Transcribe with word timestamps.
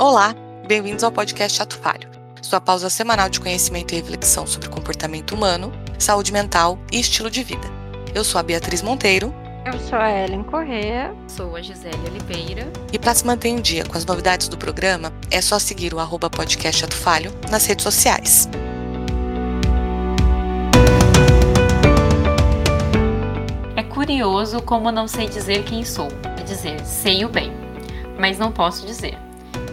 Olá, 0.00 0.32
bem-vindos 0.64 1.02
ao 1.02 1.10
podcast 1.10 1.58
Chato 1.58 1.76
Falho, 1.76 2.08
sua 2.40 2.60
pausa 2.60 2.88
semanal 2.88 3.28
de 3.28 3.40
conhecimento 3.40 3.92
e 3.92 3.96
reflexão 3.96 4.46
sobre 4.46 4.68
comportamento 4.68 5.34
humano, 5.34 5.72
saúde 5.98 6.32
mental 6.32 6.78
e 6.92 7.00
estilo 7.00 7.28
de 7.28 7.42
vida. 7.42 7.68
Eu 8.14 8.22
sou 8.22 8.38
a 8.38 8.44
Beatriz 8.44 8.80
Monteiro. 8.80 9.34
Eu 9.66 9.76
sou 9.80 9.98
a 9.98 10.08
Ellen 10.08 10.44
Correa. 10.44 11.12
Sou 11.26 11.56
a 11.56 11.60
Gisele 11.60 11.98
Oliveira. 12.08 12.70
E 12.92 12.98
para 12.98 13.12
se 13.12 13.26
manter 13.26 13.48
em 13.48 13.60
dia 13.60 13.84
com 13.84 13.98
as 13.98 14.06
novidades 14.06 14.46
do 14.46 14.56
programa, 14.56 15.12
é 15.32 15.40
só 15.40 15.58
seguir 15.58 15.92
o 15.92 15.98
arroba 15.98 16.30
podcast 16.30 16.80
Chato 16.80 16.94
Falho 16.94 17.32
nas 17.50 17.66
redes 17.66 17.82
sociais. 17.82 18.48
É 23.74 23.82
curioso 23.82 24.62
como 24.62 24.92
não 24.92 25.08
sei 25.08 25.28
dizer 25.28 25.64
quem 25.64 25.84
sou, 25.84 26.06
quer 26.36 26.44
dizer, 26.44 26.86
sei 26.86 27.24
o 27.24 27.28
bem, 27.28 27.52
mas 28.16 28.38
não 28.38 28.52
posso 28.52 28.86
dizer. 28.86 29.18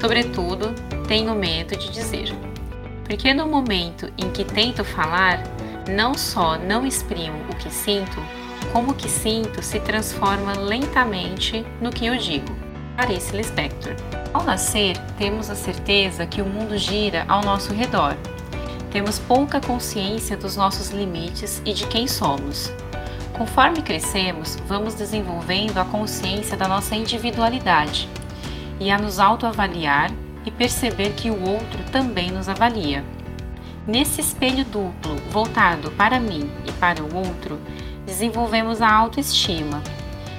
Sobretudo, 0.05 0.71
tenho 1.07 1.33
medo 1.33 1.75
de 1.75 1.89
dizer. 1.89 2.31
Porque 3.05 3.33
no 3.33 3.47
momento 3.47 4.07
em 4.19 4.29
que 4.29 4.45
tento 4.45 4.85
falar, 4.85 5.41
não 5.89 6.13
só 6.13 6.59
não 6.59 6.85
exprimo 6.85 7.35
o 7.51 7.55
que 7.55 7.71
sinto, 7.71 8.23
como 8.71 8.91
o 8.91 8.93
que 8.93 9.09
sinto 9.09 9.63
se 9.63 9.79
transforma 9.79 10.53
lentamente 10.59 11.65
no 11.81 11.89
que 11.89 12.05
eu 12.05 12.15
digo. 12.17 12.55
Clarice 12.95 13.35
Lispector. 13.35 13.95
Ao 14.31 14.43
nascer, 14.43 14.95
temos 15.17 15.49
a 15.49 15.55
certeza 15.55 16.27
que 16.27 16.39
o 16.39 16.45
mundo 16.45 16.77
gira 16.77 17.25
ao 17.27 17.41
nosso 17.41 17.73
redor. 17.73 18.15
Temos 18.91 19.17
pouca 19.17 19.59
consciência 19.59 20.37
dos 20.37 20.55
nossos 20.55 20.91
limites 20.91 21.63
e 21.65 21.73
de 21.73 21.87
quem 21.87 22.07
somos. 22.07 22.71
Conforme 23.35 23.81
crescemos, 23.81 24.55
vamos 24.67 24.93
desenvolvendo 24.93 25.79
a 25.79 25.85
consciência 25.85 26.55
da 26.55 26.67
nossa 26.67 26.95
individualidade 26.95 28.07
e 28.79 28.91
a 28.91 28.97
nos 28.97 29.19
autoavaliar 29.19 30.11
e 30.45 30.51
perceber 30.51 31.13
que 31.13 31.29
o 31.29 31.41
outro 31.47 31.83
também 31.91 32.31
nos 32.31 32.47
avalia. 32.47 33.03
Nesse 33.87 34.21
espelho 34.21 34.65
duplo, 34.65 35.15
voltado 35.29 35.91
para 35.91 36.19
mim 36.19 36.49
e 36.67 36.71
para 36.73 37.03
o 37.03 37.15
outro, 37.15 37.59
desenvolvemos 38.05 38.81
a 38.81 38.91
autoestima, 38.91 39.81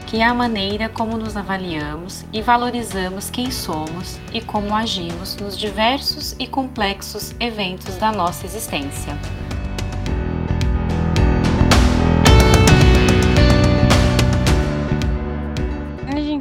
que 0.06 0.19
é 0.19 0.25
a 0.25 0.34
maneira 0.34 0.89
como 0.89 1.17
nos 1.17 1.37
avaliamos 1.37 2.25
e 2.33 2.41
valorizamos 2.41 3.31
quem 3.31 3.51
somos 3.51 4.19
e 4.33 4.41
como 4.41 4.75
agimos 4.75 5.37
nos 5.37 5.56
diversos 5.56 6.34
e 6.39 6.47
complexos 6.47 7.34
eventos 7.41 7.97
da 7.97 8.12
nossa 8.12 8.47
existência. 8.47 9.17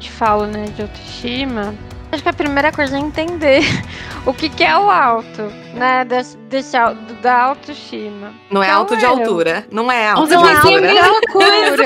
Gente 0.05 0.11
fala 0.11 0.45
né, 0.45 0.65
de 0.75 0.83
autoestima, 0.83 1.73
acho 2.11 2.21
que 2.21 2.29
a 2.29 2.33
primeira 2.33 2.71
coisa 2.71 2.95
é 2.95 2.99
entender 2.99 3.61
o 4.25 4.33
que, 4.33 4.49
que 4.49 4.63
é 4.63 4.77
o 4.77 4.89
alto, 4.89 5.41
né? 5.73 6.05
Desse, 6.05 6.37
desse, 6.37 6.77
da 7.21 7.41
autoestima. 7.41 8.31
Não 8.51 8.61
é 8.61 8.67
Então, 8.67 8.79
alto 8.79 8.97
de 8.97 9.05
altura. 9.05 9.65
Não 9.71 9.91
é 9.91 10.07
alto 10.07 10.21
Não 10.21 10.27
de 10.27 10.33
é 10.33 10.55
altura. 10.55 11.05
alto. 11.05 11.41
altura. 11.41 11.85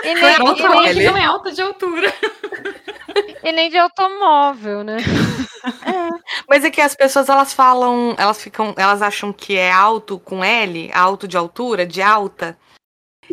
e, 0.02 0.14
Não 0.14 0.28
é 0.28 0.38
nem, 0.38 0.48
alto, 0.48 0.62
e, 0.62 0.94
nem, 0.94 1.06
não 1.06 1.16
é 1.16 1.24
alta 1.24 1.52
de 1.52 1.60
altura. 1.60 2.14
e 3.44 3.52
nem 3.52 3.68
de 3.68 3.76
automóvel, 3.76 4.82
né? 4.82 4.96
Mas 6.48 6.64
é 6.64 6.70
que 6.70 6.80
as 6.80 6.94
pessoas 6.94 7.28
elas 7.28 7.52
falam, 7.52 8.14
elas 8.16 8.42
ficam, 8.42 8.74
elas 8.78 9.02
acham 9.02 9.30
que 9.32 9.56
é 9.58 9.70
alto 9.70 10.18
com 10.18 10.42
L, 10.42 10.90
alto 10.94 11.28
de 11.28 11.36
altura, 11.36 11.84
de 11.84 12.00
alta, 12.00 12.56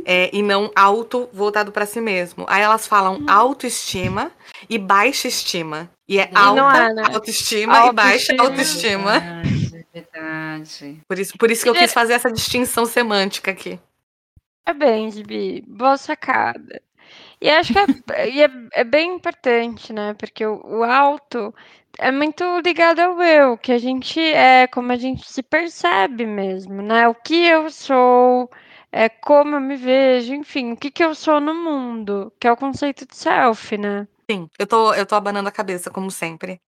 é, 0.03 0.29
e 0.33 0.41
não 0.41 0.71
alto 0.75 1.29
voltado 1.31 1.71
para 1.71 1.85
si 1.85 2.01
mesmo. 2.01 2.45
Aí 2.49 2.61
elas 2.61 2.87
falam 2.87 3.23
autoestima 3.27 4.31
e 4.69 4.77
baixa 4.77 5.27
estima. 5.27 5.89
E 6.07 6.19
é 6.19 6.29
E 6.31 6.35
alta 6.35 6.77
é, 6.77 6.93
né? 6.93 7.03
autoestima 7.13 7.87
e 7.87 7.91
baixa 7.93 8.33
Autoestima. 8.39 8.43
autoestima. 8.43 9.19
Verdade, 9.19 9.85
verdade. 9.93 11.01
Por 11.07 11.19
isso, 11.19 11.37
por 11.37 11.51
isso 11.51 11.63
que 11.63 11.69
eu 11.69 11.73
quis 11.75 11.93
fazer 11.93 12.13
essa 12.13 12.31
distinção 12.31 12.85
semântica 12.85 13.51
aqui. 13.51 13.79
Parabéns, 14.65 15.19
Bi. 15.21 15.63
Boa 15.67 15.97
sacada. 15.97 16.81
E 17.41 17.49
acho 17.49 17.73
que 17.73 17.79
é, 18.13 18.29
e 18.29 18.41
é, 18.43 18.49
é 18.73 18.83
bem 18.83 19.15
importante, 19.15 19.93
né? 19.93 20.13
Porque 20.15 20.45
o, 20.45 20.61
o 20.65 20.83
alto 20.83 21.53
é 21.99 22.11
muito 22.11 22.43
ligado 22.59 22.99
ao 22.99 23.21
eu, 23.21 23.57
que 23.57 23.71
a 23.71 23.77
gente 23.77 24.19
é, 24.19 24.67
como 24.67 24.91
a 24.91 24.95
gente 24.97 25.29
se 25.29 25.41
percebe 25.43 26.25
mesmo, 26.25 26.81
né? 26.81 27.07
O 27.07 27.15
que 27.15 27.45
eu 27.45 27.69
sou, 27.69 28.49
é, 28.95 29.09
como 29.09 29.57
eu 29.57 29.59
me 29.59 29.75
vejo, 29.75 30.33
enfim, 30.33 30.71
o 30.71 30.77
que, 30.77 30.89
que 30.89 31.03
eu 31.03 31.13
sou 31.13 31.41
no 31.41 31.53
mundo, 31.53 32.31
que 32.39 32.47
é 32.47 32.51
o 32.51 32.55
conceito 32.55 33.05
de 33.05 33.13
self, 33.13 33.77
né? 33.77 34.07
Sim, 34.31 34.49
eu 34.57 34.65
tô, 34.65 34.93
eu 34.93 35.05
tô 35.05 35.15
abanando 35.15 35.49
a 35.49 35.51
cabeça, 35.51 35.91
como 35.91 36.09
sempre. 36.09 36.61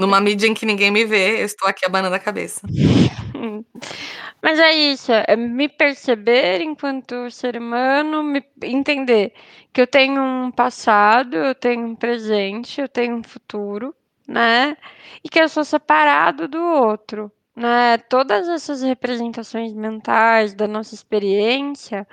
Numa 0.00 0.20
mídia 0.20 0.48
em 0.48 0.52
que 0.52 0.66
ninguém 0.66 0.90
me 0.90 1.04
vê, 1.04 1.40
eu 1.40 1.46
estou 1.46 1.68
aqui 1.68 1.86
abanando 1.86 2.16
a 2.16 2.18
cabeça. 2.18 2.60
Mas 4.42 4.58
é 4.58 4.72
isso, 4.72 5.12
é 5.12 5.36
me 5.36 5.68
perceber 5.68 6.60
enquanto 6.60 7.30
ser 7.30 7.56
humano, 7.56 8.24
me 8.24 8.44
entender 8.64 9.32
que 9.72 9.80
eu 9.80 9.86
tenho 9.86 10.20
um 10.20 10.50
passado, 10.50 11.36
eu 11.36 11.54
tenho 11.54 11.86
um 11.86 11.94
presente, 11.94 12.80
eu 12.80 12.88
tenho 12.88 13.14
um 13.14 13.22
futuro, 13.22 13.94
né? 14.26 14.76
E 15.22 15.28
que 15.28 15.38
eu 15.38 15.48
sou 15.48 15.64
separado 15.64 16.48
do 16.48 16.60
outro, 16.60 17.30
né? 17.56 17.96
Todas 17.96 18.48
essas 18.48 18.82
representações 18.82 19.72
mentais 19.72 20.52
da 20.54 20.68
nossa 20.68 20.94
experiência 20.94 22.06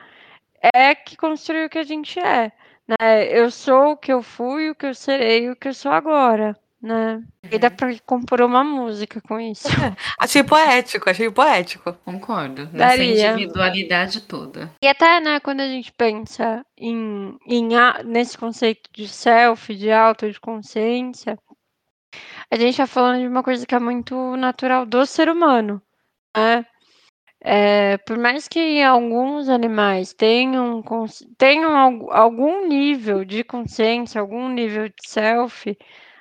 é 0.74 0.96
que 0.96 1.18
construi 1.18 1.66
o 1.66 1.70
que 1.70 1.80
a 1.80 1.84
gente 1.84 2.18
é, 2.20 2.52
né? 2.88 3.26
Eu 3.30 3.52
sou 3.52 3.92
o 3.92 3.98
que 3.98 4.14
eu 4.14 4.24
fui, 4.24 4.70
o 4.70 4.76
que 4.76 4.86
eu 4.86 4.96
serei, 4.96 5.50
o 5.50 5.56
que 5.56 5.68
eu 5.68 5.74
sou 5.74 5.92
agora, 5.92 6.58
né? 6.82 7.22
E 7.52 7.60
dá 7.60 7.70
pra 7.70 7.94
compor 8.06 8.42
uma 8.42 8.64
música 8.64 9.20
com 9.22 9.40
isso. 9.40 9.68
Achei 10.18 10.44
poético, 10.44 11.10
achei 11.10 11.30
poético. 11.30 11.94
Concordo. 12.06 12.70
Nessa 12.72 12.98
Daria. 12.98 13.32
individualidade 13.32 14.22
toda. 14.22 14.72
E 14.82 14.88
até, 14.88 15.20
né, 15.20 15.40
quando 15.42 15.60
a 15.60 15.68
gente 15.68 15.92
pensa 15.92 16.66
em, 16.78 17.38
em 17.46 17.70
nesse 18.06 18.38
conceito 18.38 18.90
de 18.94 19.08
self, 19.08 19.76
de 19.76 19.92
auto, 19.92 20.32
de 20.32 20.40
consciência, 20.40 21.38
a 22.52 22.56
gente 22.56 22.72
está 22.72 22.88
falando 22.88 23.22
de 23.22 23.28
uma 23.28 23.44
coisa 23.44 23.66
que 23.66 23.76
é 23.76 23.80
muito 23.80 24.36
natural 24.38 24.86
do 24.86 25.06
ser 25.06 25.30
humano, 25.30 25.82
né? 26.36 26.66
É, 27.46 27.98
por 28.00 28.18
mais 28.18 28.48
que 28.48 28.82
alguns 28.82 29.50
animais 29.50 30.14
tenham, 30.14 30.84
tenham 31.38 31.76
algu- 31.78 32.12
algum 32.12 32.68
nível 32.68 33.26
de 33.26 33.44
consciência, 33.44 34.22
algum 34.22 34.50
nível 34.50 34.88
de 34.90 34.96
self, 35.08 35.78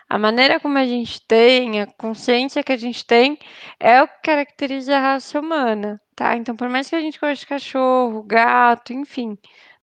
a 0.08 0.18
maneira 0.18 0.60
como 0.60 0.78
a 0.78 0.84
gente 0.86 1.24
tem, 1.26 1.80
a 1.80 1.86
consciência 1.86 2.62
que 2.62 2.72
a 2.72 2.76
gente 2.76 3.06
tem, 3.06 3.38
é 3.80 4.02
o 4.02 4.08
que 4.08 4.20
caracteriza 4.24 4.96
a 4.96 5.00
raça 5.00 5.40
humana, 5.40 6.00
tá? 6.16 6.36
Então, 6.36 6.56
por 6.56 6.68
mais 6.68 6.88
que 6.90 6.96
a 6.96 7.00
gente 7.00 7.18
goste 7.20 7.40
de 7.40 7.46
cachorro, 7.48 8.22
gato, 8.24 8.92
enfim, 8.92 9.38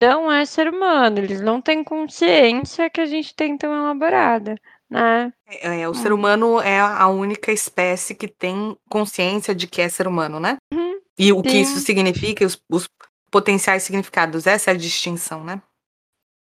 não 0.00 0.30
é 0.30 0.44
ser 0.44 0.68
humano, 0.68 1.18
eles 1.18 1.40
não 1.40 1.60
têm 1.60 1.84
consciência 1.84 2.90
que 2.90 3.00
a 3.00 3.06
gente 3.06 3.34
tem 3.34 3.56
tão 3.58 3.74
elaborada, 3.74 4.56
né? 4.90 5.32
É, 5.62 5.88
o 5.88 5.94
ser 5.94 6.12
humano 6.12 6.60
é 6.60 6.78
a 6.78 7.06
única 7.08 7.52
espécie 7.52 8.14
que 8.14 8.28
tem 8.28 8.76
consciência 8.88 9.54
de 9.54 9.66
que 9.66 9.80
é 9.80 9.88
ser 9.88 10.06
humano, 10.06 10.38
né? 10.38 10.56
Uhum. 10.72 11.00
E 11.18 11.32
o 11.32 11.42
que 11.42 11.50
Sim. 11.50 11.60
isso 11.60 11.78
significa, 11.80 12.44
os, 12.44 12.60
os 12.70 12.88
potenciais 13.30 13.82
significados, 13.82 14.46
essa 14.46 14.70
é 14.70 14.74
a 14.74 14.76
distinção, 14.76 15.42
né? 15.42 15.60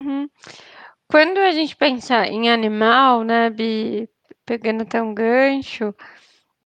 Uhum. 0.02 0.28
Quando 1.08 1.38
a 1.38 1.52
gente 1.52 1.76
pensa 1.76 2.26
em 2.26 2.50
animal, 2.50 3.22
né, 3.22 3.50
Bi, 3.50 4.08
pegando 4.44 4.82
até 4.82 5.00
um 5.02 5.14
gancho, 5.14 5.94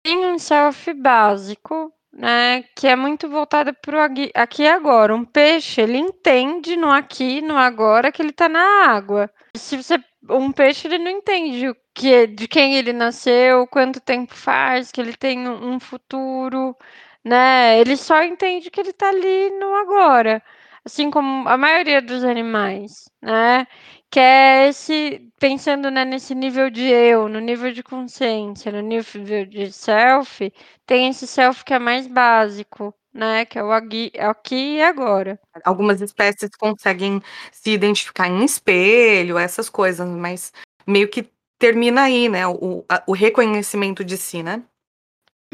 tem 0.02 0.26
um 0.26 0.38
self 0.38 0.92
básico, 0.94 1.92
né, 2.12 2.64
que 2.76 2.86
é 2.86 2.96
muito 2.96 3.28
voltado 3.28 3.72
para 3.74 3.96
o 3.96 4.00
aqui 4.34 4.62
e 4.62 4.68
agora. 4.68 5.14
Um 5.14 5.24
peixe, 5.24 5.80
ele 5.80 5.98
entende 5.98 6.76
no 6.76 6.90
aqui, 6.90 7.40
no 7.40 7.56
agora, 7.56 8.12
que 8.12 8.20
ele 8.20 8.30
está 8.30 8.48
na 8.48 8.86
água. 8.86 9.30
Se 9.56 9.76
você, 9.76 10.02
um 10.30 10.52
peixe, 10.52 10.86
ele 10.88 10.98
não 10.98 11.10
entende 11.10 11.68
o 11.68 11.76
que, 11.94 12.26
de 12.26 12.48
quem 12.48 12.76
ele 12.76 12.92
nasceu, 12.92 13.66
quanto 13.66 14.00
tempo 14.00 14.34
faz, 14.34 14.90
que 14.92 15.00
ele 15.00 15.16
tem 15.16 15.48
um 15.48 15.74
um 15.74 15.80
futuro, 15.80 16.76
né? 17.24 17.78
Ele 17.80 17.96
só 17.96 18.22
entende 18.22 18.70
que 18.70 18.80
ele 18.80 18.90
está 18.90 19.08
ali 19.08 19.50
no 19.58 19.74
agora, 19.76 20.42
assim 20.84 21.10
como 21.10 21.48
a 21.48 21.56
maioria 21.56 22.00
dos 22.02 22.24
animais, 22.24 23.08
né? 23.20 23.66
Que 24.10 24.20
é 24.20 24.68
esse, 24.68 25.32
pensando 25.38 25.90
né, 25.90 26.04
nesse 26.04 26.34
nível 26.34 26.70
de 26.70 26.82
eu, 26.82 27.28
no 27.28 27.40
nível 27.40 27.72
de 27.72 27.82
consciência, 27.82 28.70
no 28.72 28.80
nível 28.82 29.46
de 29.46 29.72
self, 29.72 30.52
tem 30.86 31.08
esse 31.08 31.26
self 31.26 31.64
que 31.64 31.72
é 31.74 31.78
mais 31.78 32.06
básico, 32.06 32.94
né? 33.12 33.44
Que 33.44 33.58
é 33.58 33.62
o 33.64 33.70
agui- 33.72 34.12
aqui 34.18 34.76
e 34.76 34.82
agora. 34.82 35.38
Algumas 35.64 36.00
espécies 36.00 36.50
conseguem 36.58 37.20
se 37.50 37.70
identificar 37.70 38.28
em 38.28 38.44
espelho, 38.44 39.38
essas 39.38 39.68
coisas, 39.68 40.08
mas 40.08 40.52
meio 40.86 41.08
que 41.08 41.30
termina 41.58 42.02
aí, 42.02 42.28
né? 42.28 42.46
O, 42.46 42.84
a- 42.88 43.02
o 43.06 43.12
reconhecimento 43.12 44.04
de 44.04 44.16
si, 44.16 44.42
né? 44.42 44.62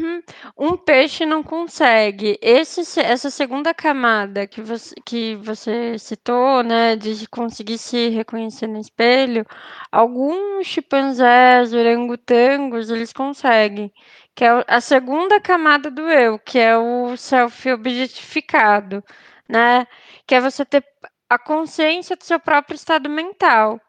Uhum. 0.00 0.22
Um 0.56 0.76
peixe 0.76 1.26
não 1.26 1.43
consegue. 1.43 2.38
Esse 2.40 3.00
essa 3.00 3.31
segunda 3.31 3.75
camada 3.75 4.46
que 4.46 4.62
você 4.62 4.94
que 5.04 5.34
você 5.37 5.99
citou, 5.99 6.62
né, 6.62 6.94
de 6.94 7.26
conseguir 7.28 7.78
se 7.78 8.08
reconhecer 8.11 8.69
no 8.69 8.78
espelho, 8.78 9.44
alguns 9.90 10.66
chimpanzés, 10.69 11.72
orangotangos, 11.75 12.90
eles 12.90 13.12
conseguem, 13.12 13.93
que 14.38 14.44
é 14.44 14.64
a 14.69 14.81
segunda 14.81 15.40
camada 15.40 15.90
do 15.90 16.08
eu, 16.08 16.38
que 16.38 16.61
é 16.61 16.79
o 16.79 17.17
self 17.17 17.69
objetificado, 17.73 19.02
né, 19.49 19.85
que 20.25 20.32
é 20.32 20.40
você 20.40 20.64
ter 20.64 20.85
a 21.29 21.37
consciência 21.37 22.14
do 22.14 22.23
seu 22.23 22.38
próprio 22.38 22.76
estado 22.76 23.11
mental. 23.11 23.81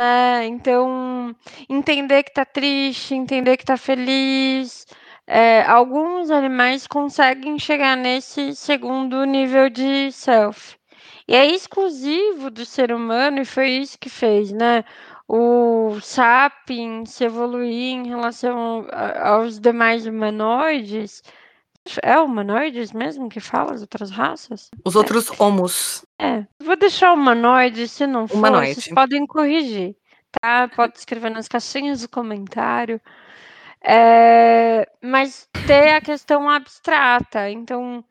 É, 0.00 0.44
então, 0.46 1.36
entender 1.68 2.24
que 2.24 2.32
tá 2.32 2.44
triste, 2.44 3.14
entender 3.14 3.56
que 3.56 3.64
tá 3.64 3.76
feliz, 3.76 4.86
é, 5.24 5.62
alguns 5.62 6.32
animais 6.32 6.84
conseguem 6.88 7.56
chegar 7.56 7.96
nesse 7.96 8.56
segundo 8.56 9.24
nível 9.24 9.70
de 9.70 10.10
self. 10.10 10.76
E 11.28 11.36
é 11.36 11.46
exclusivo 11.46 12.50
do 12.50 12.66
ser 12.66 12.92
humano, 12.92 13.40
e 13.40 13.44
foi 13.44 13.68
isso 13.70 13.96
que 13.96 14.10
fez, 14.10 14.50
né? 14.50 14.84
O 15.28 15.98
sapiens 16.00 17.20
evoluir 17.20 17.94
em 17.94 18.08
relação 18.08 18.86
aos 19.22 19.58
demais 19.58 20.06
humanoides. 20.06 21.22
É 22.02 22.18
humanoides 22.18 22.92
mesmo 22.92 23.28
que 23.28 23.40
fala 23.40 23.72
as 23.72 23.80
outras 23.80 24.10
raças? 24.10 24.70
Os 24.84 24.94
outros 24.94 25.30
homos. 25.40 26.04
É. 26.18 26.46
Vou 26.60 26.76
deixar 26.76 27.12
humanoide, 27.12 27.88
se 27.88 28.06
não 28.06 28.28
for, 28.28 28.36
Humanoide. 28.36 28.74
vocês 28.74 28.94
podem 28.94 29.26
corrigir, 29.26 29.96
tá? 30.40 30.68
Pode 30.68 30.98
escrever 30.98 31.30
nas 31.30 31.48
caixinhas 31.48 32.02
do 32.02 32.08
comentário. 32.08 33.00
É, 33.84 34.88
mas 35.00 35.48
ter 35.66 35.94
a 35.94 36.00
questão 36.00 36.48
abstrata. 36.48 37.50
Então, 37.50 38.04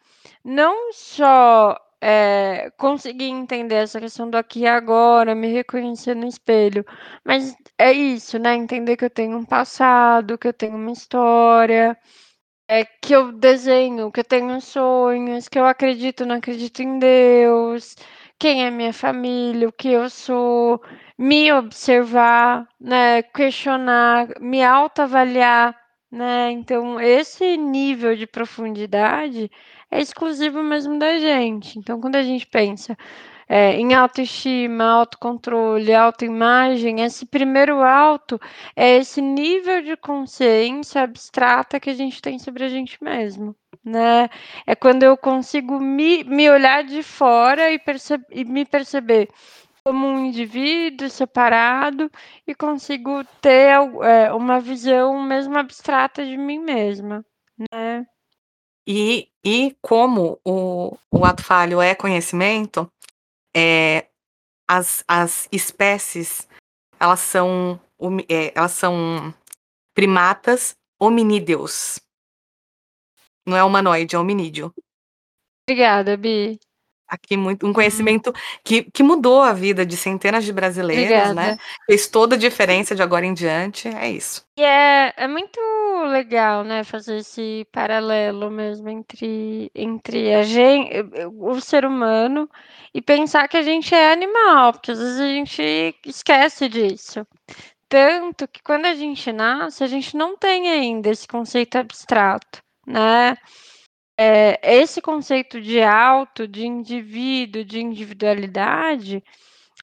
não 0.44 0.92
só 0.92 1.78
é, 2.02 2.72
conseguir 2.78 3.26
entender 3.26 3.76
essa 3.76 4.00
questão 4.00 4.30
do 4.30 4.38
aqui 4.38 4.62
e 4.62 4.68
agora, 4.68 5.36
me 5.36 5.48
reconhecer 5.54 6.16
no 6.16 6.28
espelho, 6.28 6.86
mas 7.24 7.56
é 7.78 7.92
isso, 7.94 8.40
né? 8.40 8.56
Entender 8.56 8.98
que 8.98 9.06
eu 9.06 9.10
tenho 9.10 9.38
um 9.38 9.46
passado, 9.46 10.38
que 10.38 10.48
eu 10.48 10.54
tenho 10.54 10.76
uma 10.76 10.92
história, 10.92 11.98
é, 12.68 12.86
que 12.86 13.14
eu 13.14 13.32
desenho, 13.34 14.12
que 14.12 14.22
eu 14.22 14.24
tenho 14.24 14.60
sonhos, 14.62 15.48
que 15.48 15.60
eu 15.60 15.66
acredito, 15.66 16.26
não 16.26 16.36
acredito 16.38 16.82
em 16.82 17.00
Deus, 17.00 17.96
quem 18.40 18.66
é 18.66 18.72
minha 18.72 18.94
família, 18.94 19.70
o 19.70 19.74
que 19.74 19.90
eu 19.90 20.10
sou, 20.10 20.82
me 21.18 21.52
observar, 21.54 22.68
né, 22.80 23.22
questionar, 23.24 24.28
me 24.40 24.64
autoavaliar, 24.64 25.76
né? 26.12 26.52
Então, 26.52 27.00
esse 27.00 27.56
nível 27.58 28.16
de 28.16 28.28
profundidade 28.28 29.50
é 29.92 30.02
exclusivo 30.02 30.64
mesmo 30.64 30.98
da 30.98 31.20
gente. 31.20 31.78
Então, 31.78 32.00
quando 32.02 32.16
a 32.16 32.24
gente 32.24 32.48
pensa 32.48 32.98
é, 33.48 33.74
em 33.76 33.94
autoestima, 33.94 34.86
autocontrole, 34.86 35.94
autoimagem, 35.94 37.02
esse 37.02 37.26
primeiro 37.26 37.82
alto 37.84 38.40
é 38.76 38.98
esse 38.98 39.22
nível 39.22 39.82
de 39.82 39.98
consciência 39.98 41.02
abstrata 41.02 41.80
que 41.80 41.90
a 41.90 41.94
gente 41.94 42.22
tem 42.22 42.40
sobre 42.40 42.64
a 42.64 42.70
gente 42.70 42.98
mesmo 43.04 43.56
né? 43.84 44.30
É 44.66 44.76
quando 44.76 45.04
eu 45.04 45.18
consigo 45.18 45.80
me, 45.80 46.24
me 46.24 46.50
olhar 46.50 46.84
de 46.84 47.04
fora 47.04 47.72
e, 47.72 47.80
perce 47.80 48.20
e 48.30 48.46
me 48.46 48.66
perceber 48.66 49.30
como 49.84 50.08
um 50.08 50.26
indivíduo 50.26 51.10
separado 51.10 52.10
e 52.48 52.54
consigo 52.54 53.24
ter 53.42 53.72
é, 54.04 54.32
uma 54.34 54.60
visão 54.60 55.22
mesmo 55.24 55.58
abstrata 55.58 56.24
de 56.26 56.38
mim 56.38 56.60
mesma, 56.60 57.26
né? 57.74 58.06
E, 58.88 59.30
e 59.44 59.76
como 59.82 60.40
o, 60.44 60.98
o 61.12 61.26
ato 61.26 61.44
falho 61.44 61.82
é 61.82 61.94
conhecimento, 61.94 62.92
é, 63.56 64.08
as, 64.68 65.04
as 65.08 65.48
espécies 65.52 66.48
elas 67.00 67.20
são, 67.20 67.80
é, 68.30 68.54
elas 68.56 68.72
são 68.72 69.34
primatas 69.94 70.76
hominídeos. 71.00 72.00
Não 73.46 73.58
é 73.58 73.64
humanoide, 73.64 74.16
é 74.16 74.20
hominídeo. 74.20 74.72
Obrigada, 75.68 76.16
Bi. 76.16 76.60
Aqui 77.08 77.36
muito, 77.36 77.66
um 77.66 77.70
uhum. 77.70 77.74
conhecimento 77.74 78.32
que, 78.64 78.84
que 78.84 79.04
mudou 79.04 79.42
a 79.42 79.52
vida 79.52 79.86
de 79.86 79.98
centenas 79.98 80.46
de 80.46 80.54
brasileiros, 80.54 81.36
né? 81.36 81.58
Fez 81.86 82.08
toda 82.08 82.36
a 82.36 82.40
diferença 82.40 82.96
de 82.96 83.02
agora 83.02 83.26
em 83.26 83.34
diante, 83.34 83.90
é 83.90 84.10
isso. 84.10 84.46
E 84.58 84.64
é, 84.64 85.14
é 85.18 85.28
muito 85.28 85.60
legal, 86.06 86.64
né, 86.64 86.84
fazer 86.84 87.18
esse 87.18 87.68
paralelo 87.72 88.50
mesmo 88.52 88.90
entre, 88.90 89.72
entre 89.76 90.34
a 90.34 90.44
gente, 90.44 90.92
o 91.38 91.60
ser 91.62 91.86
humano 91.86 92.50
e 92.94 93.02
pensar 93.02 93.48
que 93.48 93.58
a 93.58 93.62
gente 93.62 93.94
é 93.96 94.12
animal, 94.12 94.74
porque 94.74 94.92
às 94.92 95.00
vezes 95.00 95.20
a 95.20 95.28
gente 95.28 95.96
esquece 96.06 96.70
disso. 96.70 97.26
Tanto 97.90 98.48
que 98.48 98.62
quando 98.64 98.86
a 98.86 98.96
gente 98.96 99.32
nasce, 99.32 99.84
a 99.84 99.88
gente 99.88 100.16
não 100.16 100.38
tem 100.38 100.70
ainda 100.70 101.10
esse 101.10 101.28
conceito 101.28 101.78
abstrato 101.78 102.62
né? 102.86 103.38
É, 104.18 104.60
esse 104.78 105.02
conceito 105.02 105.60
de 105.62 105.82
auto, 105.82 106.48
de 106.48 106.66
indivíduo, 106.66 107.66
de 107.66 107.80
individualidade, 107.80 109.24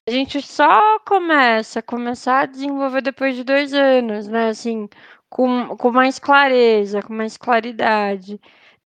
a 0.07 0.11
gente 0.11 0.41
só 0.41 0.99
começa 0.99 1.81
começar 1.81 2.41
a 2.41 2.45
desenvolver 2.45 3.01
depois 3.01 3.35
de 3.35 3.43
dois 3.43 3.73
anos, 3.73 4.27
né? 4.27 4.49
Assim, 4.49 4.87
com, 5.29 5.77
com 5.77 5.91
mais 5.91 6.19
clareza, 6.19 7.01
com 7.01 7.13
mais 7.13 7.37
claridade. 7.37 8.39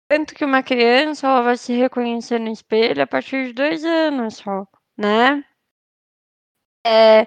Tanto 0.08 0.35
que 0.35 0.44
uma 0.44 0.62
criança 0.62 1.26
ela 1.26 1.43
vai 1.43 1.56
se 1.56 1.73
reconhecer 1.75 2.38
no 2.40 2.50
espelho 2.50 3.02
a 3.02 3.06
partir 3.06 3.49
de 3.49 3.52
dois 3.52 3.85
anos 3.85 4.37
só, 4.37 4.67
né? 4.96 5.44
É, 6.87 7.26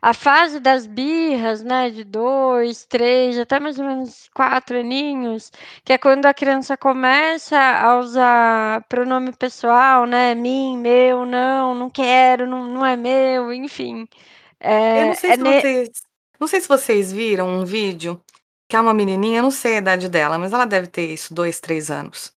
a 0.00 0.14
fase 0.14 0.58
das 0.58 0.86
birras, 0.86 1.62
né, 1.62 1.90
de 1.90 2.02
dois, 2.04 2.86
três, 2.86 3.38
até 3.38 3.60
mais 3.60 3.78
ou 3.78 3.84
menos 3.84 4.28
quatro 4.34 4.78
aninhos, 4.78 5.52
que 5.84 5.92
é 5.92 5.98
quando 5.98 6.26
a 6.26 6.34
criança 6.34 6.76
começa 6.76 7.58
a 7.58 7.98
usar 7.98 8.84
pronome 8.88 9.32
pessoal, 9.36 10.06
né, 10.06 10.34
mim, 10.34 10.78
meu, 10.78 11.26
não, 11.26 11.74
não 11.74 11.90
quero, 11.90 12.46
não, 12.46 12.64
não 12.66 12.86
é 12.86 12.96
meu, 12.96 13.52
enfim. 13.52 14.08
É, 14.58 15.02
eu 15.02 15.06
não 15.08 15.14
sei, 15.14 15.30
é 15.30 15.34
se 15.36 15.42
ne... 15.42 15.60
vocês, 15.60 15.90
não 16.40 16.46
sei 16.48 16.60
se 16.60 16.68
vocês 16.68 17.12
viram 17.12 17.48
um 17.48 17.64
vídeo 17.64 18.20
que 18.72 18.76
é 18.76 18.80
uma 18.80 18.94
menininha, 18.94 19.40
eu 19.40 19.42
não 19.42 19.50
sei 19.50 19.74
a 19.74 19.78
idade 19.80 20.08
dela, 20.08 20.38
mas 20.38 20.50
ela 20.50 20.64
deve 20.64 20.86
ter 20.86 21.12
isso, 21.12 21.34
dois, 21.34 21.60
três 21.60 21.90
anos. 21.90 22.32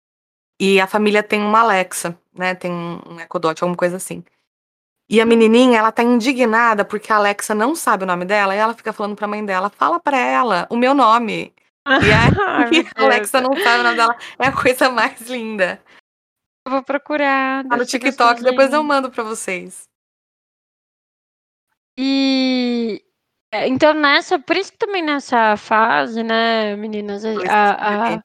E 0.59 0.81
a 0.81 0.87
família 0.87 1.21
tem 1.21 1.39
uma 1.39 1.59
Alexa, 1.59 2.17
né, 2.33 2.55
tem 2.55 2.71
um 2.71 3.19
Echo 3.19 3.37
Dot, 3.37 3.61
alguma 3.61 3.77
coisa 3.77 3.97
assim. 3.97 4.23
E 5.07 5.21
a 5.21 5.27
menininha, 5.27 5.77
ela 5.77 5.91
tá 5.91 6.01
indignada 6.01 6.83
porque 6.83 7.13
a 7.13 7.17
Alexa 7.17 7.53
não 7.53 7.75
sabe 7.75 8.03
o 8.03 8.07
nome 8.07 8.25
dela 8.25 8.55
e 8.55 8.57
ela 8.57 8.73
fica 8.73 8.91
falando 8.91 9.15
pra 9.15 9.27
mãe 9.27 9.45
dela: 9.45 9.69
fala 9.69 9.99
pra 9.99 10.17
ela 10.17 10.65
o 10.71 10.75
meu 10.75 10.95
nome. 10.95 11.53
E 11.87 12.11
aí, 12.11 12.87
a 12.97 13.03
Alexa 13.03 13.39
não 13.39 13.55
sabe 13.55 13.81
o 13.81 13.83
nome 13.83 13.95
dela. 13.95 14.17
É 14.39 14.47
a 14.47 14.51
coisa 14.51 14.89
mais 14.89 15.21
linda. 15.29 15.79
Eu 16.65 16.71
vou 16.71 16.81
procurar. 16.81 17.63
Tá 17.67 17.77
no 17.77 17.85
TikTok, 17.85 18.41
depois 18.41 18.73
eu 18.73 18.83
mando 18.83 19.11
pra 19.11 19.23
vocês. 19.23 19.83
E 21.95 23.05
então 23.67 23.93
nessa, 23.93 24.39
por 24.39 24.55
isso 24.57 24.71
que 24.71 24.77
também 24.77 25.03
nessa 25.03 25.55
fase, 25.57 26.23
né, 26.23 26.75
meninas, 26.75 27.23
a, 27.25 28.15
a, 28.15 28.23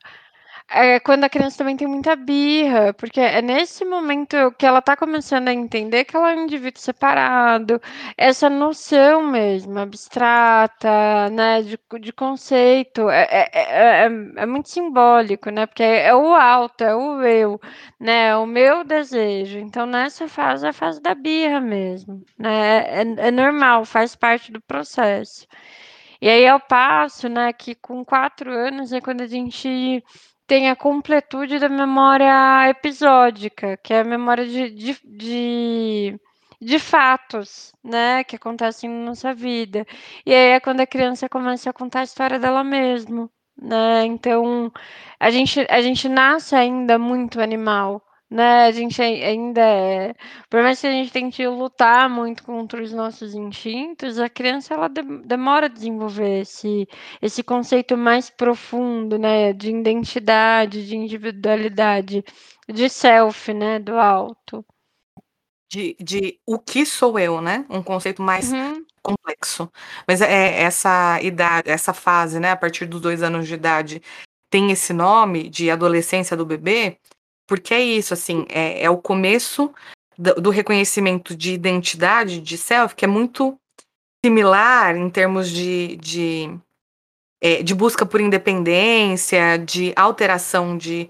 é 0.70 1.00
quando 1.00 1.24
a 1.24 1.28
criança 1.30 1.58
também 1.58 1.76
tem 1.76 1.88
muita 1.88 2.14
birra, 2.14 2.92
porque 2.94 3.20
é 3.20 3.40
nesse 3.40 3.84
momento 3.84 4.36
que 4.58 4.66
ela 4.66 4.82
tá 4.82 4.96
começando 4.96 5.48
a 5.48 5.52
entender 5.54 6.04
que 6.04 6.14
ela 6.16 6.32
é 6.32 6.36
um 6.36 6.44
indivíduo 6.44 6.80
separado, 6.80 7.80
essa 8.16 8.50
noção 8.50 9.22
mesmo, 9.22 9.78
abstrata, 9.78 11.30
né, 11.30 11.62
de, 11.62 11.78
de 12.00 12.12
conceito, 12.12 13.08
é, 13.08 13.22
é, 13.30 13.50
é, 13.52 14.06
é, 14.06 14.10
é 14.36 14.46
muito 14.46 14.68
simbólico, 14.68 15.50
né, 15.50 15.66
porque 15.66 15.82
é 15.82 16.14
o 16.14 16.34
alto, 16.34 16.84
é 16.84 16.94
o 16.94 17.22
eu, 17.22 17.60
né, 17.98 18.28
é 18.28 18.36
o 18.36 18.46
meu 18.46 18.84
desejo. 18.84 19.58
Então, 19.58 19.86
nessa 19.86 20.28
fase, 20.28 20.66
é 20.66 20.68
a 20.70 20.72
fase 20.72 21.00
da 21.00 21.14
birra 21.14 21.60
mesmo, 21.60 22.22
né, 22.38 22.80
é, 23.00 23.28
é 23.28 23.30
normal, 23.30 23.84
faz 23.84 24.14
parte 24.14 24.52
do 24.52 24.60
processo. 24.60 25.46
E 26.20 26.28
aí, 26.28 26.46
ao 26.46 26.60
passo, 26.60 27.28
né, 27.28 27.52
que 27.52 27.74
com 27.74 28.04
quatro 28.04 28.50
anos 28.52 28.92
é 28.92 29.00
quando 29.00 29.20
a 29.22 29.26
gente 29.26 30.02
tem 30.48 30.70
a 30.70 30.76
completude 30.76 31.58
da 31.58 31.68
memória 31.68 32.68
episódica, 32.70 33.76
que 33.76 33.92
é 33.92 34.00
a 34.00 34.04
memória 34.04 34.46
de, 34.46 34.70
de, 34.70 34.98
de, 35.04 36.20
de, 36.60 36.78
fatos, 36.78 37.72
né, 37.84 38.24
que 38.24 38.36
acontecem 38.36 38.88
na 38.88 39.06
nossa 39.06 39.34
vida. 39.34 39.86
E 40.24 40.34
aí 40.34 40.52
é 40.52 40.60
quando 40.60 40.80
a 40.80 40.86
criança 40.86 41.28
começa 41.28 41.68
a 41.70 41.72
contar 41.72 42.00
a 42.00 42.04
história 42.04 42.38
dela 42.38 42.64
mesma, 42.64 43.30
né? 43.60 44.06
Então, 44.06 44.72
a 45.20 45.30
gente, 45.30 45.66
a 45.68 45.82
gente 45.82 46.08
nasce 46.08 46.56
ainda 46.56 46.98
muito 46.98 47.40
animal, 47.42 48.02
né? 48.30 48.66
A 48.66 48.70
gente 48.70 49.00
ainda 49.00 49.62
é. 49.62 50.14
Por 50.50 50.62
mais 50.62 50.80
que 50.80 50.86
a 50.86 50.90
gente 50.90 51.10
tente 51.10 51.46
lutar 51.46 52.10
muito 52.10 52.42
contra 52.44 52.82
os 52.82 52.92
nossos 52.92 53.34
instintos, 53.34 54.18
a 54.18 54.28
criança 54.28 54.74
ela 54.74 54.88
demora 54.88 55.66
a 55.66 55.68
desenvolver 55.68 56.40
esse, 56.40 56.86
esse 57.22 57.42
conceito 57.42 57.96
mais 57.96 58.28
profundo, 58.28 59.18
né? 59.18 59.52
De 59.52 59.70
identidade, 59.70 60.86
de 60.86 60.96
individualidade, 60.96 62.22
de 62.68 62.88
self, 62.88 63.52
né? 63.54 63.78
Do 63.78 63.96
alto. 63.98 64.64
De, 65.70 65.96
de 66.00 66.40
o 66.46 66.58
que 66.58 66.84
sou 66.86 67.18
eu, 67.18 67.40
né? 67.40 67.64
Um 67.70 67.82
conceito 67.82 68.22
mais 68.22 68.52
uhum. 68.52 68.84
complexo. 69.02 69.70
Mas 70.06 70.20
é 70.20 70.62
essa 70.62 71.20
idade, 71.22 71.70
essa 71.70 71.94
fase, 71.94 72.40
né? 72.40 72.50
A 72.50 72.56
partir 72.56 72.86
dos 72.86 73.00
dois 73.00 73.22
anos 73.22 73.46
de 73.46 73.54
idade, 73.54 74.02
tem 74.50 74.70
esse 74.70 74.92
nome 74.92 75.48
de 75.48 75.70
adolescência 75.70 76.36
do 76.36 76.46
bebê, 76.46 76.98
porque 77.48 77.72
é 77.72 77.82
isso, 77.82 78.12
assim, 78.12 78.44
é, 78.50 78.84
é 78.84 78.90
o 78.90 78.98
começo 78.98 79.72
do, 80.16 80.34
do, 80.34 80.50
reconhecimento 80.50 81.34
de 81.34 81.54
identidade, 81.54 82.40
de 82.40 82.58
self, 82.58 82.94
que 82.94 83.06
é 83.06 83.08
muito 83.08 83.58
similar 84.24 84.94
em 84.94 85.08
termos 85.08 85.48
de, 85.48 85.96
de, 85.96 86.58
é, 87.40 87.62
de 87.62 87.74
busca 87.74 88.04
por 88.04 88.20
independência, 88.20 89.56
de 89.56 89.94
alteração 89.96 90.76
de, 90.76 91.08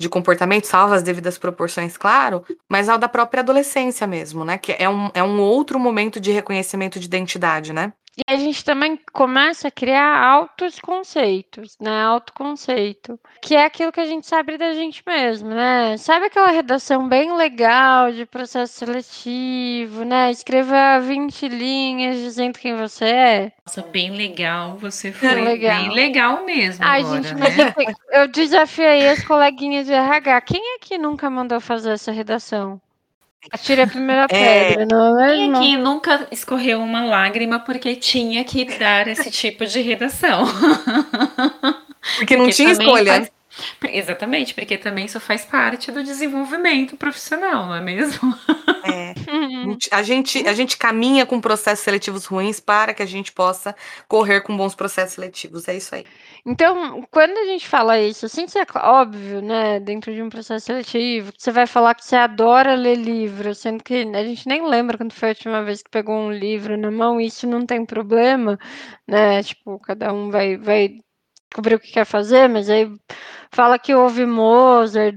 de 0.00 0.08
comportamento, 0.08 0.66
salvo 0.66 0.94
as 0.94 1.02
devidas 1.02 1.36
proporções, 1.36 1.96
claro, 1.96 2.44
mas 2.70 2.88
ao 2.88 2.96
da 2.96 3.08
própria 3.08 3.40
adolescência 3.40 4.06
mesmo, 4.06 4.44
né? 4.44 4.58
Que 4.58 4.76
é 4.78 4.88
um, 4.88 5.10
é 5.12 5.22
um 5.22 5.40
outro 5.40 5.80
momento 5.80 6.20
de 6.20 6.30
reconhecimento 6.30 7.00
de 7.00 7.06
identidade, 7.06 7.72
né? 7.72 7.92
E 8.16 8.22
a 8.30 8.36
gente 8.36 8.62
também 8.62 8.98
começa 9.10 9.68
a 9.68 9.70
criar 9.70 10.22
altos 10.22 10.78
conceitos, 10.78 11.78
né? 11.80 12.02
Autoconceito, 12.02 13.18
que 13.40 13.54
é 13.54 13.64
aquilo 13.64 13.90
que 13.90 14.00
a 14.00 14.06
gente 14.06 14.26
sabe 14.26 14.58
da 14.58 14.74
gente 14.74 15.02
mesmo, 15.06 15.48
né? 15.48 15.96
Sabe 15.96 16.26
aquela 16.26 16.50
redação 16.50 17.08
bem 17.08 17.34
legal 17.34 18.12
de 18.12 18.26
processo 18.26 18.74
seletivo, 18.74 20.04
né? 20.04 20.30
Escreva 20.30 21.00
20 21.00 21.48
linhas 21.48 22.18
dizendo 22.18 22.58
quem 22.58 22.76
você 22.76 23.04
é. 23.06 23.52
Nossa, 23.66 23.80
bem 23.82 24.10
legal. 24.10 24.76
Você 24.76 25.10
foi 25.12 25.40
legal. 25.40 25.80
bem 25.80 25.94
legal 25.94 26.44
mesmo. 26.44 26.84
Ai, 26.84 27.00
agora, 27.00 27.22
gente, 27.22 27.34
né? 27.34 27.74
eu, 28.12 28.20
eu 28.20 28.28
desafiei 28.28 29.08
as 29.08 29.24
coleguinhas 29.24 29.86
de 29.86 29.92
RH. 29.94 30.40
Quem 30.42 30.74
é 30.74 30.78
que 30.78 30.98
nunca 30.98 31.30
mandou 31.30 31.60
fazer 31.60 31.92
essa 31.92 32.12
redação? 32.12 32.78
Atire 33.50 33.82
a 33.82 33.86
primeira 33.86 34.26
é. 34.30 34.74
pedra, 34.74 34.86
não 34.86 35.20
é 35.20 35.36
mesmo? 35.36 35.54
E 35.54 35.56
aqui 35.56 35.76
nunca 35.76 36.28
escorreu 36.30 36.80
uma 36.80 37.04
lágrima 37.04 37.58
porque 37.58 37.96
tinha 37.96 38.44
que 38.44 38.64
dar 38.78 39.08
esse 39.08 39.30
tipo 39.30 39.66
de 39.66 39.80
redação. 39.80 40.44
Porque, 40.46 41.76
porque 42.18 42.36
não 42.36 42.48
tinha 42.48 42.70
escolha. 42.70 43.12
Faz... 43.12 43.32
Exatamente, 43.92 44.54
porque 44.54 44.78
também 44.78 45.04
isso 45.04 45.20
faz 45.20 45.44
parte 45.44 45.90
do 45.92 46.02
desenvolvimento 46.02 46.96
profissional, 46.96 47.66
não 47.66 47.74
é 47.74 47.80
mesmo? 47.80 48.34
É. 48.84 49.01
A 49.90 50.02
gente, 50.02 50.46
a 50.46 50.52
gente 50.52 50.76
caminha 50.76 51.24
com 51.24 51.40
processos 51.40 51.84
seletivos 51.84 52.26
ruins 52.26 52.60
para 52.60 52.94
que 52.94 53.02
a 53.02 53.06
gente 53.06 53.32
possa 53.32 53.74
correr 54.08 54.40
com 54.42 54.56
bons 54.56 54.74
processos 54.74 55.14
seletivos. 55.14 55.68
É 55.68 55.76
isso 55.76 55.94
aí. 55.94 56.04
Então, 56.44 57.06
quando 57.10 57.36
a 57.38 57.44
gente 57.46 57.68
fala 57.68 58.00
isso, 58.00 58.26
assim, 58.26 58.44
é 58.44 58.78
óbvio, 58.78 59.40
né, 59.40 59.78
dentro 59.78 60.12
de 60.12 60.20
um 60.22 60.28
processo 60.28 60.66
seletivo, 60.66 61.32
você 61.36 61.52
vai 61.52 61.66
falar 61.66 61.94
que 61.94 62.04
você 62.04 62.16
adora 62.16 62.74
ler 62.74 62.96
livro, 62.96 63.54
sendo 63.54 63.82
que 63.82 63.94
a 63.94 64.24
gente 64.24 64.48
nem 64.48 64.66
lembra 64.66 64.98
quando 64.98 65.12
foi 65.12 65.28
a 65.28 65.32
última 65.32 65.62
vez 65.62 65.82
que 65.82 65.90
pegou 65.90 66.16
um 66.16 66.32
livro 66.32 66.76
na 66.76 66.90
mão, 66.90 67.20
isso 67.20 67.46
não 67.46 67.64
tem 67.64 67.86
problema, 67.86 68.58
né, 69.06 69.42
tipo, 69.42 69.78
cada 69.80 70.12
um 70.12 70.30
vai, 70.30 70.56
vai 70.56 70.98
descobrir 71.48 71.76
o 71.76 71.80
que 71.80 71.92
quer 71.92 72.06
fazer, 72.06 72.48
mas 72.48 72.68
aí 72.68 72.90
fala 73.52 73.78
que 73.78 73.94
ouve 73.94 74.26
Mozart, 74.26 75.16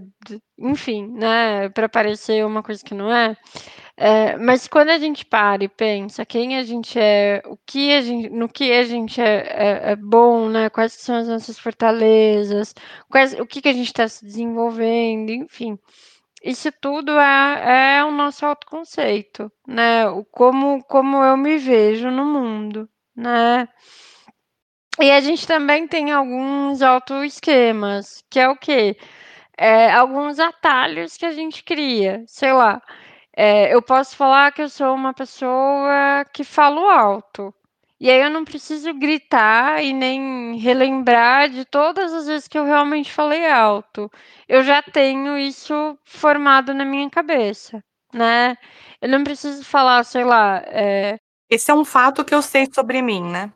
enfim, 0.57 1.07
né, 1.07 1.69
para 1.69 1.89
parecer 1.89 2.45
uma 2.45 2.63
coisa 2.63 2.83
que 2.83 2.93
não 2.93 3.13
é. 3.13 3.35
É, 3.97 4.37
mas 4.37 4.67
quando 4.67 4.89
a 4.89 4.97
gente 4.97 5.25
para 5.25 5.63
e 5.63 5.69
pensa 5.69 6.25
quem 6.25 6.57
a 6.57 6.63
gente 6.63 6.99
é, 6.99 7.41
o 7.45 7.57
que 7.65 7.93
a 7.93 8.01
gente, 8.01 8.29
no 8.29 8.49
que 8.49 8.71
a 8.73 8.83
gente 8.83 9.21
é, 9.21 9.47
é, 9.49 9.91
é 9.91 9.95
bom, 9.95 10.49
né? 10.49 10.69
Quais 10.69 10.93
são 10.93 11.15
as 11.15 11.27
nossas 11.29 11.57
fortalezas, 11.57 12.75
quais, 13.09 13.33
o 13.39 13.45
que, 13.45 13.61
que 13.61 13.69
a 13.69 13.73
gente 13.73 13.87
está 13.87 14.07
se 14.07 14.25
desenvolvendo, 14.25 15.31
enfim. 15.31 15.79
Isso 16.43 16.71
tudo 16.81 17.17
é, 17.17 17.97
é 17.99 18.05
o 18.05 18.11
nosso 18.11 18.45
autoconceito, 18.45 19.51
né? 19.67 20.07
O 20.09 20.25
como, 20.25 20.83
como 20.85 21.23
eu 21.23 21.37
me 21.37 21.57
vejo 21.57 22.11
no 22.11 22.25
mundo, 22.25 22.89
né? 23.15 23.67
E 24.99 25.11
a 25.11 25.19
gente 25.21 25.45
também 25.47 25.87
tem 25.87 26.11
alguns 26.11 26.81
autoesquemas, 26.81 28.23
que 28.29 28.39
é 28.39 28.47
o 28.49 28.55
quê? 28.57 28.97
É, 29.57 29.91
alguns 29.91 30.39
atalhos 30.39 31.17
que 31.17 31.25
a 31.25 31.31
gente 31.31 31.63
cria, 31.63 32.23
sei 32.27 32.53
lá. 32.53 32.81
É, 33.35 33.73
eu 33.73 33.81
posso 33.81 34.15
falar 34.15 34.51
que 34.51 34.61
eu 34.61 34.69
sou 34.69 34.93
uma 34.95 35.13
pessoa 35.13 36.25
que 36.33 36.43
falo 36.43 36.87
alto. 36.89 37.53
E 37.99 38.09
aí 38.09 38.21
eu 38.21 38.29
não 38.29 38.43
preciso 38.43 38.93
gritar 38.93 39.81
e 39.83 39.93
nem 39.93 40.57
relembrar 40.57 41.49
de 41.49 41.65
todas 41.65 42.13
as 42.13 42.27
vezes 42.27 42.47
que 42.47 42.57
eu 42.57 42.65
realmente 42.65 43.11
falei 43.11 43.49
alto. 43.49 44.11
Eu 44.47 44.63
já 44.63 44.81
tenho 44.83 45.37
isso 45.37 45.97
formado 46.03 46.73
na 46.73 46.83
minha 46.83 47.09
cabeça, 47.09 47.81
né? 48.13 48.55
Eu 49.01 49.09
não 49.09 49.23
preciso 49.23 49.63
falar, 49.63 50.03
sei 50.03 50.25
lá. 50.25 50.61
É... 50.65 51.17
Esse 51.49 51.71
é 51.71 51.73
um 51.73 51.85
fato 51.85 52.25
que 52.25 52.35
eu 52.35 52.41
sei 52.41 52.67
sobre 52.73 53.01
mim, 53.01 53.23
né? 53.23 53.51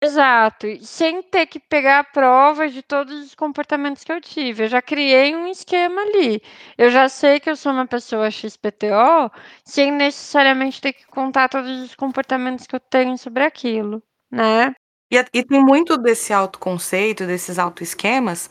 Exato, 0.00 0.66
sem 0.84 1.22
ter 1.24 1.46
que 1.46 1.58
pegar 1.58 2.12
provas 2.12 2.72
de 2.72 2.82
todos 2.82 3.24
os 3.24 3.34
comportamentos 3.34 4.04
que 4.04 4.12
eu 4.12 4.20
tive. 4.20 4.64
Eu 4.64 4.68
já 4.68 4.80
criei 4.80 5.34
um 5.34 5.48
esquema 5.48 6.00
ali. 6.02 6.40
Eu 6.76 6.88
já 6.88 7.08
sei 7.08 7.40
que 7.40 7.50
eu 7.50 7.56
sou 7.56 7.72
uma 7.72 7.86
pessoa 7.86 8.30
XPTO, 8.30 9.28
sem 9.64 9.90
necessariamente 9.90 10.80
ter 10.80 10.92
que 10.92 11.04
contar 11.06 11.48
todos 11.48 11.82
os 11.82 11.96
comportamentos 11.96 12.64
que 12.66 12.76
eu 12.76 12.80
tenho 12.80 13.18
sobre 13.18 13.42
aquilo, 13.42 14.00
né? 14.30 14.72
E, 15.10 15.16
e 15.34 15.42
tem 15.44 15.64
muito 15.64 15.96
desse 15.98 16.32
autoconceito, 16.32 17.26
desses 17.26 17.58
autoesquemas, 17.58 18.48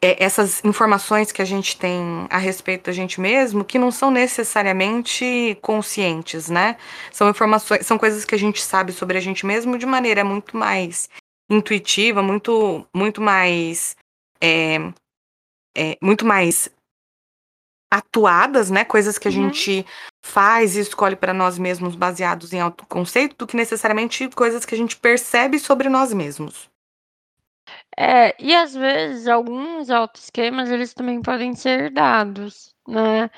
é, 0.00 0.22
essas 0.22 0.64
informações 0.64 1.32
que 1.32 1.42
a 1.42 1.44
gente 1.44 1.76
tem 1.76 2.26
a 2.30 2.38
respeito 2.38 2.86
da 2.86 2.92
gente 2.92 3.20
mesmo 3.20 3.64
que 3.64 3.78
não 3.78 3.90
são 3.90 4.10
necessariamente 4.10 5.56
conscientes, 5.62 6.48
né? 6.48 6.76
São 7.12 7.28
informações, 7.28 7.86
são 7.86 7.98
coisas 7.98 8.24
que 8.24 8.34
a 8.34 8.38
gente 8.38 8.62
sabe 8.62 8.92
sobre 8.92 9.16
a 9.18 9.20
gente 9.20 9.46
mesmo 9.46 9.78
de 9.78 9.86
maneira 9.86 10.24
muito 10.24 10.56
mais 10.56 11.08
intuitiva, 11.50 12.22
muito, 12.22 12.86
muito 12.94 13.20
mais, 13.20 13.96
é, 14.40 14.76
é, 15.76 15.96
muito 16.02 16.26
mais 16.26 16.68
atuadas, 17.90 18.70
né? 18.70 18.84
Coisas 18.84 19.18
que 19.18 19.28
a 19.28 19.30
uhum. 19.30 19.50
gente 19.52 19.86
faz 20.24 20.76
e 20.76 20.80
escolhe 20.80 21.16
para 21.16 21.32
nós 21.32 21.58
mesmos 21.58 21.94
baseados 21.94 22.52
em 22.52 22.60
autoconceito, 22.60 23.36
do 23.36 23.46
que 23.46 23.56
necessariamente 23.56 24.28
coisas 24.30 24.64
que 24.64 24.74
a 24.74 24.78
gente 24.78 24.96
percebe 24.96 25.58
sobre 25.58 25.88
nós 25.88 26.12
mesmos. 26.12 26.68
É, 27.98 28.34
e 28.42 28.54
às 28.54 28.74
vezes 28.74 29.28
alguns 29.28 29.90
autoesquemas 29.90 30.70
eles 30.70 30.94
também 30.94 31.20
podem 31.22 31.54
ser 31.54 31.84
herdados, 31.84 32.74
né? 32.88 33.30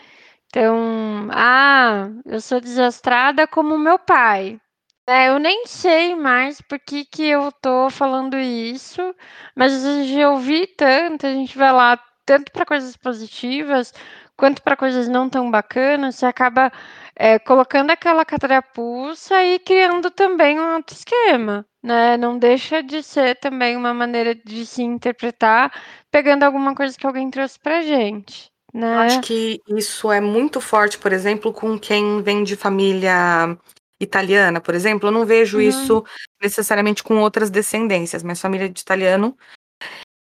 Então, 0.48 1.28
ah, 1.32 2.08
eu 2.26 2.40
sou 2.40 2.60
desastrada 2.60 3.46
como 3.46 3.78
meu 3.78 3.98
pai. 3.98 4.60
É, 5.06 5.28
eu 5.28 5.38
nem 5.38 5.66
sei 5.66 6.14
mais 6.16 6.60
por 6.60 6.78
que, 6.80 7.04
que 7.04 7.24
eu 7.26 7.50
tô 7.62 7.90
falando 7.90 8.38
isso, 8.38 9.14
mas 9.56 9.72
eu 10.12 10.32
ouvi 10.32 10.66
tanto, 10.66 11.26
a 11.26 11.32
gente 11.32 11.56
vai 11.58 11.72
lá 11.72 11.98
tanto 12.26 12.52
para 12.52 12.66
coisas 12.66 12.96
positivas 12.96 13.92
quanto 14.38 14.62
para 14.62 14.76
coisas 14.76 15.08
não 15.08 15.28
tão 15.28 15.50
bacanas, 15.50 16.14
você 16.14 16.24
acaba 16.24 16.72
é, 17.14 17.40
colocando 17.40 17.90
aquela 17.90 18.24
catarapuça 18.24 19.44
e 19.44 19.58
criando 19.58 20.10
também 20.12 20.58
um 20.60 20.76
outro 20.76 20.94
esquema, 20.94 21.66
né? 21.82 22.16
Não 22.16 22.38
deixa 22.38 22.80
de 22.80 23.02
ser 23.02 23.34
também 23.40 23.76
uma 23.76 23.92
maneira 23.92 24.36
de 24.36 24.64
se 24.64 24.82
interpretar, 24.82 25.72
pegando 26.10 26.44
alguma 26.44 26.72
coisa 26.72 26.96
que 26.96 27.06
alguém 27.06 27.28
trouxe 27.28 27.58
pra 27.58 27.82
gente. 27.82 28.48
Né? 28.72 28.94
Eu 28.94 28.98
acho 29.00 29.20
que 29.22 29.60
isso 29.66 30.12
é 30.12 30.20
muito 30.20 30.60
forte, 30.60 30.98
por 30.98 31.12
exemplo, 31.12 31.52
com 31.52 31.76
quem 31.76 32.22
vem 32.22 32.44
de 32.44 32.54
família 32.54 33.58
italiana, 34.00 34.60
por 34.60 34.74
exemplo. 34.74 35.08
Eu 35.08 35.12
não 35.12 35.26
vejo 35.26 35.58
uhum. 35.58 35.64
isso 35.64 36.04
necessariamente 36.40 37.02
com 37.02 37.18
outras 37.18 37.50
descendências, 37.50 38.22
mas 38.22 38.40
família 38.40 38.68
de 38.68 38.80
italiano 38.80 39.36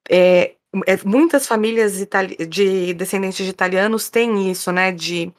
é, 0.08 0.55
muitas 1.04 1.46
famílias 1.46 1.94
de 2.48 2.94
descendentes 2.94 3.44
de 3.44 3.50
italianos 3.50 4.08
têm 4.08 4.50
isso, 4.50 4.72
né? 4.72 4.92
De 4.92 5.32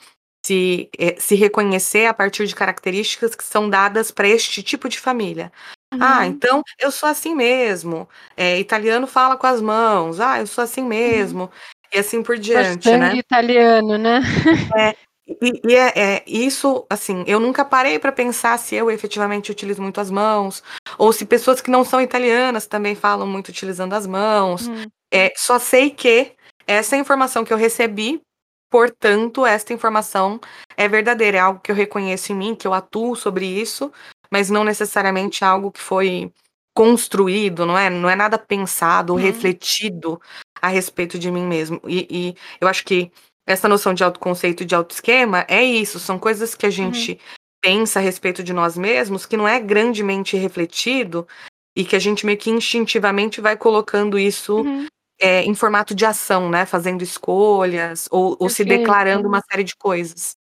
se, 0.45 0.89
é, 0.97 1.15
se 1.19 1.35
reconhecer 1.35 2.05
a 2.05 2.13
partir 2.13 2.47
de 2.47 2.55
características 2.55 3.35
que 3.35 3.43
são 3.43 3.69
dadas 3.69 4.11
para 4.11 4.27
este 4.27 4.63
tipo 4.63 4.87
de 4.87 4.99
família. 4.99 5.51
Ah, 5.91 5.95
uhum. 5.95 6.01
Ah, 6.01 6.27
então 6.27 6.63
eu 6.79 6.91
sou 6.91 7.09
assim 7.09 7.35
mesmo. 7.35 8.07
É, 8.35 8.59
italiano 8.59 9.07
fala 9.07 9.35
com 9.35 9.47
as 9.47 9.61
mãos. 9.61 10.19
Ah, 10.19 10.39
eu 10.39 10.47
sou 10.47 10.63
assim 10.63 10.81
uhum. 10.81 10.87
mesmo. 10.87 11.43
Uhum. 11.43 11.49
E 11.93 11.99
assim 11.99 12.21
por 12.21 12.37
diante, 12.37 12.89
Bastante 12.89 12.97
né? 12.97 13.15
italiano, 13.15 13.97
né? 13.97 14.21
É, 14.77 14.95
e, 15.41 15.61
e 15.67 15.75
é, 15.75 15.93
é, 15.95 16.23
isso, 16.25 16.85
assim, 16.89 17.23
eu 17.27 17.39
nunca 17.39 17.65
parei 17.65 17.99
para 17.99 18.13
pensar 18.13 18.57
se 18.57 18.75
eu 18.75 18.89
efetivamente 18.89 19.51
utilizo 19.51 19.81
muito 19.81 19.99
as 19.99 20.09
mãos, 20.09 20.63
ou 20.97 21.11
se 21.11 21.25
pessoas 21.25 21.59
que 21.59 21.69
não 21.69 21.83
são 21.83 21.99
italianas 21.99 22.65
também 22.65 22.95
falam 22.95 23.27
muito 23.27 23.49
utilizando 23.49 23.93
as 23.93 24.07
mãos. 24.07 24.67
Hum. 24.67 24.85
É, 25.11 25.33
só 25.35 25.57
sei 25.59 25.89
que 25.89 26.33
essa 26.65 26.97
informação 26.97 27.45
que 27.45 27.53
eu 27.53 27.57
recebi 27.57 28.21
portanto, 28.69 29.45
esta 29.45 29.73
informação 29.73 30.39
é 30.75 30.87
verdadeira, 30.87 31.37
é 31.37 31.39
algo 31.39 31.59
que 31.59 31.71
eu 31.71 31.75
reconheço 31.75 32.31
em 32.31 32.35
mim, 32.35 32.55
que 32.55 32.67
eu 32.67 32.73
atuo 32.73 33.15
sobre 33.15 33.45
isso, 33.45 33.91
mas 34.31 34.49
não 34.49 34.63
necessariamente 34.63 35.43
algo 35.43 35.71
que 35.71 35.79
foi 35.79 36.31
construído, 36.75 37.65
não 37.65 37.77
é? 37.77 37.89
Não 37.89 38.09
é 38.09 38.15
nada 38.15 38.37
pensado 38.37 39.13
ou 39.13 39.19
uhum. 39.19 39.25
refletido 39.25 40.21
a 40.61 40.67
respeito 40.67 41.17
de 41.17 41.31
mim 41.31 41.45
mesmo. 41.45 41.81
E, 41.87 42.07
e, 42.09 42.35
eu 42.61 42.67
acho 42.67 42.83
que 42.83 43.11
essa 43.47 43.67
noção 43.67 43.93
de 43.93 44.03
autoconceito 44.03 44.63
e 44.63 44.65
de 44.65 44.75
autoesquema 44.75 45.45
é 45.47 45.63
isso, 45.63 45.99
são 45.99 46.19
coisas 46.19 46.53
que 46.53 46.65
a 46.65 46.69
gente 46.69 47.13
uhum. 47.13 47.17
pensa 47.61 47.99
a 47.99 48.01
respeito 48.01 48.43
de 48.43 48.53
nós 48.53 48.77
mesmos 48.77 49.25
que 49.25 49.37
não 49.37 49.47
é 49.47 49.59
grandemente 49.59 50.35
refletido 50.35 51.27
e 51.75 51.85
que 51.85 51.95
a 51.95 51.99
gente 51.99 52.25
meio 52.25 52.37
que 52.37 52.49
instintivamente 52.49 53.39
vai 53.39 53.55
colocando 53.55 54.19
isso 54.19 54.57
uhum. 54.57 54.87
É, 55.19 55.43
em 55.43 55.55
formato 55.55 55.95
de 55.95 56.05
ação, 56.05 56.49
né? 56.49 56.65
Fazendo 56.65 57.03
escolhas 57.03 58.07
ou, 58.11 58.37
ou 58.39 58.49
se 58.49 58.63
declarando 58.65 59.27
uma 59.27 59.41
série 59.41 59.63
de 59.63 59.75
coisas. 59.75 60.35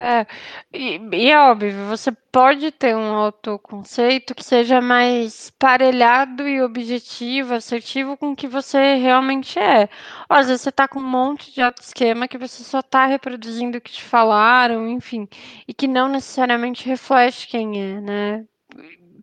É, 0.00 0.24
e, 0.72 0.96
e 1.12 1.28
é 1.30 1.40
óbvio, 1.40 1.72
você 1.88 2.12
pode 2.12 2.70
ter 2.70 2.94
um 2.94 3.14
autoconceito 3.16 4.32
que 4.32 4.44
seja 4.44 4.80
mais 4.80 5.50
parelhado 5.58 6.48
e 6.48 6.62
objetivo, 6.62 7.54
assertivo 7.54 8.16
com 8.16 8.30
o 8.30 8.36
que 8.36 8.46
você 8.46 8.94
realmente 8.94 9.58
é. 9.58 9.88
Ou, 10.30 10.36
às 10.36 10.46
vezes 10.46 10.62
você 10.62 10.70
tá 10.70 10.86
com 10.86 11.00
um 11.00 11.02
monte 11.02 11.52
de 11.52 11.60
autoesquema 11.60 12.28
que 12.28 12.38
você 12.38 12.62
só 12.62 12.80
tá 12.80 13.06
reproduzindo 13.06 13.78
o 13.78 13.80
que 13.80 13.90
te 13.90 14.04
falaram, 14.04 14.88
enfim, 14.88 15.28
e 15.66 15.74
que 15.74 15.88
não 15.88 16.08
necessariamente 16.08 16.86
reflete 16.86 17.48
quem 17.48 17.82
é, 17.82 18.00
né? 18.00 18.46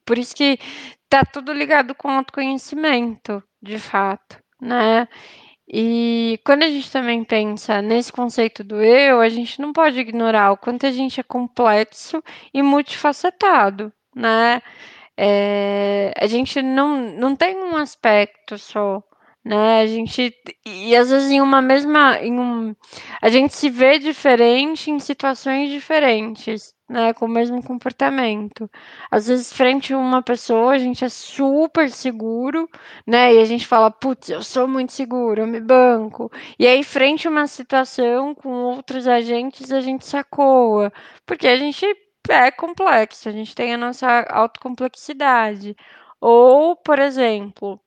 Por 0.05 0.17
isso 0.17 0.35
que 0.35 0.59
tá 1.09 1.23
tudo 1.23 1.53
ligado 1.53 1.95
com 1.95 2.09
autoconhecimento, 2.09 3.41
de 3.61 3.79
fato, 3.79 4.37
né? 4.61 5.07
E 5.67 6.39
quando 6.45 6.63
a 6.63 6.69
gente 6.69 6.91
também 6.91 7.23
pensa 7.23 7.81
nesse 7.81 8.11
conceito 8.11 8.63
do 8.63 8.81
eu, 8.81 9.21
a 9.21 9.29
gente 9.29 9.59
não 9.61 9.73
pode 9.73 9.99
ignorar 9.99 10.51
o 10.51 10.57
quanto 10.57 10.85
a 10.85 10.91
gente 10.91 11.19
é 11.19 11.23
complexo 11.23 12.23
e 12.53 12.61
multifacetado, 12.61 13.91
né? 14.15 14.61
É, 15.17 16.13
a 16.17 16.27
gente 16.27 16.61
não, 16.61 16.97
não 17.13 17.35
tem 17.35 17.57
um 17.57 17.77
aspecto 17.77 18.57
só 18.57 19.03
né? 19.45 19.81
A 19.81 19.87
gente 19.87 20.33
e 20.65 20.95
às 20.95 21.11
vezes 21.11 21.29
em 21.31 21.39
uma 21.39 21.61
mesma 21.61 22.17
em 22.19 22.39
um, 22.39 22.75
a 23.21 23.29
gente 23.29 23.55
se 23.55 23.69
vê 23.69 23.99
diferente 23.99 24.89
em 24.89 24.99
situações 24.99 25.69
diferentes, 25.69 26.74
né, 26.89 27.13
com 27.13 27.25
o 27.25 27.29
mesmo 27.29 27.63
comportamento. 27.63 28.69
Às 29.11 29.27
vezes 29.27 29.51
frente 29.51 29.93
a 29.93 29.97
uma 29.97 30.21
pessoa 30.21 30.73
a 30.73 30.77
gente 30.77 31.03
é 31.03 31.09
super 31.09 31.89
seguro, 31.89 32.69
né? 33.05 33.33
E 33.35 33.39
a 33.39 33.45
gente 33.45 33.65
fala, 33.67 33.89
putz, 33.91 34.29
eu 34.29 34.43
sou 34.43 34.67
muito 34.67 34.93
seguro, 34.93 35.41
eu 35.41 35.47
me 35.47 35.59
banco. 35.59 36.31
E 36.59 36.67
aí 36.67 36.83
frente 36.83 37.27
a 37.27 37.31
uma 37.31 37.47
situação 37.47 38.35
com 38.35 38.49
outros 38.49 39.07
agentes 39.07 39.71
a 39.71 39.81
gente 39.81 40.05
sacoa, 40.05 40.91
porque 41.25 41.47
a 41.47 41.57
gente 41.57 41.85
é 42.29 42.51
complexo, 42.51 43.29
a 43.29 43.31
gente 43.31 43.55
tem 43.55 43.73
a 43.73 43.77
nossa 43.77 44.07
autocomplexidade. 44.29 45.75
Ou, 46.21 46.75
por 46.75 46.99
exemplo, 46.99 47.79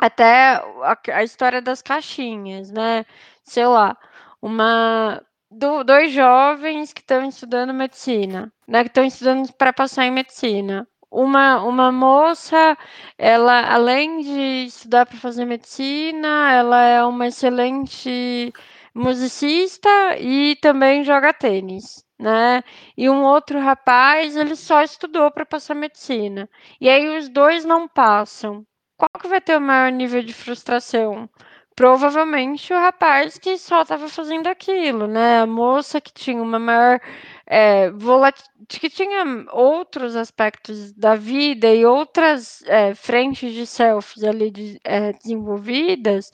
até 0.00 0.56
a, 0.82 0.98
a 1.14 1.24
história 1.24 1.60
das 1.62 1.82
caixinhas, 1.82 2.70
né? 2.70 3.04
Sei 3.44 3.66
lá, 3.66 3.96
uma 4.42 5.22
do, 5.50 5.84
dois 5.84 6.12
jovens 6.12 6.92
que 6.92 7.00
estão 7.00 7.28
estudando 7.28 7.74
medicina, 7.74 8.52
né? 8.68 8.82
Que 8.82 8.88
estão 8.88 9.04
estudando 9.04 9.52
para 9.54 9.72
passar 9.72 10.06
em 10.06 10.10
medicina. 10.10 10.86
Uma, 11.10 11.62
uma 11.62 11.92
moça, 11.92 12.76
ela, 13.18 13.72
além 13.72 14.20
de 14.22 14.66
estudar 14.66 15.06
para 15.06 15.16
fazer 15.18 15.44
medicina, 15.44 16.52
ela 16.52 16.82
é 16.82 17.04
uma 17.04 17.28
excelente 17.28 18.52
musicista 18.94 19.88
e 20.18 20.56
também 20.56 21.04
joga 21.04 21.32
tênis, 21.32 22.04
né? 22.18 22.62
E 22.96 23.08
um 23.10 23.24
outro 23.24 23.60
rapaz, 23.60 24.36
ele 24.36 24.56
só 24.56 24.82
estudou 24.82 25.30
para 25.30 25.46
passar 25.46 25.74
medicina. 25.74 26.48
E 26.80 26.88
aí 26.88 27.16
os 27.18 27.28
dois 27.28 27.64
não 27.64 27.88
passam 27.88 28.66
qual 28.96 29.10
que 29.20 29.28
vai 29.28 29.40
ter 29.40 29.56
o 29.56 29.60
maior 29.60 29.92
nível 29.92 30.22
de 30.22 30.32
frustração? 30.32 31.28
Provavelmente 31.76 32.72
o 32.72 32.76
rapaz 32.76 33.36
que 33.38 33.58
só 33.58 33.82
estava 33.82 34.08
fazendo 34.08 34.46
aquilo, 34.46 35.06
né? 35.06 35.40
A 35.40 35.46
moça 35.46 36.00
que 36.00 36.10
tinha 36.12 36.42
uma 36.42 36.58
maior 36.58 36.98
é, 37.46 37.90
que 38.68 38.88
tinha 38.88 39.24
outros 39.52 40.16
aspectos 40.16 40.92
da 40.94 41.14
vida 41.16 41.68
e 41.74 41.84
outras 41.84 42.62
é, 42.62 42.94
frentes 42.94 43.52
de 43.52 43.66
selfies 43.66 44.24
ali 44.24 44.50
de, 44.50 44.80
é, 44.84 45.12
desenvolvidas, 45.12 46.30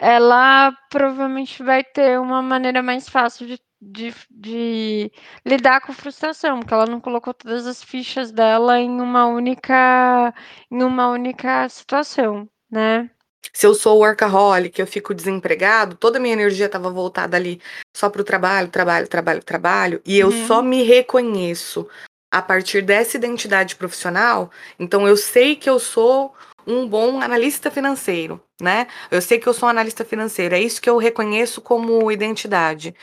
ela 0.00 0.72
provavelmente 0.90 1.62
vai 1.62 1.82
ter 1.84 2.20
uma 2.20 2.42
maneira 2.42 2.82
mais 2.82 3.08
fácil 3.08 3.46
de 3.46 3.58
de, 3.80 4.12
de 4.28 5.12
lidar 5.46 5.80
com 5.80 5.92
frustração, 5.92 6.58
porque 6.58 6.74
ela 6.74 6.84
não 6.86 7.00
colocou 7.00 7.32
todas 7.32 7.64
as 7.66 7.80
fichas 7.82 8.32
dela 8.32 8.78
em 8.80 9.00
uma 9.00 9.26
única 9.26 10.34
em 10.70 10.82
uma 10.82 11.08
única 11.10 11.68
situação, 11.68 12.48
né? 12.70 13.08
Se 13.52 13.66
eu 13.66 13.74
sou 13.74 13.98
workaholic, 13.98 14.78
eu 14.78 14.86
fico 14.86 15.14
desempregado, 15.14 15.96
toda 15.96 16.18
a 16.18 16.20
minha 16.20 16.34
energia 16.34 16.66
estava 16.66 16.90
voltada 16.90 17.36
ali 17.36 17.60
só 17.96 18.08
para 18.08 18.20
o 18.20 18.24
trabalho, 18.24 18.68
trabalho, 18.68 19.08
trabalho, 19.08 19.42
trabalho, 19.42 20.02
e 20.04 20.18
eu 20.18 20.28
uhum. 20.28 20.46
só 20.46 20.62
me 20.62 20.82
reconheço 20.82 21.88
a 22.30 22.42
partir 22.42 22.82
dessa 22.82 23.16
identidade 23.16 23.76
profissional. 23.76 24.50
Então 24.78 25.06
eu 25.08 25.16
sei 25.16 25.56
que 25.56 25.68
eu 25.68 25.78
sou 25.78 26.34
um 26.66 26.86
bom 26.86 27.20
analista 27.20 27.70
financeiro, 27.70 28.40
né? 28.60 28.86
Eu 29.10 29.22
sei 29.22 29.38
que 29.38 29.48
eu 29.48 29.54
sou 29.54 29.68
um 29.68 29.70
analista 29.70 30.04
financeiro, 30.04 30.54
é 30.54 30.60
isso 30.60 30.80
que 30.80 30.90
eu 30.90 30.98
reconheço 30.98 31.60
como 31.60 32.12
identidade 32.12 32.94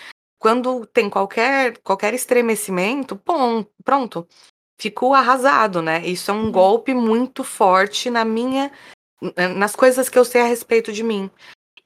quando 0.45 0.85
tem 0.85 1.09
qualquer, 1.09 1.79
qualquer 1.79 2.13
estremecimento, 2.13 3.19
bom, 3.25 3.65
pronto, 3.83 4.27
ficou 4.79 5.15
arrasado, 5.15 5.81
né? 5.81 6.05
Isso 6.05 6.29
é 6.29 6.33
um 6.35 6.45
uhum. 6.45 6.51
golpe 6.51 6.93
muito 6.93 7.43
forte 7.43 8.11
na 8.11 8.23
minha, 8.23 8.71
nas 9.57 9.75
coisas 9.75 10.09
que 10.09 10.17
eu 10.17 10.25
sei 10.25 10.41
a 10.41 10.45
respeito 10.45 10.91
de 10.91 11.03
mim. 11.03 11.29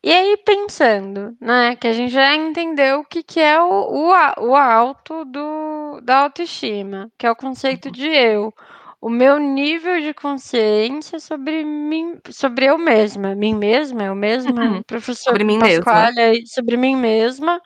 E 0.01 0.13
aí, 0.13 0.37
pensando, 0.37 1.35
né, 1.41 1.75
que 1.75 1.85
a 1.85 1.91
gente 1.91 2.13
já 2.13 2.33
entendeu 2.33 3.01
o 3.01 3.05
que, 3.05 3.21
que 3.21 3.39
é 3.39 3.61
o, 3.61 3.67
o, 3.67 4.11
o 4.47 4.55
alto 4.55 5.25
do, 5.25 5.99
da 6.01 6.19
autoestima, 6.19 7.11
que 7.17 7.25
é 7.27 7.31
o 7.31 7.35
conceito 7.35 7.87
uhum. 7.87 7.91
de 7.91 8.07
eu. 8.07 8.53
O 9.01 9.09
meu 9.09 9.39
nível 9.39 9.99
de 10.01 10.13
consciência 10.13 11.19
sobre 11.19 11.63
mim, 11.63 12.17
sobre 12.31 12.65
eu 12.65 12.77
mesma, 12.77 13.35
mim 13.35 13.55
mesma, 13.55 14.03
eu 14.03 14.15
mesma, 14.15 14.61
uhum. 14.61 14.83
professor 14.83 15.31
sobre 15.31 15.43
mim 15.43 15.59
Pasquale, 15.59 16.15
mesma. 16.15 16.45
sobre 16.47 16.77
mim 16.77 16.95
mesma. 16.95 17.61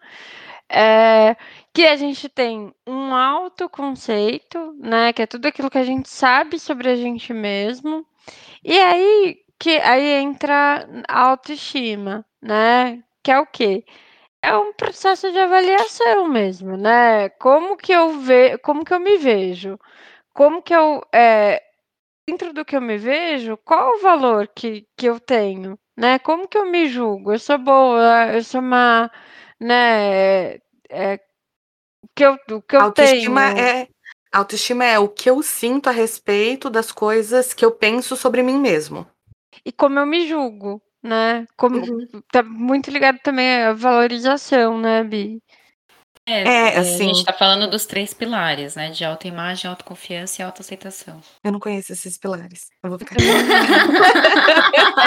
É, 0.70 1.36
que 1.72 1.86
a 1.86 1.96
gente 1.96 2.30
tem 2.30 2.74
um 2.86 3.14
autoconceito, 3.14 4.76
né? 4.80 5.14
Que 5.14 5.24
é 5.24 5.28
tudo 5.28 5.48
aquilo 5.48 5.70
que 5.70 5.78
a 5.78 5.84
gente 5.84 6.10
sabe 6.10 6.60
sobre 6.60 6.90
a 6.90 6.96
gente 6.96 7.32
mesmo. 7.34 8.06
E 8.64 8.80
aí 8.80 9.43
que 9.64 9.78
aí 9.80 10.06
entra 10.22 10.86
a 11.08 11.22
autoestima, 11.30 12.26
né? 12.42 13.02
Que 13.24 13.32
é 13.32 13.40
o 13.40 13.46
quê? 13.48 13.86
É 14.42 14.58
um 14.58 14.74
processo 14.74 15.32
de 15.32 15.40
avaliação 15.40 16.28
mesmo, 16.28 16.76
né? 16.76 17.30
Como 17.30 17.78
que 17.78 17.94
eu 17.94 18.20
ve, 18.20 18.58
como 18.58 18.84
que 18.84 18.94
eu 18.94 19.00
me 19.00 19.18
vejo? 19.18 19.80
Como 20.34 20.62
que 20.62 20.76
eu 20.76 21.02
é, 21.14 21.64
dentro 22.28 22.52
do 22.54 22.66
que 22.66 22.76
eu 22.76 22.82
me 22.82 22.98
vejo, 22.98 23.58
qual 23.58 23.96
o 23.96 24.02
valor 24.02 24.50
que, 24.50 24.86
que 24.98 25.06
eu 25.08 25.18
tenho, 25.18 25.80
né? 25.98 26.20
Como 26.20 26.46
que 26.46 26.58
eu 26.58 26.66
me 26.66 26.90
julgo? 26.90 27.32
Eu 27.32 27.40
sou 27.40 27.58
boa, 27.58 28.34
eu 28.34 28.44
sou 28.44 28.60
uma 28.60 29.10
né, 29.62 30.56
é, 30.90 31.22
que 32.14 32.26
eu, 32.26 32.34
o 32.52 32.62
que 32.62 32.76
eu 32.76 32.82
autoestima 32.82 33.54
tenho. 33.54 33.66
É, 33.66 33.88
autoestima 34.34 34.84
é 34.84 35.00
o 35.00 35.08
que 35.08 35.30
eu 35.30 35.42
sinto 35.42 35.88
a 35.88 35.94
respeito 35.94 36.70
das 36.70 36.92
coisas 36.92 37.54
que 37.54 37.64
eu 37.64 37.72
penso 37.72 38.18
sobre 38.18 38.44
mim 38.44 38.60
mesmo. 38.60 39.08
E 39.66 39.72
como 39.72 39.98
eu 40.00 40.06
me 40.06 40.28
julgo, 40.28 40.82
né? 41.02 41.46
Como, 41.58 41.78
uhum. 41.80 42.22
Tá 42.32 42.44
muito 42.44 42.92
ligado 42.92 43.20
também 43.20 43.64
à 43.64 43.74
valorização, 43.74 44.78
né, 44.80 45.04
Bi? 45.04 45.42
É, 46.26 46.42
é, 46.44 46.78
assim, 46.78 47.04
a 47.04 47.08
gente 47.08 47.18
está 47.18 47.34
falando 47.34 47.70
dos 47.70 47.86
três 47.86 48.14
pilares, 48.14 48.76
né? 48.76 48.90
De 48.90 49.04
autoimagem, 49.04 49.70
autoconfiança 49.70 50.42
e 50.42 50.46
autoaceitação. 50.46 51.20
Eu 51.44 51.52
não 51.52 51.60
conheço 51.60 51.92
esses 51.92 52.18
pilares. 52.18 52.68
Eu 52.82 52.92
vou 52.92 52.98
ficar. 52.98 53.18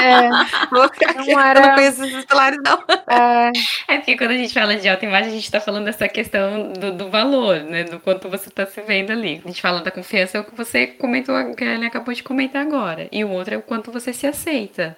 é, 0.03 0.29
vou 0.71 0.87
ficar 0.91 1.13
aqui. 1.13 1.33
Não 1.33 1.41
era... 1.41 1.61
Eu 1.61 1.67
não 1.69 1.75
conheço 1.75 2.05
esses 2.05 2.25
pilares, 2.27 2.59
não. 2.63 2.85
É... 3.09 3.51
é 3.89 3.97
porque 3.97 4.19
quando 4.19 4.33
a 4.33 4.37
gente 4.37 4.53
fala 4.53 4.77
de 4.77 4.87
autoimagem, 4.87 5.29
a 5.29 5.35
gente 5.35 5.45
está 5.45 5.59
falando 5.59 5.87
dessa 5.87 6.07
questão 6.07 6.71
do, 6.75 6.93
do, 6.93 7.09
valor, 7.09 7.61
né? 7.61 7.85
Do 7.85 7.99
quanto 7.99 8.29
você 8.29 8.51
está 8.51 8.67
se 8.67 8.83
vendo 8.83 9.11
ali. 9.11 9.41
A 9.43 9.49
gente 9.49 9.63
fala 9.63 9.81
da 9.81 9.91
confiança, 9.91 10.37
é 10.37 10.41
o 10.43 10.45
que 10.45 10.55
você 10.55 10.87
comentou, 10.87 11.35
que 11.55 11.65
ele 11.65 11.87
acabou 11.87 12.13
de 12.13 12.23
comentar 12.23 12.61
agora. 12.61 13.09
E 13.11 13.25
o 13.25 13.31
outro 13.31 13.55
é 13.55 13.57
o 13.57 13.63
quanto 13.63 13.91
você 13.91 14.13
se 14.13 14.27
aceita. 14.27 14.95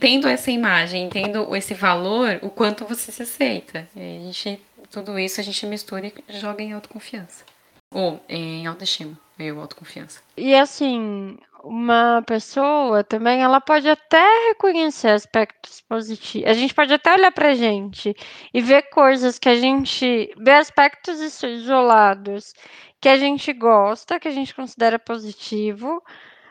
Tendo 0.00 0.28
essa 0.28 0.50
imagem, 0.50 1.08
tendo 1.08 1.56
esse 1.56 1.72
valor, 1.72 2.38
o 2.42 2.50
quanto 2.50 2.84
você 2.84 3.10
se 3.10 3.22
aceita. 3.22 3.88
E 3.96 4.18
a 4.18 4.20
gente 4.20 4.65
tudo 4.96 5.18
isso 5.18 5.40
a 5.40 5.44
gente 5.44 5.66
mistura 5.66 6.06
e 6.06 6.38
joga 6.38 6.62
em 6.62 6.72
autoconfiança. 6.72 7.44
Ou 7.92 8.18
em 8.26 8.66
autoestima, 8.66 9.18
meio 9.38 9.60
autoconfiança. 9.60 10.22
E 10.38 10.54
assim, 10.54 11.36
uma 11.62 12.22
pessoa 12.26 13.04
também, 13.04 13.42
ela 13.42 13.60
pode 13.60 13.86
até 13.88 14.24
reconhecer 14.48 15.08
aspectos 15.08 15.82
positivos. 15.82 16.48
A 16.48 16.54
gente 16.54 16.74
pode 16.74 16.94
até 16.94 17.12
olhar 17.12 17.30
pra 17.30 17.54
gente 17.54 18.16
e 18.54 18.60
ver 18.62 18.88
coisas 18.88 19.38
que 19.38 19.50
a 19.50 19.56
gente. 19.56 20.32
ver 20.38 20.54
aspectos 20.54 21.20
isolados 21.20 22.54
que 22.98 23.10
a 23.10 23.18
gente 23.18 23.52
gosta, 23.52 24.18
que 24.18 24.28
a 24.28 24.32
gente 24.32 24.54
considera 24.54 24.98
positivo, 24.98 26.02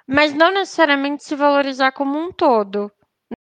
mas 0.08 0.36
não 0.36 0.52
necessariamente 0.54 1.24
se 1.24 1.36
valorizar 1.36 1.92
como 1.94 2.20
um 2.20 2.32
todo. 2.32 2.92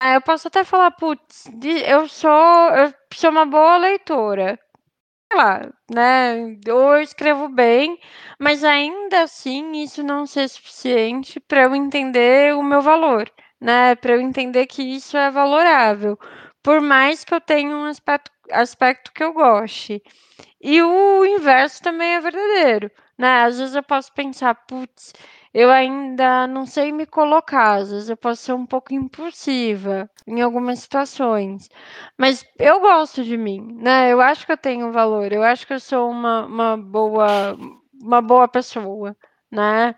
Eu 0.02 0.22
posso 0.22 0.48
até 0.48 0.64
falar, 0.64 0.92
putz, 0.92 1.44
eu 1.86 2.08
sou, 2.08 2.30
eu 2.30 2.94
sou 3.12 3.30
uma 3.30 3.44
boa 3.44 3.76
leitora 3.76 4.58
lá, 5.34 5.70
né? 5.90 6.56
Eu 6.66 7.00
escrevo 7.00 7.48
bem, 7.48 7.98
mas 8.38 8.64
ainda 8.64 9.22
assim 9.22 9.72
isso 9.82 10.02
não 10.02 10.26
ser 10.26 10.48
suficiente 10.48 11.40
para 11.40 11.62
eu 11.62 11.74
entender 11.74 12.54
o 12.54 12.62
meu 12.62 12.80
valor, 12.82 13.30
né? 13.60 13.94
Para 13.96 14.14
eu 14.14 14.20
entender 14.20 14.66
que 14.66 14.82
isso 14.82 15.16
é 15.16 15.30
valorável, 15.30 16.18
por 16.62 16.80
mais 16.80 17.24
que 17.24 17.34
eu 17.34 17.40
tenha 17.40 17.74
um 17.76 17.84
aspecto, 17.84 18.30
aspecto 18.50 19.12
que 19.12 19.22
eu 19.22 19.32
goste. 19.32 20.02
E 20.60 20.82
o 20.82 21.24
inverso 21.24 21.82
também 21.82 22.14
é 22.14 22.20
verdadeiro, 22.20 22.90
né? 23.18 23.42
Às 23.44 23.58
vezes 23.58 23.74
eu 23.74 23.82
posso 23.82 24.12
pensar, 24.14 24.54
putz, 24.66 25.12
eu 25.54 25.70
ainda 25.70 26.46
não 26.48 26.66
sei 26.66 26.92
me 26.92 27.06
colocar, 27.06 27.74
às 27.76 27.90
vezes 27.92 28.08
eu 28.10 28.16
posso 28.16 28.42
ser 28.42 28.52
um 28.54 28.66
pouco 28.66 28.92
impulsiva 28.94 30.10
em 30.26 30.42
algumas 30.42 30.80
situações, 30.80 31.68
mas 32.18 32.44
eu 32.58 32.80
gosto 32.80 33.22
de 33.24 33.36
mim, 33.36 33.60
né? 33.80 34.12
Eu 34.12 34.20
acho 34.20 34.44
que 34.46 34.52
eu 34.52 34.56
tenho 34.58 34.92
valor, 34.92 35.32
eu 35.32 35.42
acho 35.44 35.66
que 35.66 35.72
eu 35.74 35.80
sou 35.80 36.10
uma, 36.10 36.46
uma 36.46 36.76
boa 36.76 37.56
uma 38.02 38.20
boa 38.20 38.48
pessoa, 38.48 39.16
né? 39.50 39.94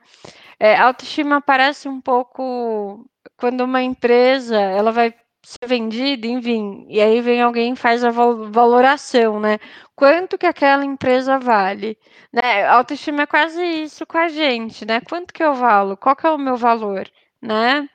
É, 0.60 0.76
autoestima 0.76 1.40
parece 1.40 1.88
um 1.88 2.00
pouco 2.00 3.04
quando 3.36 3.62
uma 3.62 3.82
empresa 3.82 4.56
ela 4.58 4.92
vai 4.92 5.14
ser 5.46 5.68
vendida, 5.68 6.26
enfim, 6.26 6.87
e 6.88 7.00
aí 7.00 7.20
vem 7.20 7.40
alguém 7.40 7.72
e 7.72 7.76
faz 7.76 8.02
a 8.02 8.11
valoração, 8.11 9.38
né? 9.38 9.59
Quanto 9.94 10.37
que 10.37 10.44
aquela 10.46 10.85
empresa 10.85 11.38
vale? 11.38 11.96
Né? 12.32 12.66
Autoestima 12.66 13.22
é 13.22 13.26
quase 13.26 13.64
isso 13.64 14.04
com 14.06 14.18
a 14.18 14.28
gente, 14.28 14.85
né? 14.85 15.00
Quanto 15.00 15.32
que 15.32 15.42
eu 15.44 15.54
valo? 15.54 15.96
Qual 15.96 16.16
que 16.16 16.26
é 16.26 16.30
o 16.30 16.38
meu 16.38 16.56
valor, 16.56 17.09
né? 17.40 17.88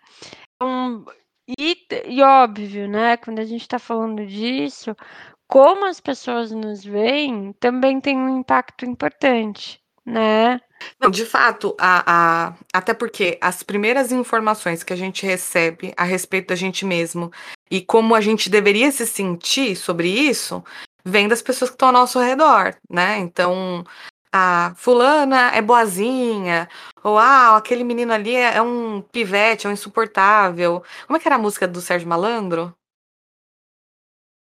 Então, 0.56 1.06
e, 1.60 1.78
e 2.06 2.22
óbvio, 2.24 2.88
né? 2.88 3.18
Quando 3.18 3.40
a 3.40 3.46
gente 3.46 3.62
está 3.62 3.78
falando 3.80 4.26
disso, 4.26 4.96
como 5.48 5.86
as 5.86 6.00
pessoas 6.00 6.52
nos 6.52 6.84
veem 6.86 7.54
também 7.60 8.00
tem 8.00 8.18
um 8.18 8.40
impacto 8.40 8.86
importante, 8.86 9.82
né? 10.06 10.62
Não, 11.00 11.10
de 11.10 11.26
fato, 11.26 11.76
a, 11.80 12.04
a, 12.06 12.54
até 12.74 12.94
porque 12.94 13.38
as 13.42 13.64
primeiras 13.64 14.12
informações 14.12 14.84
que 14.84 14.94
a 14.94 14.96
gente 14.96 15.26
recebe 15.26 15.94
a 15.98 16.04
respeito 16.04 16.50
da 16.50 16.56
gente 16.56 16.86
mesmo 16.86 17.32
e 17.70 17.82
como 17.82 18.16
a 18.16 18.22
gente 18.22 18.50
deveria 18.50 18.92
se 18.92 19.06
sentir 19.08 19.76
sobre 19.76 20.10
isso, 20.10 20.64
vem 21.06 21.28
das 21.28 21.42
pessoas 21.42 21.70
que 21.70 21.76
estão 21.76 21.90
ao 21.90 21.94
nosso 21.94 22.20
redor, 22.20 22.76
né? 22.90 23.18
Então, 23.20 23.86
a 24.32 24.74
fulana 24.76 25.52
é 25.54 25.62
boazinha, 25.62 26.70
ou 27.04 27.18
ah, 27.18 27.58
aquele 27.58 27.84
menino 27.84 28.14
ali 28.14 28.36
é, 28.36 28.56
é 28.56 28.62
um 28.62 29.02
pivete, 29.02 29.68
é 29.68 29.70
um 29.70 29.74
insuportável. 29.74 30.84
Como 31.06 31.18
é 31.18 31.20
que 31.20 31.28
era 31.28 31.36
a 31.36 31.40
música 31.40 31.68
do 31.68 31.82
Sérgio 31.82 32.08
Malandro? 32.08 32.74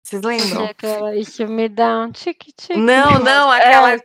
Vocês 0.08 0.22
lembram? 0.22 0.66
Aquela, 0.66 1.16
isso 1.18 1.46
me 1.48 1.68
dá 1.68 2.00
um 2.00 2.12
tique-tique. 2.12 2.78
Não, 2.78 3.20
não, 3.20 3.52
aquela, 3.52 3.98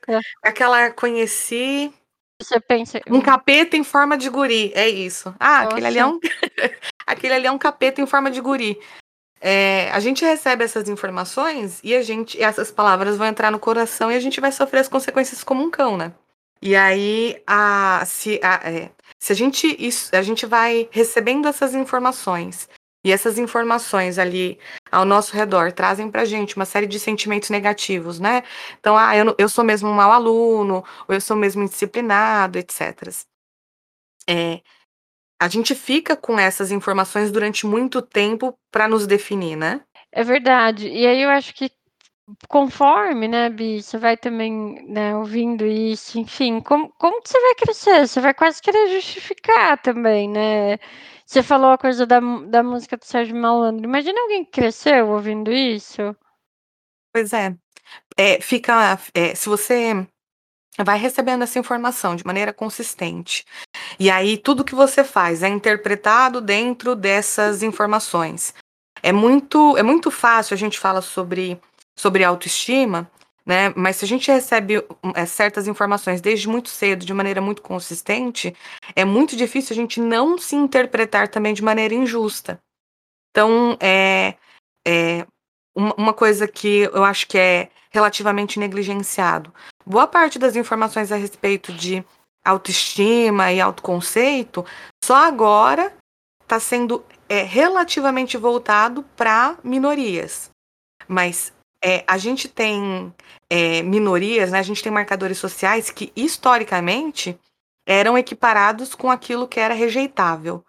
aquela 0.42 0.90
conheci. 0.90 1.94
Você 2.42 2.60
pensa. 2.60 3.00
Um 3.08 3.20
capeta 3.20 3.76
em 3.76 3.84
forma 3.84 4.16
de 4.16 4.28
guri, 4.28 4.72
é 4.74 4.88
isso. 4.88 5.34
Ah, 5.38 5.62
aquele 5.62 5.86
ali 5.86 5.98
é 5.98 6.06
um. 6.06 6.18
aquele 7.06 7.34
ali 7.34 7.46
é 7.46 7.50
um 7.50 7.58
capeta 7.58 8.00
em 8.00 8.06
forma 8.06 8.30
de 8.30 8.40
guri. 8.40 8.78
É, 9.40 9.90
a 9.90 9.98
gente 9.98 10.24
recebe 10.24 10.62
essas 10.62 10.88
informações 10.88 11.80
e 11.82 11.94
a 11.94 12.02
gente, 12.02 12.40
essas 12.40 12.70
palavras 12.70 13.16
vão 13.16 13.26
entrar 13.26 13.50
no 13.50 13.58
coração 13.58 14.10
e 14.10 14.14
a 14.14 14.20
gente 14.20 14.40
vai 14.40 14.52
sofrer 14.52 14.80
as 14.80 14.88
consequências 14.88 15.42
como 15.42 15.64
um 15.64 15.70
cão, 15.70 15.96
né? 15.96 16.12
E 16.60 16.76
aí, 16.76 17.42
a, 17.44 18.04
se, 18.06 18.38
a, 18.40 18.60
é, 18.70 18.90
se 19.18 19.32
a 19.32 19.34
gente 19.34 19.76
isso, 19.84 20.14
a 20.14 20.22
gente 20.22 20.46
vai 20.46 20.88
recebendo 20.92 21.48
essas 21.48 21.74
informações 21.74 22.68
e 23.04 23.12
essas 23.12 23.38
informações 23.38 24.18
ali 24.18 24.58
ao 24.90 25.04
nosso 25.04 25.34
redor 25.34 25.72
trazem 25.72 26.10
pra 26.10 26.24
gente 26.24 26.56
uma 26.56 26.64
série 26.64 26.86
de 26.86 27.00
sentimentos 27.00 27.50
negativos, 27.50 28.20
né? 28.20 28.42
Então, 28.78 28.96
ah, 28.96 29.16
eu, 29.16 29.34
eu 29.38 29.48
sou 29.48 29.64
mesmo 29.64 29.88
um 29.88 29.94
mau 29.94 30.12
aluno, 30.12 30.84
ou 31.08 31.14
eu 31.14 31.20
sou 31.20 31.36
mesmo 31.36 31.62
indisciplinado, 31.62 32.58
etc. 32.58 33.08
É, 34.28 34.60
a 35.40 35.48
gente 35.48 35.74
fica 35.74 36.16
com 36.16 36.38
essas 36.38 36.70
informações 36.70 37.32
durante 37.32 37.66
muito 37.66 38.00
tempo 38.00 38.56
para 38.70 38.86
nos 38.86 39.06
definir, 39.06 39.56
né? 39.56 39.80
É 40.12 40.22
verdade. 40.22 40.88
E 40.88 41.04
aí 41.06 41.20
eu 41.22 41.30
acho 41.30 41.52
que 41.54 41.70
conforme, 42.48 43.26
né, 43.28 43.50
Bi, 43.50 43.82
você 43.82 43.98
vai 43.98 44.16
também, 44.16 44.84
né, 44.88 45.16
ouvindo 45.16 45.66
isso, 45.66 46.18
enfim, 46.18 46.60
como, 46.60 46.92
como 46.98 47.20
que 47.20 47.28
você 47.28 47.40
vai 47.40 47.54
crescer? 47.56 48.06
Você 48.06 48.20
vai 48.20 48.32
quase 48.32 48.62
querer 48.62 48.88
justificar 48.88 49.80
também, 49.82 50.28
né? 50.28 50.78
Você 51.32 51.42
falou 51.42 51.70
a 51.70 51.78
coisa 51.78 52.04
da, 52.04 52.20
da 52.20 52.62
música 52.62 52.94
do 52.94 53.06
Sérgio 53.06 53.34
Malandro. 53.34 53.86
Imagina 53.86 54.20
alguém 54.20 54.44
que 54.44 54.50
cresceu 54.50 55.08
ouvindo 55.08 55.50
isso. 55.50 56.14
Pois 57.10 57.32
é. 57.32 57.56
é 58.18 58.38
fica. 58.38 58.98
É, 59.14 59.34
se 59.34 59.48
você 59.48 60.06
vai 60.84 60.98
recebendo 60.98 61.40
essa 61.40 61.58
informação 61.58 62.14
de 62.14 62.26
maneira 62.26 62.52
consistente. 62.52 63.46
E 63.98 64.10
aí 64.10 64.36
tudo 64.36 64.62
que 64.62 64.74
você 64.74 65.02
faz 65.02 65.42
é 65.42 65.48
interpretado 65.48 66.38
dentro 66.38 66.94
dessas 66.94 67.62
informações. 67.62 68.54
É 69.02 69.10
muito 69.10 69.74
é 69.78 69.82
muito 69.82 70.10
fácil 70.10 70.52
a 70.52 70.58
gente 70.58 70.78
fala 70.78 71.00
sobre 71.00 71.58
sobre 71.98 72.24
autoestima, 72.24 73.10
né? 73.44 73.72
Mas 73.76 73.96
se 73.96 74.04
a 74.04 74.08
gente 74.08 74.30
recebe 74.30 74.84
é, 75.14 75.26
certas 75.26 75.66
informações 75.66 76.20
desde 76.20 76.48
muito 76.48 76.68
cedo, 76.68 77.04
de 77.04 77.12
maneira 77.12 77.40
muito 77.40 77.62
consistente, 77.62 78.54
é 78.94 79.04
muito 79.04 79.36
difícil 79.36 79.74
a 79.74 79.76
gente 79.76 80.00
não 80.00 80.38
se 80.38 80.56
interpretar 80.56 81.28
também 81.28 81.54
de 81.54 81.62
maneira 81.62 81.94
injusta. 81.94 82.60
Então, 83.30 83.76
é, 83.80 84.34
é 84.86 85.26
uma 85.74 86.12
coisa 86.12 86.46
que 86.46 86.82
eu 86.92 87.02
acho 87.02 87.26
que 87.26 87.38
é 87.38 87.70
relativamente 87.90 88.58
negligenciado. 88.58 89.52
Boa 89.84 90.06
parte 90.06 90.38
das 90.38 90.54
informações 90.54 91.10
a 91.10 91.16
respeito 91.16 91.72
de 91.72 92.04
autoestima 92.44 93.52
e 93.52 93.60
autoconceito 93.60 94.64
só 95.02 95.16
agora 95.16 95.94
está 96.42 96.60
sendo 96.60 97.04
é, 97.28 97.42
relativamente 97.42 98.36
voltado 98.36 99.02
para 99.16 99.56
minorias. 99.64 100.50
Mas 101.08 101.52
é, 101.82 102.04
a 102.06 102.16
gente 102.16 102.48
tem 102.48 103.12
é, 103.50 103.82
minorias, 103.82 104.52
né? 104.52 104.58
a 104.58 104.62
gente 104.62 104.82
tem 104.82 104.92
marcadores 104.92 105.38
sociais 105.38 105.90
que 105.90 106.12
historicamente 106.14 107.38
eram 107.86 108.16
equiparados 108.16 108.94
com 108.94 109.10
aquilo 109.10 109.48
que 109.48 109.58
era 109.58 109.74
rejeitável. 109.74 110.64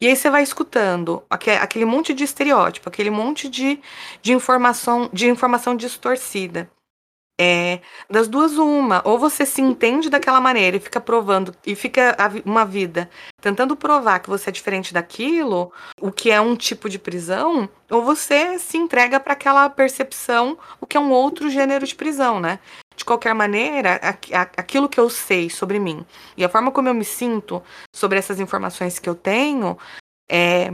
E 0.00 0.06
aí 0.06 0.16
você 0.16 0.28
vai 0.28 0.42
escutando 0.42 1.22
aquele 1.30 1.84
monte 1.84 2.12
de 2.12 2.24
estereótipo, 2.24 2.88
aquele 2.88 3.10
monte 3.10 3.48
de, 3.48 3.80
de 4.20 4.32
informação 4.32 5.08
de 5.12 5.28
informação 5.28 5.74
distorcida. 5.74 6.70
É, 7.38 7.80
das 8.08 8.28
duas, 8.28 8.56
uma. 8.56 9.02
Ou 9.04 9.18
você 9.18 9.44
se 9.44 9.60
entende 9.60 10.08
daquela 10.08 10.40
maneira 10.40 10.76
e 10.76 10.80
fica 10.80 11.00
provando, 11.00 11.54
e 11.66 11.74
fica 11.74 12.16
uma 12.44 12.64
vida 12.64 13.10
tentando 13.40 13.76
provar 13.76 14.20
que 14.20 14.30
você 14.30 14.48
é 14.48 14.52
diferente 14.52 14.94
daquilo, 14.94 15.70
o 16.00 16.10
que 16.10 16.30
é 16.30 16.40
um 16.40 16.56
tipo 16.56 16.88
de 16.88 16.98
prisão, 16.98 17.68
ou 17.90 18.02
você 18.02 18.58
se 18.58 18.78
entrega 18.78 19.20
para 19.20 19.34
aquela 19.34 19.68
percepção, 19.68 20.58
o 20.80 20.86
que 20.86 20.96
é 20.96 21.00
um 21.00 21.10
outro 21.10 21.50
gênero 21.50 21.86
de 21.86 21.94
prisão, 21.94 22.40
né? 22.40 22.58
De 22.96 23.04
qualquer 23.04 23.34
maneira, 23.34 24.00
aquilo 24.56 24.88
que 24.88 24.98
eu 24.98 25.10
sei 25.10 25.50
sobre 25.50 25.78
mim 25.78 26.04
e 26.34 26.42
a 26.42 26.48
forma 26.48 26.72
como 26.72 26.88
eu 26.88 26.94
me 26.94 27.04
sinto 27.04 27.62
sobre 27.94 28.18
essas 28.18 28.40
informações 28.40 28.98
que 28.98 29.08
eu 29.08 29.14
tenho 29.14 29.76
é, 30.30 30.72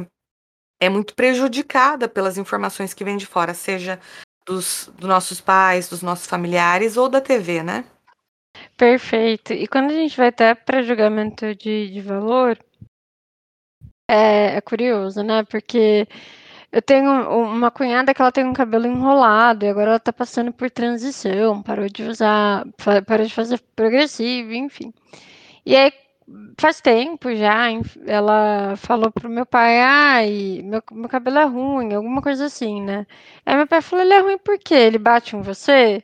é 0.81 0.89
muito 0.89 1.15
prejudicada 1.15 2.09
pelas 2.09 2.39
informações 2.39 2.95
que 2.95 3.03
vêm 3.05 3.17
de 3.17 3.27
fora, 3.27 3.55
seja 3.55 3.99
dos, 4.47 4.91
dos 4.99 5.09
nossos 5.09 5.41
pais, 5.41 5.89
dos 5.89 6.03
nossos 6.03 6.27
familiares 6.27 6.97
ou 6.97 7.09
da 7.09 7.21
TV, 7.21 7.63
né? 7.63 7.85
Perfeito. 8.77 9.53
E 9.53 9.67
quando 9.67 9.91
a 9.91 9.95
gente 9.95 10.17
vai 10.17 10.29
até 10.29 10.55
para 10.55 10.83
julgamento 10.83 11.55
de, 11.55 11.91
de 11.91 12.01
valor, 12.01 12.59
é, 14.09 14.57
é, 14.57 14.61
curioso, 14.61 15.23
né? 15.23 15.43
Porque 15.45 16.07
eu 16.71 16.83
tenho 16.83 17.11
uma 17.31 17.71
cunhada 17.71 18.15
que 18.15 18.21
ela 18.21 18.33
tem 18.33 18.45
um 18.45 18.53
cabelo 18.53 18.87
enrolado 18.87 19.65
e 19.65 19.69
agora 19.69 19.91
ela 19.91 20.01
tá 20.01 20.13
passando 20.13 20.53
por 20.53 20.71
transição, 20.71 21.63
parou 21.63 21.89
de 21.89 22.03
usar, 22.05 22.65
parou 23.07 23.27
de 23.27 23.35
fazer 23.35 23.61
progressivo, 23.77 24.53
enfim. 24.53 24.93
E 25.65 25.77
aí, 25.77 25.93
faz 26.59 26.81
tempo 26.81 27.35
já, 27.35 27.67
ela 28.07 28.77
falou 28.77 29.11
pro 29.13 29.29
meu 29.29 29.45
pai, 29.47 29.81
ai, 29.81 30.63
meu, 30.65 30.83
meu 30.93 31.09
cabelo 31.09 31.39
é 31.39 31.45
ruim, 31.45 31.95
alguma 31.95 32.23
coisa 32.23 32.47
assim, 32.47 32.83
né? 32.83 33.07
Aí 33.45 33.57
meu 33.57 33.67
pai 33.67 33.83
falou, 33.83 34.05
ele 34.05 34.15
é 34.15 34.21
ruim 34.21 34.39
por 34.39 34.59
quê? 34.59 34.75
Ele 34.75 34.99
bate 34.99 35.37
em 35.37 35.43
você? 35.43 36.03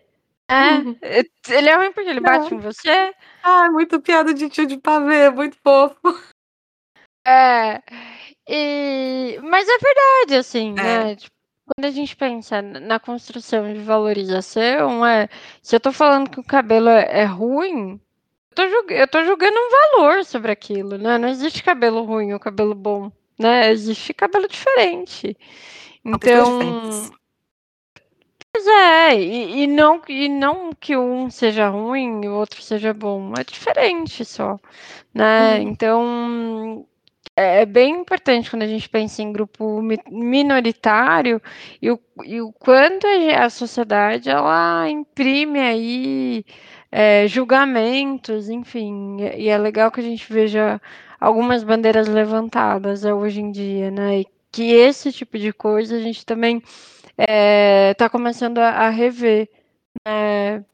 É, 0.50 0.78
uhum. 0.80 0.96
ele 1.02 1.68
é 1.68 1.76
ruim 1.76 1.92
porque 1.92 2.08
ele 2.10 2.20
bate 2.20 2.54
em 2.54 2.58
você? 2.58 3.14
Ah, 3.42 3.70
muito 3.70 4.00
piada 4.00 4.32
de 4.34 4.48
tio 4.48 4.66
de 4.66 4.78
pavê, 4.78 5.30
muito 5.30 5.56
fofo. 5.62 5.98
É. 7.26 7.82
E 8.48 9.38
mas 9.42 9.68
é 9.68 9.78
verdade, 9.78 10.36
assim, 10.36 10.70
É. 10.78 11.04
né, 11.04 11.16
tipo, 11.16 11.34
quando 11.66 11.84
a 11.84 11.90
gente 11.90 12.16
pensa 12.16 12.62
na 12.62 12.98
construção 12.98 13.72
de 13.72 13.80
valorização, 13.80 15.04
é 15.04 15.28
se 15.62 15.76
eu 15.76 15.80
tô 15.80 15.92
falando 15.92 16.30
que 16.30 16.40
o 16.40 16.44
cabelo 16.44 16.88
é 16.88 17.20
é 17.22 17.24
ruim, 17.24 18.00
tô 18.66 18.92
eu 18.92 19.08
tô 19.08 19.24
julgando 19.24 19.56
um 19.56 19.70
valor 19.70 20.24
sobre 20.24 20.50
aquilo, 20.50 20.98
né, 20.98 21.18
não 21.18 21.28
existe 21.28 21.62
cabelo 21.62 22.02
ruim 22.02 22.32
ou 22.32 22.40
cabelo 22.40 22.74
bom, 22.74 23.10
né, 23.38 23.70
existe 23.70 24.12
cabelo 24.12 24.48
diferente. 24.48 25.36
Então. 26.04 26.58
Pois 28.50 28.66
é, 28.66 29.14
e 29.20 29.62
e 29.62 29.66
não 29.66 30.00
e 30.08 30.28
não 30.28 30.72
que 30.72 30.96
um 30.96 31.30
seja 31.30 31.68
ruim 31.68 32.22
e 32.24 32.28
o 32.28 32.34
outro 32.34 32.60
seja 32.62 32.92
bom, 32.94 33.32
é 33.38 33.44
diferente 33.44 34.24
só, 34.24 34.58
né. 35.14 35.58
Uhum. 35.58 35.62
Então, 35.68 36.86
é 37.36 37.62
é 37.62 37.66
bem 37.66 37.94
importante 38.00 38.50
quando 38.50 38.62
a 38.62 38.66
gente 38.66 38.88
pensa 38.88 39.22
em 39.22 39.32
grupo 39.32 39.80
mi 39.82 39.98
minoritário 40.10 41.40
e 41.80 41.90
o 41.90 42.00
e 42.24 42.40
o 42.40 42.52
quanto 42.52 43.06
a 43.06 43.44
a 43.44 43.50
sociedade 43.50 44.28
ela 44.28 44.88
imprime 44.90 45.60
aí, 45.60 46.44
eh, 46.92 47.26
julgamentos, 47.28 48.48
enfim, 48.48 49.18
e 49.36 49.48
é 49.48 49.58
legal 49.58 49.90
que 49.90 50.00
a 50.00 50.02
gente 50.04 50.30
veja 50.32 50.80
algumas 51.20 51.62
bandeiras 51.64 52.08
levantadas, 52.08 53.04
eh, 53.04 53.12
hoje 53.14 53.40
em 53.40 53.50
dia, 53.52 53.90
né, 53.90 54.20
e 54.20 54.26
que 54.52 54.72
esse 54.72 55.12
tipo 55.12 55.38
de 55.38 55.52
coisa 55.52 55.96
a 55.96 56.00
gente 56.00 56.24
também, 56.26 56.62
eh, 57.18 57.94
tá 57.94 58.08
começando 58.08 58.58
a 58.58 58.70
a 58.70 58.90
rever, 58.90 59.48
né. 60.06 60.64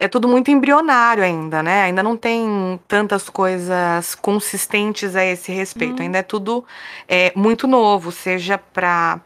É 0.00 0.08
tudo 0.08 0.28
muito 0.28 0.50
embrionário 0.50 1.22
ainda, 1.24 1.62
né, 1.62 1.82
ainda 1.84 2.02
não 2.02 2.16
tem 2.16 2.80
tantas 2.88 3.30
coisas 3.30 4.14
consistentes 4.16 5.16
a 5.16 5.24
esse 5.24 5.52
respeito, 5.52 6.00
Hum. 6.00 6.04
ainda 6.06 6.18
é 6.18 6.22
tudo, 6.22 6.64
eh, 7.08 7.32
muito 7.36 7.66
novo, 7.68 8.12
seja 8.12 8.58
pra 8.58 9.20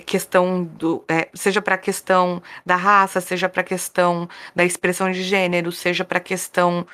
questão 0.00 0.64
do 0.64 1.04
eh, 1.08 1.28
seja 1.34 1.60
pra 1.62 1.76
questão 1.78 2.42
da 2.64 2.76
raça, 2.76 3.20
seja 3.20 3.48
pra 3.48 3.62
questão 3.62 4.28
da 4.54 4.64
expressão 4.64 5.10
de 5.12 5.22
gênero, 5.22 5.70
seja 5.70 6.04
pra 6.04 6.18
questão, 6.20 6.86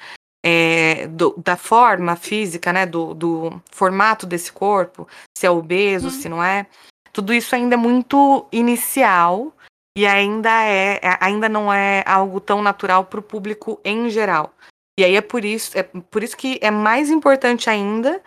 eh, 0.45 1.07
do 1.09 1.35
da 1.39 1.57
forma 1.57 2.17
física, 2.17 2.73
né, 2.73 2.87
do 2.87 3.15
do 3.15 3.63
formato 3.71 4.27
desse 4.27 4.53
corpo, 4.53 5.07
se 5.37 5.47
é 5.47 5.51
obeso, 5.51 6.09
Hum. 6.09 6.11
se 6.11 6.29
não 6.29 6.43
é. 6.43 6.67
Tudo 7.13 7.33
isso 7.35 7.55
ainda 7.55 7.75
é 7.75 7.79
muito 7.79 8.47
inicial 8.53 9.53
e 9.97 10.07
ainda 10.07 10.51
é 10.65 11.01
ainda 11.21 11.49
não 11.49 11.73
é 11.73 12.03
algo 12.07 12.41
tão 12.41 12.63
natural 12.63 13.05
para 13.05 13.21
o 13.21 13.23
público 13.23 13.81
em 13.85 14.09
geral. 14.11 14.53
E 14.99 15.05
aí 15.05 15.17
é 15.17 15.21
por 15.21 15.45
isso 15.45 15.77
é 15.79 15.83
por 15.83 16.23
isso 16.23 16.37
que 16.37 16.59
é 16.63 16.71
mais 16.71 17.11
importante 17.11 17.69
ainda 17.71 18.21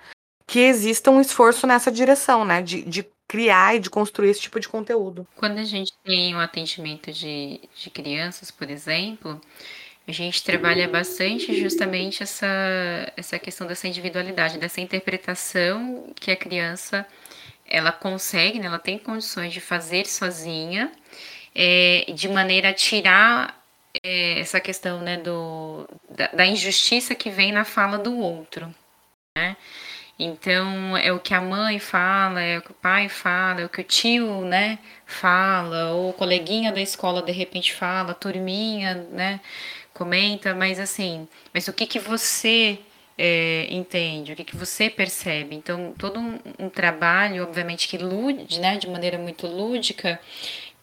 que 0.48 0.60
exista 0.60 1.10
um 1.12 1.22
esforço 1.22 1.66
nessa 1.68 1.92
direção, 1.92 2.44
né, 2.46 2.62
de 2.62 2.82
de 2.84 3.06
criar 3.32 3.76
e 3.76 3.80
de 3.80 3.90
construir 3.90 4.30
esse 4.32 4.42
tipo 4.42 4.60
de 4.60 4.68
conteúdo. 4.68 5.26
Quando 5.38 5.58
a 5.60 5.64
gente 5.64 5.94
tem 6.04 6.36
um 6.36 6.40
atendimento 6.40 7.12
de 7.14 7.62
de 7.82 7.90
crianças, 7.90 8.52
por 8.52 8.70
exemplo, 8.70 9.40
a 10.08 10.12
gente 10.14 10.44
trabalha 10.44 10.88
bastante 10.90 11.54
justamente 11.60 12.24
essa 12.24 12.48
essa 13.18 13.40
questão 13.40 13.68
dessa 13.68 13.88
individualidade, 13.88 14.58
dessa 14.60 14.82
interpretação 14.82 16.14
que 16.22 16.32
a 16.32 16.36
criança 16.38 17.08
ela 17.68 17.92
consegue, 17.94 18.60
né, 18.60 18.68
ela 18.68 18.80
tem 18.80 18.98
condições 19.00 19.54
de 19.54 19.62
fazer 19.62 20.06
sozinha, 20.08 20.92
eh, 21.56 22.06
de 22.16 22.30
maneira 22.30 22.70
a 22.72 22.74
tirar, 22.74 23.62
eh, 24.04 24.40
essa 24.42 24.60
questão, 24.62 25.02
né, 25.02 25.18
do 25.18 25.88
da 26.10 26.28
da 26.30 26.46
injustiça 26.48 27.16
que 27.16 27.30
vem 27.32 27.52
na 27.54 27.66
fala 27.66 27.98
do 28.00 28.18
outro, 28.18 28.66
né. 29.38 29.58
Então 30.24 30.96
é 30.98 31.12
o 31.12 31.20
que 31.20 31.34
a 31.34 31.42
mãe 31.42 31.80
fala, 31.80 32.42
é 32.42 32.60
o 32.60 32.62
que 32.62 32.72
o 32.72 32.76
pai 32.76 33.10
fala, 33.10 33.62
é 33.62 33.66
o 33.66 33.70
que 33.70 33.82
o 33.82 33.84
tio, 33.84 34.46
né, 34.46 34.78
fala, 35.06 35.94
ou 35.94 36.12
o 36.12 36.14
coleguinha 36.14 36.72
da 36.72 36.80
escola 36.80 37.22
de 37.24 37.32
repente 37.32 37.74
fala, 37.74 38.14
turminha, 38.14 38.94
né, 39.12 39.40
comenta, 39.94 40.54
mas 40.54 40.80
assim, 40.80 41.28
mas 41.54 41.68
o 41.68 41.74
que 41.74 41.88
que 41.88 41.98
você, 42.00 42.80
eh, 43.18 43.68
entende, 43.72 44.34
o 44.34 44.36
que 44.36 44.44
que 44.44 44.56
você 44.56 44.90
percebe? 44.92 45.56
Então 45.56 45.94
todo 45.98 46.20
um 46.20 46.40
um 46.60 46.70
trabalho 46.70 47.44
obviamente 47.44 47.88
que 47.88 47.98
lude 47.98 48.60
né, 48.60 48.78
de 48.78 48.88
maneira 48.88 49.18
muito 49.18 49.48
lúdica, 49.48 50.20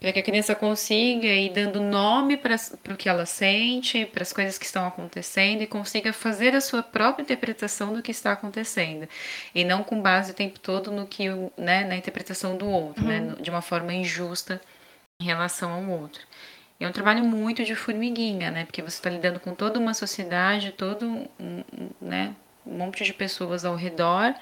pra 0.00 0.12
que 0.12 0.20
a 0.20 0.22
criança 0.22 0.54
consiga 0.54 1.26
ir 1.26 1.50
dando 1.52 1.80
nome 1.80 2.37
para 2.37 2.56
para 2.82 2.94
o 2.94 2.96
que 2.96 3.08
ela 3.08 3.26
sente, 3.26 4.06
para 4.06 4.22
as 4.22 4.32
coisas 4.32 4.58
que 4.58 4.64
estão 4.66 4.87
acontecendo 4.87 5.62
e 5.62 5.66
consiga 5.66 6.12
fazer 6.12 6.54
a 6.54 6.61
sua 6.61 6.82
própria 6.82 7.22
interpretação 7.22 7.92
do 7.92 8.02
que 8.02 8.11
está 8.11 8.32
acontecendo, 8.32 9.08
e 9.54 9.64
não 9.64 9.82
com 9.84 10.00
base 10.00 10.30
o 10.32 10.34
tempo 10.34 10.58
todo 10.61 10.90
no 10.92 11.06
que 11.06 11.26
né, 11.56 11.84
na 11.84 11.96
interpretação 11.96 12.56
do 12.56 12.68
outro, 12.68 13.04
né, 13.06 13.20
Uhum. 13.20 13.34
de 13.42 13.50
uma 13.50 13.62
forma 13.62 13.92
injusta 13.92 14.61
em 15.20 15.24
relação 15.26 15.72
ao 15.72 15.88
outro. 16.00 16.22
É 16.80 16.87
um 16.88 16.92
trabalho 16.92 17.24
muito 17.24 17.64
de 17.64 17.74
formiguinha, 17.74 18.50
né, 18.50 18.64
porque 18.64 18.82
você 18.82 19.02
tá 19.02 19.11
lidando 19.11 19.40
com 19.40 19.54
toda 19.54 19.78
uma 19.80 19.94
sociedade, 19.94 20.72
todo 20.72 21.28
né, 22.00 22.34
um 22.66 22.76
monte 22.78 23.02
de 23.04 23.12
pessoas 23.12 23.64
ao 23.64 23.74
redor, 23.74 24.34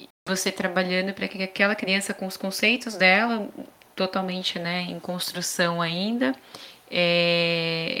e 0.00 0.08
você 0.26 0.50
trabalhando 0.52 1.12
pra 1.14 1.28
que 1.28 1.42
aquela 1.42 1.74
criança 1.74 2.14
com 2.14 2.26
os 2.26 2.36
conceitos 2.36 2.96
dela, 2.96 3.48
totalmente, 3.98 4.58
né, 4.60 4.82
em 4.82 5.00
construção 5.00 5.82
ainda, 5.82 6.32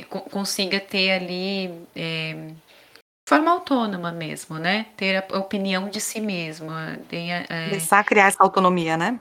co 0.08 0.20
consiga 0.30 0.78
ter 0.80 1.10
ali, 1.10 1.70
eh, 1.96 2.52
forma 3.28 3.50
autônoma 3.50 4.12
mesmo, 4.12 4.58
né, 4.58 4.86
ter 4.96 5.24
a 5.32 5.38
opinião 5.38 5.88
de 5.90 6.00
si 6.00 6.20
mesma, 6.20 6.96
tenha, 7.08 7.44
eh 7.50 7.64
Começar 7.70 7.98
a 7.98 8.04
criar 8.04 8.28
essa 8.28 8.42
autonomia, 8.42 8.96
né. 8.96 9.18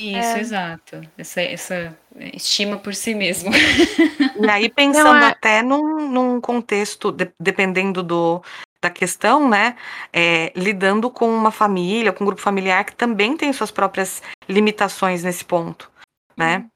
Isso, 0.00 0.36
É. 0.36 0.40
exato. 0.40 1.00
Essa 1.16 1.40
essa 1.42 1.98
estima 2.34 2.76
por 2.78 2.94
si 2.94 3.14
mesmo. 3.14 3.50
E 3.52 4.50
aí 4.50 4.68
Não, 4.68 4.74
pensando 4.74 5.24
é 5.24 5.28
até 5.28 5.62
num 5.62 6.08
num 6.10 6.40
contexto 6.40 7.10
de 7.12 7.30
dependendo 7.40 8.02
do 8.02 8.42
da 8.80 8.90
questão, 8.90 9.48
né, 9.48 9.74
eh, 10.12 10.52
lidando 10.54 11.10
com 11.10 11.28
uma 11.28 11.50
família, 11.50 12.12
com 12.12 12.22
um 12.22 12.26
grupo 12.28 12.40
familiar 12.40 12.84
que 12.84 12.94
também 12.94 13.36
tem 13.36 13.52
suas 13.52 13.72
próprias 13.72 14.22
limitações 14.48 15.24
nesse 15.24 15.44
ponto, 15.44 15.90
né. 16.38 16.58
Uhum. 16.58 16.70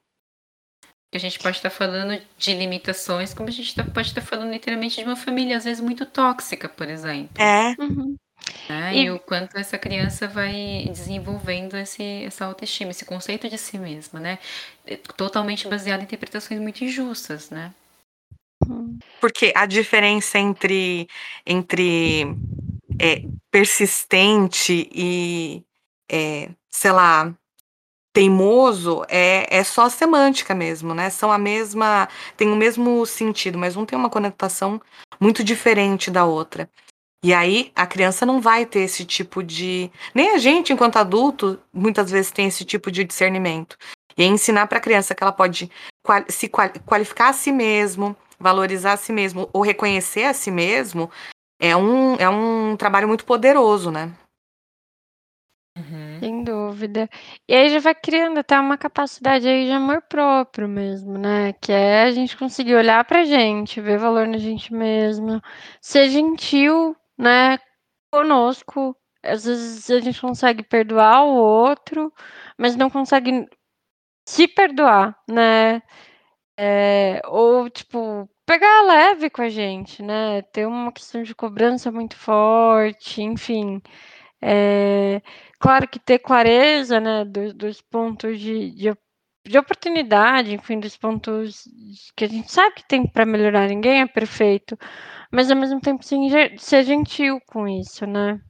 A 1.14 1.18
gente 1.18 1.38
pode 1.38 1.59
estar 1.59 1.68
falando 1.70 2.20
de 2.38 2.55
limitações, 2.55 3.35
como 3.35 3.48
a 3.48 3.53
gente 3.53 3.75
tá 3.75 3.85
pode 3.85 4.09
estar 4.09 4.22
falando 4.22 4.51
literalmente 4.51 4.96
de 4.96 5.05
uma 5.05 5.16
família, 5.16 5.59
às 5.59 5.64
vezes, 5.64 5.81
muito 5.83 6.07
tóxica, 6.07 6.68
por 6.70 6.88
exemplo. 6.88 7.42
É. 7.42 7.75
Uhum. 7.79 8.16
Né, 8.68 8.96
E 8.96 9.05
e 9.05 9.11
o 9.11 9.20
quanto 9.20 9.57
essa 9.59 9.79
criança 9.79 10.27
vai 10.29 10.87
desenvolvendo 10.90 11.77
esse 11.77 12.25
essa 12.25 12.46
autoestima, 12.46 12.90
esse 12.92 13.05
conceito 13.05 13.48
de 13.48 13.59
si 13.59 13.79
mesma, 13.79 14.20
né, 14.20 14.38
eh, 14.87 14.96
totalmente 15.16 15.68
baseado 15.68 16.01
em 16.01 16.05
interpretações 16.05 16.61
muito 16.61 16.83
injustas, 16.85 17.51
né. 17.51 17.72
Hum. 18.68 18.98
Porque 19.20 19.53
a 19.57 19.66
diferença 19.66 20.38
entre 20.38 21.09
entre, 21.46 22.25
eh, 23.01 23.22
persistente 23.51 24.88
e, 24.94 25.64
eh, 26.11 26.51
sei 26.70 26.92
lá, 26.92 27.37
teimoso 28.12 29.05
é 29.09 29.46
é 29.51 29.64
só 29.64 29.88
semântica 29.88 30.55
mesmo, 30.55 30.94
né, 30.94 31.11
são 31.11 31.33
a 31.33 31.38
mesma 31.38 32.09
tem 32.37 32.51
o 32.51 32.57
mesmo 32.57 33.05
sentido, 33.07 33.59
mas 33.59 33.77
um 33.77 33.85
tem 33.87 33.98
uma 33.98 34.11
conotação 34.11 34.81
muito 35.20 35.42
diferente 35.44 36.11
da 36.11 36.25
outra. 36.25 36.68
E 37.25 37.33
aí 37.33 37.72
a 37.75 37.87
criança 37.87 38.27
não 38.27 38.40
vai 38.40 38.66
ter 38.66 38.81
esse 38.81 39.05
tipo 39.05 39.42
de 39.42 39.90
nem 40.14 40.31
a 40.31 40.38
gente 40.38 40.72
enquanto 40.72 40.96
adulto, 40.96 41.59
muitas 41.72 42.11
vezes 42.11 42.33
tem 42.33 42.48
esse 42.48 42.64
tipo 42.64 42.90
de 42.90 43.05
discernimento. 43.05 43.77
E 44.16 44.22
aí 44.22 44.29
ensinar 44.29 44.66
pra 44.66 44.81
criança 44.81 45.14
que 45.14 45.22
ela 45.22 45.33
pode 45.33 45.70
se 46.29 46.48
qua 46.48 46.68
qualificar 46.87 47.29
a 47.31 47.33
si 47.33 47.53
mesmo, 47.53 48.16
valorizar 48.38 48.94
a 48.94 48.96
si 48.96 49.12
mesmo 49.12 49.48
ou 49.53 49.62
reconhecer 49.62 50.25
a 50.25 50.35
si 50.35 50.51
mesmo, 50.51 51.11
é 51.61 51.77
um 51.77 52.16
é 52.16 52.29
um 52.29 52.77
trabalho 52.77 53.09
muito 53.09 53.25
poderoso, 53.25 53.90
né. 53.90 54.12
Dúvida. 56.72 57.08
E 57.46 57.54
aí 57.54 57.68
já 57.68 57.78
vai 57.80 57.94
criando 57.94 58.38
até 58.38 58.58
uma 58.58 58.78
capacidade 58.78 59.46
aí 59.46 59.66
de 59.66 59.72
amor 59.72 60.00
próprio 60.08 60.66
mesmo, 60.66 61.18
né, 61.18 61.52
que 61.54 61.70
é 61.70 62.04
a 62.04 62.11
gente 62.12 62.35
conseguir 62.37 62.74
olhar 62.74 63.04
pra 63.04 63.24
gente, 63.24 63.78
ver 63.80 63.98
valor 63.98 64.26
na 64.26 64.38
gente 64.38 64.72
mesma, 64.72 65.42
ser 65.82 66.08
gentil, 66.08 66.96
né, 67.18 67.58
conosco. 68.12 68.96
Às 69.24 69.44
vezes 69.46 69.90
a 69.90 70.00
gente 70.00 70.20
consegue 70.20 70.62
perdoar 70.62 71.24
o 71.24 71.35
outro, 71.37 72.12
mas 72.58 72.76
não 72.76 72.90
consegue 72.90 73.46
se 74.28 74.48
perdoar, 74.48 75.16
né. 75.30 75.82
Eh, 76.58 77.20
ou 77.26 77.70
tipo, 77.70 78.28
pegar 78.46 78.82
leve 78.85 79.30
com 79.30 79.42
a 79.42 79.48
gente, 79.50 80.02
né, 80.02 80.42
ter 80.52 80.66
uma 80.66 80.92
questão 80.92 81.22
de 81.22 81.35
cobrança 81.35 81.92
muito 81.92 82.16
forte, 82.16 83.22
enfim. 83.22 83.82
Eh, 84.42 85.22
claro 85.61 85.88
que 85.88 85.98
ter 86.00 86.18
clareza, 86.20 87.00
né, 87.00 87.24
do 87.24 87.55
dos 87.55 87.81
pontos 87.83 88.40
de 88.40 88.70
de 88.72 88.96
de 89.44 89.59
oportunidade, 89.59 90.55
enfim, 90.55 90.78
dos 90.81 90.96
pontos 90.96 91.64
que 92.16 92.24
a 92.24 92.28
gente 92.28 92.52
sabe 92.52 92.76
que 92.76 92.88
tem 92.88 93.07
pra 93.07 93.26
melhorar, 93.26 93.68
ninguém 93.68 94.00
é 94.02 94.07
perfeito, 94.07 94.78
mas 95.33 95.50
ao 95.50 95.57
mesmo 95.57 95.81
tempo 95.81 96.05
sim, 96.05 96.28
ser 96.59 96.85
gentil 96.85 97.40
com 97.48 97.68
isso, 97.68 98.07
né. 98.07 98.40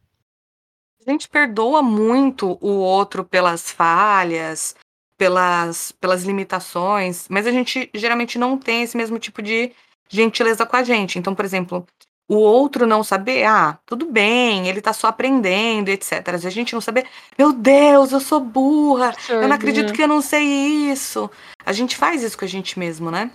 a 1.06 1.10
gente 1.10 1.28
perdoa 1.28 1.82
muito 1.82 2.58
o 2.60 2.70
outro 2.78 3.24
pelas 3.24 3.70
falhas, 3.70 4.74
pelas, 5.16 5.92
pelas 5.92 6.22
limitações, 6.24 7.26
mas 7.28 7.46
a 7.46 7.50
gente 7.50 7.90
geralmente 7.94 8.38
não 8.38 8.58
tem 8.58 8.82
esse 8.82 8.96
mesmo 8.96 9.18
tipo 9.18 9.42
de 9.42 9.72
gentileza 10.08 10.64
com 10.66 10.76
a 10.76 10.82
gente. 10.82 11.18
Então, 11.18 11.34
por 11.34 11.44
exemplo, 11.44 11.86
o 12.28 12.36
outro 12.36 12.86
não 12.86 13.04
saber, 13.04 13.44
ah, 13.44 13.78
tudo 13.84 14.06
bem, 14.06 14.68
ele 14.68 14.80
tá 14.80 14.92
só 14.92 15.08
aprendendo, 15.08 15.88
etc. 15.88 16.26
A 16.28 16.50
gente 16.50 16.72
não 16.72 16.80
saber, 16.80 17.06
meu 17.38 17.52
Deus, 17.52 18.12
eu 18.12 18.20
sou 18.20 18.40
burra, 18.40 19.14
eu 19.28 19.46
não 19.48 19.56
acredito 19.56 19.92
que 19.92 20.02
eu 20.02 20.08
não 20.08 20.20
sei 20.20 20.42
isso. 20.42 21.30
A 21.64 21.72
gente 21.72 21.96
faz 21.96 22.22
isso 22.22 22.38
com 22.38 22.44
a 22.44 22.48
gente 22.48 22.78
mesmo, 22.78 23.10
né? 23.10 23.30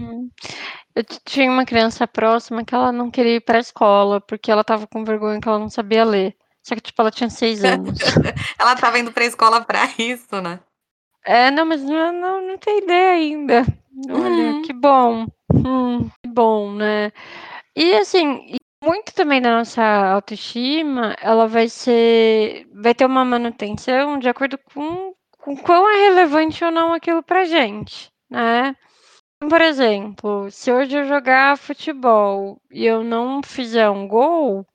Hum. 0.00 0.28
Eu 0.94 1.04
tinha 1.24 1.50
uma 1.50 1.64
criança 1.64 2.06
próxima 2.06 2.64
que 2.64 2.74
ela 2.74 2.90
não 2.90 3.10
queria 3.10 3.36
ir 3.36 3.40
pra 3.40 3.60
escola, 3.60 4.20
porque 4.20 4.50
ela 4.50 4.64
tava 4.64 4.86
com 4.86 5.04
vergonha 5.04 5.40
que 5.40 5.48
ela 5.48 5.58
não 5.58 5.70
sabia 5.70 6.04
ler. 6.04 6.34
Só 6.62 6.74
que, 6.74 6.80
tipo, 6.80 7.00
ela 7.00 7.10
tinha 7.10 7.30
seis 7.30 7.64
anos. 7.64 7.98
ela 8.58 8.76
tava 8.76 8.98
indo 8.98 9.12
pra 9.12 9.24
escola 9.24 9.62
pra 9.62 9.88
isso, 9.98 10.40
né? 10.42 10.60
É, 11.24 11.50
não, 11.50 11.66
mas 11.66 11.82
não, 11.82 12.12
não, 12.12 12.48
não 12.48 12.58
tem 12.58 12.78
ideia 12.78 13.12
ainda. 13.12 13.66
Olha, 14.08 14.52
uhum. 14.52 14.62
que 14.62 14.72
bom. 14.72 15.26
Hum, 15.52 16.08
que 16.22 16.28
bom, 16.28 16.72
né? 16.72 17.12
E 17.80 17.94
assim, 17.94 18.58
muito 18.84 19.14
também 19.14 19.40
da 19.40 19.56
nossa 19.56 19.82
autoestima, 19.82 21.16
ela 21.18 21.48
vai 21.48 21.66
ser. 21.66 22.68
Vai 22.74 22.94
ter 22.94 23.06
uma 23.06 23.24
manutenção 23.24 24.18
de 24.18 24.28
acordo 24.28 24.58
com, 24.58 25.14
com 25.38 25.56
quão 25.56 25.90
é 25.90 26.08
relevante 26.08 26.62
ou 26.62 26.70
não 26.70 26.92
aquilo 26.92 27.22
pra 27.22 27.46
gente, 27.46 28.10
né? 28.28 28.76
Por 29.48 29.62
exemplo, 29.62 30.50
se 30.50 30.70
hoje 30.70 30.94
eu 30.94 31.06
jogar 31.06 31.56
futebol 31.56 32.60
e 32.70 32.84
eu 32.84 33.02
não 33.02 33.42
fizer 33.42 33.88
um 33.88 34.06
gol, 34.06 34.66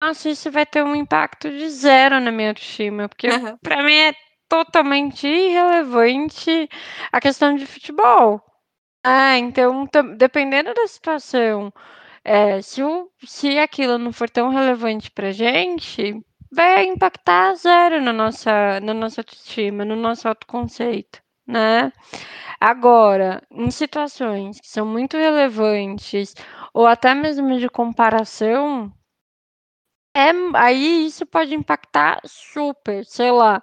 nossa, 0.00 0.30
isso 0.30 0.50
vai 0.50 0.64
ter 0.64 0.82
um 0.82 0.96
impacto 0.96 1.50
de 1.50 1.68
zero 1.68 2.18
na 2.18 2.32
minha 2.32 2.48
autoestima, 2.48 3.10
porque 3.10 3.28
uhum. 3.28 3.58
para 3.58 3.82
mim 3.82 3.92
é 3.94 4.14
totalmente 4.48 5.28
irrelevante 5.28 6.66
a 7.12 7.20
questão 7.20 7.54
de 7.54 7.66
futebol. 7.66 8.42
Ah, 9.04 9.36
então, 9.36 9.86
dependendo 10.16 10.72
da 10.72 10.86
situação, 10.86 11.70
é, 12.28 12.60
se, 12.60 12.82
o, 12.82 13.10
se 13.24 13.58
aquilo 13.58 13.96
não 13.96 14.12
for 14.12 14.28
tão 14.28 14.50
relevante 14.50 15.10
pra 15.10 15.32
gente, 15.32 16.14
vai 16.52 16.84
impactar 16.84 17.54
zero 17.54 18.02
na 18.02 18.12
nossa, 18.12 18.78
na 18.80 18.92
nossa 18.92 19.22
autoestima, 19.22 19.82
no 19.82 19.96
nosso 19.96 20.28
autoconceito, 20.28 21.22
né? 21.46 21.90
Agora, 22.60 23.42
em 23.50 23.70
situações 23.70 24.60
que 24.60 24.68
são 24.68 24.84
muito 24.84 25.16
relevantes, 25.16 26.34
ou 26.74 26.86
até 26.86 27.14
mesmo 27.14 27.58
de 27.58 27.68
comparação, 27.70 28.92
é, 30.14 30.30
aí 30.54 31.06
isso 31.06 31.24
pode 31.24 31.54
impactar 31.54 32.20
super, 32.26 33.06
sei 33.06 33.30
lá, 33.30 33.62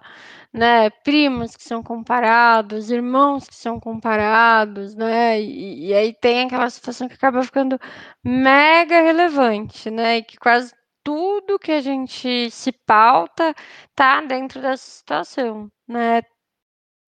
né? 0.55 0.89
Primos 0.89 1.55
que 1.55 1.63
são 1.63 1.83
comparados, 1.83 2.89
irmãos 2.89 3.47
que 3.47 3.55
são 3.55 3.79
comparados, 3.79 4.95
né? 4.95 5.41
E, 5.41 5.87
e 5.89 5.93
aí 5.93 6.13
tem 6.13 6.45
aquela 6.45 6.69
situação 6.69 7.07
que 7.09 7.15
acaba 7.15 7.43
ficando 7.43 7.77
mega 8.23 9.01
relevante, 9.01 9.89
né? 9.91 10.17
E 10.19 10.23
que 10.23 10.37
quase 10.37 10.73
tudo 11.03 11.59
que 11.59 11.71
a 11.73 11.81
gente 11.81 12.49
se 12.51 12.71
pauta 12.71 13.53
tá 13.95 14.21
dentro 14.21 14.61
dessa 14.61 14.85
situação, 14.89 15.69
né? 15.87 16.21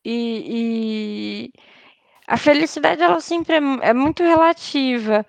E, 0.06 1.52
e 1.54 1.62
a 2.28 2.38
felicidade 2.38 3.02
ela 3.02 3.20
sempre 3.22 3.56
é, 3.56 3.90
é 3.90 3.94
muito 3.94 4.24
relativa. 4.24 5.26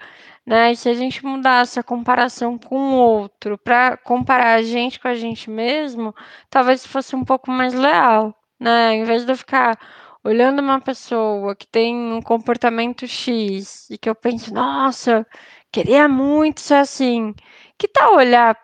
Né? 0.48 0.72
E 0.72 0.76
se 0.76 0.88
a 0.88 0.94
gente 0.94 1.22
mudasse 1.26 1.78
a 1.78 1.82
comparação 1.82 2.56
com 2.58 2.94
o 2.94 2.96
outro 2.96 3.58
para 3.58 3.98
comparar 3.98 4.54
a 4.54 4.62
gente 4.62 4.98
com 4.98 5.06
a 5.08 5.14
gente 5.14 5.50
mesmo, 5.50 6.14
talvez 6.48 6.86
fosse 6.86 7.14
um 7.14 7.22
pouco 7.22 7.50
mais 7.50 7.74
leal, 7.74 8.34
né? 8.58 8.94
Em 8.94 9.04
vez 9.04 9.26
de 9.26 9.32
eu 9.32 9.36
ficar 9.36 9.78
olhando 10.24 10.60
uma 10.60 10.80
pessoa 10.80 11.54
que 11.54 11.66
tem 11.66 11.94
um 11.94 12.22
comportamento 12.22 13.06
X 13.06 13.90
e 13.90 13.98
que 13.98 14.08
eu 14.08 14.14
penso, 14.14 14.52
nossa, 14.54 15.26
queria 15.70 16.08
muito 16.08 16.60
ser 16.62 16.76
assim. 16.76 17.34
Que 17.78 17.86
tal 17.86 18.16
olhar 18.16 18.56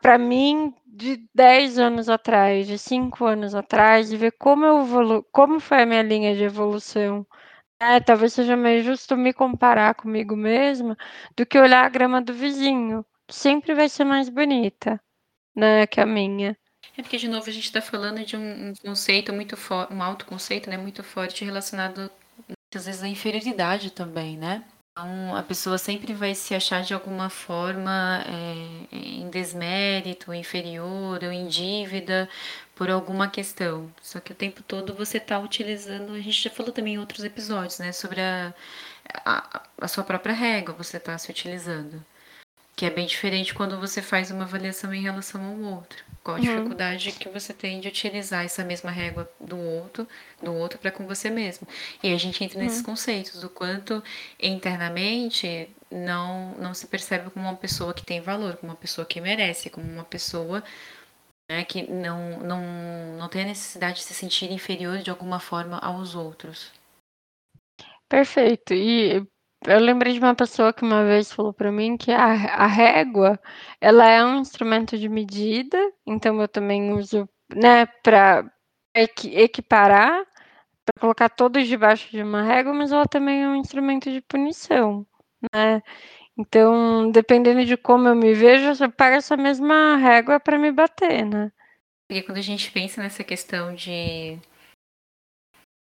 para 0.00 0.18
mim 0.18 0.74
de 0.86 1.24
10 1.34 1.78
anos 1.78 2.08
atrás, 2.08 2.66
de 2.66 2.76
5 2.78 3.24
anos 3.24 3.54
atrás 3.54 4.12
e 4.12 4.16
ver 4.16 4.32
como 4.32 4.64
eu 4.64 4.80
evolu 4.82 5.24
como 5.32 5.60
foi 5.60 5.82
a 5.82 5.86
minha 5.86 6.02
linha 6.02 6.34
de 6.36 6.42
evolução, 6.44 7.24
é, 7.82 8.00
talvez 8.00 8.32
seja 8.32 8.56
mais 8.56 8.84
justo 8.84 9.16
me 9.16 9.32
comparar 9.32 9.94
comigo 9.94 10.36
mesma 10.36 10.96
do 11.36 11.44
que 11.44 11.58
olhar 11.58 11.84
a 11.84 11.88
grama 11.88 12.22
do 12.22 12.32
vizinho, 12.32 13.04
sempre 13.28 13.74
vai 13.74 13.88
ser 13.88 14.04
mais 14.04 14.28
bonita, 14.28 15.00
né, 15.54 15.86
que 15.86 16.00
a 16.00 16.06
minha. 16.06 16.56
É 16.96 17.02
porque, 17.02 17.16
de 17.16 17.28
novo, 17.28 17.48
a 17.48 17.52
gente 17.52 17.64
está 17.64 17.80
falando 17.80 18.24
de 18.24 18.36
um, 18.36 18.68
um 18.68 18.72
conceito 18.74 19.32
muito 19.32 19.56
forte, 19.56 19.92
um 19.92 20.02
autoconceito, 20.02 20.70
né, 20.70 20.76
muito 20.76 21.02
forte 21.02 21.44
relacionado, 21.44 22.10
muitas 22.46 22.86
vezes, 22.86 23.02
à 23.02 23.08
inferioridade 23.08 23.90
também, 23.90 24.36
né? 24.36 24.62
Então, 24.92 25.34
a 25.34 25.42
pessoa 25.42 25.78
sempre 25.78 26.12
vai 26.12 26.34
se 26.34 26.54
achar 26.54 26.82
de 26.82 26.92
alguma 26.92 27.30
forma 27.30 28.22
é, 28.26 28.94
em 28.94 29.30
desmérito, 29.30 30.34
inferior 30.34 31.24
ou 31.24 31.32
em 31.32 31.46
dívida 31.48 32.28
por 32.74 32.90
alguma 32.90 33.26
questão. 33.28 33.90
Só 34.02 34.20
que 34.20 34.32
o 34.32 34.34
tempo 34.34 34.62
todo 34.62 34.94
você 34.94 35.16
está 35.16 35.38
utilizando, 35.38 36.12
a 36.12 36.20
gente 36.20 36.42
já 36.42 36.50
falou 36.50 36.72
também 36.72 36.94
em 36.94 36.98
outros 36.98 37.24
episódios, 37.24 37.78
né, 37.78 37.90
sobre 37.92 38.20
a, 38.20 38.54
a, 39.24 39.62
a 39.80 39.88
sua 39.88 40.04
própria 40.04 40.34
régua, 40.34 40.74
você 40.74 40.98
está 40.98 41.16
se 41.16 41.30
utilizando. 41.30 42.04
Que 42.76 42.86
é 42.86 42.90
bem 42.90 43.06
diferente 43.06 43.54
quando 43.54 43.80
você 43.80 44.02
faz 44.02 44.30
uma 44.30 44.44
avaliação 44.44 44.92
em 44.94 45.02
relação 45.02 45.42
ao 45.44 45.58
outro. 45.74 46.04
Qual 46.22 46.36
a 46.36 46.38
uhum. 46.38 46.44
dificuldade 46.44 47.12
que 47.12 47.28
você 47.28 47.52
tem 47.52 47.80
de 47.80 47.88
utilizar 47.88 48.44
essa 48.44 48.62
mesma 48.62 48.90
régua 48.90 49.28
do 49.40 49.58
outro, 49.58 50.06
do 50.40 50.54
outro 50.54 50.78
para 50.78 50.92
com 50.92 51.04
você 51.04 51.28
mesmo. 51.28 51.66
E 52.02 52.12
a 52.12 52.16
gente 52.16 52.44
entra 52.44 52.60
nesses 52.60 52.78
uhum. 52.78 52.84
conceitos, 52.84 53.40
do 53.40 53.50
quanto 53.50 54.02
internamente 54.40 55.68
não, 55.90 56.54
não 56.54 56.74
se 56.74 56.86
percebe 56.86 57.28
como 57.30 57.46
uma 57.46 57.56
pessoa 57.56 57.92
que 57.92 58.04
tem 58.04 58.20
valor, 58.20 58.56
como 58.56 58.70
uma 58.70 58.78
pessoa 58.78 59.04
que 59.04 59.20
merece, 59.20 59.68
como 59.68 59.90
uma 59.90 60.04
pessoa 60.04 60.62
né, 61.50 61.64
que 61.64 61.90
não, 61.90 62.38
não, 62.38 62.62
não 63.18 63.28
tem 63.28 63.42
a 63.42 63.46
necessidade 63.46 63.96
de 63.96 64.04
se 64.04 64.14
sentir 64.14 64.50
inferior 64.52 64.98
de 64.98 65.10
alguma 65.10 65.40
forma 65.40 65.78
aos 65.78 66.14
outros. 66.14 66.70
Perfeito. 68.08 68.74
E 68.74 69.26
eu 69.66 69.78
lembrei 69.78 70.12
de 70.12 70.18
uma 70.18 70.34
pessoa 70.34 70.72
que 70.72 70.82
uma 70.82 71.04
vez 71.04 71.32
falou 71.32 71.52
para 71.52 71.70
mim 71.72 71.96
que 71.96 72.10
a, 72.12 72.24
a 72.24 72.66
régua, 72.66 73.38
ela 73.80 74.06
é 74.06 74.24
um 74.24 74.38
instrumento 74.40 74.98
de 74.98 75.08
medida, 75.08 75.78
então 76.06 76.40
eu 76.40 76.48
também 76.48 76.92
uso, 76.92 77.28
né, 77.54 77.86
para 78.02 78.50
equiparar, 78.94 80.24
para 80.84 81.00
colocar 81.00 81.28
todos 81.28 81.66
debaixo 81.66 82.10
de 82.10 82.22
uma 82.22 82.42
régua, 82.42 82.72
mas 82.74 82.92
ela 82.92 83.06
também 83.06 83.42
é 83.42 83.48
um 83.48 83.56
instrumento 83.56 84.10
de 84.10 84.20
punição, 84.20 85.06
né? 85.54 85.82
Então, 86.36 87.10
dependendo 87.10 87.64
de 87.64 87.76
como 87.76 88.08
eu 88.08 88.14
me 88.14 88.34
vejo, 88.34 88.82
eu 88.82 88.90
pego 88.90 89.16
essa 89.16 89.36
mesma 89.36 89.96
régua 89.96 90.40
para 90.40 90.58
me 90.58 90.72
bater, 90.72 91.24
né? 91.24 91.52
Porque 92.08 92.22
quando 92.22 92.38
a 92.38 92.42
gente 92.42 92.70
pensa 92.70 93.02
nessa 93.02 93.22
questão 93.22 93.74
de 93.74 94.38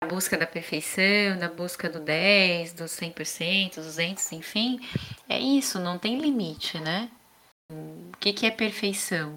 a 0.03 0.07
busca 0.07 0.37
da 0.39 0.47
perfeição, 0.47 1.39
da 1.39 1.49
busca 1.49 1.89
do 1.89 2.01
10, 2.01 2.73
do 2.73 2.85
100%, 2.85 3.75
200, 3.77 4.33
enfim, 4.33 4.81
é 5.29 5.39
isso, 5.39 5.79
não 5.79 5.99
tem 5.99 6.19
limite, 6.19 6.81
né? 6.81 7.11
O 7.71 8.13
que, 8.19 8.33
que 8.33 8.47
é 8.47 8.51
perfeição? 8.51 9.37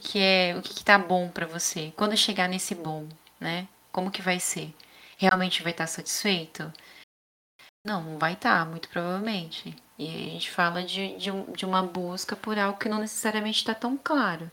O 0.00 0.04
que 0.04 0.20
é 0.20 0.56
o 0.56 0.62
que, 0.62 0.74
que 0.74 0.84
tá 0.84 0.96
bom 0.96 1.28
para 1.28 1.46
você? 1.46 1.92
Quando 1.96 2.16
chegar 2.16 2.48
nesse 2.48 2.74
bom, 2.74 3.08
né? 3.40 3.66
Como 3.90 4.10
que 4.10 4.22
vai 4.22 4.38
ser? 4.38 4.72
Realmente 5.18 5.62
vai 5.62 5.72
estar 5.72 5.84
tá 5.84 5.88
satisfeito? 5.88 6.72
Não, 7.84 8.02
não 8.02 8.18
vai 8.18 8.34
estar, 8.34 8.64
tá, 8.64 8.70
muito 8.70 8.88
provavelmente. 8.88 9.76
E 9.98 10.06
a 10.06 10.30
gente 10.30 10.50
fala 10.50 10.82
de, 10.84 11.16
de, 11.16 11.30
de 11.56 11.66
uma 11.66 11.82
busca 11.82 12.36
por 12.36 12.58
algo 12.58 12.78
que 12.78 12.88
não 12.88 13.00
necessariamente 13.00 13.58
está 13.58 13.74
tão 13.74 13.96
claro 13.96 14.50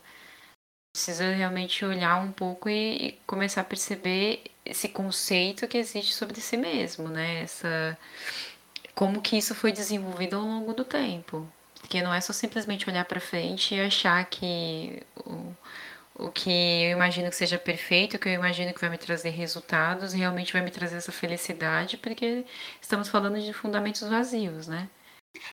precisa 0.92 1.32
realmente 1.32 1.84
olhar 1.84 2.22
um 2.22 2.30
pouco 2.30 2.68
e, 2.68 3.18
começar 3.26 3.62
a 3.62 3.64
perceber 3.64 4.44
esse 4.64 4.88
conceito 4.88 5.66
que 5.68 5.78
existe 5.78 6.14
sobre 6.14 6.40
si 6.40 6.56
mesmo, 6.56 7.08
né? 7.08 7.42
Essa 7.42 7.98
como 8.94 9.22
que 9.22 9.36
isso 9.36 9.54
foi 9.54 9.72
desenvolvido 9.72 10.36
ao 10.36 10.42
longo 10.42 10.74
do 10.74 10.84
tempo, 10.84 11.48
porque 11.80 12.02
não 12.02 12.12
é 12.12 12.20
só 12.20 12.32
simplesmente 12.32 12.88
olhar 12.88 13.04
para 13.04 13.20
frente 13.20 13.74
e 13.74 13.80
achar 13.80 14.24
que 14.26 15.02
o, 15.16 15.54
o 16.14 16.30
que 16.30 16.50
eu 16.84 16.92
imagino 16.92 17.30
que 17.30 17.36
seja 17.36 17.58
perfeito, 17.58 18.16
o 18.16 18.18
que 18.18 18.28
eu 18.28 18.34
imagino 18.34 18.72
que 18.72 18.80
vai 18.80 18.90
me 18.90 18.98
trazer 18.98 19.30
resultados, 19.30 20.12
realmente 20.12 20.52
vai 20.52 20.62
me 20.62 20.70
trazer 20.70 20.96
essa 20.96 21.12
felicidade, 21.12 21.96
porque 21.96 22.44
estamos 22.80 23.08
falando 23.08 23.40
de 23.40 23.52
fundamentos 23.52 24.02
vazios, 24.02 24.66
né? 24.66 24.88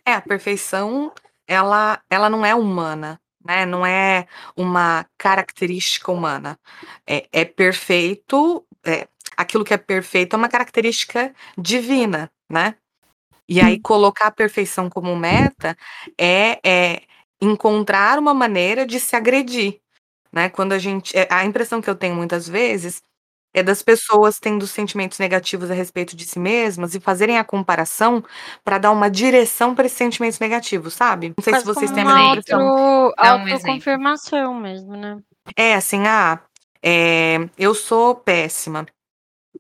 É, 0.05 0.13
a 0.15 0.21
perfeição, 0.21 1.13
ela, 1.47 2.03
ela 2.11 2.29
não 2.29 2.45
é 2.45 2.55
humana, 2.55 3.21
né? 3.45 3.65
Não 3.65 3.87
é 3.87 4.27
uma 4.57 5.07
característica 5.17 6.11
humana. 6.11 6.59
É, 7.07 7.29
é 7.33 7.45
perfeito, 7.45 8.67
é, 8.89 9.07
aquilo 9.37 9.65
que 9.65 9.75
é 9.75 9.79
perfeito 9.79 10.35
é 10.35 10.37
uma 10.37 10.49
característica 10.49 11.33
divina, 11.57 12.31
né? 12.51 12.75
E 13.49 13.61
aí 13.61 13.81
colocar 13.81 14.27
a 14.27 14.31
perfeição 14.31 14.91
como 14.91 15.17
meta 15.17 15.77
é, 16.19 16.59
é, 16.63 17.03
encontrar 17.41 18.19
uma 18.19 18.35
maneira 18.35 18.85
de 18.85 19.01
se 19.01 19.17
agredir, 19.17 19.81
né? 20.33 20.49
Quando 20.51 20.73
a 20.73 20.79
gente, 20.79 21.17
é, 21.17 21.27
a 21.31 21.45
impressão 21.45 21.81
que 21.81 21.89
eu 21.89 21.95
tenho 21.95 22.15
muitas 22.15 22.49
vezes 22.49 23.03
é 23.55 23.63
das 23.63 23.83
pessoas 23.83 24.39
tendo 24.39 24.67
sentimentos 24.67 25.19
negativos 25.19 25.71
a 25.71 25.75
respeito 25.75 26.15
de 26.15 26.25
si 26.25 26.39
mesmas 26.39 26.95
e 26.95 27.01
fazerem 27.01 27.39
a 27.39 27.45
comparação 27.45 28.23
para 28.63 28.77
dar 28.77 28.91
uma 28.91 29.11
direção 29.11 29.75
para 29.75 29.87
esses 29.87 29.97
sentimentos 29.97 30.39
negativos, 30.39 30.95
sabe? 30.95 31.33
Não 31.37 31.43
sei 31.43 31.53
Mas 31.55 31.63
se 31.63 31.67
vocês 31.67 31.91
têm 31.91 32.03
a 32.03 32.07
mesma 32.07 32.21
auto, 32.21 32.39
impressão. 32.41 32.61
Um 32.61 33.07
exemplo. 33.09 33.15
autoconfirmação 33.17 34.55
mesmo, 34.55 34.97
né? 34.97 35.19
É 35.57 35.75
assim, 35.75 36.07
ah, 36.07 36.41
é, 36.83 37.37
eu 37.59 37.75
sou 37.75 38.15
péssima. 38.15 38.87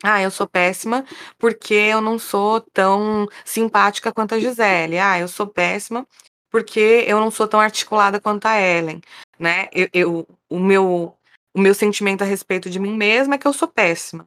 Ah, 0.05 0.23
eu 0.23 0.31
sou 0.31 0.47
péssima 0.47 1.05
porque 1.39 1.75
eu 1.75 2.01
não 2.01 2.19
sou 2.19 2.61
tão 2.61 3.27
simpática 3.45 4.13
quanto 4.13 4.35
a 4.35 4.39
Gisele. 4.41 4.99
Ah, 4.99 5.19
eu 5.19 5.27
sou 5.29 5.47
péssima 5.47 6.07
porque 6.51 7.05
eu 7.07 7.19
não 7.21 7.31
sou 7.31 7.49
tão 7.49 7.59
articulada 7.61 8.21
quanto 8.21 8.47
a 8.47 8.61
Ellen, 8.61 9.01
né? 9.39 9.69
Eu, 9.73 9.89
eu- 9.93 10.29
o 10.49 10.59
meu 10.59 11.15
o 11.55 11.61
meu 11.61 11.75
sentimento 11.75 12.23
a 12.23 12.25
respeito 12.27 12.71
de 12.71 12.79
mim 12.79 12.95
mesma 12.97 13.35
é 13.35 13.39
que 13.39 13.47
eu 13.49 13.53
sou 13.53 13.67
péssima. 13.67 14.27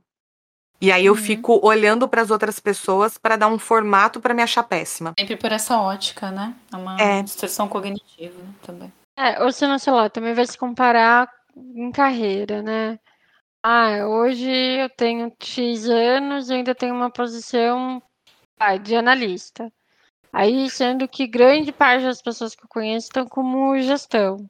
E 0.82 0.92
aí 0.92 1.06
eu 1.06 1.14
Uhum. 1.14 1.20
fico 1.20 1.60
olhando 1.66 2.10
para 2.10 2.22
as 2.22 2.32
outras 2.32 2.60
pessoas 2.60 3.18
para 3.18 3.38
dar 3.38 3.48
um 3.48 3.58
formato 3.60 4.20
para 4.20 4.34
me 4.34 4.42
achar 4.42 4.64
péssima. 4.64 5.14
Sempre 5.18 5.38
por 5.38 5.52
essa 5.52 5.78
ótica, 5.80 6.32
né? 6.32 6.54
É 6.74 6.76
uma 6.76 7.00
É. 7.00 7.22
distorção 7.22 7.68
cognitiva 7.70 8.42
também. 8.64 8.92
É, 9.18 9.42
ou 9.44 9.52
se 9.52 9.66
não, 9.68 9.78
sei 9.78 9.94
lá, 9.94 10.10
também 10.10 10.34
vai 10.34 10.46
se 10.48 10.58
comparar 10.58 11.30
em 11.56 11.92
carreira, 11.92 12.62
né? 12.62 13.00
Ah, 13.64 14.08
hoje 14.08 14.50
eu 14.50 14.90
tenho 14.90 15.32
X 15.42 15.88
anos 15.90 16.50
e 16.50 16.54
ainda 16.56 16.76
tenho 16.76 16.96
uma 16.96 17.12
posição 17.12 18.02
vai, 18.60 18.80
de 18.80 18.96
analista. 18.96 19.72
Aí, 20.34 20.70
sendo 20.70 21.08
que 21.08 21.28
grande 21.28 21.72
parte 21.72 22.04
das 22.06 22.22
pessoas 22.22 22.56
que 22.56 22.64
eu 22.64 22.70
conheço 22.70 23.08
estão 23.08 23.28
como 23.28 23.80
gestão. 23.82 24.50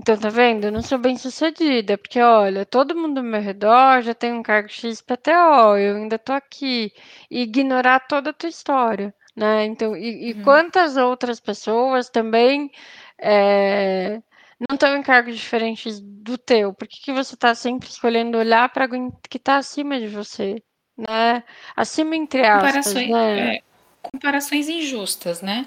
Então, 0.00 0.18
tá 0.18 0.28
vendo? 0.30 0.64
Eu 0.66 0.72
não 0.72 0.82
sou 0.82 0.98
bem 0.98 1.16
sucedida, 1.16 1.98
porque 1.98 2.20
olha, 2.20 2.64
todo 2.66 2.96
mundo 2.96 3.18
ao 3.18 3.24
meu 3.24 3.40
redor 3.40 4.02
já 4.02 4.14
tem 4.14 4.32
um 4.32 4.42
cargo 4.42 4.68
XPTO, 4.68 5.76
eu 5.76 5.96
ainda 5.96 6.18
tô 6.18 6.32
aqui. 6.32 6.92
E 7.30 7.42
ignorar 7.42 8.00
toda 8.08 8.30
a 8.30 8.32
tua 8.32 8.48
história, 8.48 9.14
né? 9.36 9.64
Então, 9.66 9.96
e, 9.96 10.30
e 10.30 10.34
Uhum. 10.34 10.44
quantas 10.44 10.96
outras 10.96 11.40
pessoas 11.40 12.08
também 12.10 12.70
é, 13.18 14.22
não 14.68 14.74
estão 14.74 14.96
em 14.96 15.02
cargos 15.02 15.36
diferentes 15.36 16.00
do 16.00 16.36
teu? 16.36 16.74
Por 16.74 16.86
que, 16.86 17.00
que 17.00 17.12
você 17.12 17.36
tá 17.36 17.54
sempre 17.54 17.88
escolhendo 17.88 18.36
olhar 18.36 18.68
para 18.68 18.84
alguém 18.84 19.10
que 19.28 19.38
tá 19.38 19.56
acima 19.56 19.98
de 19.98 20.06
você, 20.06 20.62
né? 20.96 21.42
Acima 21.74 22.14
entre 22.14 22.46
aspas, 22.46 22.84
Comparações, 22.84 23.08
né? 23.08 23.56
é, 23.56 23.62
comparações 24.02 24.68
injustas, 24.68 25.40
né? 25.40 25.66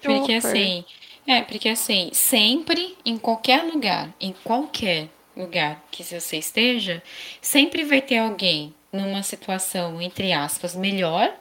Porque 0.00 0.40
Super. 0.40 0.50
assim, 0.50 0.84
é, 1.26 1.42
porque 1.42 1.68
assim, 1.68 2.10
sempre, 2.12 2.96
em 3.04 3.18
qualquer 3.18 3.64
lugar, 3.64 4.14
em 4.20 4.32
qualquer 4.44 5.08
lugar 5.36 5.84
que 5.90 6.04
você 6.04 6.36
esteja, 6.38 7.02
sempre 7.40 7.84
vai 7.84 8.00
ter 8.00 8.18
alguém 8.18 8.74
numa 8.92 9.22
situação, 9.22 10.00
entre 10.00 10.32
aspas, 10.32 10.74
melhor, 10.74 11.34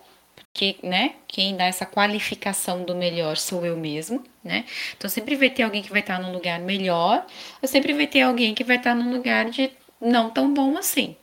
porque, 0.54 0.78
né, 0.84 1.16
quem 1.28 1.56
dá 1.56 1.66
essa 1.66 1.86
qualificação 1.86 2.84
do 2.84 2.96
melhor 2.96 3.38
sou 3.38 3.66
eu 3.66 3.78
mesmo, 3.78 4.24
né? 4.44 4.66
Então 4.98 5.10
sempre 5.10 5.36
vai 5.36 5.50
ter 5.50 5.64
alguém 5.64 5.84
que 5.84 5.92
vai 5.92 6.02
estar 6.02 6.20
num 6.20 6.32
lugar 6.34 6.60
melhor, 6.60 7.26
ou 7.62 7.68
sempre 7.68 7.94
vai 7.94 8.08
ter 8.08 8.22
alguém 8.22 8.56
que 8.56 8.64
vai 8.64 8.78
estar 8.78 8.96
num 8.96 9.12
lugar 9.12 9.50
de 9.50 9.72
não 10.02 10.30
tão 10.32 10.54
bom 10.54 10.78
assim. 10.78 11.16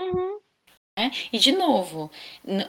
Uhum. 0.00 0.38
né? 0.98 1.10
E 1.32 1.38
de 1.38 1.52
novo, 1.52 2.10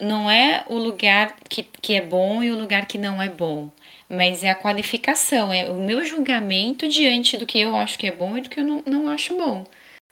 não 0.01 0.29
é 0.31 0.65
o 0.69 0.75
lugar 0.77 1.35
que, 1.49 1.63
que 1.63 1.95
é 1.95 2.01
bom 2.01 2.43
e 2.43 2.51
o 2.51 2.59
lugar 2.59 2.85
que 2.87 2.97
não 2.97 3.21
é 3.21 3.29
bom, 3.29 3.71
mas 4.09 4.43
é 4.43 4.49
a 4.51 4.55
qualificação, 4.55 5.51
é 5.53 5.69
o 5.69 5.75
meu 5.75 6.05
julgamento 6.05 6.87
diante 6.87 7.37
do 7.37 7.45
que 7.45 7.59
eu 7.59 7.75
acho 7.75 7.97
que 7.99 8.07
é 8.07 8.11
bom 8.11 8.37
e 8.37 8.41
do 8.41 8.49
que 8.49 8.59
eu 8.59 8.65
não, 8.65 8.83
não 8.85 9.09
acho 9.09 9.37
bom. 9.37 9.65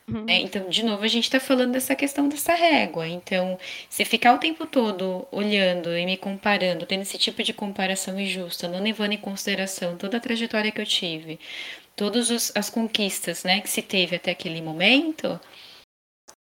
Uhum. 0.10 0.24
né? 0.24 0.40
Então, 0.40 0.70
de 0.70 0.84
novo, 0.84 1.04
a 1.04 1.08
gente 1.08 1.26
está 1.26 1.40
falando 1.40 1.74
dessa 1.74 1.94
questão 1.96 2.30
dessa 2.30 2.54
régua. 2.54 3.08
Então, 3.08 3.60
se 3.90 4.06
ficar 4.06 4.34
o 4.34 4.38
tempo 4.38 4.66
todo 4.66 5.28
olhando 5.32 5.96
e 5.98 6.06
me 6.06 6.16
comparando, 6.16 6.86
tendo 6.86 7.02
esse 7.02 7.18
tipo 7.18 7.44
de 7.44 7.54
comparação 7.54 8.20
injusta, 8.20 8.68
não 8.68 8.82
levando 8.82 9.14
em 9.14 9.18
consideração 9.18 9.98
toda 9.98 10.18
a 10.18 10.22
trajetória 10.22 10.72
que 10.72 10.80
eu 10.80 10.86
tive, 10.86 11.40
todas 11.96 12.54
as 12.56 12.70
conquistas 12.70 13.44
né, 13.44 13.60
que 13.60 13.70
se 13.70 13.82
teve 13.82 14.16
até 14.16 14.32
aquele 14.32 14.62
momento, 14.62 15.40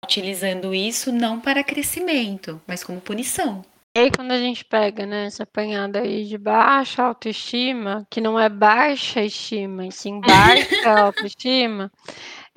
utilizando 0.05 0.75
isso 0.75 1.11
não 1.11 1.41
para 1.41 1.65
crescimento, 1.65 2.61
mas 2.67 2.85
como 2.85 3.01
punição. 3.01 3.65
E 3.97 3.99
aí, 3.99 4.11
quando 4.11 4.33
a 4.33 4.39
gente 4.39 4.63
pega, 4.63 5.07
né, 5.07 5.25
essa 5.25 5.45
apanhada 5.45 6.01
aí 6.01 6.27
de 6.27 6.37
baixa 6.37 7.03
autoestima, 7.03 8.07
que 8.11 8.21
não 8.21 8.39
é 8.39 8.47
baixa 8.47 9.23
estima, 9.23 9.87
e 9.87 9.91
sim 9.91 10.21
baixa 10.21 10.91
autoestima, 11.01 11.91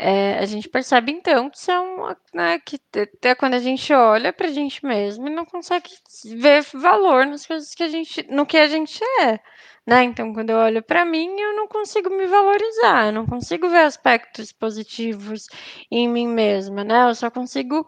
é, 0.02 0.40
a 0.40 0.46
gente 0.46 0.70
percebe 0.70 1.12
então 1.12 1.50
que 1.50 1.60
são, 1.60 2.16
né, 2.34 2.58
que 2.60 2.80
até 2.96 3.36
quando 3.36 3.56
a 3.56 3.60
gente 3.60 3.92
olha 3.94 4.32
pra 4.32 4.48
gente 4.48 4.86
mesmo 4.86 5.28
e 5.28 5.30
não 5.36 5.46
consegue 5.46 5.90
ver 6.38 6.64
valor 6.74 7.26
nas 7.26 7.46
coisas 7.46 7.76
que 7.76 7.84
a 7.84 7.90
gente, 7.90 8.26
no 8.32 8.46
que 8.46 8.58
a 8.58 8.68
gente 8.70 9.04
é, 9.22 9.38
né? 9.86 10.04
Então, 10.04 10.34
quando 10.34 10.52
eu 10.52 10.58
olho 10.58 10.82
pra 10.82 11.04
mim, 11.04 11.30
eu 11.40 11.54
não 11.56 11.68
consigo 11.68 12.10
me 12.10 12.28
valorizar, 12.28 13.08
eu 13.08 13.12
não 13.14 13.26
consigo 13.26 13.68
ver 13.70 13.80
aspectos 13.80 14.54
positivos 14.54 15.48
em 15.92 16.08
mim 16.08 16.28
mesma, 16.28 16.84
né? 16.86 17.10
Eu 17.10 17.16
só 17.16 17.30
consigo 17.30 17.86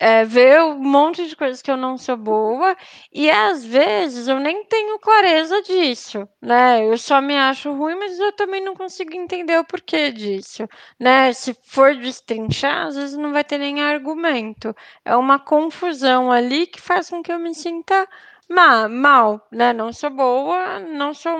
é, 0.00 0.24
ver 0.24 0.60
um 0.62 0.78
monte 0.78 1.26
de 1.28 1.34
coisas 1.36 1.60
que 1.62 1.70
eu 1.70 1.76
não 1.76 1.98
sou 1.98 2.16
boa 2.16 2.76
e 3.12 3.30
às 3.30 3.64
vezes 3.64 4.28
eu 4.28 4.38
nem 4.40 4.64
tenho 4.64 4.98
clareza 4.98 5.60
disso, 5.62 6.28
né? 6.40 6.84
Eu 6.86 6.96
só 6.98 7.20
me 7.20 7.36
acho 7.36 7.72
ruim, 7.72 7.96
mas 7.96 8.18
eu 8.18 8.32
também 8.32 8.62
não 8.64 8.74
consigo 8.74 9.14
entender 9.14 9.58
o 9.58 9.64
porquê 9.64 10.10
disso, 10.12 10.68
né? 10.98 11.32
Se 11.32 11.54
for 11.64 11.94
destrinchar, 11.96 12.86
às 12.88 12.96
vezes 12.96 13.16
não 13.16 13.32
vai 13.32 13.44
ter 13.44 13.58
nem 13.58 13.80
argumento. 13.82 14.74
É 15.04 15.16
uma 15.16 15.38
confusão 15.38 16.30
ali 16.30 16.66
que 16.66 16.80
faz 16.80 17.10
com 17.10 17.22
que 17.22 17.32
eu 17.32 17.38
me 17.38 17.54
sinta 17.54 18.08
ma- 18.48 18.88
mal, 18.88 19.46
né? 19.50 19.72
Não 19.72 19.92
sou 19.92 20.10
boa, 20.10 20.78
não 20.80 21.12
sou 21.14 21.36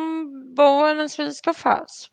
boa 0.55 0.95
nas 0.95 1.15
coisas 1.17 1.41
que 1.41 1.49
eu 1.49 1.55
faço. 1.55 2.11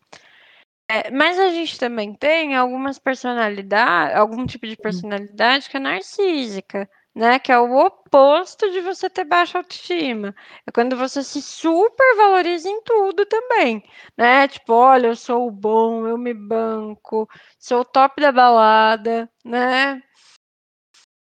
É, 0.88 1.10
mas 1.10 1.40
a 1.40 1.50
gente 1.50 1.80
também 1.80 2.14
tem 2.14 2.56
algumas 2.56 3.00
personalidades, 3.00 4.16
algum 4.16 4.46
tipo 4.46 4.68
de 4.68 4.76
personalidade 4.78 5.68
que 5.70 5.78
é 5.78 5.80
narcísica, 5.80 6.88
né? 7.16 7.40
Que 7.40 7.52
é 7.52 7.58
o 7.60 7.76
oposto 7.76 8.70
de 8.72 8.82
você 8.82 9.10
ter 9.10 9.24
baixa 9.26 9.58
autoestima. 9.58 10.36
É 10.68 10.72
quando 10.72 10.96
você 10.96 11.24
se 11.24 11.42
supervaloriza 11.42 12.70
em 12.70 12.82
tudo 12.84 13.26
também, 13.26 13.84
né? 14.16 14.48
Tipo, 14.48 14.74
olha, 14.74 15.08
eu 15.08 15.16
sou 15.16 15.48
o 15.48 15.52
bom, 15.52 16.06
eu 16.08 16.18
me 16.20 16.34
banco, 16.36 17.28
sou 17.58 17.82
o 17.82 17.86
top 17.86 18.22
da 18.22 18.32
balada, 18.32 19.28
né? 19.44 20.02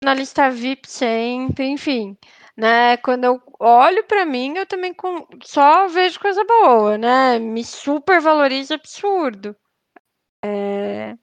Na 0.04 0.14
lista 0.14 0.50
VIP 0.50 0.90
sempre, 0.90 1.66
enfim. 1.68 2.18
Né, 2.58 2.98
quando 2.98 3.24
eu 3.26 3.42
olho 3.60 4.04
pra 4.06 4.26
mim, 4.26 4.56
eu 4.58 4.66
também 4.66 4.94
com- 4.94 5.28
só 5.44 5.88
vejo 5.88 6.20
coisa 6.20 6.44
boa, 6.46 6.98
né? 6.98 7.40
Me 7.40 7.64
supervalorizo 7.64 8.74
absurdo. 8.76 9.56
É, 10.82 11.16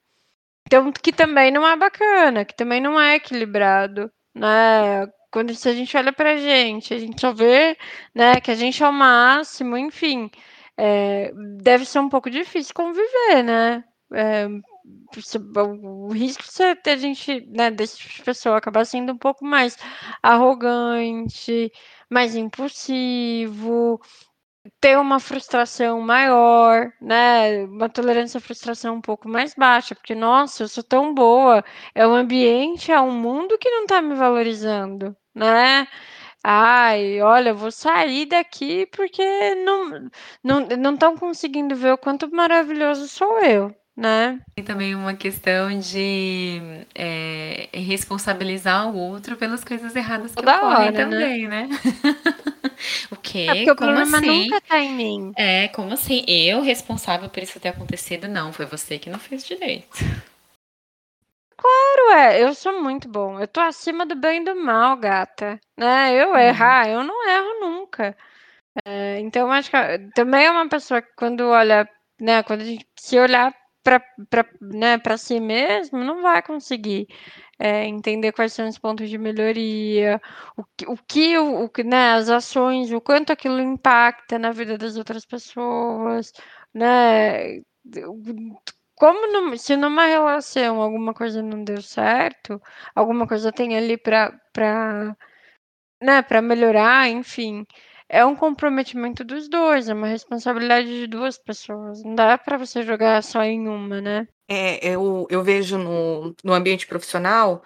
Então, 0.66 0.92
que 0.92 1.12
também 1.12 1.50
não 1.50 1.66
é 1.68 1.76
bacana, 1.76 2.44
que 2.44 2.54
também 2.56 2.80
não 2.80 3.00
é 3.00 3.16
equilibrado, 3.16 4.10
né? 4.34 5.06
Quando 5.32 5.50
a 5.50 5.54
gente 5.74 5.96
olha 5.96 6.12
pra 6.12 6.36
gente, 6.38 6.94
a 6.94 6.98
gente 6.98 7.20
só 7.20 7.32
vê, 7.32 7.76
né, 8.14 8.40
que 8.40 8.50
a 8.50 8.54
gente 8.54 8.82
é 8.82 8.88
o 8.88 8.92
máximo, 8.92 9.76
enfim, 9.78 10.30
é, 10.76 11.32
deve 11.62 11.84
ser 11.86 12.00
um 12.00 12.08
pouco 12.08 12.30
difícil 12.30 12.74
conviver, 12.74 13.42
né? 13.44 13.84
É, 14.14 14.48
o 15.56 16.12
risco 16.12 16.42
de 16.44 16.76
ter 16.76 16.98
gente, 16.98 17.46
né, 17.48 17.70
desse 17.70 17.98
tipo 17.98 18.14
de 18.14 18.22
pessoa 18.22 18.58
acabar 18.58 18.84
sendo 18.84 19.12
um 19.12 19.18
pouco 19.18 19.44
mais 19.44 19.76
arrogante, 20.22 21.70
mais 22.10 22.34
impulsivo, 22.36 24.00
ter 24.80 24.98
uma 24.98 25.20
frustração 25.20 26.00
maior, 26.00 26.92
né? 27.00 27.64
Uma 27.64 27.88
tolerância 27.88 28.38
à 28.38 28.40
frustração 28.40 28.96
um 28.96 29.00
pouco 29.00 29.28
mais 29.28 29.54
baixa, 29.54 29.94
porque, 29.94 30.14
nossa, 30.14 30.62
eu 30.64 30.68
sou 30.68 30.84
tão 30.84 31.14
boa, 31.14 31.64
é 31.94 32.06
um 32.06 32.14
ambiente, 32.14 32.92
é 32.92 33.00
um 33.00 33.12
mundo 33.12 33.58
que 33.58 33.70
não 33.70 33.86
tá 33.86 34.02
me 34.02 34.14
valorizando, 34.14 35.16
né? 35.34 35.86
Ai, 36.44 37.20
olha, 37.22 37.50
eu 37.50 37.56
vou 37.56 37.70
sair 37.72 38.26
daqui 38.26 38.86
porque 38.86 39.54
não 39.56 40.10
não 40.78 40.94
estão 40.94 41.16
conseguindo 41.16 41.76
ver 41.76 41.92
o 41.94 41.98
quanto 41.98 42.30
maravilhoso 42.34 43.08
sou 43.08 43.40
eu, 43.40 43.74
né? 44.01 44.40
Tem 44.55 44.64
também 44.64 44.94
uma 44.94 45.14
questão 45.14 45.78
de 45.78 46.59
é, 46.94 47.68
responsabilizar 47.74 48.88
o 48.88 48.96
outro 48.96 49.36
pelas 49.36 49.62
coisas 49.62 49.94
erradas 49.94 50.34
que 50.34 50.40
ocorrem 50.40 50.88
hora, 50.88 50.90
né? 50.90 51.05
também, 51.05 51.48
né? 51.48 51.68
o 53.12 53.16
quê? 53.16 53.46
É 53.51 53.55
porque 53.57 53.70
o 53.70 53.76
Como 53.76 53.90
problema 53.90 54.18
assim? 54.18 54.44
nunca 54.44 54.61
tá 54.62 54.78
em 54.78 54.92
mim. 54.94 55.32
É, 55.36 55.68
como 55.68 55.92
assim? 55.92 56.24
Eu 56.26 56.62
responsável 56.62 57.28
por 57.28 57.42
isso 57.42 57.61
ter 57.61 57.68
acontecido? 57.68 58.26
Não, 58.26 58.53
foi 58.53 58.64
você 58.64 58.98
que 58.98 59.11
não 59.11 59.18
fez 59.18 59.44
direito. 59.46 59.98
Claro, 61.57 62.11
é, 62.18 62.42
eu 62.42 62.55
sou 62.55 62.82
muito 62.82 63.07
bom. 63.07 63.38
Eu 63.38 63.46
tô 63.46 63.61
acima 63.61 64.07
do 64.07 64.14
bem 64.16 64.40
e 64.40 64.44
do 64.44 64.57
mal, 64.57 64.96
gata. 64.96 65.61
Né? 65.76 66.14
Eu 66.14 66.30
Uhum. 66.30 66.38
errar, 66.38 66.88
eu 66.88 67.05
não 67.05 67.28
erro 67.28 67.61
nunca. 67.61 68.16
É, 68.84 69.20
então, 69.20 69.51
acho 69.53 69.70
que 69.70 69.76
ah, 69.76 69.98
também 70.14 70.46
é 70.46 70.51
uma 70.51 70.68
pessoa 70.68 71.03
que, 71.03 71.09
quando 71.16 71.42
olha 71.48 71.88
né, 72.20 72.42
quando 72.42 72.61
a 72.61 72.64
gente 72.64 72.86
se 72.96 73.18
olhar 73.18 73.53
para 73.82 74.02
né, 74.60 74.98
si 75.18 75.40
mesmo, 75.40 75.98
não 75.98 76.22
vai 76.22 76.42
conseguir 76.42 77.08
é, 77.58 77.84
entender 77.86 78.32
quais 78.32 78.52
são 78.52 78.68
os 78.68 78.78
pontos 78.78 79.08
de 79.10 79.18
melhoria, 79.18 80.20
o 80.56 80.62
o 80.92 80.96
que, 81.06 81.38
o, 81.38 81.70
né, 81.84 82.12
as 82.14 82.28
ações, 82.30 82.92
o 82.92 83.00
quanto 83.00 83.32
aquilo 83.32 83.60
impacta 83.60 84.38
na 84.38 84.52
vida 84.52 84.78
das 84.78 84.96
outras 84.96 85.24
pessoas, 85.26 86.32
né? 86.74 87.60
Como 88.94 89.56
se 89.56 89.76
numa 89.76 90.06
relação 90.06 90.80
alguma 90.82 91.14
coisa 91.14 91.42
não 91.42 91.64
deu 91.64 91.80
certo, 91.82 92.60
alguma 92.94 93.26
coisa 93.26 93.50
tem 93.52 93.76
ali 93.76 93.96
para 93.96 94.30
né, 96.02 96.22
para 96.22 96.42
melhorar, 96.42 97.08
enfim, 97.08 97.66
é 98.11 98.26
um 98.26 98.34
comprometimento 98.34 99.22
dos 99.22 99.48
dois, 99.48 99.88
é 99.88 99.94
uma 99.94 100.08
responsabilidade 100.08 100.88
de 100.88 101.06
duas 101.06 101.38
pessoas. 101.38 102.02
Não 102.02 102.16
dá 102.16 102.36
para 102.36 102.58
você 102.58 102.82
jogar 102.82 103.22
só 103.22 103.42
em 103.44 103.68
uma, 103.68 104.00
né? 104.00 104.26
É, 104.48 104.84
eu, 104.84 105.28
eu 105.30 105.44
vejo 105.44 105.78
no, 105.78 106.34
no 106.42 106.52
ambiente 106.52 106.88
profissional 106.88 107.62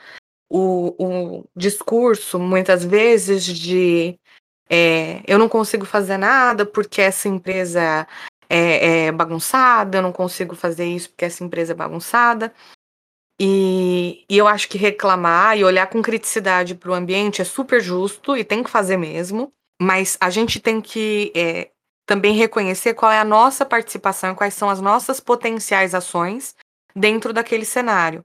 o, 0.51 0.95
o 1.03 1.45
discurso, 1.57 2.39
muitas 2.39 2.85
vezes, 2.85 3.47
de 3.47 4.19
é, 4.69 5.23
eu 5.27 5.39
não 5.39 5.49
consigo 5.49 5.87
fazer 5.87 6.19
nada 6.19 6.67
porque 6.67 7.01
essa 7.01 7.27
empresa 7.27 8.07
é, 8.47 9.07
é, 9.07 9.13
bagunçada, 9.13 9.97
eu 9.97 10.03
não 10.03 10.13
consigo 10.13 10.55
fazer 10.55 10.85
isso 10.85 11.09
porque 11.09 11.25
essa 11.25 11.43
empresa 11.43 11.73
é 11.73 11.75
bagunçada. 11.75 12.53
E, 13.41 14.25
e 14.29 14.37
eu 14.37 14.47
acho 14.47 14.69
que 14.69 14.77
reclamar 14.77 15.57
e 15.59 15.65
olhar 15.65 15.87
com 15.89 16.03
criticidade 16.03 16.75
para 16.75 16.91
o 16.91 16.95
ambiente 16.95 17.41
é 17.41 17.45
super 17.45 17.81
justo 17.81 18.37
e 18.37 18.45
tem 18.45 18.63
que 18.63 18.71
fazer 18.71 18.99
mesmo, 18.99 19.53
mas 19.81 20.17
a 20.21 20.31
gente 20.31 20.61
tem 20.61 20.81
que 20.81 21.33
é, 21.35 21.71
também 22.07 22.35
reconhecer 22.35 22.95
qual 22.95 23.11
é 23.11 23.19
a 23.19 23.25
nossa 23.25 23.65
participação, 23.65 24.35
quais 24.35 24.55
são 24.55 24.69
as 24.69 24.81
nossas 24.81 25.21
potenciais 25.21 25.95
ações 25.95 26.55
dentro 26.95 27.33
daquele 27.33 27.65
cenário. 27.65 28.25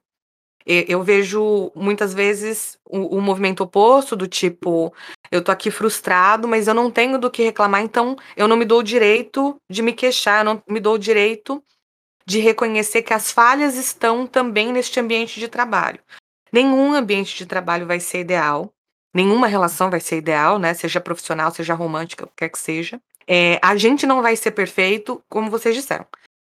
Eu 0.66 1.02
vejo 1.02 1.72
muitas 1.74 2.14
vezes 2.14 2.78
o, 2.86 3.18
o, 3.18 3.22
movimento 3.22 3.64
oposto, 3.64 4.16
do 4.16 4.28
tipo, 4.28 4.93
eu 5.32 5.43
tô 5.43 5.52
aqui 5.52 5.72
frustrado, 5.72 6.47
mas 6.47 6.68
eu 6.68 6.76
não 6.76 6.91
tenho 6.91 7.18
do 7.18 7.32
que 7.32 7.41
reclamar, 7.41 7.82
então 7.82 8.16
eu 8.38 8.47
não 8.47 8.56
me 8.56 8.66
dou 8.66 8.80
o 8.80 8.84
direito 8.84 9.56
de 9.68 9.82
me 9.82 9.93
queixar, 9.93 10.41
eu 10.41 10.54
não 10.54 10.64
me 10.70 10.80
dou 10.80 10.93
o 10.93 11.00
direito 11.00 11.64
de 12.24 12.39
reconhecer 12.39 13.02
que 13.02 13.14
as 13.14 13.32
falhas 13.32 13.76
estão 13.76 14.28
também 14.28 14.72
neste 14.72 15.00
ambiente 15.00 15.39
de 15.39 15.47
trabalho. 15.47 16.00
Nenhum 16.52 16.93
ambiente 16.93 17.36
de 17.36 17.47
trabalho 17.47 17.88
vai 17.88 18.00
ser 18.00 18.20
ideal, 18.20 18.72
nenhuma 19.14 19.47
relação 19.47 19.89
vai 19.89 19.99
ser 19.99 20.18
ideal, 20.18 20.60
né? 20.60 20.74
Seja 20.74 21.01
profissional, 21.01 21.51
seja 21.51 21.74
romântica, 21.74 22.26
o 22.26 22.28
que 22.28 22.34
quer 22.38 22.49
que 22.49 22.60
seja. 22.60 22.99
É, 23.28 23.60
a 23.62 23.76
gente 23.76 24.07
não 24.07 24.22
vai 24.22 24.36
ser 24.36 24.51
perfeito, 24.51 25.24
como 25.30 25.51
vocês 25.51 25.76
disseram. 25.76 26.05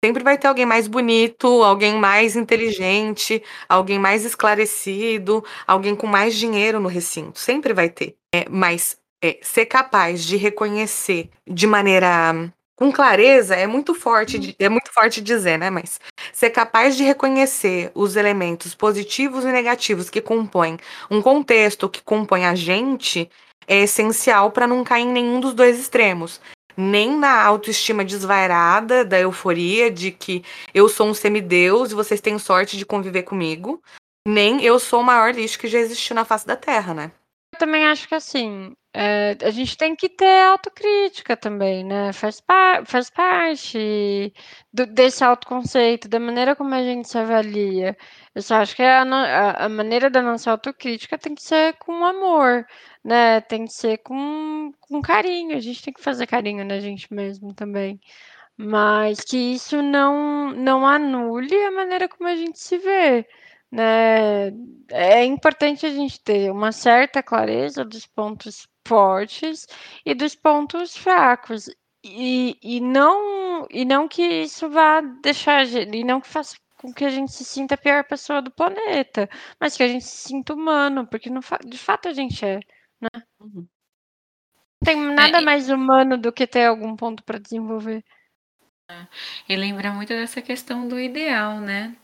Sempre 0.04 0.22
vai 0.22 0.38
ter 0.38 0.46
alguém 0.46 0.64
mais 0.64 0.86
bonito, 0.86 1.64
alguém 1.64 1.96
mais 1.96 2.36
inteligente, 2.36 3.42
alguém 3.68 3.98
mais 3.98 4.24
esclarecido, 4.24 5.44
alguém 5.66 5.96
com 5.96 6.06
mais 6.06 6.36
dinheiro 6.36 6.78
no 6.78 6.88
recinto. 6.88 7.38
Sempre 7.38 7.74
vai 7.74 7.90
ter. 7.90 8.16
É, 8.32 8.48
mas 8.48 8.96
é, 9.22 9.38
ser 9.42 9.66
capaz 9.66 10.24
de 10.24 10.36
reconhecer 10.36 11.30
de 11.44 11.66
maneira 11.66 12.52
com 12.78 12.92
clareza 12.92 13.56
é 13.56 13.66
muito 13.66 13.92
forte, 13.92 14.54
é 14.56 14.68
muito 14.68 14.92
forte 14.92 15.20
dizer, 15.20 15.58
né? 15.58 15.68
Mas 15.68 16.00
ser 16.32 16.50
capaz 16.50 16.96
de 16.96 17.02
reconhecer 17.02 17.90
os 17.92 18.14
elementos 18.14 18.72
positivos 18.72 19.44
e 19.44 19.48
negativos 19.48 20.08
que 20.08 20.20
compõem 20.20 20.78
um 21.10 21.20
contexto, 21.20 21.88
que 21.88 22.00
compõe 22.00 22.44
a 22.46 22.54
gente, 22.54 23.28
é 23.66 23.82
essencial 23.82 24.52
para 24.52 24.68
não 24.68 24.84
cair 24.84 25.02
em 25.02 25.12
nenhum 25.12 25.40
dos 25.40 25.54
dois 25.54 25.76
extremos 25.76 26.40
nem 26.80 27.18
na 27.18 27.42
autoestima 27.42 28.04
desvairada 28.04 29.04
da 29.04 29.18
euforia 29.18 29.90
de 29.90 30.12
que 30.12 30.44
eu 30.72 30.88
sou 30.88 31.08
um 31.08 31.14
semideus 31.14 31.90
e 31.90 31.94
vocês 31.96 32.20
têm 32.20 32.38
sorte 32.38 32.76
de 32.76 32.86
conviver 32.86 33.24
comigo, 33.24 33.82
nem 34.24 34.62
eu 34.62 34.78
sou 34.78 35.00
o 35.00 35.04
maior 35.04 35.34
lixo 35.34 35.58
que 35.58 35.66
já 35.66 35.80
existiu 35.80 36.14
na 36.14 36.24
face 36.24 36.46
da 36.46 36.54
Terra, 36.54 36.94
né? 36.94 37.10
Eu 37.52 37.58
também 37.58 37.84
acho 37.84 38.06
que 38.06 38.14
assim, 38.14 38.72
é, 38.94 39.36
a 39.42 39.50
gente 39.50 39.76
tem 39.76 39.94
que 39.94 40.08
ter 40.08 40.42
autocrítica 40.44 41.36
também, 41.36 41.84
né? 41.84 42.12
Faz, 42.12 42.40
par 42.40 42.86
faz 42.86 43.10
parte 43.10 44.32
do, 44.72 44.86
desse 44.86 45.22
autoconceito, 45.22 46.08
da 46.08 46.18
maneira 46.18 46.56
como 46.56 46.74
a 46.74 46.82
gente 46.82 47.08
se 47.08 47.18
avalia. 47.18 47.96
Eu 48.34 48.42
só 48.42 48.56
acho 48.56 48.74
que 48.74 48.82
a, 48.82 49.02
a, 49.02 49.66
a 49.66 49.68
maneira 49.68 50.10
da 50.10 50.22
nossa 50.22 50.50
autocrítica 50.50 51.18
tem 51.18 51.34
que 51.34 51.42
ser 51.42 51.74
com 51.74 52.04
amor, 52.04 52.66
né? 53.04 53.40
Tem 53.42 53.66
que 53.66 53.72
ser 53.72 53.98
com, 53.98 54.72
com 54.80 55.02
carinho. 55.02 55.56
A 55.56 55.60
gente 55.60 55.82
tem 55.82 55.92
que 55.92 56.02
fazer 56.02 56.26
carinho 56.26 56.64
na 56.64 56.80
gente 56.80 57.12
mesmo 57.12 57.54
também. 57.54 58.00
Mas 58.56 59.20
que 59.20 59.36
isso 59.36 59.82
não, 59.82 60.50
não 60.52 60.86
anule 60.86 61.54
a 61.64 61.70
maneira 61.72 62.08
como 62.08 62.28
a 62.28 62.36
gente 62.36 62.58
se 62.58 62.78
vê 62.78 63.26
né? 63.70 64.48
É 64.90 65.24
importante 65.24 65.86
a 65.86 65.90
gente 65.90 66.20
ter 66.20 66.50
uma 66.50 66.72
certa 66.72 67.22
clareza 67.22 67.84
dos 67.84 68.06
pontos 68.06 68.66
fortes 68.88 69.66
e 70.04 70.14
dos 70.14 70.34
pontos 70.34 70.96
fracos. 70.96 71.68
E, 72.04 72.58
e, 72.62 72.80
não, 72.80 73.66
e 73.70 73.84
não 73.84 74.08
que 74.08 74.22
isso 74.22 74.68
vá 74.70 75.00
deixar, 75.00 75.66
e 75.66 76.04
não 76.04 76.20
que 76.20 76.28
faça 76.28 76.56
com 76.78 76.92
que 76.92 77.04
a 77.04 77.10
gente 77.10 77.32
se 77.32 77.44
sinta 77.44 77.74
a 77.74 77.78
pior 77.78 78.04
pessoa 78.04 78.40
do 78.40 78.52
planeta, 78.52 79.28
mas 79.60 79.76
que 79.76 79.82
a 79.82 79.88
gente 79.88 80.04
se 80.04 80.28
sinta 80.28 80.54
humano, 80.54 81.06
porque 81.06 81.28
no, 81.28 81.40
de 81.66 81.76
fato 81.76 82.08
a 82.08 82.12
gente 82.12 82.44
é, 82.44 82.60
né? 83.00 83.22
Uhum. 83.40 83.66
Não 84.80 84.84
tem 84.84 84.96
nada 84.96 85.38
é, 85.38 85.40
mais 85.40 85.68
humano 85.68 86.16
do 86.16 86.32
que 86.32 86.46
ter 86.46 86.66
algum 86.66 86.94
ponto 86.94 87.24
para 87.24 87.40
desenvolver. 87.40 88.04
E 89.48 89.56
lembra 89.56 89.92
muito 89.92 90.10
dessa 90.10 90.40
questão 90.40 90.86
do 90.86 90.98
ideal, 90.98 91.60
né? 91.60 91.96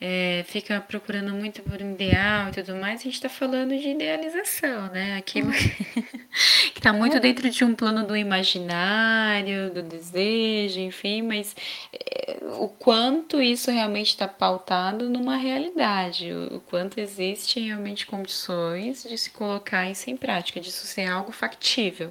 É, 0.00 0.42
fica 0.46 0.80
procurando 0.80 1.34
muito 1.34 1.62
por 1.62 1.82
um 1.82 1.92
ideal 1.92 2.48
e 2.48 2.52
tudo 2.52 2.74
mais, 2.74 3.00
a 3.00 3.04
gente 3.04 3.14
está 3.14 3.28
falando 3.28 3.76
de 3.76 3.90
idealização, 3.90 4.88
né? 4.88 5.18
Aquilo 5.18 5.48
uhum. 5.48 5.52
que 6.72 6.78
está 6.78 6.90
muito 6.90 7.18
é. 7.18 7.20
dentro 7.20 7.50
de 7.50 7.62
um 7.64 7.74
plano 7.74 8.06
do 8.06 8.16
imaginário, 8.16 9.70
do 9.70 9.82
desejo, 9.82 10.80
enfim, 10.80 11.20
mas 11.20 11.54
é, 11.92 12.38
o 12.58 12.68
quanto 12.68 13.42
isso 13.42 13.70
realmente 13.70 14.08
está 14.08 14.26
pautado 14.26 15.10
numa 15.10 15.36
realidade, 15.36 16.32
o, 16.32 16.56
o 16.56 16.60
quanto 16.60 16.98
existem 16.98 17.66
realmente 17.66 18.06
condições 18.06 19.02
de 19.02 19.18
se 19.18 19.30
colocar 19.30 19.90
isso 19.90 20.08
em 20.08 20.16
prática, 20.16 20.60
disso 20.60 20.86
ser 20.86 21.06
algo 21.06 21.30
factível. 21.30 22.10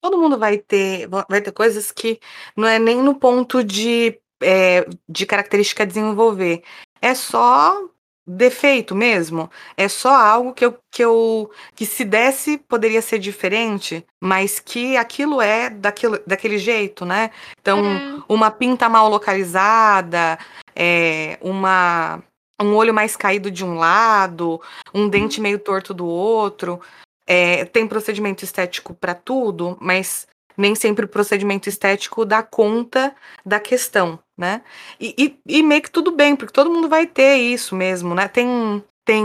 Todo 0.00 0.16
mundo 0.16 0.38
vai 0.38 0.56
ter, 0.56 1.08
vai 1.28 1.42
ter 1.42 1.52
coisas 1.52 1.92
que 1.92 2.18
não 2.56 2.66
é 2.66 2.78
nem 2.78 3.02
no 3.02 3.14
ponto 3.16 3.62
de 3.62 4.18
é, 4.40 4.86
de 5.08 5.26
característica 5.26 5.86
desenvolver 5.86 6.62
é 7.00 7.14
só 7.14 7.88
defeito 8.28 8.94
mesmo. 8.94 9.50
É 9.76 9.88
só 9.88 10.14
algo 10.14 10.52
que 10.52 10.64
eu, 10.64 10.78
que 10.90 11.02
eu 11.02 11.50
que 11.74 11.86
se 11.86 12.04
desse 12.04 12.58
poderia 12.58 13.00
ser 13.00 13.18
diferente, 13.18 14.04
mas 14.20 14.60
que 14.60 14.96
aquilo 14.96 15.40
é 15.40 15.70
daquilo, 15.70 16.20
daquele 16.26 16.58
jeito, 16.58 17.06
né? 17.06 17.30
Então, 17.60 17.84
é. 17.84 18.22
uma 18.28 18.50
pinta 18.50 18.88
mal 18.88 19.08
localizada, 19.08 20.38
é, 20.76 21.38
uma 21.40 22.22
um 22.60 22.74
olho 22.74 22.92
mais 22.92 23.16
caído 23.16 23.50
de 23.52 23.64
um 23.64 23.76
lado, 23.78 24.60
um 24.92 25.08
dente 25.08 25.40
meio 25.40 25.58
torto 25.60 25.94
do 25.94 26.06
outro. 26.06 26.80
É, 27.24 27.64
tem 27.66 27.86
procedimento 27.86 28.44
estético 28.44 28.94
para 28.94 29.14
tudo, 29.14 29.76
mas 29.80 30.26
nem 30.56 30.74
sempre 30.74 31.04
o 31.04 31.08
procedimento 31.08 31.68
estético 31.68 32.24
dá 32.24 32.42
conta 32.42 33.14
da 33.46 33.60
questão, 33.60 34.18
né? 34.38 34.62
E, 35.00 35.14
e, 35.18 35.58
e, 35.58 35.62
meio 35.64 35.82
que 35.82 35.90
tudo 35.90 36.12
bem, 36.12 36.36
porque 36.36 36.52
todo 36.52 36.70
mundo 36.70 36.88
vai 36.88 37.06
ter 37.06 37.36
isso 37.36 37.74
mesmo, 37.74 38.14
né? 38.14 38.28
Tem. 38.28 38.84
Tem. 39.04 39.24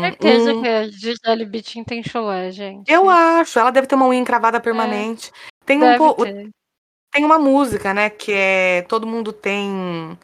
Certeza 0.00 0.54
um... 0.54 0.62
que 0.62 0.68
a 0.68 0.88
Gisele 0.88 1.44
Bittin 1.44 1.84
tem 1.84 2.02
chulé, 2.02 2.50
gente. 2.50 2.90
Eu 2.90 3.08
acho, 3.08 3.58
ela 3.58 3.70
deve 3.70 3.86
ter 3.86 3.94
uma 3.94 4.08
unha 4.08 4.18
encravada 4.18 4.58
permanente. 4.58 5.30
É, 5.30 5.64
tem 5.64 5.82
um 5.82 5.96
pouco. 5.96 6.24
Tem 6.24 7.24
uma 7.24 7.38
música, 7.38 7.94
né? 7.94 8.10
Que 8.10 8.32
é. 8.32 8.82
Todo 8.88 9.06
mundo 9.06 9.32
tem. 9.32 10.18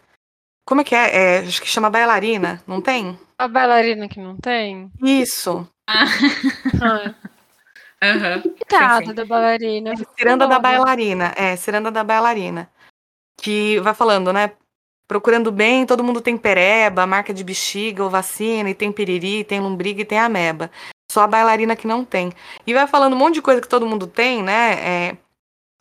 Como 0.67 0.81
é 0.81 0.85
que 0.85 0.95
é? 0.95 1.17
é? 1.17 1.39
Acho 1.41 1.63
que 1.63 1.69
chama 1.69 1.91
bailarina, 1.91 2.63
não 2.67 2.81
tem? 2.81 3.19
A 3.39 3.47
bailarina 3.47 4.09
que 4.09 4.19
não 4.19 4.37
tem? 4.37 4.91
Isso. 5.03 5.69
Ah. 5.87 6.05
ah. 6.83 7.15
Uhum. 8.03 8.43
Coitada 8.43 9.13
da 9.13 9.25
bailarina. 9.25 9.93
Ciranda 10.17 10.47
da 10.47 10.59
bailarina, 10.59 11.35
é, 11.37 11.57
Ciranda 11.57 11.91
da 11.91 12.05
bailarina. 12.05 12.71
Que 13.41 13.79
vai 13.81 13.95
falando, 13.95 14.33
né? 14.33 14.53
Procurando 15.07 15.51
bem, 15.51 15.87
todo 15.87 16.05
mundo 16.05 16.21
tem 16.21 16.37
pereba, 16.37 17.07
marca 17.07 17.33
de 17.33 17.43
bexiga 17.43 18.05
ou 18.05 18.11
vacina, 18.11 18.69
e 18.69 18.75
tem 18.75 18.93
piriri, 18.93 19.43
tem 19.45 19.61
lombriga 19.61 20.03
e 20.03 20.05
tem 20.05 20.19
ameba. 20.19 20.71
Só 21.11 21.23
a 21.23 21.27
bailarina 21.27 21.75
que 21.75 21.87
não 21.87 22.05
tem. 22.05 22.31
E 22.67 22.75
vai 22.75 22.87
falando 22.87 23.15
um 23.15 23.19
monte 23.19 23.35
de 23.35 23.43
coisa 23.43 23.61
que 23.61 23.69
todo 23.69 23.87
mundo 23.87 24.07
tem, 24.07 24.43
né? 24.43 25.09
É, 25.09 25.17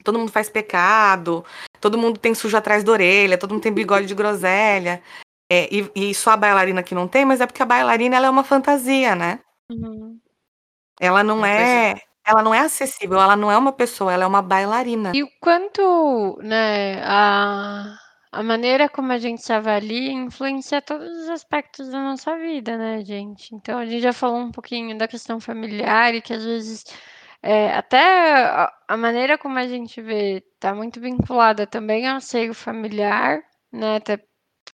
todo 0.04 0.18
mundo 0.18 0.32
faz 0.32 0.50
pecado, 0.50 1.44
todo 1.82 1.98
mundo 1.98 2.18
tem 2.18 2.34
sujo 2.34 2.56
atrás 2.56 2.84
da 2.84 2.92
orelha, 2.94 3.38
todo 3.38 3.52
mundo 3.52 3.64
tem 3.64 3.74
bigode 3.74 4.06
de 4.06 4.16
groselha. 4.16 5.04
É, 5.52 5.68
e, 5.74 5.92
e, 5.96 6.16
só 6.16 6.32
a 6.32 6.38
bailarina 6.38 6.84
que 6.84 6.96
não 6.96 7.08
tem, 7.08 7.26
mas 7.26 7.42
é 7.42 7.46
porque 7.46 7.64
a 7.64 7.66
bailarina 7.66 8.16
ela 8.16 8.28
é 8.28 8.30
uma 8.30 8.44
fantasia, 8.44 9.16
né? 9.16 9.40
Uhum. 9.70 10.20
Ela 11.00 11.24
não 11.24 11.46
é, 11.46 11.92
é 11.92 12.02
ela 12.28 12.44
não 12.44 12.54
é 12.54 12.60
acessível, 12.60 13.20
ela 13.20 13.36
não 13.36 13.52
é 13.52 13.58
uma 13.58 13.72
pessoa, 13.72 14.12
ela 14.12 14.24
é 14.24 14.28
uma 14.28 14.42
bailarina. 14.42 15.14
E 15.16 15.24
o 15.24 15.30
quanto, 15.40 16.38
né, 16.42 17.02
a 17.04 17.98
a 18.32 18.44
maneira 18.44 18.90
como 18.90 19.12
a 19.12 19.18
gente 19.18 19.42
se 19.42 19.54
avalia 19.54 20.12
influencia 20.12 20.82
todos 20.82 21.10
os 21.24 21.30
aspectos 21.30 21.90
da 21.90 22.00
nossa 22.04 22.38
vida, 22.38 22.78
né, 22.78 23.04
gente? 23.04 23.56
Então 23.56 23.80
a 23.80 23.86
gente 23.86 24.02
já 24.02 24.14
falou 24.14 24.40
um 24.40 24.52
pouquinho 24.52 24.98
da 24.98 25.08
questão 25.08 25.40
familiar 25.40 26.14
e 26.14 26.22
que 26.22 26.34
às 26.34 26.44
vezes 26.44 26.86
é, 27.42 27.74
até 27.74 28.00
a, 28.88 28.98
maneira 28.98 29.38
como 29.38 29.58
a 29.58 29.68
gente 29.68 30.02
vê 30.02 30.44
está 30.56 30.74
muito 30.76 31.00
vinculada 31.00 31.66
também 31.66 32.08
ao 32.08 32.20
seio 32.22 32.54
familiar, 32.54 33.42
né? 33.72 33.98
Até 33.98 34.20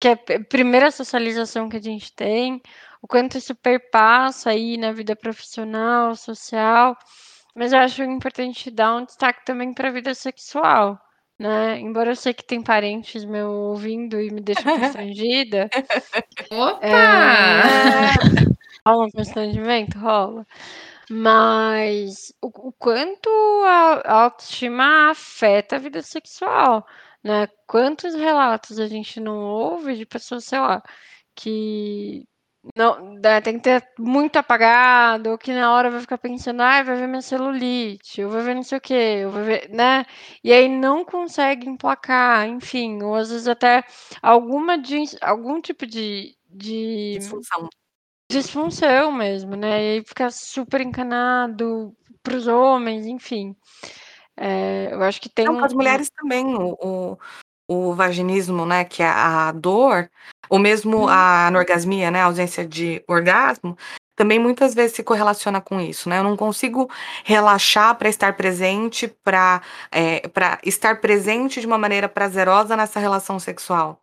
que 0.00 0.08
é 0.08 0.12
a 0.12 0.44
primeira 0.44 0.90
socialização 0.90 1.68
que 1.68 1.76
a 1.78 1.82
gente 1.82 2.12
tem, 2.14 2.62
o 3.02 3.08
quanto 3.08 3.38
isso 3.38 3.54
perpassa 3.54 4.50
aí 4.50 4.76
na 4.76 4.92
vida 4.92 5.16
profissional, 5.16 6.14
social, 6.14 6.96
mas 7.58 7.72
eu 7.72 7.80
acho 7.80 8.02
importante 8.04 8.70
dar 8.70 8.96
um 8.96 9.04
destaque 9.04 9.44
também 9.44 9.74
para 9.74 9.88
a 9.88 9.92
vida 9.92 10.14
sexual, 10.14 10.96
né? 11.38 11.78
Embora 11.80 12.12
eu 12.12 12.16
sei 12.16 12.32
que 12.32 12.44
tem 12.44 12.62
parentes 12.62 13.24
meu 13.24 13.50
ouvindo 13.50 14.20
e 14.20 14.30
me 14.30 14.40
deixa 14.40 14.62
constrangida. 14.62 15.68
Opa! 16.52 16.86
É... 16.86 18.12
Rola 18.86 19.06
um 19.06 19.10
constrangimento? 19.10 19.98
Rola. 19.98 20.46
Mas 21.10 22.32
o, 22.40 22.68
o 22.68 22.72
quanto 22.72 23.28
a, 23.64 24.02
a 24.04 24.22
autoestima 24.24 25.10
afeta 25.10 25.76
a 25.76 25.78
vida 25.80 26.00
sexual, 26.02 26.86
né? 27.24 27.48
Quantos 27.66 28.14
relatos 28.14 28.78
a 28.78 28.86
gente 28.86 29.18
não 29.20 29.36
ouve 29.40 29.96
de 29.96 30.06
pessoas, 30.06 30.44
sei 30.44 30.60
lá, 30.60 30.82
que 31.34 32.24
não, 32.76 33.20
tem 33.42 33.54
que 33.54 33.60
ter 33.60 33.88
muito 33.98 34.36
apagado, 34.36 35.30
ou 35.30 35.38
que 35.38 35.52
na 35.52 35.72
hora 35.72 35.90
vai 35.90 36.00
ficar 36.00 36.18
pensando, 36.18 36.62
ah, 36.62 36.82
vai 36.82 36.96
ver 36.96 37.06
minha 37.06 37.22
celulite, 37.22 38.22
ou 38.22 38.30
vai 38.30 38.42
ver 38.42 38.54
não 38.54 38.62
sei 38.62 38.78
o 38.78 38.80
quê, 38.80 39.22
ou 39.26 39.32
vai 39.32 39.44
ver, 39.44 39.70
né? 39.70 40.04
E 40.42 40.52
aí 40.52 40.68
não 40.68 41.04
consegue 41.04 41.68
emplacar, 41.68 42.46
enfim, 42.48 43.02
ou 43.02 43.14
às 43.14 43.30
vezes 43.30 43.48
até 43.48 43.84
alguma 44.22 44.78
de, 44.78 45.04
algum 45.20 45.60
tipo 45.60 45.86
de, 45.86 46.36
de 46.48 47.16
disfunção. 47.18 47.68
disfunção 48.30 49.12
mesmo, 49.12 49.56
né? 49.56 49.82
E 49.82 49.90
aí 49.96 50.04
fica 50.04 50.30
super 50.30 50.80
encanado 50.80 51.94
para 52.22 52.36
os 52.36 52.46
homens, 52.46 53.06
enfim. 53.06 53.56
É, 54.36 54.92
eu 54.92 55.02
acho 55.02 55.20
que 55.20 55.28
tem. 55.28 55.46
Não, 55.46 55.56
um... 55.56 55.64
as 55.64 55.72
mulheres 55.72 56.10
também, 56.10 56.54
o, 56.54 56.76
o, 56.80 57.18
o 57.68 57.94
vaginismo, 57.94 58.64
né? 58.66 58.84
Que 58.84 59.02
é 59.02 59.08
a 59.08 59.52
dor, 59.52 60.10
ou 60.48 60.58
mesmo 60.58 61.04
hum. 61.04 61.08
a 61.08 61.48
anorgasmia, 61.48 62.10
né? 62.10 62.22
A 62.22 62.24
ausência 62.24 62.66
de 62.66 63.04
orgasmo, 63.06 63.76
também 64.18 64.38
muitas 64.40 64.74
vezes 64.74 64.96
se 64.96 65.04
correlaciona 65.04 65.60
com 65.60 65.80
isso, 65.80 66.08
né? 66.08 66.18
Eu 66.18 66.24
não 66.24 66.36
consigo 66.36 66.90
relaxar 67.24 67.94
para 67.96 68.08
estar 68.08 68.36
presente, 68.36 69.06
para 69.22 69.62
é, 69.92 70.26
para 70.28 70.58
estar 70.64 71.00
presente 71.00 71.60
de 71.60 71.66
uma 71.66 71.78
maneira 71.78 72.08
prazerosa 72.08 72.76
nessa 72.76 72.98
relação 72.98 73.38
sexual. 73.38 74.00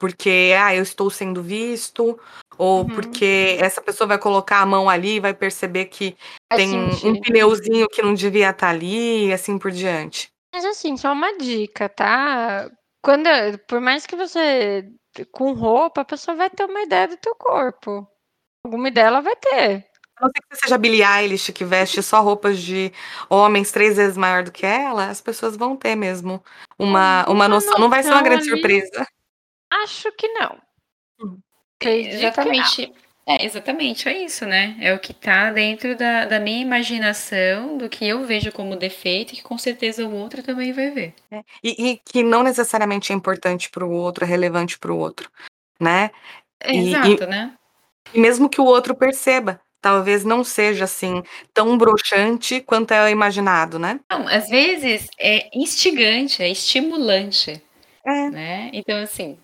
Porque, 0.00 0.52
ah, 0.58 0.74
eu 0.74 0.82
estou 0.82 1.08
sendo 1.10 1.40
visto, 1.40 2.18
ou 2.58 2.80
uhum. 2.80 2.86
porque 2.88 3.56
essa 3.60 3.80
pessoa 3.80 4.08
vai 4.08 4.18
colocar 4.18 4.58
a 4.60 4.66
mão 4.66 4.90
ali 4.90 5.16
e 5.16 5.20
vai 5.20 5.32
perceber 5.32 5.84
que 5.84 6.16
tem 6.56 6.76
um 7.04 7.20
pneuzinho 7.20 7.88
que 7.88 8.02
não 8.02 8.14
devia 8.14 8.50
estar 8.50 8.70
ali, 8.70 9.26
e 9.28 9.32
assim 9.32 9.56
por 9.56 9.70
diante. 9.70 10.32
Mas 10.52 10.64
assim, 10.64 10.96
só 10.96 11.12
uma 11.12 11.36
dica, 11.38 11.88
tá? 11.88 12.70
Quando, 13.02 13.28
por 13.66 13.80
mais 13.80 14.06
que 14.06 14.14
você 14.14 14.84
com 15.30 15.52
roupa, 15.52 16.02
a 16.02 16.04
pessoa 16.04 16.36
vai 16.36 16.50
ter 16.50 16.64
uma 16.64 16.82
ideia 16.82 17.08
do 17.08 17.16
teu 17.16 17.34
corpo. 17.34 18.06
Alguma 18.64 18.88
ideia 18.88 19.06
ela 19.06 19.20
vai 19.20 19.36
ter. 19.36 19.86
A 20.16 20.22
não 20.22 20.28
ser 20.28 20.40
que 20.40 20.54
você 20.56 20.60
seja 20.64 20.78
Billie 20.78 21.02
Eilish, 21.02 21.52
que 21.52 21.64
veste 21.64 22.02
só 22.02 22.20
roupas 22.20 22.60
de 22.60 22.92
homens 23.28 23.72
três 23.72 23.96
vezes 23.96 24.16
maior 24.16 24.44
do 24.44 24.52
que 24.52 24.64
ela, 24.64 25.08
as 25.08 25.20
pessoas 25.20 25.56
vão 25.56 25.76
ter 25.76 25.96
mesmo 25.96 26.42
uma, 26.78 27.24
uma, 27.28 27.48
noção. 27.48 27.78
Não 27.78 27.90
vai 27.90 28.02
ser 28.02 28.10
uma 28.10 28.22
grande 28.22 28.48
ali, 28.48 28.50
surpresa. 28.50 29.06
Acho 29.70 30.12
que 30.12 30.28
não. 30.28 30.60
Hum. 31.20 31.38
Exatamente. 31.80 32.92
É, 33.26 33.44
exatamente, 33.44 34.08
é 34.08 34.24
isso, 34.24 34.44
né? 34.44 34.76
É 34.80 34.92
o 34.92 34.98
que 34.98 35.14
tá 35.14 35.52
dentro 35.52 35.96
da, 35.96 36.24
da 36.24 36.40
minha 36.40 36.60
imaginação, 36.60 37.78
do 37.78 37.88
que 37.88 38.06
eu 38.06 38.26
vejo 38.26 38.50
como 38.50 38.74
defeito, 38.74 39.34
que 39.34 39.42
com 39.42 39.56
certeza 39.56 40.04
o 40.04 40.12
outro 40.12 40.42
também 40.42 40.72
vai 40.72 40.90
ver. 40.90 41.14
É, 41.30 41.42
e, 41.62 41.90
e, 41.90 41.96
que 42.04 42.22
não 42.22 42.42
necessariamente 42.42 43.12
é 43.12 43.14
importante 43.14 43.70
para 43.70 43.86
o 43.86 43.92
outro, 43.92 44.24
é 44.24 44.28
relevante 44.28 44.76
para 44.76 44.92
o 44.92 44.98
outro, 44.98 45.30
né? 45.80 46.10
Exato, 46.64 47.24
e, 47.24 47.26
né? 47.26 47.52
E 48.12 48.18
mesmo 48.18 48.48
que 48.48 48.60
o 48.60 48.64
outro 48.64 48.94
perceba, 48.94 49.60
talvez 49.80 50.24
não 50.24 50.42
seja 50.42 50.84
assim 50.84 51.22
tão 51.54 51.78
broxante 51.78 52.60
quanto 52.60 52.92
é 52.92 53.10
imaginado, 53.10 53.78
né? 53.78 54.00
Não, 54.10 54.26
às 54.26 54.48
vezes 54.48 55.08
é 55.18 55.48
instigante, 55.54 56.42
é 56.42 56.48
estimulante. 56.48 57.62
É. 58.04 58.30
Né? 58.30 58.70
Então, 58.72 58.98
assim, 58.98 59.38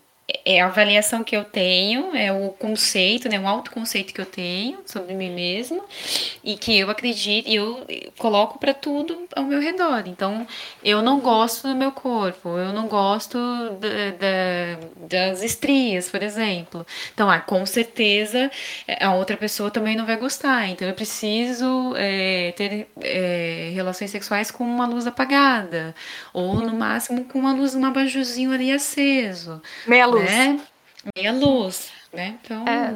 é 0.50 0.60
a 0.60 0.66
avaliação 0.66 1.24
que 1.24 1.36
eu 1.36 1.44
tenho, 1.44 2.14
é 2.14 2.32
o 2.32 2.50
conceito, 2.50 3.28
né, 3.28 3.38
um 3.38 3.48
autoconceito 3.48 4.14
que 4.14 4.20
eu 4.20 4.26
tenho 4.26 4.78
sobre 4.86 5.14
mim 5.14 5.30
mesma 5.30 5.84
e 6.42 6.56
que 6.56 6.78
eu 6.78 6.90
acredito 6.90 7.48
e 7.48 7.56
eu 7.56 7.86
coloco 8.16 8.58
para 8.58 8.72
tudo 8.72 9.26
ao 9.34 9.44
meu 9.44 9.60
redor. 9.60 10.04
Então, 10.06 10.46
eu 10.82 11.02
não 11.02 11.20
gosto 11.20 11.68
do 11.68 11.74
meu 11.74 11.92
corpo, 11.92 12.56
eu 12.56 12.72
não 12.72 12.86
gosto 12.88 13.38
da, 13.78 13.88
da, 14.18 15.06
das 15.06 15.42
estrias, 15.42 16.08
por 16.08 16.22
exemplo. 16.22 16.86
Então, 17.12 17.30
ah, 17.30 17.40
com 17.40 17.64
certeza 17.66 18.50
a 19.00 19.14
outra 19.14 19.36
pessoa 19.36 19.70
também 19.70 19.96
não 19.96 20.06
vai 20.06 20.16
gostar. 20.16 20.68
Então, 20.68 20.86
eu 20.86 20.94
preciso 20.94 21.94
é, 21.96 22.52
ter 22.56 22.86
é, 23.00 23.70
relações 23.74 24.10
sexuais 24.10 24.50
com 24.50 24.64
uma 24.64 24.86
luz 24.86 25.06
apagada 25.06 25.94
ou 26.32 26.54
no 26.54 26.74
máximo 26.74 27.24
com 27.24 27.38
uma 27.38 27.52
luz, 27.52 27.74
um 27.74 27.84
abajurzinho 27.84 28.52
ali 28.52 28.72
aceso. 28.72 29.60
Meia 29.86 30.06
luz 30.06 30.18
luz. 30.18 30.37
Né? 30.38 30.60
Meia 31.16 31.32
luz, 31.32 31.90
né? 32.12 32.38
Então, 32.42 32.66
é. 32.66 32.88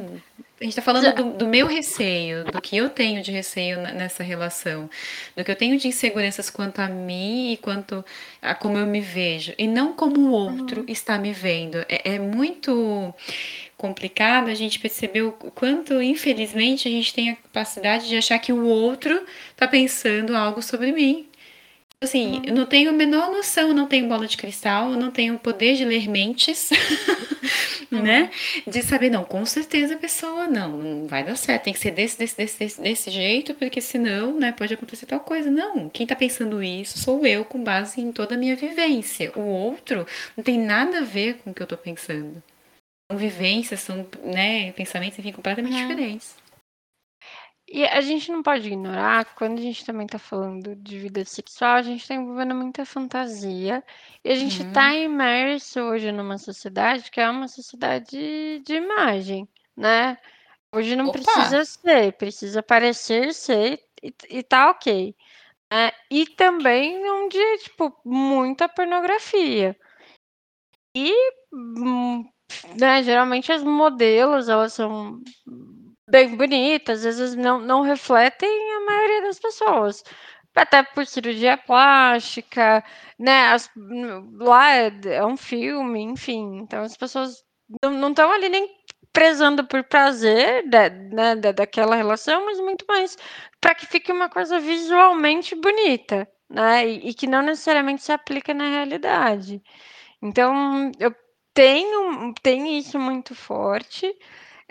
a 0.59 0.63
gente 0.63 0.69
está 0.69 0.81
falando 0.81 1.13
do, 1.15 1.37
do, 1.37 1.47
meu 1.47 1.65
receio, 1.67 2.43
do 2.45 2.61
que 2.61 2.75
eu 2.75 2.89
tenho 2.89 3.23
de 3.23 3.31
receio 3.31 3.79
nessa 3.79 4.23
relação, 4.23 4.89
do 5.35 5.43
que 5.43 5.49
eu 5.49 5.55
tenho 5.55 5.77
de 5.79 5.87
inseguranças 5.87 6.49
quanto 6.49 6.79
a 6.79 6.87
mim 6.87 7.53
e 7.53 7.57
quanto 7.57 8.03
a 8.41 8.53
como 8.53 8.77
eu 8.77 8.85
me 8.85 8.99
vejo, 8.99 9.53
e 9.57 9.67
não 9.67 9.93
como 9.93 10.19
o 10.19 10.31
outro 10.31 10.81
uhum. 10.81 10.85
está 10.89 11.17
me 11.17 11.31
vendo. 11.31 11.77
É, 11.87 12.15
é 12.15 12.19
muito 12.19 13.13
complicado 13.77 14.49
a 14.49 14.53
gente 14.53 14.79
perceber 14.79 15.23
o 15.23 15.31
quanto, 15.31 16.01
infelizmente, 16.01 16.87
a 16.87 16.91
gente 16.91 17.13
tem 17.13 17.31
a 17.31 17.35
capacidade 17.35 18.07
de 18.07 18.17
achar 18.17 18.39
que 18.39 18.53
o 18.53 18.65
outro 18.65 19.25
está 19.51 19.67
pensando 19.67 20.35
algo 20.35 20.61
sobre 20.61 20.91
mim. 20.91 21.29
Assim, 22.03 22.41
eu 22.45 22.53
não 22.53 22.65
tenho 22.65 22.89
a 22.89 22.93
menor 22.93 23.31
noção, 23.31 23.69
eu 23.69 23.73
não 23.73 23.87
tenho 23.87 24.09
bola 24.09 24.27
de 24.27 24.35
cristal, 24.35 24.91
eu 24.91 24.99
não 24.99 25.09
tenho 25.09 25.35
o 25.35 25.39
poder 25.39 25.75
de 25.75 25.85
ler 25.85 26.09
mentes, 26.09 26.69
né? 27.89 28.29
De 28.67 28.83
saber, 28.83 29.09
não, 29.09 29.23
com 29.23 29.45
certeza 29.45 29.95
a 29.95 29.97
pessoa 29.97 30.45
não, 30.45 30.77
não 30.77 31.07
vai 31.07 31.23
dar 31.23 31.37
certo, 31.37 31.63
tem 31.63 31.73
que 31.73 31.79
ser 31.79 31.91
desse, 31.91 32.19
desse, 32.19 32.35
desse, 32.35 32.59
desse, 32.59 32.81
desse 32.81 33.09
jeito, 33.09 33.53
porque 33.53 33.79
senão, 33.79 34.37
né, 34.37 34.51
pode 34.51 34.73
acontecer 34.73 35.05
tal 35.05 35.21
coisa. 35.21 35.49
Não, 35.49 35.87
quem 35.87 36.05
tá 36.05 36.13
pensando 36.13 36.61
isso 36.61 36.99
sou 36.99 37.25
eu, 37.25 37.45
com 37.45 37.63
base 37.63 38.01
em 38.01 38.11
toda 38.11 38.35
a 38.35 38.37
minha 38.37 38.57
vivência. 38.57 39.31
O 39.37 39.41
outro 39.41 40.05
não 40.35 40.43
tem 40.43 40.59
nada 40.59 40.97
a 40.99 41.03
ver 41.03 41.35
com 41.35 41.51
o 41.51 41.53
que 41.53 41.63
eu 41.63 41.67
tô 41.67 41.77
pensando. 41.77 42.43
São 43.09 43.17
vivências, 43.17 43.79
são, 43.79 44.05
né, 44.25 44.73
pensamentos, 44.73 45.17
enfim, 45.19 45.31
completamente 45.31 45.75
uhum. 45.75 45.87
diferentes. 45.87 46.42
E 47.73 47.87
a 47.87 48.01
gente 48.01 48.31
não 48.31 48.43
pode 48.43 48.67
ignorar 48.67 49.25
que 49.25 49.33
quando 49.33 49.57
a 49.57 49.61
gente 49.61 49.83
também 49.83 50.05
está 50.05 50.19
falando 50.19 50.75
de 50.75 50.99
vida 50.99 51.25
sexual, 51.25 51.77
a 51.77 51.81
gente 51.81 52.01
está 52.01 52.13
envolvendo 52.13 52.53
muita 52.53 52.85
fantasia. 52.85 53.83
E 54.23 54.31
a 54.31 54.35
gente 54.35 54.61
está 54.61 54.89
uhum. 54.91 55.05
imerso 55.05 55.79
hoje 55.79 56.11
numa 56.11 56.37
sociedade 56.37 57.09
que 57.09 57.19
é 57.19 57.27
uma 57.27 57.47
sociedade 57.47 58.61
de 58.63 58.75
imagem, 58.75 59.49
né? 59.75 60.19
Hoje 60.71 60.95
não 60.95 61.07
Opa. 61.07 61.13
precisa 61.13 61.65
ser, 61.65 62.13
precisa 62.13 62.61
parecer 62.61 63.33
ser 63.33 63.83
e, 64.03 64.13
e 64.29 64.43
tá 64.43 64.69
ok. 64.69 65.15
É, 65.71 65.91
e 66.11 66.27
também 66.27 67.03
onde, 67.09 67.39
tipo, 67.63 67.91
muita 68.05 68.69
pornografia. 68.69 69.75
E, 70.95 71.11
hum, 71.51 72.23
né, 72.79 73.01
geralmente 73.01 73.51
as 73.51 73.63
modelos, 73.63 74.47
elas 74.47 74.73
são 74.73 75.23
bem 76.13 76.35
bonitas, 76.35 77.03
às 77.03 77.17
vezes 77.17 77.35
não, 77.35 77.59
não 77.59 77.81
refletem 77.81 78.49
a 78.75 78.85
maioria 78.85 79.23
das 79.23 79.39
pessoas. 79.39 80.03
Até 80.55 80.83
por 80.83 81.07
cirurgia 81.07 81.57
plástica, 81.57 82.83
né? 83.17 83.47
As, 83.47 83.71
lá 84.39 84.71
é, 84.75 84.91
é, 85.05 85.25
um 85.25 85.35
filme, 85.35 86.01
enfim. 86.01 86.59
Então 86.59 86.83
as 86.83 86.95
pessoas 86.95 87.43
não 87.83 88.11
estão 88.11 88.31
ali 88.31 88.49
nem 88.49 88.69
prezando 89.11 89.65
por 89.65 89.83
prazer 89.83 90.69
da, 90.69 90.89
né, 90.89 91.35
da, 91.35 91.51
daquela 91.51 91.95
relação, 91.95 92.45
mas 92.45 92.59
muito 92.59 92.85
mais 92.87 93.17
para 93.59 93.73
que 93.75 93.87
fique 93.87 94.11
uma 94.11 94.29
coisa 94.29 94.59
visualmente 94.59 95.55
bonita, 95.55 96.27
né? 96.49 96.87
E, 96.87 97.09
e 97.09 97.13
que 97.15 97.25
não 97.27 97.41
necessariamente 97.41 98.03
se 98.03 98.11
aplica 98.11 98.53
na 98.53 98.69
realidade. 98.69 99.63
Então, 100.21 100.91
eu 100.99 101.13
tenho, 101.53 102.33
tenho 102.43 102.67
isso 102.67 102.99
muito 102.99 103.33
forte. 103.35 104.13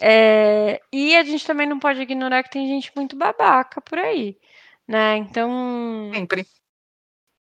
É, 0.00 0.80
e 0.92 1.16
a 1.16 1.22
gente 1.24 1.46
também 1.46 1.66
não 1.66 1.78
pode 1.78 2.00
ignorar 2.00 2.42
que 2.42 2.50
tem 2.50 2.66
gente 2.68 2.92
muito 2.96 3.16
babaca 3.16 3.80
por 3.80 3.98
aí, 3.98 4.36
né? 4.88 5.16
Então. 5.16 6.10
Sempre. 6.14 6.46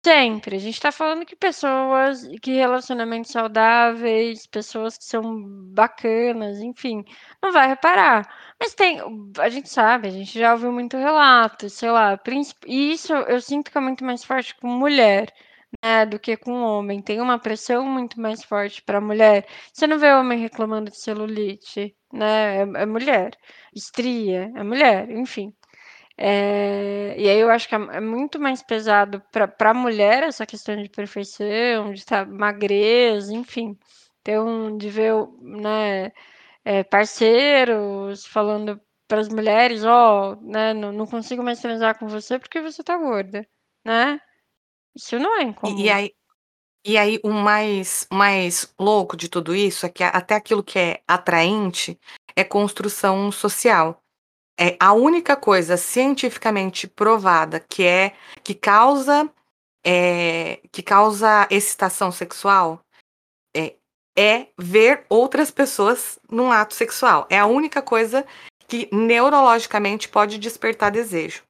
Sempre. 0.06 0.58
A 0.58 0.60
gente 0.60 0.82
tá 0.82 0.92
falando 0.92 1.26
que 1.26 1.36
pessoas, 1.36 2.28
que 2.42 2.52
relacionamentos 2.52 3.32
saudáveis, 3.32 4.46
pessoas 4.46 4.98
que 4.98 5.06
são 5.06 5.42
bacanas, 5.74 6.60
enfim, 6.60 7.06
não 7.42 7.54
vai 7.54 7.68
reparar. 7.70 8.28
Mas 8.60 8.74
tem, 8.74 9.00
a 9.40 9.48
gente 9.50 9.70
sabe, 9.70 10.10
a 10.10 10.12
gente 10.12 10.38
já 10.38 10.52
ouviu 10.54 10.74
muito 10.74 10.98
relato, 10.98 11.70
sei 11.70 11.90
lá, 11.90 12.18
príncipe, 12.18 12.68
e 12.70 12.92
isso 12.92 13.14
eu 13.14 13.40
sinto 13.42 13.72
que 13.72 13.78
é 13.78 13.82
muito 13.82 14.04
mais 14.04 14.26
forte 14.26 14.54
com 14.56 14.68
mulher, 14.68 15.34
né, 15.84 16.06
do 16.06 16.20
que 16.20 16.36
com 16.38 16.52
homem. 16.62 17.02
Tem 17.02 17.22
uma 17.22 17.40
pressão 17.40 17.86
muito 17.88 18.20
mais 18.20 18.44
forte 18.44 18.82
para 18.82 19.02
mulher. 19.02 19.46
Você 19.72 19.88
não 19.88 20.00
vê 20.00 20.12
homem 20.14 20.40
reclamando 20.40 20.92
de 20.92 20.98
celulite, 20.98 21.96
né? 22.12 22.58
É, 22.58 22.62
é 22.62 22.86
mulher. 22.86 23.32
Estria, 23.74 24.52
é 24.56 24.64
mulher, 24.64 25.10
enfim. 25.10 25.54
É, 26.18 27.16
e 27.18 27.28
aí 27.30 27.40
eu 27.40 27.50
acho 27.50 27.68
que 27.68 27.76
é, 27.76 27.78
é 27.78 28.00
muito 28.00 28.40
mais 28.40 28.62
pesado 28.62 29.22
para 29.32 29.72
a 29.72 29.74
mulher 29.74 30.24
essa 30.24 30.46
questão 30.46 30.76
de 30.82 30.90
perfeição, 30.90 31.94
de 31.94 32.00
estar 32.00 32.28
magreza, 32.28 33.34
enfim. 33.34 33.78
Então, 34.22 34.78
de 34.78 34.90
ver 34.90 35.14
né, 35.42 36.12
é, 36.66 36.84
parceiros 36.84 38.26
falando 38.26 38.80
para 39.08 39.20
as 39.22 39.30
mulheres, 39.30 39.84
ó, 39.84 40.34
oh, 40.34 40.36
né, 40.42 40.74
não, 40.74 40.92
não, 40.92 41.06
consigo 41.08 41.44
mais 41.44 41.60
transar 41.62 41.98
com 42.00 42.08
você 42.08 42.40
porque 42.40 42.62
você 42.62 42.84
tá 42.84 42.98
gorda, 42.98 43.46
né? 43.86 44.20
Isso 44.96 45.18
não 45.18 45.40
é 45.40 45.44
incomum. 45.44 45.78
E, 45.78 45.84
e 45.84 45.90
aí, 45.90 46.14
e 46.86 46.98
aí 46.98 47.20
o 47.24 47.32
mais, 47.32 48.06
mais 48.12 48.74
louco 48.78 49.16
de 49.16 49.30
tudo 49.30 49.56
isso 49.56 49.86
é 49.86 49.90
que 49.90 50.04
até 50.04 50.36
aquilo 50.36 50.64
que 50.64 50.78
é 50.78 51.02
atraente 51.08 52.00
é 52.36 52.44
construção 52.44 53.32
social. 53.32 54.02
É 54.60 54.76
a 54.80 54.94
única 54.94 55.36
coisa 55.36 55.78
cientificamente 55.78 56.88
provada 56.88 57.60
que 57.60 57.84
é 57.84 58.16
que 58.44 58.54
causa 58.54 59.30
é, 59.84 60.62
que 60.72 60.84
causa 60.84 61.48
excitação 61.50 62.12
sexual 62.12 62.82
é, 63.56 63.76
é 64.18 64.48
ver 64.58 65.06
outras 65.10 65.50
pessoas 65.50 66.20
num 66.30 66.52
ato 66.52 66.74
sexual. 66.74 67.26
É 67.30 67.40
a 67.40 67.46
única 67.46 67.82
coisa 67.82 68.26
que 68.68 68.88
neurologicamente 68.92 70.08
pode 70.08 70.38
despertar 70.38 70.92
desejo. 70.92 71.44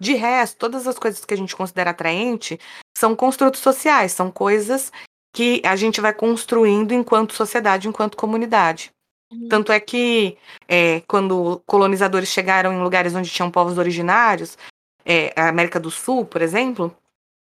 De 0.00 0.14
resto, 0.14 0.58
todas 0.58 0.86
as 0.86 0.98
coisas 0.98 1.24
que 1.24 1.34
a 1.34 1.36
gente 1.36 1.56
considera 1.56 1.90
atraente 1.90 2.58
são 2.98 3.14
construtos 3.14 3.60
sociais, 3.60 4.10
são 4.10 4.28
coisas 4.28 4.92
que 5.32 5.62
a 5.64 5.76
gente 5.76 6.00
vai 6.00 6.12
construindo 6.12 6.92
enquanto 6.92 7.32
sociedade, 7.32 7.86
enquanto 7.86 8.16
comunidade. 8.16 8.90
Uhum. 9.30 9.48
Tanto 9.48 9.70
é 9.70 9.78
que 9.78 10.36
é, 10.66 11.00
quando 11.06 11.62
colonizadores 11.64 12.28
chegaram 12.28 12.72
em 12.72 12.82
lugares 12.82 13.14
onde 13.14 13.30
tinham 13.30 13.52
povos 13.52 13.78
originários, 13.78 14.58
é, 15.04 15.32
a 15.36 15.48
América 15.48 15.78
do 15.78 15.92
Sul, 15.92 16.24
por 16.24 16.42
exemplo, 16.42 16.92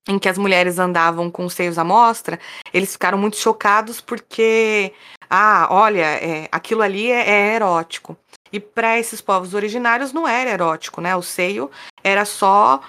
em 0.09 0.19
que 0.19 0.31
as 0.31 0.39
mulheres 0.39 0.79
andavam 0.79 1.31
com 1.31 1.45
os 1.45 1.53
seios 1.53 1.77
à 1.77 1.85
mostra, 1.85 2.41
eles 2.73 2.93
ficaram 2.93 3.19
muito 3.19 3.37
chocados 3.37 4.01
porque, 4.01 4.95
ah, 5.29 5.69
olha, 5.71 6.07
é, 6.07 6.49
aquilo 6.51 6.81
ali 6.81 7.11
é, 7.11 7.29
é 7.29 7.55
erótico. 7.55 8.17
E 8.51 8.59
para 8.59 8.99
esses 8.99 9.21
povos 9.21 9.53
originários 9.53 10.11
não 10.11 10.27
era 10.27 10.49
erótico, 10.49 11.03
né? 11.03 11.15
O 11.15 11.23
seio 11.23 11.71
era 12.03 12.25
só 12.25 12.81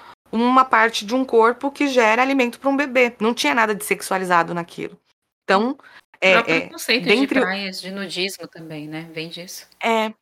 uma 0.44 0.64
parte 0.64 1.04
de 1.04 1.14
um 1.14 1.24
corpo 1.24 1.70
que 1.70 1.88
gera 1.88 2.22
alimento 2.22 2.58
para 2.58 2.70
um 2.70 2.76
bebê. 2.76 3.14
Não 3.20 3.34
tinha 3.34 3.54
nada 3.54 3.74
de 3.74 3.84
sexualizado 3.84 4.54
naquilo. 4.54 4.98
Então, 5.44 5.78
é, 6.20 6.38
o 6.38 6.44
é, 6.46 6.60
conceito 6.68 7.04
dentre... 7.04 7.26
de 7.26 7.40
praias 7.40 7.80
de 7.80 7.90
nudismo 7.90 8.48
também, 8.48 8.88
né? 8.88 9.08
Vem 9.12 9.28
disso. 9.28 9.66
É, 9.82 10.12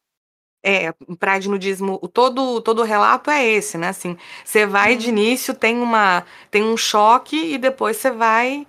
é, 0.65 0.93
praia 1.19 1.41
de 1.41 1.49
nudismo, 1.49 1.99
todo 2.09 2.61
todo 2.63 2.81
o 2.81 2.85
relato 2.85 3.31
é 3.31 3.45
esse, 3.45 3.77
né? 3.77 3.89
Assim, 3.89 4.17
você 4.45 4.67
vai 4.67 4.97
de 4.97 5.07
uhum. 5.07 5.13
início, 5.13 5.55
tem 5.55 5.79
uma 5.79 6.25
tem 6.51 6.65
um 6.65 6.77
choque 6.77 7.37
e 7.37 7.59
depois 7.59 7.99
você 7.99 8.11
vai 8.11 8.67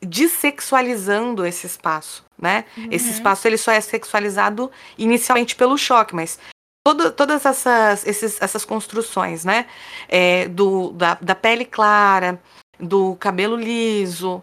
dessexualizando 0.00 1.46
esse 1.46 1.66
espaço, 1.66 2.24
né? 2.38 2.64
Uhum. 2.76 2.88
Esse 2.90 3.10
espaço 3.10 3.46
ele 3.46 3.58
só 3.58 3.70
é 3.70 3.80
sexualizado 3.80 4.70
inicialmente 4.98 5.54
pelo 5.54 5.76
choque, 5.76 6.14
mas 6.14 6.38
todo, 6.86 7.10
todas 7.10 7.44
essas, 7.44 8.06
esses, 8.06 8.40
essas 8.40 8.64
construções, 8.64 9.44
né? 9.44 9.66
É, 10.08 10.46
do, 10.46 10.92
da, 10.92 11.14
da 11.14 11.34
pele 11.34 11.64
clara, 11.64 12.40
do 12.78 13.16
cabelo 13.16 13.56
liso, 13.56 14.40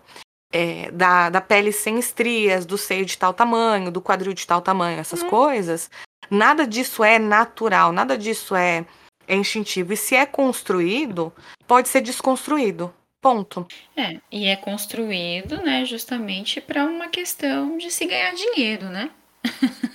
é, 0.52 0.92
da, 0.92 1.30
da 1.30 1.40
pele 1.40 1.72
sem 1.72 1.98
estrias, 1.98 2.66
do 2.66 2.78
seio 2.78 3.06
de 3.06 3.18
tal 3.18 3.34
tamanho, 3.34 3.90
do 3.90 4.02
quadril 4.02 4.34
de 4.34 4.46
tal 4.46 4.62
tamanho, 4.62 5.00
essas 5.00 5.22
uhum. 5.22 5.30
coisas, 5.30 5.90
nada 6.30 6.68
disso 6.68 7.02
é 7.02 7.18
natural, 7.18 7.94
nada 7.94 8.18
disso 8.18 8.58
é, 8.58 8.86
é 9.26 9.36
instintivo. 9.38 9.94
E 9.94 9.98
se 9.98 10.14
é 10.14 10.26
construído, 10.26 11.32
pode 11.66 11.88
ser 11.88 12.02
desconstruído. 12.02 12.94
Ponto. 13.22 13.66
É, 13.96 14.20
e 14.30 14.48
é 14.48 14.58
construído, 14.58 15.62
né, 15.62 15.86
justamente 15.86 16.60
para 16.60 16.84
uma 16.84 17.08
questão 17.08 17.78
de 17.78 17.90
se 17.90 18.06
ganhar 18.06 18.34
dinheiro, 18.34 18.90
né? 18.90 19.10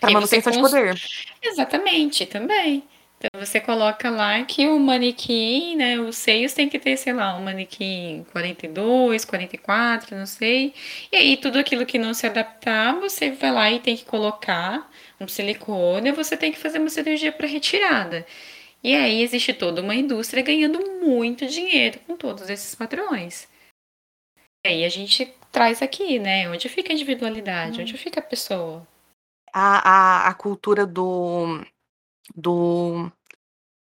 para 0.00 0.10
manutenção 0.10 0.52
constru... 0.52 0.94
de 0.94 1.00
poder. 1.00 1.02
Exatamente, 1.42 2.26
também. 2.26 2.84
Então 3.24 3.40
você 3.40 3.60
coloca 3.60 4.10
lá 4.10 4.42
que 4.44 4.66
o 4.66 4.80
manequim, 4.80 5.76
né, 5.76 5.96
os 5.96 6.16
seios 6.16 6.52
tem 6.52 6.68
que 6.68 6.76
ter, 6.76 6.96
sei 6.96 7.12
lá, 7.12 7.36
um 7.36 7.44
manequim 7.44 8.26
42, 8.32 9.24
44, 9.24 10.16
não 10.16 10.26
sei. 10.26 10.74
E 11.12 11.16
aí 11.16 11.36
tudo 11.36 11.56
aquilo 11.56 11.86
que 11.86 11.98
não 11.98 12.12
se 12.14 12.26
adaptar, 12.26 12.98
você 12.98 13.30
vai 13.30 13.52
lá 13.52 13.70
e 13.70 13.78
tem 13.78 13.96
que 13.96 14.04
colocar 14.04 14.90
um 15.20 15.28
silicone, 15.28 16.10
você 16.10 16.36
tem 16.36 16.50
que 16.50 16.58
fazer 16.58 16.80
uma 16.80 16.90
cirurgia 16.90 17.30
para 17.30 17.46
retirada. 17.46 18.26
E 18.82 18.92
aí 18.96 19.22
existe 19.22 19.52
toda 19.54 19.80
uma 19.80 19.94
indústria 19.94 20.42
ganhando 20.42 20.80
muito 21.00 21.46
dinheiro 21.46 22.00
com 22.00 22.16
todos 22.16 22.50
esses 22.50 22.74
padrões. 22.74 23.48
E 24.66 24.68
aí 24.68 24.84
a 24.84 24.88
gente 24.88 25.32
traz 25.52 25.80
aqui, 25.80 26.18
né? 26.18 26.50
Onde 26.50 26.68
fica 26.68 26.92
a 26.92 26.94
individualidade? 26.94 27.78
Hum. 27.78 27.82
Onde 27.82 27.96
fica 27.96 28.18
a 28.18 28.22
pessoa? 28.22 28.86
A, 29.52 30.24
a, 30.24 30.28
a 30.28 30.34
cultura 30.34 30.86
do 30.86 31.60
do 32.34 33.10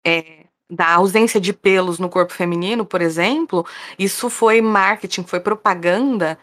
é, 0.05 0.45
da 0.69 0.95
ausência 0.95 1.39
de 1.39 1.53
pelos 1.53 1.99
no 1.99 2.09
corpo 2.09 2.33
feminino, 2.33 2.85
por 2.85 3.01
exemplo, 3.01 3.65
isso 3.97 4.29
foi 4.29 4.61
marketing, 4.61 5.23
foi 5.23 5.39
propaganda 5.39 6.37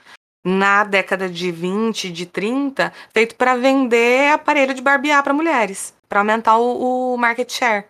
na 0.44 0.84
década 0.84 1.28
de 1.28 1.52
20, 1.52 2.10
de 2.10 2.26
30, 2.26 2.92
feito 3.12 3.36
para 3.36 3.56
vender 3.56 4.32
aparelho 4.32 4.74
de 4.74 4.82
barbear 4.82 5.22
para 5.22 5.32
mulheres, 5.32 5.94
para 6.08 6.20
aumentar 6.20 6.56
o, 6.58 7.14
o, 7.14 7.16
market 7.16 7.50
share. 7.52 7.86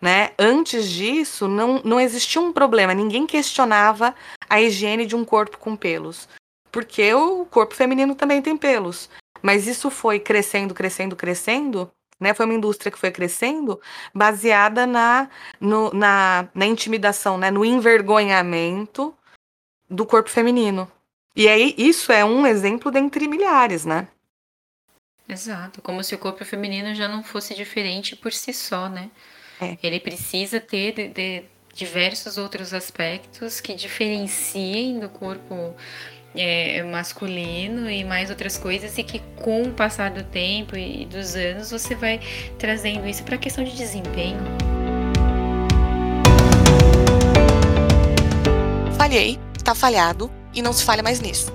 Né? 0.00 0.32
Antes 0.38 0.90
disso, 0.90 1.46
não, 1.46 1.80
não 1.84 2.00
existia 2.00 2.40
um 2.40 2.52
problema, 2.52 2.92
ninguém 2.92 3.26
questionava 3.26 4.14
a 4.48 4.60
higiene 4.60 5.06
de 5.06 5.14
um 5.14 5.24
corpo 5.24 5.56
com 5.58 5.76
pelos, 5.76 6.28
porque 6.70 7.14
o 7.14 7.46
corpo 7.46 7.74
feminino 7.74 8.14
também 8.14 8.42
tem 8.42 8.56
pelos. 8.56 9.08
Mas 9.44 9.66
isso 9.66 9.90
foi 9.90 10.18
crescendo, 10.18 10.72
crescendo, 10.72 11.14
crescendo, 11.14 11.92
né? 12.18 12.32
Foi 12.32 12.46
uma 12.46 12.54
indústria 12.54 12.90
que 12.90 12.98
foi 12.98 13.10
crescendo 13.10 13.78
baseada 14.14 14.86
na, 14.86 15.28
no, 15.60 15.92
na, 15.92 16.48
na 16.54 16.64
intimidação, 16.64 17.36
né? 17.36 17.50
no 17.50 17.62
envergonhamento 17.62 19.14
do 19.90 20.06
corpo 20.06 20.30
feminino. 20.30 20.90
E 21.36 21.46
aí, 21.46 21.74
isso 21.76 22.10
é 22.10 22.24
um 22.24 22.46
exemplo 22.46 22.90
dentre 22.90 23.28
milhares, 23.28 23.84
né? 23.84 24.08
Exato, 25.28 25.82
como 25.82 26.02
se 26.02 26.14
o 26.14 26.18
corpo 26.18 26.42
feminino 26.42 26.94
já 26.94 27.06
não 27.06 27.22
fosse 27.22 27.54
diferente 27.54 28.16
por 28.16 28.32
si 28.32 28.50
só, 28.50 28.88
né? 28.88 29.10
É. 29.60 29.76
Ele 29.82 30.00
precisa 30.00 30.58
ter 30.58 30.92
de, 30.92 31.08
de 31.08 31.44
diversos 31.74 32.38
outros 32.38 32.72
aspectos 32.72 33.60
que 33.60 33.74
diferenciem 33.74 35.00
do 35.00 35.10
corpo 35.10 35.74
é, 36.34 36.82
masculino 36.82 37.90
e 37.90 38.04
mais 38.04 38.30
outras 38.30 38.58
coisas, 38.58 38.96
e 38.98 39.02
que 39.02 39.20
com 39.36 39.62
o 39.62 39.72
passar 39.72 40.10
do 40.10 40.22
tempo 40.24 40.76
e 40.76 41.06
dos 41.06 41.36
anos 41.36 41.70
você 41.70 41.94
vai 41.94 42.20
trazendo 42.58 43.06
isso 43.06 43.22
para 43.22 43.36
a 43.36 43.38
questão 43.38 43.62
de 43.64 43.76
desempenho. 43.76 44.40
Falhei, 48.96 49.38
tá 49.62 49.74
falhado 49.74 50.30
e 50.52 50.60
não 50.60 50.72
se 50.72 50.84
falha 50.84 51.02
mais 51.02 51.20
nisso. 51.20 51.52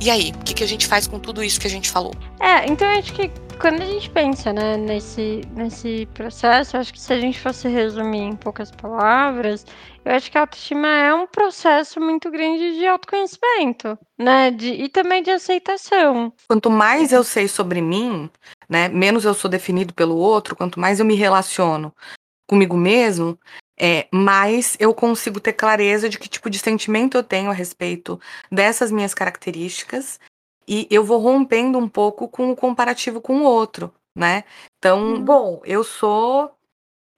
E 0.00 0.10
aí, 0.10 0.32
o 0.34 0.44
que, 0.44 0.54
que 0.54 0.64
a 0.64 0.68
gente 0.68 0.86
faz 0.86 1.06
com 1.06 1.18
tudo 1.18 1.42
isso 1.42 1.58
que 1.58 1.66
a 1.66 1.70
gente 1.70 1.90
falou? 1.90 2.14
É, 2.38 2.66
então 2.66 2.86
acho 2.88 3.12
que 3.12 3.30
quando 3.60 3.82
a 3.82 3.86
gente 3.86 4.10
pensa 4.10 4.52
né, 4.52 4.76
nesse, 4.76 5.40
nesse 5.54 6.06
processo, 6.14 6.76
acho 6.76 6.92
que 6.92 7.00
se 7.00 7.12
a 7.12 7.18
gente 7.18 7.40
fosse 7.40 7.68
resumir 7.68 8.20
em 8.20 8.36
poucas 8.36 8.70
palavras, 8.70 9.64
eu 10.04 10.12
acho 10.12 10.30
que 10.30 10.38
a 10.38 10.42
autoestima 10.42 10.88
é 10.88 11.14
um 11.14 11.26
processo 11.26 12.00
muito 12.00 12.30
grande 12.30 12.76
de 12.76 12.86
autoconhecimento, 12.86 13.98
né? 14.18 14.50
De, 14.50 14.68
e 14.68 14.88
também 14.88 15.22
de 15.22 15.30
aceitação. 15.30 16.32
Quanto 16.48 16.70
mais 16.70 17.12
eu 17.12 17.24
sei 17.24 17.48
sobre 17.48 17.80
mim, 17.80 18.30
né, 18.68 18.88
menos 18.88 19.24
eu 19.24 19.34
sou 19.34 19.50
definido 19.50 19.94
pelo 19.94 20.16
outro, 20.16 20.54
quanto 20.54 20.78
mais 20.78 21.00
eu 21.00 21.06
me 21.06 21.14
relaciono 21.14 21.92
comigo 22.48 22.76
mesmo, 22.76 23.38
é, 23.78 24.06
mais 24.12 24.76
eu 24.78 24.94
consigo 24.94 25.40
ter 25.40 25.52
clareza 25.52 26.08
de 26.08 26.18
que 26.18 26.28
tipo 26.28 26.48
de 26.48 26.58
sentimento 26.58 27.16
eu 27.16 27.22
tenho 27.22 27.50
a 27.50 27.54
respeito 27.54 28.20
dessas 28.50 28.92
minhas 28.92 29.12
características 29.12 30.20
e 30.68 30.86
eu 30.90 31.04
vou 31.04 31.18
rompendo 31.18 31.78
um 31.78 31.88
pouco 31.88 32.28
com 32.28 32.50
o 32.50 32.56
comparativo 32.56 33.20
com 33.20 33.40
o 33.40 33.44
outro, 33.44 33.92
né? 34.14 34.44
Então, 34.78 35.14
uhum. 35.14 35.24
bom, 35.24 35.62
eu 35.64 35.84
sou 35.84 36.52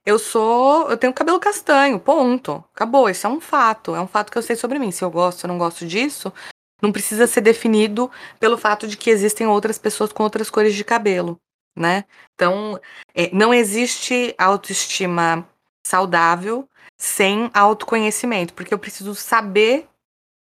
eu 0.05 0.17
sou, 0.17 0.89
eu 0.89 0.97
tenho 0.97 1.13
cabelo 1.13 1.39
castanho, 1.39 1.99
ponto. 1.99 2.63
Acabou, 2.73 3.09
isso 3.09 3.27
é 3.27 3.29
um 3.29 3.39
fato, 3.39 3.93
é 3.95 4.01
um 4.01 4.07
fato 4.07 4.31
que 4.31 4.37
eu 4.37 4.41
sei 4.41 4.55
sobre 4.55 4.79
mim. 4.79 4.91
Se 4.91 5.03
eu 5.03 5.11
gosto 5.11 5.43
ou 5.43 5.47
não 5.49 5.57
gosto 5.57 5.85
disso, 5.85 6.33
não 6.81 6.91
precisa 6.91 7.27
ser 7.27 7.41
definido 7.41 8.09
pelo 8.39 8.57
fato 8.57 8.87
de 8.87 8.97
que 8.97 9.09
existem 9.09 9.45
outras 9.45 9.77
pessoas 9.77 10.11
com 10.11 10.23
outras 10.23 10.49
cores 10.49 10.73
de 10.73 10.83
cabelo, 10.83 11.39
né? 11.75 12.05
Então, 12.33 12.79
é, 13.13 13.29
não 13.35 13.53
existe 13.53 14.33
autoestima 14.37 15.47
saudável 15.85 16.67
sem 16.97 17.51
autoconhecimento, 17.53 18.53
porque 18.53 18.73
eu 18.73 18.79
preciso 18.79 19.13
saber 19.15 19.87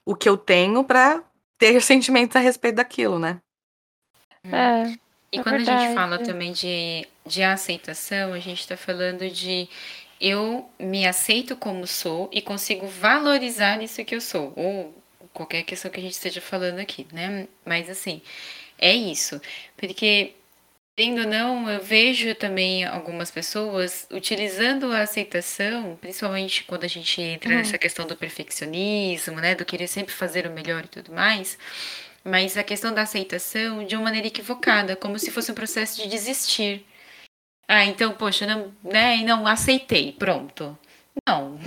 o 0.06 0.14
que 0.14 0.28
eu 0.28 0.36
tenho 0.36 0.84
para 0.84 1.22
ter 1.58 1.80
sentimentos 1.82 2.36
a 2.36 2.40
respeito 2.40 2.76
daquilo, 2.76 3.18
né? 3.18 3.40
É. 4.52 4.96
E 5.32 5.38
É 5.38 5.40
quando 5.40 5.60
a 5.60 5.64
gente 5.64 5.88
fala 5.88 6.18
também 6.18 6.52
de, 6.52 7.06
de 7.26 7.42
aceitação, 7.42 8.32
a 8.32 8.38
gente 8.38 8.60
está 8.60 8.76
falando 8.76 9.28
de 9.30 9.68
eu 10.20 10.68
me 10.78 11.06
aceito 11.06 11.56
como 11.56 11.86
sou 11.86 12.28
e 12.32 12.40
consigo 12.40 12.86
valorizar 12.86 13.82
isso 13.82 14.04
que 14.04 14.14
eu 14.14 14.20
sou, 14.20 14.52
ou 14.56 14.94
qualquer 15.32 15.64
questão 15.64 15.90
que 15.90 15.98
a 15.98 16.02
gente 16.02 16.12
esteja 16.12 16.40
falando 16.40 16.78
aqui, 16.78 17.06
né? 17.12 17.48
Mas 17.64 17.90
assim, 17.90 18.22
é 18.78 18.94
isso. 18.94 19.40
Porque, 19.76 20.34
querendo 20.96 21.20
ou 21.22 21.26
não, 21.26 21.70
eu 21.70 21.80
vejo 21.82 22.34
também 22.34 22.84
algumas 22.84 23.30
pessoas 23.30 24.06
utilizando 24.12 24.92
a 24.92 25.00
aceitação, 25.00 25.96
principalmente 26.00 26.64
quando 26.64 26.84
a 26.84 26.88
gente 26.88 27.20
entra 27.20 27.50
Uhum. 27.50 27.56
nessa 27.58 27.78
questão 27.78 28.06
do 28.06 28.16
perfeccionismo, 28.16 29.40
né? 29.40 29.54
Do 29.54 29.64
querer 29.64 29.88
sempre 29.88 30.14
fazer 30.14 30.46
o 30.46 30.50
melhor 30.50 30.84
e 30.84 30.88
tudo 30.88 31.12
mais. 31.12 31.58
Mas 32.24 32.56
a 32.56 32.62
questão 32.62 32.92
da 32.94 33.02
aceitação 33.02 33.84
de 33.84 33.96
uma 33.96 34.04
maneira 34.04 34.28
equivocada, 34.28 34.96
como 34.96 35.18
se 35.18 35.30
fosse 35.30 35.50
um 35.52 35.54
processo 35.54 36.00
de 36.02 36.08
desistir. 36.08 36.86
Ah, 37.68 37.84
então, 37.84 38.12
poxa, 38.12 38.46
não, 38.46 38.72
né? 38.82 39.16
Não 39.24 39.46
aceitei, 39.46 40.12
pronto. 40.12 40.78
Não. 41.28 41.58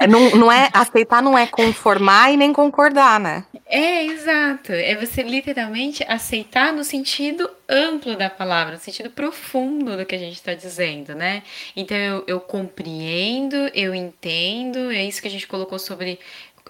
É, 0.00 0.06
Não, 0.06 0.30
não 0.30 0.52
é 0.52 0.68
aceitar, 0.72 1.22
não 1.22 1.36
é 1.36 1.46
conformar 1.46 2.30
e 2.32 2.36
nem 2.36 2.52
concordar, 2.52 3.18
né? 3.20 3.44
É, 3.76 4.04
exato. 4.04 4.70
É 4.72 4.94
você 4.94 5.20
literalmente 5.24 6.04
aceitar 6.06 6.72
no 6.72 6.84
sentido 6.84 7.50
amplo 7.68 8.16
da 8.16 8.30
palavra, 8.30 8.74
no 8.74 8.78
sentido 8.80 9.10
profundo 9.10 9.96
do 9.96 10.06
que 10.06 10.14
a 10.14 10.18
gente 10.18 10.34
está 10.34 10.54
dizendo, 10.54 11.12
né? 11.12 11.42
Então 11.74 11.96
eu, 11.96 12.24
eu 12.28 12.40
compreendo, 12.40 13.56
eu 13.74 13.92
entendo, 13.92 14.92
é 14.92 15.02
isso 15.02 15.20
que 15.20 15.26
a 15.26 15.30
gente 15.30 15.48
colocou 15.48 15.76
sobre 15.80 16.20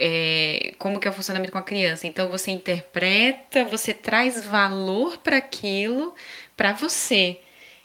é, 0.01 0.73
como 0.79 0.99
que 0.99 1.07
é 1.07 1.11
o 1.11 1.15
funcionamento 1.15 1.53
com 1.53 1.59
a 1.59 1.63
criança. 1.63 2.07
Então 2.07 2.31
você 2.31 2.51
interpreta, 2.51 3.67
você 3.67 3.93
traz 3.93 4.43
valor 4.43 5.19
para 5.19 5.37
aquilo, 5.37 6.15
para 6.57 6.73
você. 6.73 7.39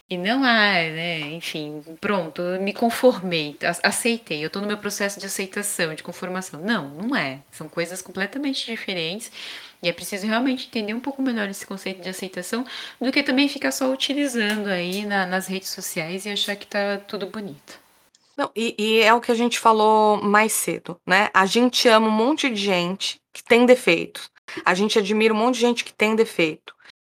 E 0.10 0.18
não 0.18 0.44
há, 0.44 0.74
né? 0.74 1.20
Enfim, 1.34 1.84
pronto, 2.02 2.42
me 2.60 2.74
conformei, 2.74 3.56
aceitei, 3.84 4.44
eu 4.44 4.48
estou 4.48 4.60
no 4.62 4.68
meu 4.68 4.78
processo 4.78 5.20
de 5.20 5.28
aceitação, 5.28 5.94
de 5.94 6.02
conformação. 6.02 6.60
Não, 6.62 6.90
não 6.90 7.16
é. 7.16 7.42
São 7.52 7.70
coisas 7.70 8.02
completamente 8.02 8.66
diferentes. 8.66 9.32
E 9.84 9.88
é 9.88 9.94
preciso 9.94 10.26
realmente 10.28 10.66
entender 10.68 10.94
um 10.96 11.00
pouco 11.00 11.22
melhor 11.22 11.48
esse 11.48 11.66
conceito 11.66 12.02
de 12.02 12.10
aceitação 12.10 12.66
do 13.00 13.12
que 13.12 13.22
também 13.24 13.48
ficar 13.48 13.72
só 13.72 13.90
utilizando 13.92 14.68
aí 14.68 15.06
na- 15.06 15.26
nas 15.28 15.48
redes 15.48 15.70
sociais 15.70 16.26
e 16.26 16.30
achar 16.32 16.56
que 16.56 16.66
tá 16.68 16.98
tudo 17.08 17.28
bonito. 17.28 17.80
Não, 18.38 18.52
e, 18.56 18.76
e 18.78 19.02
é 19.02 19.14
o 19.14 19.22
que 19.22 19.32
a 19.32 19.36
gente 19.36 19.60
falou 19.60 20.22
mais 20.22 20.54
cedo, 20.54 21.00
né? 21.06 21.30
A 21.34 21.46
gente 21.46 21.88
ama 21.88 22.08
um 22.08 22.12
monte 22.12 22.50
de 22.50 22.56
gente 22.56 23.22
que 23.34 23.44
tem 23.44 23.66
defeitos. 23.66 24.32
A 24.66 24.74
gente 24.74 24.98
admira 24.98 25.34
um 25.34 25.38
monte 25.38 25.56
de 25.56 25.62
gente 25.62 25.84
que 25.86 25.94
tem 25.94 26.16
defeito. 26.16 26.74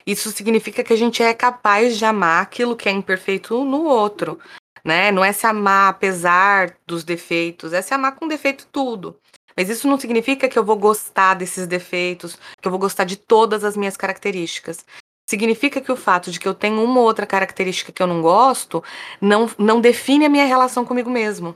Isso 0.06 0.32
significa 0.32 0.84
que 0.84 0.94
a 0.94 0.96
gente 0.96 1.22
é 1.22 1.34
capaz 1.34 1.98
de 1.98 2.06
amar 2.06 2.44
aquilo 2.44 2.76
que 2.76 2.90
é 2.90 2.92
imperfeito 2.92 3.64
no 3.64 3.84
outro, 3.84 4.40
né? 4.84 5.12
Não 5.12 5.24
é 5.24 5.32
se 5.32 5.46
amar 5.46 5.90
apesar 5.90 6.76
dos 6.88 7.04
defeitos, 7.04 7.74
é 7.74 7.82
se 7.82 7.94
amar 7.94 8.16
com 8.16 8.28
defeito 8.28 8.68
tudo. 8.72 9.20
Mas 9.56 9.70
isso 9.70 9.88
não 9.88 10.00
significa 10.00 10.48
que 10.48 10.58
eu 10.58 10.64
vou 10.64 10.78
gostar 10.78 11.34
desses 11.34 11.68
defeitos, 11.68 12.38
que 12.62 12.68
eu 12.68 12.72
vou 12.72 12.80
gostar 12.80 13.04
de 13.04 13.18
todas 13.18 13.64
as 13.64 13.76
minhas 13.76 13.98
características. 13.98 14.86
Significa 15.30 15.82
que 15.82 15.92
o 15.92 15.98
fato 15.98 16.32
de 16.32 16.40
que 16.40 16.48
eu 16.48 16.56
tenho 16.56 16.84
uma 16.84 17.02
ou 17.02 17.06
outra 17.06 17.28
característica 17.28 17.92
que 17.92 18.02
eu 18.02 18.08
não 18.08 18.22
gosto 18.22 18.84
não, 19.22 19.50
não 19.58 19.82
define 19.82 20.26
a 20.26 20.30
minha 20.30 20.46
relação 20.46 20.86
comigo 20.86 21.10
mesmo. 21.10 21.56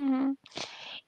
Uhum. 0.00 0.34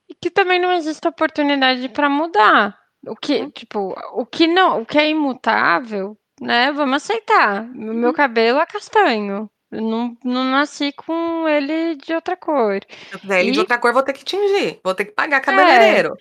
E 0.07 0.13
que 0.13 0.29
também 0.29 0.59
não 0.59 0.73
existe 0.73 1.07
oportunidade 1.07 1.87
para 1.89 2.09
mudar. 2.09 2.77
O 3.07 3.15
que, 3.15 3.49
tipo, 3.51 3.95
o 4.13 4.25
que 4.25 4.45
não, 4.45 4.81
o 4.81 4.85
que 4.85 4.99
é 4.99 5.09
imutável, 5.09 6.15
né? 6.41 6.71
Vamos 6.73 7.03
aceitar. 7.03 7.63
O 7.65 7.93
meu 7.95 8.11
Uhum. 8.11 8.13
cabelo 8.13 8.59
é 8.59 8.67
castanho. 8.67 9.51
Eu 9.71 9.81
não, 9.81 10.17
não 10.25 10.45
nasci 10.45 10.91
com 10.93 11.47
ele 11.49 11.95
de 11.97 12.13
outra 12.15 12.37
cor. 12.37 12.81
Se 13.09 13.15
eu 13.15 13.19
quiser 13.19 13.39
ele 13.41 13.51
de 13.51 13.59
E- 13.59 13.59
outra 13.59 13.77
cor, 13.79 13.93
vou 13.93 14.03
ter 14.03 14.13
que 14.13 14.23
tingir. 14.25 14.79
Vou 14.83 14.95
ter 14.95 15.05
que 15.05 15.11
pagar 15.13 15.41
cabeleireiro. 15.41 16.15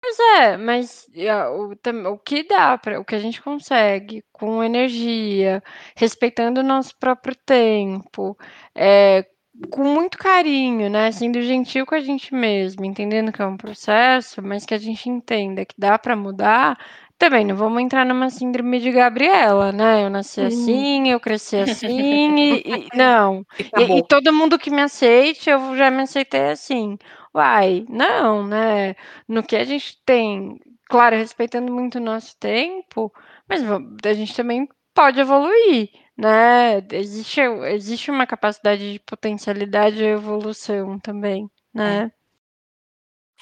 Pois 0.00 0.18
é, 0.20 0.56
mas 0.56 1.06
ah, 1.28 1.50
o, 1.50 1.72
o 2.14 2.18
que 2.18 2.44
dá 2.44 2.78
para, 2.78 3.00
o 3.00 3.04
que 3.04 3.14
a 3.14 3.18
gente 3.18 3.42
consegue 3.42 4.24
com 4.32 4.62
energia, 4.62 5.62
respeitando 5.96 6.60
o 6.60 6.62
nosso 6.64 6.96
próprio 6.98 7.34
tempo, 7.44 8.36
é, 8.74 9.26
com 9.70 9.82
muito 9.84 10.16
carinho, 10.16 10.88
né? 10.88 11.10
Sendo 11.10 11.42
gentil 11.42 11.84
com 11.84 11.94
a 11.96 12.00
gente 12.00 12.32
mesmo, 12.32 12.84
entendendo 12.84 13.32
que 13.32 13.42
é 13.42 13.46
um 13.46 13.56
processo, 13.56 14.40
mas 14.40 14.64
que 14.64 14.72
a 14.74 14.78
gente 14.78 15.08
entenda 15.10 15.66
que 15.66 15.74
dá 15.76 15.98
para 15.98 16.14
mudar. 16.16 16.78
Também 17.18 17.44
não 17.44 17.56
vamos 17.56 17.82
entrar 17.82 18.04
numa 18.06 18.30
síndrome 18.30 18.78
de 18.80 18.90
Gabriela, 18.92 19.72
né? 19.72 20.04
Eu 20.04 20.10
nasci 20.10 20.40
Hum. 20.40 20.40
assim, 20.40 21.08
eu 21.10 21.20
cresci 21.20 21.56
assim, 21.56 22.36
e, 22.38 22.86
e- 22.92 22.96
não. 22.96 23.44
E 23.58 23.64
E, 23.76 23.98
e 23.98 24.02
todo 24.02 24.32
mundo 24.32 24.58
que 24.58 24.70
me 24.70 24.80
aceite, 24.82 25.50
eu 25.50 25.76
já 25.76 25.90
me 25.90 26.02
aceitei 26.02 26.50
assim. 26.50 26.96
Uai, 27.34 27.84
não, 27.88 28.46
né? 28.46 28.94
No 29.28 29.42
que 29.42 29.56
a 29.56 29.64
gente 29.64 30.00
tem, 30.04 30.58
claro, 30.88 31.16
respeitando 31.16 31.72
muito 31.72 31.96
o 31.98 32.00
nosso 32.00 32.36
tempo, 32.38 33.12
mas 33.48 33.62
a 34.04 34.14
gente 34.14 34.34
também 34.36 34.68
pode 34.94 35.20
evoluir, 35.20 35.90
né? 36.16 36.78
Existe, 36.92 37.40
existe 37.40 38.10
uma 38.10 38.26
capacidade 38.26 38.92
de 38.94 38.98
potencialidade 39.00 40.02
e 40.02 40.06
evolução 40.06 40.98
também, 41.00 41.50
né? 41.74 42.10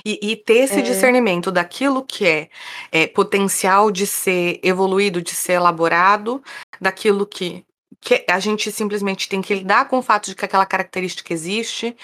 E, 0.04 0.18
e 0.32 0.36
ter 0.36 0.58
esse 0.64 0.80
É. 0.80 0.82
discernimento 0.82 1.50
daquilo 1.50 2.04
que 2.04 2.26
é, 2.26 2.48
é, 2.92 3.06
potencial 3.06 3.90
de 3.90 4.06
ser 4.06 4.60
evoluído, 4.62 5.20
de 5.22 5.34
ser 5.34 5.54
elaborado, 5.54 6.42
daquilo 6.80 7.26
que, 7.26 7.64
que 8.00 8.24
a 8.28 8.38
gente 8.38 8.70
simplesmente 8.70 9.28
tem 9.28 9.42
que 9.42 9.54
lidar 9.54 9.88
com 9.88 9.98
o 9.98 10.02
fato 10.02 10.26
de 10.26 10.34
que 10.34 10.44
aquela 10.44 10.66
característica 10.66 11.32
existe. 11.32 11.96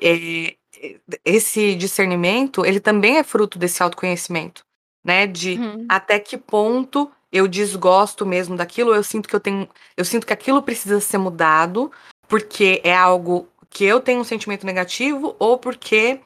é, 0.00 0.56
esse 1.24 1.74
discernimento, 1.74 2.64
ele 2.64 2.80
também 2.80 3.16
é 3.18 3.24
fruto 3.24 3.58
desse 3.58 3.82
autoconhecimento, 3.82 4.62
né? 5.04 5.26
De 5.26 5.58
Uhum. 5.58 5.86
até 5.88 6.18
que 6.18 6.36
ponto 6.36 7.10
eu 7.32 7.48
desgosto 7.48 8.24
mesmo 8.26 8.56
daquilo, 8.56 8.94
eu 8.94 9.02
sinto 9.02 9.28
que 9.28 9.34
eu 9.36 9.40
tenho, 9.40 9.68
eu 9.96 10.04
sinto 10.04 10.26
que 10.26 10.32
aquilo 10.32 10.62
precisa 10.62 11.00
ser 11.00 11.18
mudado, 11.18 11.90
porque 12.28 12.80
é 12.84 12.94
algo 12.94 13.48
que 13.70 13.84
eu 13.84 14.00
tenho 14.00 14.20
um 14.20 14.24
sentimento 14.24 14.64
negativo 14.66 15.34
ou 15.38 15.58
porque 15.58 16.20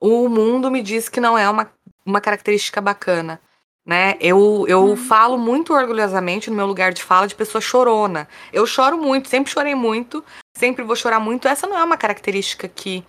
o 0.00 0.28
mundo 0.28 0.70
me 0.70 0.82
diz 0.82 1.08
que 1.08 1.20
não 1.20 1.36
é 1.36 1.48
uma, 1.48 1.70
uma 2.04 2.20
característica 2.20 2.80
bacana. 2.80 3.40
Né? 3.86 4.16
Eu, 4.20 4.64
eu 4.68 4.82
Uhum. 4.84 4.96
falo 4.96 5.38
muito 5.38 5.72
orgulhosamente 5.74 6.48
no 6.50 6.56
meu 6.56 6.66
lugar 6.66 6.92
de 6.92 7.02
fala 7.02 7.26
de 7.26 7.34
pessoa 7.34 7.60
chorona. 7.60 8.28
Eu 8.52 8.66
choro 8.66 8.98
muito, 8.98 9.28
sempre 9.28 9.50
chorei 9.52 9.74
muito, 9.74 10.24
sempre 10.56 10.84
vou 10.84 10.94
chorar 10.96 11.18
muito. 11.18 11.48
Essa 11.48 11.66
não 11.66 11.76
é 11.78 11.82
uma 11.84 11.96
característica 11.96 12.68
que 12.68 13.04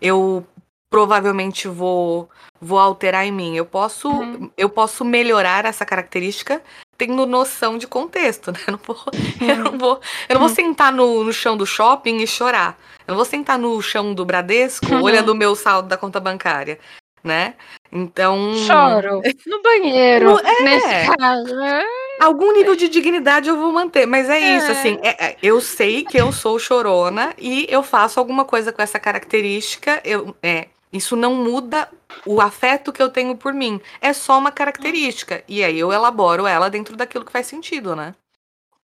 eu 0.00 0.44
provavelmente 0.90 1.68
vou 1.68 2.28
vou 2.60 2.78
alterar 2.78 3.24
em 3.24 3.32
mim. 3.32 3.56
Eu 3.56 3.64
posso 3.64 4.08
Uhum. 4.10 4.50
eu 4.56 4.68
posso 4.68 5.04
melhorar 5.04 5.64
essa 5.64 5.86
característica 5.86 6.60
tendo 7.06 7.24
noção 7.26 7.78
de 7.78 7.86
contexto, 7.86 8.52
né? 8.52 8.58
Eu 8.66 8.72
não 8.72 8.80
vou, 8.86 8.96
eu 9.40 9.56
não 9.56 9.78
vou, 9.78 10.00
eu 10.28 10.34
não 10.34 10.40
vou 10.40 10.48
Uhum. 10.48 10.54
sentar 10.54 10.92
no, 10.92 11.24
no 11.24 11.32
chão 11.32 11.56
do 11.56 11.64
shopping 11.66 12.18
e 12.18 12.26
chorar. 12.26 12.78
Eu 13.06 13.12
não 13.12 13.16
vou 13.16 13.24
sentar 13.24 13.58
no 13.58 13.80
chão 13.80 14.12
do 14.14 14.24
Bradesco 14.24 14.86
Uhum. 14.94 15.02
olhando 15.02 15.30
o 15.30 15.34
meu 15.34 15.56
saldo 15.56 15.88
da 15.88 15.96
conta 15.96 16.20
bancária, 16.20 16.78
né? 17.24 17.54
Então, 17.90 18.52
Choro 18.66 19.20
no 19.46 19.62
banheiro, 19.62 20.26
Não, 20.34 20.38
é. 20.40 20.62
nesse 20.62 21.16
caso. 21.16 21.56
né? 21.56 21.82
algum 22.20 22.52
nível 22.52 22.76
de 22.76 22.86
dignidade 22.88 23.48
eu 23.48 23.56
vou 23.56 23.72
manter, 23.72 24.04
mas 24.06 24.28
é 24.28 24.38
isso, 24.38 24.66
É. 24.66 24.70
assim, 24.72 24.98
é- 25.02 25.24
é, 25.28 25.36
eu 25.42 25.58
sei 25.58 26.04
que 26.04 26.18
eu 26.18 26.30
sou 26.30 26.58
chorona 26.58 27.32
e 27.38 27.66
eu 27.70 27.82
faço 27.82 28.20
alguma 28.20 28.44
coisa 28.44 28.70
com 28.72 28.82
essa 28.82 28.98
característica, 29.00 30.00
eu, 30.04 30.36
é, 30.42 30.66
isso 30.92 31.16
não 31.16 31.34
muda 31.34 31.88
o 32.26 32.40
afeto 32.40 32.92
que 32.92 33.02
eu 33.02 33.10
tenho 33.10 33.36
por 33.36 33.52
mim, 33.52 33.80
é 34.00 34.12
só 34.12 34.38
uma 34.38 34.52
característica, 34.52 35.44
e 35.48 35.62
aí 35.62 35.78
eu 35.78 35.92
elaboro 35.92 36.46
ela 36.46 36.68
dentro 36.68 36.96
daquilo 36.96 37.24
que 37.24 37.32
faz 37.32 37.46
sentido, 37.46 37.94
né? 37.94 38.14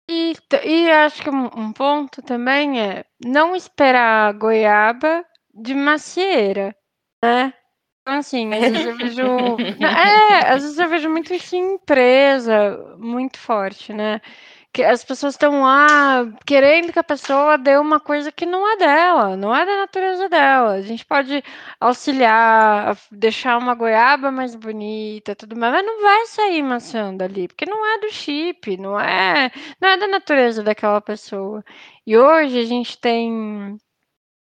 E, 0.10 0.34
e 0.64 0.89
acho 0.89 1.22
que 1.22 1.30
um, 1.30 1.45
um 1.54 1.74
ponto 1.74 2.22
também 2.22 2.80
é 2.80 3.04
não 3.24 3.56
esperar 3.56 4.30
a 4.30 4.32
goiaba 4.32 5.26
de 5.54 5.74
macieira, 5.74 6.76
né? 7.24 7.54
Então, 8.02 8.20
assim, 8.20 8.54
às 8.54 8.62
vezes 8.72 8.86
eu 8.86 8.95
vejo. 8.95 9.24
É, 9.84 10.50
às 10.54 10.64
vezes 10.64 10.80
eu 10.80 10.88
vejo 10.88 11.10
muito 11.10 11.34
isso 11.34 11.58
em 11.58 11.74
empresa, 11.74 12.95
muito 12.98 13.38
forte, 13.38 13.91
né? 13.91 14.22
Que 14.78 14.84
as 14.84 15.03
pessoas 15.03 15.34
estão 15.34 15.63
lá 15.63 16.23
querendo 16.45 16.93
que 16.93 16.99
a 16.99 17.03
pessoa 17.03 17.57
dê 17.57 17.78
uma 17.78 17.99
coisa 17.99 18.32
que 18.32 18.45
não 18.45 18.71
é 18.73 18.78
dela, 18.78 19.36
não 19.36 19.55
é 19.55 19.65
da 19.65 19.75
natureza 19.78 20.30
dela. 20.30 20.73
A 20.73 20.82
gente 20.84 21.03
pode 21.03 21.43
auxiliar, 21.80 22.95
deixar 23.11 23.57
uma 23.57 23.73
goiaba 23.73 24.30
mais 24.32 24.53
bonita, 24.53 25.36
tudo 25.36 25.57
mais, 25.57 25.73
mas 25.73 25.84
não 25.84 25.99
vai 26.03 26.28
sair 26.28 26.61
maçã 26.61 27.15
dali, 27.15 27.47
porque 27.47 27.65
não 27.65 27.84
é 27.88 27.99
do 28.01 28.11
chip, 28.11 28.78
não 28.78 28.99
é, 28.99 29.51
não 29.82 29.89
é 29.89 29.97
da 29.97 30.07
natureza 30.07 30.61
daquela 30.61 31.01
pessoa. 31.01 31.63
E 32.05 32.15
hoje 32.15 32.59
a 32.59 32.65
gente 32.65 32.99
tem 32.99 33.80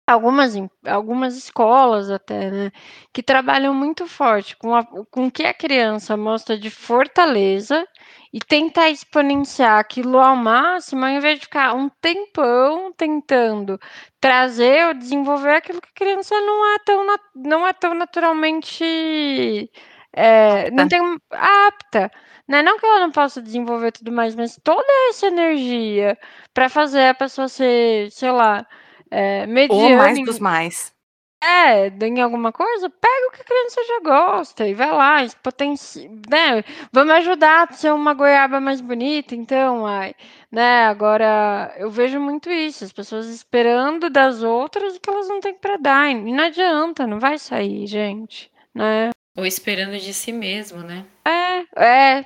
algumas, 0.07 0.55
algumas 0.87 1.37
escolas 1.39 2.11
até, 2.11 2.51
né, 2.51 2.73
que 3.15 3.23
trabalham 3.23 3.73
muito 3.75 4.07
forte 4.07 4.57
com, 4.57 4.73
com 5.11 5.27
o 5.27 5.31
que 5.31 5.45
a 5.45 5.55
criança 5.55 6.19
mostra 6.19 6.59
de 6.59 6.71
fortaleza 6.71 7.87
e 8.33 8.39
tentar 8.41 8.91
exponenciar 8.91 9.79
aquilo 9.79 10.19
ao 10.19 10.37
máximo, 10.37 11.05
ao 11.05 11.11
invés 11.11 11.39
de 11.39 11.47
ficar 11.47 11.75
um 11.75 11.89
tempão 11.89 12.93
tentando 12.93 13.81
trazer 14.21 14.87
ou 14.89 14.95
desenvolver 14.95 15.57
aquilo 15.57 15.81
que 15.81 15.89
a 15.89 15.95
criança 15.95 16.35
não 16.41 16.75
é 16.75 16.79
tão, 16.81 17.07
não 17.35 17.67
é 17.67 17.73
tão 17.73 17.95
naturalmente 17.95 19.71
é, 20.13 20.71
não 20.71 20.89
tem 20.89 21.01
apta. 21.31 22.11
Né? 22.47 22.63
Não 22.63 22.79
que 22.79 22.87
ela 22.87 23.01
não 23.01 23.13
possa 23.13 23.43
desenvolver 23.43 23.93
tudo 23.93 24.11
mais, 24.11 24.35
mas 24.35 24.59
toda 24.65 24.87
essa 25.11 25.27
energia 25.27 26.19
para 26.55 26.69
fazer 26.69 27.09
a 27.09 27.15
pessoa 27.15 27.49
ser, 27.49 28.11
sei 28.11 28.31
lá, 28.31 28.67
é, 29.11 29.47
mediano. 29.47 29.91
Ou 29.91 29.97
mais 29.97 30.25
dos 30.25 30.39
mais. 30.39 30.98
É, 31.41 31.87
em 32.05 32.21
alguma 32.21 32.51
coisa, 32.51 32.91
pega 32.91 33.29
o 33.29 33.31
que 33.31 33.43
a 33.43 33.45
criança 33.45 33.81
já 33.87 34.01
gosta 34.01 34.67
e 34.67 34.75
vai 34.75 34.91
lá, 34.91 35.19
potencia, 35.41 36.11
né? 36.29 36.65
Vamos 36.93 37.15
ajudar 37.15 37.69
a 37.69 37.73
ser 37.73 37.93
uma 37.93 38.13
goiaba 38.13 38.61
mais 38.61 38.81
bonita, 38.81 39.37
então, 39.37 39.87
ai, 39.87 40.15
né? 40.51 40.87
Agora, 40.87 41.73
eu 41.79 41.91
vejo 41.93 42.19
muito 42.19 42.51
isso, 42.51 42.85
as 42.85 42.93
pessoas 42.93 43.29
esperando 43.29 44.11
das 44.11 44.43
outras 44.43 44.97
o 44.97 45.01
que 45.01 45.09
elas 45.09 45.29
não 45.29 45.39
têm 45.39 45.55
para 45.55 45.77
dar, 45.77 46.11
e 46.11 46.15
não 46.33 46.45
adianta, 46.45 47.07
não 47.07 47.21
vai 47.21 47.39
sair, 47.39 47.87
gente, 47.87 48.51
né? 48.75 49.11
Ou 49.37 49.47
esperando 49.47 49.97
de 49.97 50.13
si 50.13 50.33
mesmo, 50.33 50.83
né? 50.83 51.07
É, 51.25 51.61
é, 51.81 52.25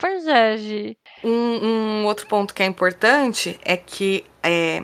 pois 0.00 0.26
é, 0.26 0.56
Gi. 0.56 0.98
Um, 1.22 2.00
um 2.00 2.06
outro 2.06 2.26
ponto 2.26 2.52
que 2.52 2.64
é 2.64 2.66
importante 2.66 3.56
é 3.64 3.76
que 3.76 4.24
é, 4.42 4.82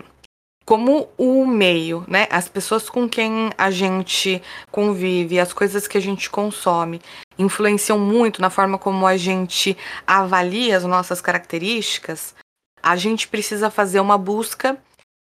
como 0.64 1.08
o 1.18 1.46
meio, 1.46 2.04
né? 2.08 2.26
As 2.30 2.48
pessoas 2.48 2.88
com 2.88 3.08
quem 3.08 3.50
a 3.56 3.70
gente 3.70 4.42
convive, 4.70 5.38
as 5.38 5.52
coisas 5.52 5.86
que 5.86 5.98
a 5.98 6.00
gente 6.00 6.30
consome, 6.30 7.00
influenciam 7.38 7.98
muito 7.98 8.40
na 8.40 8.50
forma 8.50 8.78
como 8.78 9.06
a 9.06 9.16
gente 9.16 9.76
avalia 10.06 10.76
as 10.76 10.84
nossas 10.84 11.20
características, 11.20 12.34
a 12.82 12.96
gente 12.96 13.28
precisa 13.28 13.70
fazer 13.70 14.00
uma 14.00 14.16
busca 14.16 14.78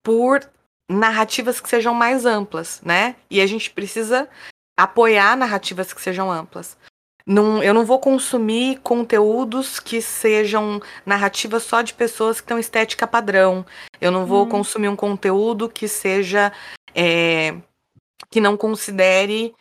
por 0.04 0.48
narrativas 0.90 1.60
que 1.60 1.70
sejam 1.70 1.94
mais 1.94 2.26
amplas, 2.26 2.82
né? 2.84 3.16
E 3.30 3.42
a 3.42 3.48
gente 3.48 3.72
precisa 3.72 4.28
apoiar 4.78 5.36
narrativas 5.38 5.94
que 5.94 6.02
sejam 6.02 6.32
amplas. 6.32 6.78
Não, 7.26 7.64
eu 7.64 7.74
não 7.74 7.86
vou 7.86 8.00
consumir 8.00 8.80
conteúdos 8.82 9.80
que 9.80 10.02
sejam 10.02 10.82
narrativas 11.06 11.64
só 11.64 11.82
de 11.82 11.94
pessoas 11.94 12.42
que 12.42 12.48
têm 12.48 12.60
estética 12.60 13.08
padrão. 13.08 13.66
Eu 14.02 14.12
não 14.12 14.26
vou 14.26 14.46
hum. 14.46 14.50
consumir 14.50 14.90
um 14.90 14.96
conteúdo 14.96 15.70
que 15.70 15.88
seja. 15.88 16.52
É, 16.94 17.56
que 18.30 18.42
não 18.42 18.58
considere. 18.58 19.56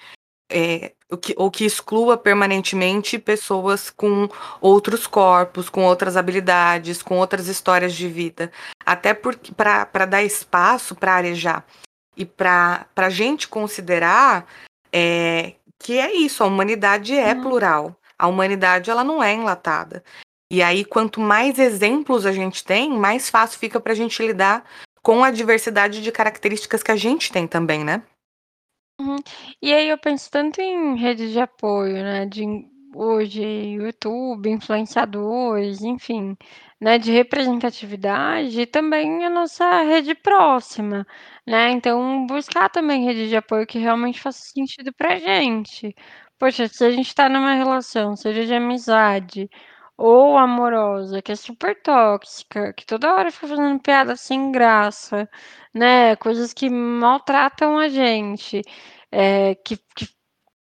É, 0.51 0.93
ou, 1.11 1.19
que, 1.19 1.35
ou 1.37 1.51
que 1.51 1.65
exclua 1.65 2.17
permanentemente 2.17 3.19
pessoas 3.19 3.91
com 3.91 4.29
outros 4.61 5.07
corpos, 5.07 5.71
com 5.71 5.85
outras 5.85 6.17
habilidades, 6.17 7.03
com 7.03 7.19
outras 7.19 7.47
histórias 7.47 7.95
de 7.95 8.09
vida. 8.09 8.51
Até 8.85 9.15
para 9.15 10.05
dar 10.05 10.23
espaço 10.23 10.95
para 10.95 11.15
arejar. 11.15 11.65
E 12.17 12.27
para 12.27 12.87
a 12.97 13.09
gente 13.09 13.49
considerar 13.49 14.47
é, 14.93 15.55
que 15.83 15.99
é 15.99 16.15
isso, 16.15 16.43
a 16.43 16.47
humanidade 16.47 17.15
é 17.15 17.35
uhum. 17.35 17.43
plural. 17.43 17.97
A 18.19 18.27
humanidade 18.27 18.91
ela 18.91 19.03
não 19.03 19.23
é 19.23 19.33
enlatada. 19.33 20.05
E 20.51 20.63
aí, 20.63 20.85
quanto 20.85 21.21
mais 21.21 21.59
exemplos 21.59 22.25
a 22.27 22.33
gente 22.33 22.63
tem, 22.63 22.91
mais 22.91 23.29
fácil 23.29 23.59
fica 23.59 23.81
para 23.81 23.93
a 23.93 23.97
gente 23.97 24.23
lidar 24.25 24.65
com 25.03 25.25
a 25.25 25.31
diversidade 25.31 26.03
de 26.03 26.13
características 26.13 26.83
que 26.83 26.93
a 26.93 26.97
gente 26.97 27.33
tem 27.33 27.47
também, 27.49 27.83
né? 27.83 28.03
Uhum. 29.01 29.17
E 29.61 29.73
aí 29.73 29.89
eu 29.89 29.99
penso 29.99 30.31
tanto 30.31 30.61
em 30.61 30.97
redes 30.97 31.33
de 31.33 31.41
apoio, 31.41 31.95
né? 31.95 32.27
De 32.27 32.45
hoje, 32.95 33.43
YouTube, 33.43 34.51
influenciadores, 34.51 35.83
enfim, 35.83 36.37
né? 36.81 36.99
De 36.99 37.11
representatividade 37.13 38.61
e 38.61 38.67
também 38.67 39.25
a 39.25 39.31
nossa 39.31 39.83
rede 39.83 40.15
próxima, 40.15 41.07
né? 41.47 41.71
Então, 41.71 42.27
buscar 42.27 42.69
também 42.71 43.05
rede 43.05 43.29
de 43.29 43.37
apoio 43.37 43.67
que 43.67 43.79
realmente 43.79 44.21
faça 44.21 44.41
sentido 44.43 44.93
pra 44.93 45.19
gente. 45.19 45.95
Poxa, 46.39 46.69
se 46.69 46.85
a 46.85 46.91
gente 46.91 47.07
está 47.09 47.29
numa 47.29 47.55
relação, 47.55 48.17
seja 48.17 48.45
de 48.47 48.55
amizade 48.55 49.49
ou 49.97 50.37
amorosa, 50.39 51.23
que 51.23 51.33
é 51.33 51.37
super 51.37 51.81
tóxica, 51.83 52.73
que 52.73 52.85
toda 52.87 53.15
hora 53.15 53.31
fica 53.31 53.47
fazendo 53.49 53.81
piada 53.81 54.17
sem 54.17 54.51
graça, 54.51 55.29
né? 55.75 56.17
Coisas 56.17 56.53
que 56.53 56.69
maltratam 56.71 57.79
a 57.79 57.89
gente, 57.89 58.63
é, 59.11 59.55
que, 59.57 59.77
que 59.95 60.09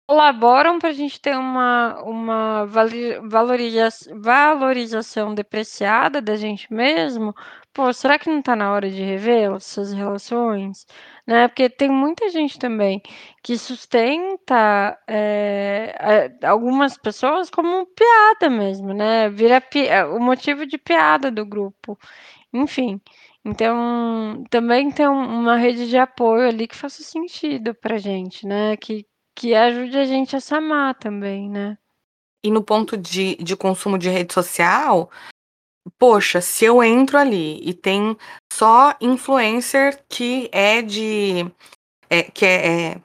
colaboram 0.08 0.78
para 0.78 0.88
a 0.88 0.92
gente 0.92 1.20
ter 1.20 1.36
uma, 1.36 2.02
uma 2.02 2.64
valorização, 2.64 4.20
valorização 4.22 5.34
depreciada 5.34 6.22
da 6.22 6.34
gente 6.34 6.72
mesmo, 6.72 7.34
pô, 7.74 7.92
será 7.92 8.18
que 8.18 8.30
não 8.30 8.38
está 8.40 8.56
na 8.56 8.72
hora 8.72 8.90
de 8.90 9.02
rever 9.02 9.52
essas 9.54 9.92
relações? 9.92 10.86
Né? 11.26 11.46
Porque 11.48 11.68
tem 11.68 11.90
muita 11.90 12.30
gente 12.30 12.58
também 12.58 13.02
que 13.42 13.58
sustenta 13.58 14.98
é, 15.06 16.30
algumas 16.42 16.96
pessoas 16.96 17.50
como 17.50 17.86
piada 17.86 18.48
mesmo, 18.48 18.94
né? 18.94 19.28
Vira 19.28 19.60
pi 19.60 19.88
o 20.16 20.18
motivo 20.20 20.64
de 20.66 20.78
piada 20.78 21.30
do 21.30 21.44
grupo. 21.44 21.98
Enfim. 22.52 23.00
Então, 23.44 24.44
também 24.50 24.90
tem 24.92 25.08
uma 25.08 25.56
rede 25.56 25.88
de 25.88 25.98
apoio 25.98 26.48
ali 26.48 26.68
que 26.68 26.76
faça 26.76 27.02
sentido 27.02 27.74
pra 27.74 27.98
gente, 27.98 28.46
né? 28.46 28.76
Que, 28.76 29.06
que 29.38 29.54
ajude 29.54 29.96
a 29.96 30.04
gente 30.04 30.34
a 30.34 30.40
se 30.40 30.52
amar 30.52 30.96
também, 30.96 31.48
né? 31.48 31.78
E 32.44 32.50
no 32.50 32.60
ponto 32.60 32.96
de, 32.96 33.36
de 33.36 33.56
consumo 33.56 33.96
de 33.96 34.08
rede 34.08 34.34
social, 34.34 35.08
poxa, 35.96 36.40
se 36.40 36.64
eu 36.64 36.82
entro 36.82 37.16
ali 37.16 37.60
e 37.62 37.72
tem 37.72 38.16
só 38.52 38.96
influencer 39.00 40.04
que 40.08 40.50
é 40.52 40.82
de. 40.82 41.46
É, 42.10 42.24
que 42.24 42.44
é, 42.44 42.66
é 42.66 43.00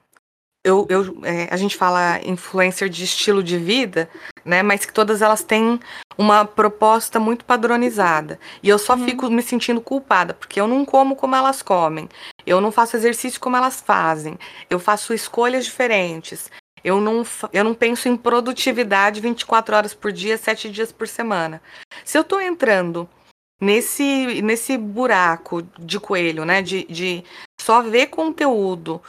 eu, 0.64 0.86
eu, 0.88 1.20
é, 1.22 1.46
a 1.52 1.56
gente 1.56 1.76
fala 1.76 2.20
influencer 2.24 2.88
de 2.88 3.04
estilo 3.04 3.42
de 3.42 3.58
vida, 3.58 4.08
né? 4.44 4.60
Mas 4.62 4.84
que 4.84 4.92
todas 4.92 5.22
elas 5.22 5.44
têm 5.44 5.78
uma 6.18 6.44
proposta 6.44 7.20
muito 7.20 7.44
padronizada. 7.44 8.40
E 8.60 8.68
eu 8.68 8.78
só 8.78 8.94
uhum. 8.94 9.04
fico 9.04 9.30
me 9.30 9.42
sentindo 9.42 9.80
culpada, 9.80 10.34
porque 10.34 10.60
eu 10.60 10.66
não 10.66 10.84
como 10.84 11.14
como 11.14 11.36
elas 11.36 11.62
comem. 11.62 12.08
Eu 12.46 12.60
não 12.60 12.72
faço 12.72 12.96
exercício 12.96 13.40
como 13.40 13.56
elas 13.56 13.80
fazem. 13.80 14.38
Eu 14.68 14.78
faço 14.78 15.14
escolhas 15.14 15.64
diferentes. 15.64 16.50
Eu 16.82 17.00
não, 17.00 17.24
eu 17.52 17.64
não 17.64 17.74
penso 17.74 18.08
em 18.08 18.16
produtividade 18.16 19.20
24 19.20 19.74
horas 19.74 19.94
por 19.94 20.12
dia, 20.12 20.36
7 20.36 20.70
dias 20.70 20.92
por 20.92 21.08
semana. 21.08 21.62
Se 22.04 22.18
eu 22.18 22.22
estou 22.22 22.40
entrando 22.40 23.08
nesse, 23.60 24.42
nesse 24.42 24.76
buraco 24.76 25.62
de 25.78 25.98
coelho, 25.98 26.44
né? 26.44 26.60
De, 26.60 26.84
de 26.84 27.24
só 27.60 27.80
ver 27.82 28.08
conteúdo 28.08 29.00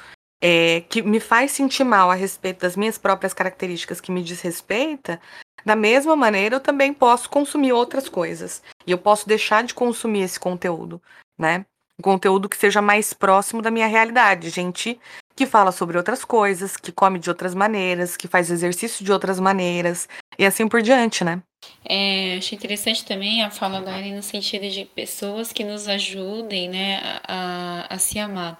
é, 0.41 0.81
que 0.81 1.01
me 1.01 1.19
faz 1.19 1.51
sentir 1.51 1.83
mal 1.83 2.09
a 2.09 2.15
respeito 2.15 2.61
das 2.61 2.75
minhas 2.75 2.97
próprias 2.97 3.33
características 3.33 3.99
que 3.99 4.11
me 4.11 4.23
desrespeita, 4.23 5.19
da 5.65 5.75
mesma 5.75 6.15
maneira 6.15 6.55
eu 6.55 6.59
também 6.59 6.93
posso 6.93 7.29
consumir 7.29 7.73
outras 7.73 8.07
coisas. 8.07 8.63
E 8.85 8.91
eu 8.91 8.97
posso 8.97 9.27
deixar 9.27 9.63
de 9.63 9.73
consumir 9.73 10.21
esse 10.21 10.39
conteúdo, 10.39 11.01
né? 11.37 11.65
Um 11.99 12.03
conteúdo 12.03 12.49
que 12.49 12.57
seja 12.57 12.81
mais 12.81 13.13
próximo 13.13 13.61
da 13.61 13.71
minha 13.71 13.87
realidade. 13.87 14.49
Gente 14.49 14.99
que 15.35 15.45
fala 15.45 15.71
sobre 15.71 15.97
outras 15.97 16.23
coisas, 16.23 16.77
que 16.77 16.91
come 16.91 17.19
de 17.19 17.29
outras 17.29 17.53
maneiras, 17.53 18.15
que 18.15 18.27
faz 18.27 18.49
exercício 18.49 19.03
de 19.03 19.11
outras 19.11 19.39
maneiras, 19.39 20.07
e 20.39 20.45
assim 20.45 20.67
por 20.67 20.81
diante, 20.81 21.23
né? 21.23 21.41
É, 21.83 22.37
achei 22.37 22.57
interessante 22.57 23.03
também 23.03 23.43
a 23.43 23.51
fala 23.51 23.81
da 23.81 23.93
Ari 23.93 24.11
no 24.11 24.23
sentido 24.23 24.69
de 24.69 24.85
pessoas 24.85 25.51
que 25.51 25.63
nos 25.63 25.87
ajudem 25.87 26.69
né, 26.69 27.19
a, 27.27 27.87
a, 27.89 27.97
se 27.97 28.17
amar. 28.17 28.59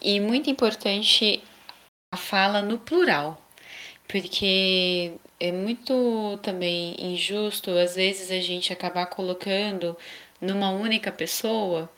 E, 0.00 0.16
e 0.16 0.20
muito 0.20 0.48
importante 0.48 1.42
a 2.12 2.16
fala 2.16 2.62
no 2.62 2.78
plural, 2.78 3.42
porque 4.06 5.14
é 5.40 5.50
muito 5.50 6.38
também 6.42 6.94
injusto, 6.98 7.70
às 7.70 7.96
vezes, 7.96 8.30
a 8.30 8.40
gente 8.40 8.72
acabar 8.72 9.06
colocando 9.06 9.96
numa 10.40 10.70
única 10.70 11.10
pessoa 11.10 11.90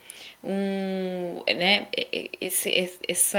um, 0.45 1.43
né, 1.57 1.89
esse, 2.41 2.91
essa... 3.09 3.39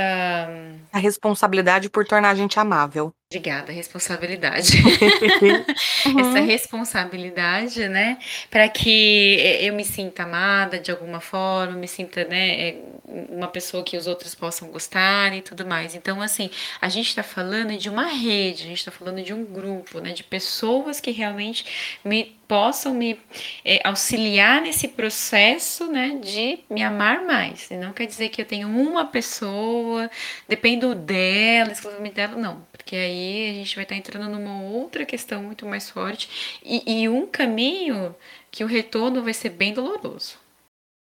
A 0.92 0.98
responsabilidade 0.98 1.90
por 1.90 2.06
tornar 2.06 2.32
a 2.32 2.36
gente 2.36 2.60
amável. 2.60 3.14
Obrigada, 3.28 3.72
responsabilidade. 3.72 4.78
uhum. 6.06 6.20
Essa 6.20 6.40
responsabilidade, 6.42 7.90
né? 7.90 8.20
Para 8.52 8.70
que 8.70 9.58
eu 9.62 9.74
me 9.74 9.84
sinta 9.84 10.24
amada 10.24 10.80
de 10.80 10.92
alguma 10.92 11.20
forma, 11.20 11.74
me 11.76 11.88
sinta, 11.88 12.24
né, 12.26 12.70
é, 12.70 12.82
uma 13.30 13.48
pessoa 13.48 13.84
que 13.84 13.98
os 13.98 14.06
outros 14.06 14.36
possam 14.36 14.70
gostar 14.70 15.36
e 15.36 15.42
tudo 15.42 15.66
mais. 15.66 15.96
Então, 15.96 16.22
assim, 16.22 16.52
a 16.80 16.88
gente 16.88 17.08
está 17.10 17.24
falando 17.24 17.76
de 17.76 17.90
uma 17.90 18.06
rede, 18.06 18.64
a 18.64 18.68
gente 18.68 18.78
está 18.78 18.92
falando 18.92 19.24
de 19.24 19.34
um 19.34 19.44
grupo, 19.44 20.00
né, 20.00 20.14
de 20.14 20.24
pessoas 20.24 21.00
que 21.00 21.10
realmente 21.10 21.66
me 22.06 22.38
possam 22.48 22.94
me 22.94 23.20
é, 23.66 23.82
auxiliar 23.84 24.62
nesse 24.62 24.88
processo, 24.90 25.88
né, 25.92 26.20
de 26.22 26.60
me 26.70 26.84
amar 26.84 27.26
mais. 27.26 27.72
E 27.72 27.76
não 27.76 27.92
quer 27.92 28.06
dizer 28.06 28.30
que 28.30 28.40
eu 28.42 28.46
tenho 28.46 28.68
uma 28.68 29.06
pessoa, 29.08 30.10
dependo 30.48 30.94
dela, 30.94 31.72
exclusivamente 31.72 32.14
dela, 32.16 32.36
não. 32.38 32.75
Porque 32.86 32.98
aí 32.98 33.50
a 33.50 33.54
gente 33.54 33.74
vai 33.74 33.84
estar 33.84 33.96
tá 33.96 33.98
entrando 33.98 34.30
numa 34.30 34.62
outra 34.62 35.04
questão 35.04 35.42
muito 35.42 35.66
mais 35.66 35.90
forte 35.90 36.60
e, 36.64 37.02
e 37.02 37.10
um 37.10 37.26
caminho 37.26 38.16
que 38.52 38.64
o 38.64 38.68
retorno 38.68 39.24
vai 39.24 39.34
ser 39.34 39.50
bem 39.50 39.74
doloroso. 39.74 40.38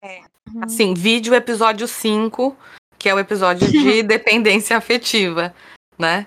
É. 0.03 0.21
Assim, 0.63 0.95
vídeo 0.95 1.35
episódio 1.35 1.87
5, 1.87 2.57
que 2.97 3.07
é 3.07 3.13
o 3.13 3.19
episódio 3.19 3.71
de 3.71 4.01
dependência 4.01 4.75
afetiva, 4.75 5.53
né? 5.99 6.25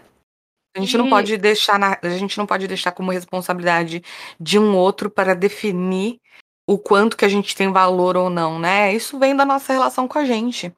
A 0.76 0.78
gente, 0.78 0.96
não 0.96 1.10
pode 1.10 1.36
deixar 1.36 1.80
na, 1.80 1.98
a 2.00 2.08
gente 2.10 2.38
não 2.38 2.46
pode 2.46 2.68
deixar 2.68 2.92
como 2.92 3.10
responsabilidade 3.10 4.04
de 4.38 4.56
um 4.56 4.76
outro 4.76 5.10
para 5.10 5.34
definir 5.34 6.20
o 6.64 6.78
quanto 6.78 7.16
que 7.16 7.24
a 7.24 7.28
gente 7.28 7.56
tem 7.56 7.72
valor 7.72 8.16
ou 8.16 8.30
não, 8.30 8.56
né? 8.56 8.94
Isso 8.94 9.18
vem 9.18 9.34
da 9.34 9.44
nossa 9.44 9.72
relação 9.72 10.06
com 10.06 10.16
a 10.16 10.24
gente. 10.24 10.72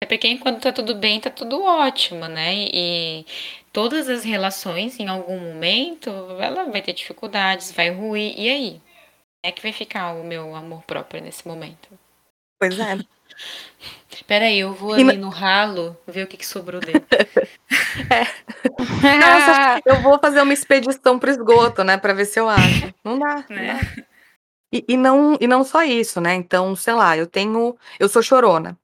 É 0.00 0.06
porque 0.06 0.28
enquanto 0.28 0.62
tá 0.62 0.72
tudo 0.72 0.94
bem, 0.94 1.20
tá 1.20 1.28
tudo 1.28 1.62
ótimo, 1.62 2.26
né? 2.28 2.54
E 2.72 3.26
todas 3.72 4.08
as 4.08 4.24
relações, 4.24 4.98
em 5.00 5.08
algum 5.08 5.38
momento, 5.38 6.10
ela 6.40 6.64
vai 6.64 6.80
ter 6.80 6.92
dificuldades, 6.92 7.72
vai 7.72 7.90
ruir. 7.90 8.34
E 8.38 8.48
aí? 8.48 8.82
É 9.44 9.50
que 9.50 9.62
vai 9.62 9.72
ficar 9.72 10.12
o 10.14 10.24
meu 10.24 10.54
amor 10.54 10.82
próprio 10.82 11.20
nesse 11.20 11.46
momento. 11.46 11.88
Pois 12.60 12.78
é. 12.78 12.98
Peraí, 14.26 14.58
eu 14.58 14.72
vou 14.72 14.92
ali 14.92 15.16
no 15.16 15.28
ralo 15.28 15.96
ver 16.06 16.24
o 16.24 16.26
que, 16.26 16.36
que 16.36 16.46
sobrou 16.46 16.80
dele. 16.80 17.04
é. 18.10 19.18
Nossa, 19.18 19.80
eu 19.86 20.02
vou 20.02 20.18
fazer 20.18 20.42
uma 20.42 20.52
expedição 20.52 21.18
pro 21.18 21.30
esgoto, 21.30 21.84
né? 21.84 21.96
Pra 21.96 22.12
ver 22.12 22.24
se 22.24 22.38
eu 22.38 22.48
acho. 22.48 22.92
Não 23.04 23.18
dá. 23.18 23.44
Não 23.48 23.56
né? 23.56 23.80
dá. 23.80 24.04
E, 24.72 24.84
e, 24.88 24.96
não, 24.96 25.38
e 25.40 25.46
não 25.46 25.64
só 25.64 25.82
isso, 25.82 26.20
né? 26.20 26.34
Então, 26.34 26.74
sei 26.76 26.94
lá, 26.94 27.16
eu 27.16 27.26
tenho. 27.26 27.76
Eu 27.98 28.08
sou 28.08 28.22
chorona. 28.22 28.76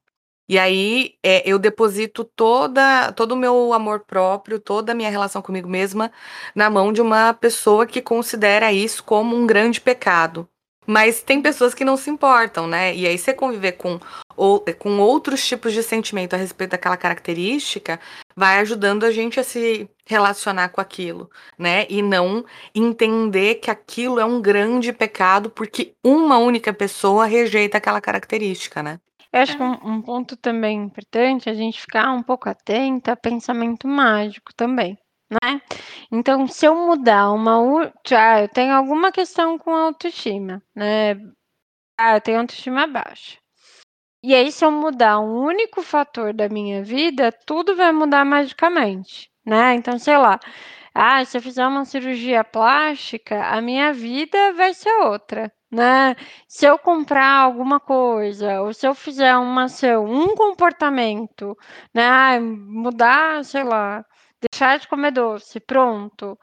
E 0.47 0.59
aí 0.59 1.15
é, 1.23 1.47
eu 1.49 1.57
deposito 1.57 2.23
toda, 2.23 3.11
todo 3.13 3.31
o 3.33 3.35
meu 3.35 3.73
amor 3.73 4.01
próprio, 4.01 4.59
toda 4.59 4.91
a 4.91 4.95
minha 4.95 5.09
relação 5.09 5.41
comigo 5.41 5.67
mesma 5.67 6.11
na 6.53 6.69
mão 6.69 6.93
de 6.93 7.01
uma 7.01 7.33
pessoa 7.33 7.85
que 7.87 8.01
considera 8.01 8.71
isso 8.71 9.03
como 9.03 9.35
um 9.35 9.47
grande 9.47 9.81
pecado. 9.81 10.47
Mas 10.87 11.21
tem 11.21 11.41
pessoas 11.41 11.73
que 11.73 11.83
não 11.83 11.97
se 11.97 12.09
importam, 12.09 12.67
né? 12.67 12.95
E 12.95 13.07
aí 13.07 13.17
você 13.17 13.33
conviver 13.33 13.73
com, 13.73 13.99
ou, 14.37 14.63
com 14.77 14.99
outros 14.99 15.45
tipos 15.45 15.73
de 15.73 15.81
sentimento 15.81 16.35
a 16.35 16.37
respeito 16.37 16.71
daquela 16.71 16.97
característica 16.97 17.99
vai 18.35 18.59
ajudando 18.59 19.03
a 19.03 19.11
gente 19.11 19.39
a 19.39 19.43
se 19.43 19.89
relacionar 20.05 20.69
com 20.69 20.79
aquilo, 20.81 21.29
né? 21.57 21.87
E 21.89 22.01
não 22.01 22.45
entender 22.73 23.55
que 23.55 23.71
aquilo 23.71 24.19
é 24.19 24.25
um 24.25 24.41
grande 24.41 24.93
pecado 24.93 25.49
porque 25.49 25.95
uma 26.03 26.37
única 26.37 26.71
pessoa 26.73 27.25
rejeita 27.25 27.77
aquela 27.77 28.01
característica, 28.01 28.83
né? 28.83 28.99
Eu 29.31 29.41
acho 29.41 29.57
que 29.57 29.63
um, 29.63 29.95
um 29.95 30.01
ponto 30.01 30.37
também 30.37 30.83
importante 30.83 31.49
é 31.49 31.51
a 31.51 31.55
gente 31.55 31.81
ficar 31.81 32.11
um 32.11 32.23
pouco 32.23 32.49
atenta 32.49 33.11
a 33.11 33.17
pensamento 33.17 33.87
mágico 33.87 34.53
também 34.55 34.97
né? 35.29 35.61
Então, 36.11 36.47
se 36.47 36.65
eu 36.65 36.75
mudar 36.75 37.31
uma. 37.31 37.57
Ah, 38.11 38.41
eu 38.41 38.49
tenho 38.49 38.73
alguma 38.73 39.11
questão 39.11 39.57
com 39.57 39.73
autoestima, 39.73 40.61
né? 40.75 41.13
Ah, 41.97 42.15
eu 42.17 42.21
tenho 42.21 42.39
autoestima 42.39 42.87
baixa. 42.87 43.37
E 44.23 44.33
aí, 44.35 44.51
se 44.51 44.65
eu 44.65 44.71
mudar 44.71 45.19
um 45.19 45.43
único 45.45 45.81
fator 45.83 46.33
da 46.33 46.49
minha 46.49 46.83
vida, 46.83 47.31
tudo 47.45 47.75
vai 47.75 47.91
mudar 47.91 48.25
magicamente, 48.25 49.29
né? 49.45 49.75
Então, 49.75 49.99
sei 49.99 50.17
lá. 50.17 50.39
Ah, 50.93 51.23
se 51.25 51.37
eu 51.37 51.41
fizer 51.41 51.67
uma 51.67 51.85
cirurgia 51.85 52.43
plástica, 52.43 53.45
a 53.49 53.61
minha 53.61 53.93
vida 53.93 54.53
vai 54.53 54.73
ser 54.73 54.91
outra, 55.03 55.51
né? 55.71 56.15
Se 56.47 56.65
eu 56.65 56.77
comprar 56.79 57.41
alguma 57.41 57.79
coisa, 57.79 58.61
ou 58.61 58.73
se 58.73 58.87
eu 58.87 58.95
fizer 58.95 59.35
uma 59.37 59.65
ação, 59.65 60.05
um 60.05 60.35
comportamento, 60.35 61.57
né? 61.93 62.39
Mudar, 62.39 63.43
sei 63.45 63.63
lá, 63.63 64.05
deixar 64.51 64.79
de 64.79 64.87
comer 64.87 65.11
doce, 65.11 65.59
pronto. 65.59 66.37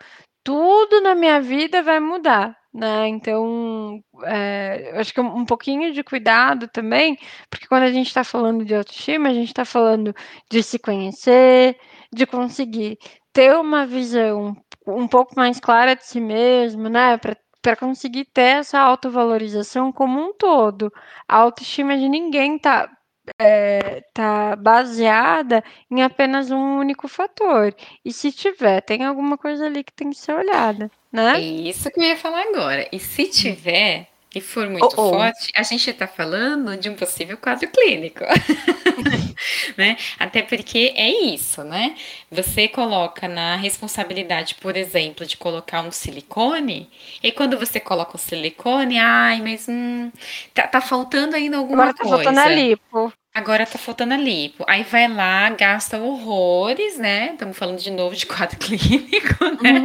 Tudo 0.44 1.00
na 1.00 1.14
minha 1.14 1.40
vida 1.40 1.82
vai 1.82 2.00
mudar, 2.00 2.56
né? 2.74 3.08
Então, 3.08 4.02
é, 4.24 4.92
acho 4.96 5.14
que 5.14 5.20
um 5.20 5.44
pouquinho 5.44 5.92
de 5.92 6.02
cuidado 6.02 6.68
também, 6.68 7.16
porque 7.50 7.66
quando 7.66 7.84
a 7.84 7.92
gente 7.92 8.08
está 8.08 8.24
falando 8.24 8.64
de 8.64 8.74
autoestima, 8.74 9.28
a 9.28 9.34
gente 9.34 9.48
está 9.48 9.64
falando 9.64 10.14
de 10.50 10.62
se 10.62 10.78
conhecer, 10.78 11.78
de 12.12 12.26
conseguir 12.26 12.98
ter 13.32 13.54
uma 13.56 13.86
visão 13.86 14.56
um 14.86 15.06
pouco 15.08 15.34
mais 15.36 15.60
clara 15.60 15.94
de 15.96 16.04
si 16.06 16.20
mesmo, 16.20 16.88
né? 16.88 17.16
Para 17.18 17.36
conseguir 17.76 18.24
ter 18.26 18.58
essa 18.60 18.78
autovalorização 18.78 19.92
como 19.92 20.20
um 20.20 20.32
todo. 20.34 20.92
A 21.28 21.36
autoestima 21.36 21.96
de 21.96 22.08
ninguém 22.08 22.58
tá 22.58 22.90
é, 23.38 24.02
tá 24.12 24.56
baseada 24.56 25.62
em 25.90 26.02
apenas 26.02 26.50
um 26.50 26.78
único 26.78 27.08
fator. 27.08 27.74
E 28.04 28.12
se 28.12 28.32
tiver, 28.32 28.80
tem 28.82 29.04
alguma 29.04 29.38
coisa 29.38 29.66
ali 29.66 29.84
que 29.84 29.92
tem 29.92 30.10
que 30.10 30.16
ser 30.16 30.34
olhada, 30.34 30.90
né? 31.10 31.36
É 31.36 31.40
isso 31.40 31.90
que 31.90 32.00
eu 32.00 32.04
ia 32.04 32.16
falar 32.16 32.42
agora. 32.42 32.88
E 32.92 32.98
se 32.98 33.28
tiver 33.28 34.08
e 34.34 34.40
for 34.40 34.68
muito 34.68 34.94
oh, 34.96 35.08
oh. 35.08 35.10
forte, 35.10 35.50
a 35.54 35.62
gente 35.62 35.90
está 35.90 36.06
falando 36.06 36.76
de 36.76 36.88
um 36.88 36.94
possível 36.94 37.36
quadro 37.36 37.68
clínico. 37.68 38.24
né? 39.76 39.96
Até 40.18 40.42
porque 40.42 40.92
é 40.96 41.10
isso, 41.10 41.62
né? 41.64 41.94
Você 42.30 42.68
coloca 42.68 43.28
na 43.28 43.56
responsabilidade, 43.56 44.54
por 44.56 44.76
exemplo, 44.76 45.26
de 45.26 45.36
colocar 45.36 45.82
um 45.82 45.90
silicone, 45.90 46.90
e 47.22 47.30
quando 47.30 47.58
você 47.58 47.78
coloca 47.78 48.16
o 48.16 48.18
silicone, 48.18 48.98
ai, 48.98 49.40
mas 49.40 49.66
hum, 49.68 50.10
tá, 50.54 50.66
tá 50.66 50.80
faltando 50.80 51.36
ainda 51.36 51.56
alguma 51.56 51.84
Agora 51.84 51.96
coisa. 51.96 52.16
Tá 52.16 52.24
faltando 52.24 52.40
a 52.40 52.48
lipo. 52.48 53.12
Agora 53.34 53.64
tá 53.64 53.78
faltando 53.78 54.12
a 54.12 54.16
lipo. 54.18 54.62
Aí 54.68 54.82
vai 54.82 55.08
lá, 55.08 55.48
gasta 55.48 55.96
horrores, 55.96 56.98
né? 56.98 57.30
Estamos 57.32 57.56
falando 57.56 57.78
de 57.78 57.90
novo 57.90 58.14
de 58.14 58.26
quadro 58.26 58.58
clínico, 58.60 59.44
né? 59.62 59.80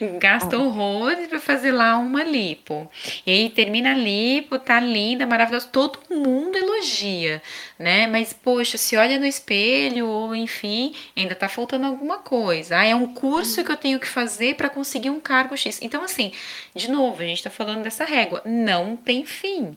Uhum. 0.00 0.18
Gasta 0.18 0.56
horrores 0.58 1.28
para 1.28 1.38
fazer 1.38 1.72
lá 1.72 1.98
uma 1.98 2.24
lipo. 2.24 2.90
E 3.26 3.30
aí 3.30 3.50
termina 3.50 3.90
a 3.90 3.94
lipo, 3.94 4.58
tá 4.58 4.80
linda, 4.80 5.26
maravilhosa, 5.26 5.68
todo 5.68 5.98
mundo 6.10 6.56
elogia, 6.56 7.42
né? 7.78 8.06
Mas 8.06 8.32
poxa, 8.32 8.78
se 8.78 8.96
olha 8.96 9.18
no 9.18 9.26
espelho 9.26 10.06
ou 10.06 10.34
enfim, 10.34 10.94
ainda 11.14 11.34
tá 11.34 11.50
faltando 11.50 11.84
alguma 11.86 12.16
coisa. 12.20 12.78
Ah, 12.78 12.86
é 12.86 12.94
um 12.94 13.12
curso 13.12 13.62
que 13.62 13.70
eu 13.70 13.76
tenho 13.76 14.00
que 14.00 14.08
fazer 14.08 14.54
para 14.54 14.70
conseguir 14.70 15.10
um 15.10 15.20
cargo 15.20 15.54
X. 15.54 15.78
Então 15.82 16.02
assim, 16.02 16.32
de 16.74 16.90
novo, 16.90 17.22
a 17.22 17.26
gente 17.26 17.42
tá 17.42 17.50
falando 17.50 17.82
dessa 17.82 18.06
régua, 18.06 18.40
não 18.46 18.96
tem 18.96 19.22
fim 19.26 19.76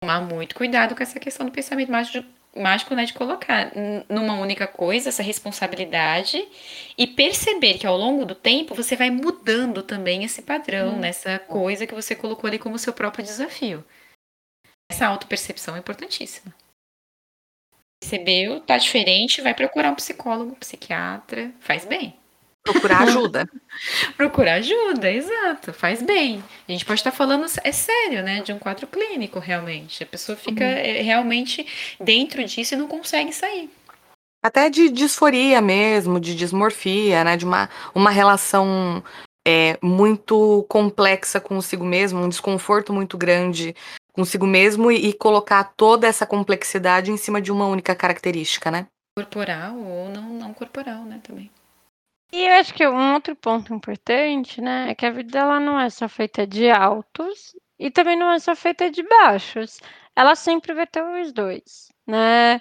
tomar 0.00 0.20
muito 0.22 0.54
cuidado 0.54 0.96
com 0.96 1.02
essa 1.02 1.20
questão 1.20 1.44
do 1.46 1.52
pensamento 1.52 1.92
mágico, 1.92 2.26
mágico 2.56 2.94
né, 2.94 3.04
de 3.04 3.12
colocar 3.12 3.70
numa 4.08 4.34
única 4.34 4.66
coisa 4.66 5.10
essa 5.10 5.22
responsabilidade 5.22 6.42
e 6.96 7.06
perceber 7.06 7.78
que 7.78 7.86
ao 7.86 7.96
longo 7.96 8.24
do 8.24 8.34
tempo 8.34 8.74
você 8.74 8.96
vai 8.96 9.10
mudando 9.10 9.82
também 9.82 10.24
esse 10.24 10.42
padrão, 10.42 10.94
hum. 10.94 10.98
nessa 10.98 11.38
coisa 11.38 11.86
que 11.86 11.94
você 11.94 12.16
colocou 12.16 12.48
ali 12.48 12.58
como 12.58 12.78
seu 12.78 12.92
próprio 12.92 13.24
desafio. 13.24 13.84
Essa 14.90 15.06
autopercepção 15.06 15.76
é 15.76 15.78
importantíssima. 15.78 16.52
Percebeu, 18.02 18.60
tá 18.60 18.78
diferente, 18.78 19.42
vai 19.42 19.54
procurar 19.54 19.90
um 19.92 19.94
psicólogo, 19.94 20.52
um 20.52 20.54
psiquiatra, 20.54 21.52
faz 21.60 21.84
bem. 21.84 22.19
Procurar 22.62 23.02
ajuda. 23.02 23.48
Procurar 24.16 24.54
ajuda, 24.54 25.10
exato. 25.10 25.72
Faz 25.72 26.02
bem. 26.02 26.42
A 26.68 26.72
gente 26.72 26.84
pode 26.84 27.00
estar 27.00 27.10
falando, 27.10 27.46
é 27.64 27.72
sério, 27.72 28.22
né? 28.22 28.42
De 28.42 28.52
um 28.52 28.58
quadro 28.58 28.86
clínico, 28.86 29.38
realmente. 29.38 30.02
A 30.02 30.06
pessoa 30.06 30.36
fica 30.36 30.64
uhum. 30.64 30.70
É, 30.70 31.00
realmente 31.02 31.66
dentro 31.98 32.44
disso 32.44 32.74
e 32.74 32.76
não 32.76 32.86
consegue 32.86 33.32
sair. 33.32 33.70
Até 34.42 34.70
de 34.70 34.88
disforia 34.88 35.60
mesmo, 35.60 36.20
de 36.20 36.34
dismorfia, 36.34 37.24
né? 37.24 37.36
De 37.36 37.44
uma, 37.44 37.68
uma 37.94 38.10
relação 38.10 39.02
é, 39.46 39.78
muito 39.82 40.64
complexa 40.68 41.40
consigo 41.40 41.84
mesmo, 41.84 42.20
um 42.20 42.28
desconforto 42.28 42.92
muito 42.92 43.16
grande 43.16 43.74
consigo 44.12 44.46
mesmo 44.46 44.90
e, 44.90 45.08
e 45.08 45.12
colocar 45.12 45.72
toda 45.76 46.06
essa 46.06 46.26
complexidade 46.26 47.10
em 47.10 47.16
cima 47.16 47.40
de 47.40 47.50
uma 47.50 47.66
única 47.66 47.94
característica, 47.94 48.70
né? 48.70 48.86
Corporal 49.16 49.76
ou 49.76 50.08
não, 50.10 50.30
não 50.30 50.52
corporal, 50.52 51.04
né? 51.04 51.20
Também. 51.22 51.50
E 52.32 52.44
eu 52.46 52.54
acho 52.54 52.74
que 52.74 52.86
um 52.86 53.14
outro 53.14 53.34
ponto 53.36 53.74
importante, 53.74 54.60
né, 54.60 54.90
é 54.90 54.94
que 54.94 55.04
a 55.06 55.10
vida 55.10 55.38
ela 55.38 55.58
não 55.60 55.78
é 55.80 55.90
só 55.90 56.08
feita 56.08 56.46
de 56.46 56.70
altos 56.70 57.54
e 57.78 57.90
também 57.90 58.16
não 58.16 58.30
é 58.30 58.38
só 58.38 58.54
feita 58.54 58.90
de 58.90 59.02
baixos. 59.02 59.78
Ela 60.14 60.34
sempre 60.36 60.72
vai 60.74 60.86
ter 60.86 61.02
os 61.02 61.32
dois, 61.32 61.88
né? 62.06 62.60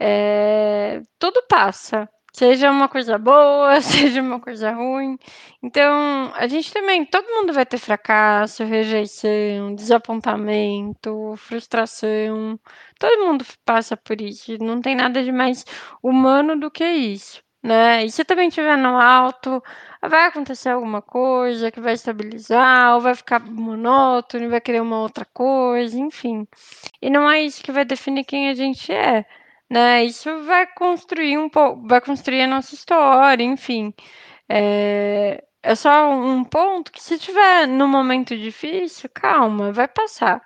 É, 0.00 1.00
tudo 1.18 1.42
passa. 1.48 2.08
Seja 2.32 2.70
uma 2.70 2.88
coisa 2.88 3.16
boa, 3.18 3.80
seja 3.82 4.20
uma 4.20 4.40
coisa 4.40 4.72
ruim. 4.72 5.16
Então, 5.62 6.32
a 6.34 6.46
gente 6.48 6.72
também, 6.72 7.04
todo 7.06 7.24
mundo 7.30 7.52
vai 7.52 7.64
ter 7.66 7.78
fracasso, 7.78 8.64
rejeição, 8.64 9.74
desapontamento, 9.76 11.34
frustração. 11.36 12.58
Todo 12.98 13.26
mundo 13.26 13.44
passa 13.64 13.96
por 13.96 14.20
isso. 14.20 14.58
Não 14.58 14.80
tem 14.80 14.96
nada 14.96 15.22
de 15.22 15.30
mais 15.32 15.64
humano 16.02 16.58
do 16.58 16.70
que 16.70 16.84
isso, 16.84 17.42
né? 17.64 18.04
E 18.04 18.10
se 18.10 18.24
também 18.24 18.48
estiver 18.48 18.76
no 18.78 18.96
alto, 18.98 19.62
vai 20.02 20.26
acontecer 20.26 20.70
alguma 20.70 21.02
coisa 21.02 21.70
que 21.70 21.80
vai 21.80 21.94
estabilizar, 21.94 22.94
ou 22.94 23.00
vai 23.00 23.14
ficar 23.14 23.40
monótono, 23.40 24.50
vai 24.50 24.60
querer 24.60 24.82
uma 24.82 25.00
outra 25.00 25.24
coisa, 25.24 25.98
enfim. 25.98 26.46
E 27.02 27.10
não 27.10 27.28
é 27.30 27.42
isso 27.42 27.62
que 27.62 27.72
vai 27.72 27.84
definir 27.84 28.24
quem 28.24 28.50
a 28.50 28.54
gente 28.54 28.92
é 28.92 29.24
né? 29.70 30.04
Isso 30.04 30.44
vai 30.44 30.66
construir 30.66 31.38
um 31.38 31.48
pouco, 31.48 31.86
vai 31.86 32.00
construir 32.00 32.42
a 32.42 32.46
nossa 32.46 32.74
história, 32.74 33.42
enfim. 33.44 33.94
É, 34.48 35.44
é 35.62 35.74
só 35.74 36.10
um 36.10 36.44
ponto 36.44 36.92
que 36.92 37.02
se 37.02 37.18
tiver 37.18 37.66
num 37.68 37.88
momento 37.88 38.36
difícil, 38.36 39.10
calma, 39.12 39.72
vai 39.72 39.88
passar, 39.88 40.42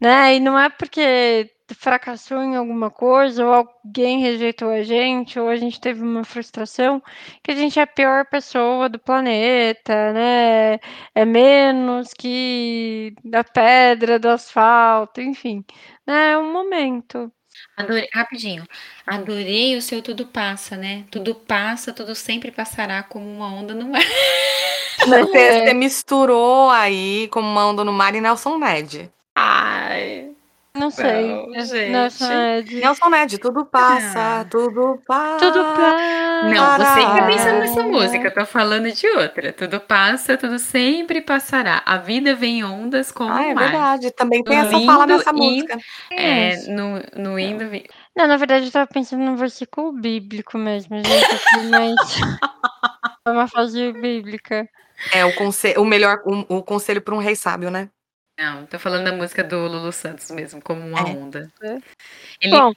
né? 0.00 0.36
E 0.36 0.40
não 0.40 0.58
é 0.58 0.68
porque 0.70 1.50
fracassou 1.74 2.42
em 2.42 2.56
alguma 2.56 2.90
coisa, 2.90 3.44
ou 3.44 3.52
alguém 3.52 4.20
rejeitou 4.20 4.70
a 4.70 4.82
gente, 4.82 5.38
ou 5.38 5.48
a 5.48 5.56
gente 5.56 5.80
teve 5.80 6.02
uma 6.02 6.24
frustração, 6.24 7.02
que 7.42 7.50
a 7.50 7.54
gente 7.54 7.78
é 7.78 7.82
a 7.82 7.86
pior 7.86 8.26
pessoa 8.26 8.88
do 8.88 8.98
planeta, 8.98 10.12
né? 10.12 10.78
É 11.14 11.24
menos 11.24 12.12
que 12.14 13.14
da 13.24 13.44
pedra, 13.44 14.18
do 14.18 14.28
asfalto, 14.28 15.20
enfim, 15.20 15.64
né? 16.06 16.32
É 16.32 16.38
um 16.38 16.52
momento. 16.52 17.32
Adorei, 17.76 18.08
rapidinho. 18.12 18.66
Adorei 19.06 19.76
o 19.76 19.82
seu 19.82 20.02
tudo 20.02 20.26
passa, 20.26 20.76
né? 20.76 21.04
Tudo 21.10 21.34
passa, 21.34 21.92
tudo 21.92 22.14
sempre 22.14 22.50
passará 22.50 23.02
como 23.02 23.26
uma 23.26 23.46
onda 23.46 23.74
no 23.74 23.88
mar. 23.88 24.02
Você, 25.04 25.38
é. 25.38 25.66
você 25.66 25.74
misturou 25.74 26.70
aí 26.70 27.26
como 27.32 27.48
uma 27.48 27.66
onda 27.66 27.82
no 27.82 27.92
mar 27.92 28.14
e 28.14 28.20
Nelson 28.20 28.56
Ned. 28.56 29.10
Ai. 29.34 30.21
Não 30.74 30.90
sei. 30.90 31.46
Não, 31.48 31.64
gente. 31.64 31.90
Nelson 31.90 32.28
Ned. 32.28 32.74
Nelson 32.76 33.08
Ned, 33.10 33.38
tudo 33.38 33.66
passa, 33.66 34.40
ah. 34.40 34.44
tudo 34.44 35.02
passa. 35.06 35.46
Tudo 35.46 35.64
passa. 35.64 36.48
Não, 36.48 36.76
você 36.76 37.00
está 37.00 37.26
pensando 37.26 37.58
nessa 37.58 37.82
música, 37.82 38.28
eu 38.28 38.34
tô 38.34 38.46
falando 38.46 38.90
de 38.90 39.06
outra. 39.08 39.52
Tudo 39.52 39.80
passa, 39.80 40.36
tudo 40.38 40.58
sempre 40.58 41.20
passará. 41.20 41.82
A 41.84 41.98
vida 41.98 42.34
vem 42.34 42.60
em 42.60 42.64
ondas 42.64 43.12
como 43.12 43.32
ah, 43.32 43.42
é 43.42 43.54
mar. 43.54 43.64
verdade. 43.64 44.10
Também 44.12 44.42
tem 44.42 44.56
no 44.56 44.66
essa 44.66 44.80
fala 44.80 45.06
nessa 45.06 45.32
música. 45.32 45.78
É, 46.10 46.56
no, 46.68 47.02
no 47.16 47.38
indo... 47.38 47.64
Não, 48.16 48.26
na 48.26 48.36
verdade 48.38 48.66
eu 48.66 48.72
tava 48.72 48.86
pensando 48.86 49.22
num 49.22 49.36
versículo 49.36 49.92
bíblico 49.92 50.56
mesmo, 50.56 50.96
gente. 50.96 51.68
Mas... 51.70 51.94
é 53.26 53.30
uma 53.30 53.46
frase 53.46 53.92
bíblica. 53.92 54.66
É 55.12 55.24
o, 55.24 55.34
conselho, 55.34 55.82
o 55.82 55.84
melhor, 55.84 56.22
o, 56.24 56.56
o 56.58 56.62
conselho 56.62 57.02
para 57.02 57.14
um 57.14 57.18
rei 57.18 57.36
sábio, 57.36 57.70
né? 57.70 57.90
Não, 58.38 58.66
tô 58.66 58.78
falando 58.78 59.04
da 59.04 59.12
música 59.12 59.44
do 59.44 59.66
Lulu 59.66 59.92
Santos 59.92 60.30
mesmo, 60.30 60.60
como 60.62 60.80
uma 60.80 61.00
é. 61.00 61.02
onda. 61.02 61.52
Ele... 62.40 62.50
Bom, 62.50 62.72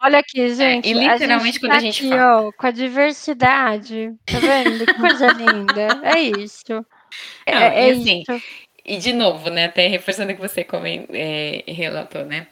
olha 0.00 0.20
aqui, 0.20 0.54
gente. 0.54 0.88
É, 0.88 0.90
e 0.90 0.94
literalmente 0.94 1.58
a 1.58 1.60
quando 1.60 1.72
tá 1.72 1.78
a 1.78 1.80
gente 1.80 2.06
aqui, 2.06 2.16
fala. 2.16 2.42
Ó, 2.42 2.52
com 2.52 2.66
a 2.66 2.70
diversidade. 2.70 4.14
Tá 4.24 4.38
vendo? 4.38 4.86
Que 4.86 4.94
coisa 4.94 5.26
linda. 5.32 6.00
É 6.04 6.20
isso. 6.20 6.86
É, 7.44 7.54
Não, 7.54 7.60
é, 7.60 7.90
assim, 7.90 8.22
isso. 8.22 8.42
E 8.84 8.98
de 8.98 9.12
novo, 9.12 9.50
né? 9.50 9.66
Até 9.66 9.88
reforçando 9.88 10.32
o 10.32 10.34
que 10.34 10.40
você 10.40 10.66
é, 11.12 11.64
relatou, 11.66 12.24
né? 12.24 12.46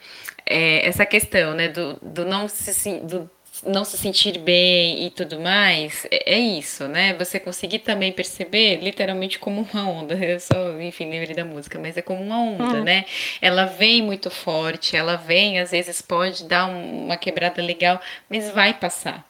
É, 0.44 0.86
essa 0.86 1.06
questão, 1.06 1.55
né, 1.55 1.68
do, 1.68 1.98
do 2.01 2.24
não 2.24 2.48
se 2.48 3.01
do 3.01 3.30
não 3.66 3.85
se 3.85 3.97
sentir 3.98 4.39
bem 4.39 5.06
e 5.06 5.10
tudo 5.10 5.40
mais, 5.40 6.06
é, 6.10 6.35
é, 6.35 6.39
isso, 6.39 6.86
né? 6.89 7.14
Você 7.14 7.40
conseguir 7.40 7.80
também 7.80 8.12
perceber 8.12 8.76
literalmente 8.76 9.39
como 9.39 9.66
uma 9.70 9.89
onda. 9.89 10.14
Eu 10.22 10.40
só, 10.40 10.80
enfim, 10.80 11.10
lembrei 11.10 11.35
da 11.35 11.44
música, 11.44 11.78
mas 11.78 11.97
é 11.97 12.02
como 12.02 12.22
uma 12.22 12.39
onda, 12.39 12.78
hum. 12.78 12.85
né? 12.85 13.05
Ela 13.40 13.64
vem 13.64 14.02
muito 14.02 14.30
forte, 14.30 14.97
ela 14.97 15.16
vem, 15.16 15.59
às 15.59 15.70
vezes 15.70 16.02
pode 16.02 16.44
dar 16.44 16.66
uma 16.66 17.16
quebrada 17.16 17.62
legal, 17.62 18.01
mas 18.28 18.51
vai 18.51 18.74
passar. 18.74 19.26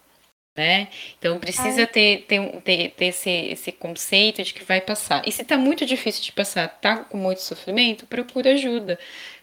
Né? 0.57 0.89
Então 1.17 1.39
precisa 1.39 1.87
ter, 1.87 2.25
ter, 2.27 2.61
ter, 2.63 2.91
ter 2.91 3.05
esse, 3.05 3.31
esse 3.31 3.71
conceito 3.71 4.43
de 4.43 4.53
que 4.53 4.65
vai 4.65 4.81
passar. 4.81 5.23
E 5.25 5.31
se 5.31 5.45
tá 5.45 5.57
muito 5.57 5.87
difícil 5.87 6.21
de 6.21 6.33
passar, 6.33 6.67
tá 6.67 6.97
com 6.97 7.17
muito 7.17 7.41
sofrimento, 7.43 8.07
procura 8.07 8.51
ajuda. 8.51 8.99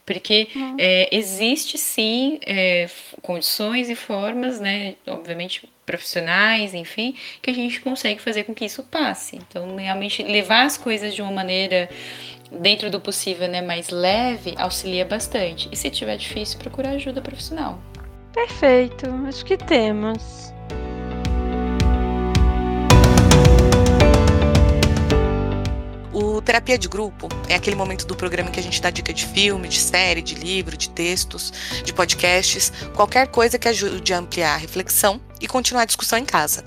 Porque 0.06 0.48
uhum. 0.56 0.76
é, 0.78 1.10
existe 1.12 1.78
sim 1.78 2.40
é, 2.46 2.88
condições 3.22 3.90
e 3.90 3.96
formas, 3.96 4.60
né, 4.60 4.96
obviamente 5.08 5.68
profissionais, 5.86 6.74
enfim, 6.74 7.16
que 7.42 7.50
a 7.50 7.54
gente 7.54 7.80
consegue 7.82 8.22
fazer 8.22 8.44
com 8.44 8.54
que 8.54 8.66
isso 8.66 8.84
passe. 8.84 9.36
Então, 9.36 9.76
realmente 9.76 10.24
levar 10.24 10.66
as 10.66 10.78
coisas 10.78 11.14
de 11.14 11.22
uma 11.22 11.32
maneira 11.32 11.90
dentro 12.52 12.90
do 12.90 13.00
possível, 13.00 13.48
né, 13.48 13.62
mais 13.62 13.90
leve, 13.90 14.54
auxilia 14.58 15.06
bastante. 15.06 15.70
E 15.72 15.76
se 15.76 15.90
tiver 15.90 16.18
difícil, 16.18 16.60
procurar 16.60 16.92
ajuda 16.92 17.22
profissional. 17.22 17.80
Perfeito, 18.34 19.08
acho 19.28 19.46
que 19.46 19.58
temos. 19.58 20.55
Terapia 26.46 26.78
de 26.78 26.88
grupo 26.88 27.28
é 27.50 27.56
aquele 27.56 27.76
momento 27.76 28.06
do 28.06 28.16
programa 28.16 28.50
em 28.50 28.52
que 28.52 28.60
a 28.60 28.64
gente 28.64 28.82
dá 28.82 28.90
dica 28.90 29.14
de 29.14 29.26
filme, 29.26 29.68
de 29.68 29.80
série, 29.80 30.22
de 30.22 30.36
livro, 30.36 30.78
de 30.78 30.90
textos, 30.90 31.52
de 31.84 31.94
podcasts, 31.94 32.72
qualquer 32.96 33.28
coisa 33.28 33.60
que 33.60 33.68
ajude 33.68 34.14
a 34.14 34.20
ampliar 34.20 34.54
a 34.54 34.58
reflexão 34.58 35.20
e 35.42 35.48
continuar 35.48 35.82
a 35.82 35.86
discussão 35.86 36.18
em 36.18 36.26
casa. 36.26 36.64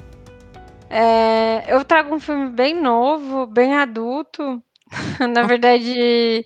É, 0.91 1.65
eu 1.73 1.85
trago 1.85 2.15
um 2.15 2.21
filme 2.21 2.51
bem 2.51 2.75
novo, 2.81 3.47
bem 3.47 3.75
adulto. 3.75 4.63
Na 5.35 5.43
verdade, 5.43 6.44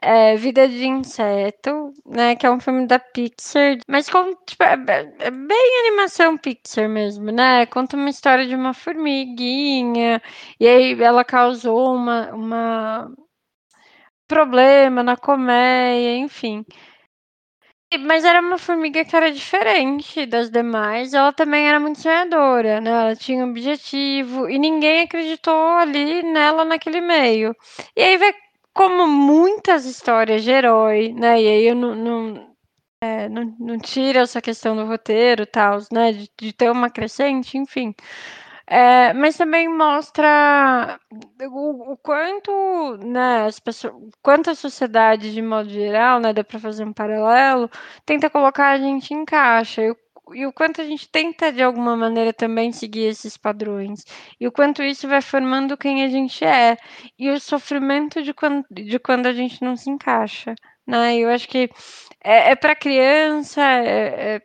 é, 0.00 0.36
Vida 0.36 0.68
de 0.68 0.86
Inseto, 0.86 1.92
né? 2.06 2.36
Que 2.36 2.46
é 2.46 2.50
um 2.50 2.60
filme 2.60 2.86
da 2.86 2.98
Pixar, 2.98 3.78
mas 3.88 4.08
com, 4.08 4.34
tipo, 4.46 4.62
é, 4.62 4.74
é 5.18 5.30
bem 5.30 5.80
animação 5.86 6.38
Pixar 6.38 6.88
mesmo, 6.88 7.30
né? 7.32 7.66
Conta 7.66 7.96
uma 7.96 8.10
história 8.10 8.46
de 8.46 8.54
uma 8.54 8.72
formiguinha, 8.74 10.22
e 10.58 10.66
aí 10.68 11.02
ela 11.02 11.24
causou 11.24 11.94
uma, 11.94 12.30
uma 12.32 13.10
problema 14.28 15.02
na 15.02 15.16
colmeia, 15.16 16.16
enfim. 16.16 16.64
Mas 17.98 18.24
era 18.24 18.40
uma 18.40 18.56
formiga 18.56 19.04
que 19.04 19.16
era 19.16 19.32
diferente 19.32 20.24
das 20.24 20.48
demais. 20.50 21.12
Ela 21.12 21.32
também 21.32 21.68
era 21.68 21.80
muito 21.80 22.00
sonhadora, 22.00 22.80
né? 22.80 22.90
Ela 22.90 23.16
tinha 23.16 23.44
um 23.44 23.50
objetivo 23.50 24.48
e 24.48 24.58
ninguém 24.58 25.00
acreditou 25.02 25.52
ali 25.76 26.22
nela 26.22 26.64
naquele 26.64 27.00
meio. 27.00 27.54
E 27.96 28.02
aí 28.02 28.16
vai 28.16 28.32
como 28.72 29.06
muitas 29.08 29.84
histórias 29.86 30.44
de 30.44 30.50
herói, 30.52 31.12
né? 31.12 31.42
E 31.42 31.48
aí 31.48 31.64
eu 31.66 31.74
não, 31.74 31.94
não, 31.96 32.56
é, 33.02 33.28
não, 33.28 33.56
não 33.58 33.78
tiro 33.78 34.20
essa 34.20 34.40
questão 34.40 34.76
do 34.76 34.86
roteiro 34.86 35.44
tal, 35.46 35.80
né? 35.92 36.12
De, 36.12 36.30
de 36.40 36.52
ter 36.52 36.70
uma 36.70 36.90
crescente, 36.90 37.58
enfim. 37.58 37.94
É, 38.72 39.12
mas 39.14 39.36
também 39.36 39.68
mostra 39.68 41.00
o, 41.42 41.92
o, 41.92 41.96
quanto, 41.96 42.96
né, 42.98 43.46
as 43.46 43.58
pessoas, 43.58 43.92
quanto 44.22 44.48
a 44.48 44.54
sociedade 44.54 45.32
de 45.32 45.42
modo 45.42 45.68
geral, 45.68 46.20
né, 46.20 46.32
dá 46.32 46.44
para 46.44 46.60
fazer 46.60 46.84
um 46.84 46.92
paralelo, 46.92 47.68
tenta 48.06 48.30
colocar 48.30 48.70
a 48.70 48.78
gente 48.78 49.12
em 49.12 49.24
caixa. 49.24 49.82
E 49.82 49.90
o, 49.90 49.96
e 50.34 50.46
o 50.46 50.52
quanto 50.52 50.80
a 50.80 50.84
gente 50.84 51.08
tenta 51.08 51.50
de 51.52 51.60
alguma 51.64 51.96
maneira 51.96 52.32
também 52.32 52.70
seguir 52.70 53.06
esses 53.06 53.36
padrões. 53.36 54.04
E 54.38 54.46
o 54.46 54.52
quanto 54.52 54.84
isso 54.84 55.08
vai 55.08 55.20
formando 55.20 55.76
quem 55.76 56.04
a 56.04 56.08
gente 56.08 56.44
é. 56.44 56.76
E 57.18 57.28
o 57.28 57.40
sofrimento 57.40 58.22
de 58.22 58.32
quando, 58.32 58.64
de 58.70 59.00
quando 59.00 59.26
a 59.26 59.32
gente 59.32 59.60
não 59.64 59.76
se 59.76 59.90
encaixa. 59.90 60.54
Né? 60.86 61.16
Eu 61.18 61.28
acho 61.30 61.48
que 61.48 61.68
é, 62.22 62.52
é 62.52 62.56
para 62.56 62.76
criança, 62.76 63.60
é, 63.62 64.36
é 64.36 64.42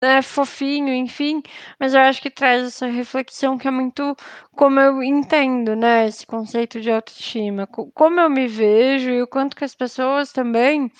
né, 0.00 0.22
fofinho, 0.22 0.94
enfim, 0.94 1.42
mas 1.78 1.94
eu 1.94 2.00
acho 2.00 2.22
que 2.22 2.30
traz 2.30 2.64
essa 2.64 2.86
reflexão 2.86 3.58
que 3.58 3.66
é 3.66 3.70
muito 3.70 4.16
como 4.52 4.78
eu 4.78 5.02
entendo, 5.02 5.74
né, 5.74 6.06
esse 6.06 6.26
conceito 6.26 6.80
de 6.80 6.90
autoestima, 6.90 7.66
como 7.66 8.20
eu 8.20 8.30
me 8.30 8.46
vejo 8.46 9.10
e 9.10 9.22
o 9.22 9.26
quanto 9.26 9.56
que 9.56 9.64
as 9.64 9.74
pessoas 9.74 10.32
também, 10.32 10.90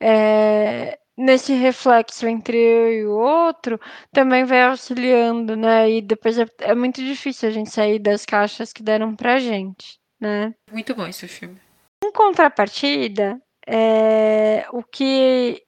é, 0.00 0.98
nesse 1.16 1.52
reflexo 1.52 2.26
entre 2.26 2.56
eu 2.56 2.92
e 2.92 3.06
o 3.06 3.12
outro, 3.12 3.78
também 4.12 4.44
vai 4.44 4.62
auxiliando, 4.62 5.56
né, 5.56 5.90
e 5.90 6.02
depois 6.02 6.38
é, 6.38 6.46
é 6.60 6.74
muito 6.74 7.02
difícil 7.04 7.48
a 7.48 7.52
gente 7.52 7.70
sair 7.70 7.98
das 7.98 8.24
caixas 8.24 8.72
que 8.72 8.82
deram 8.82 9.14
pra 9.14 9.38
gente, 9.38 9.98
né. 10.20 10.54
Muito 10.72 10.94
bom 10.94 11.06
esse 11.06 11.28
filme. 11.28 11.60
Em 12.02 12.12
contrapartida, 12.12 13.40
é, 13.66 14.66
o 14.70 14.82
que 14.82 15.62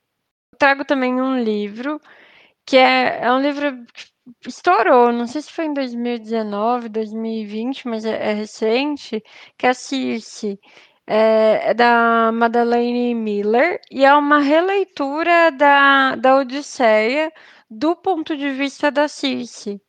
eu 0.53 0.59
trago 0.59 0.85
também 0.85 1.21
um 1.21 1.39
livro 1.39 2.01
que 2.69 2.77
é, 2.77 3.21
é 3.25 3.33
um 3.33 3.41
livro 3.41 3.85
que 3.95 4.49
estourou, 4.49 5.11
não 5.13 5.27
sei 5.27 5.41
se 5.43 5.51
foi 5.53 5.67
em 5.67 5.73
2019, 5.75 6.89
2020, 6.91 7.89
mas 7.89 8.05
é, 8.05 8.31
é 8.31 8.35
recente, 8.35 9.23
que 9.57 9.67
é 9.67 9.71
a 9.71 9.75
Circe. 9.75 10.59
É, 11.07 11.71
é, 11.71 11.75
da 11.75 12.31
Madeleine 12.33 13.15
Miller 13.15 13.81
e 13.91 14.05
é 14.05 14.15
uma 14.15 14.41
releitura 14.41 15.51
da, 15.53 16.15
da 16.17 16.37
Odisseia 16.37 17.33
do 17.71 17.97
ponto 17.97 18.37
de 18.37 18.51
vista 18.51 18.91
da 18.91 19.09
Circe. 19.09 19.81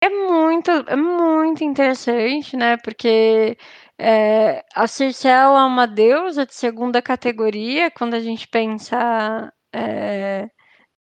É 0.00 0.08
muito 0.10 0.70
é 0.70 0.96
muito 0.96 1.64
interessante, 1.64 2.56
né, 2.56 2.76
porque, 2.78 3.56
eh, 3.98 4.62
a 4.74 4.86
Circe 4.86 5.26
é 5.28 5.46
uma 5.48 5.86
deusa 5.86 6.44
de 6.46 6.54
segunda 6.54 7.00
categoria 7.02 7.90
quando 7.90 8.14
a 8.14 8.20
gente 8.20 8.46
pensa, 8.48 9.52
eh, 9.72 10.48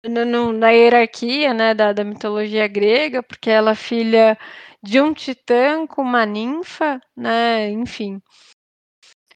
no 0.10 0.52
na 0.54 0.70
hierarquia, 0.72 1.54
né, 1.54 1.74
da 1.74 1.94
da 1.94 2.04
mitologia 2.04 2.68
grega, 2.68 3.22
porque 3.22 3.50
ela 3.50 3.72
é 3.72 3.76
filha 3.76 4.38
de 4.82 5.00
um 5.00 5.14
titã 5.14 5.86
com 5.86 6.02
uma 6.02 6.26
ninfa, 6.26 7.00
né, 7.16 7.70
enfim. 7.70 8.20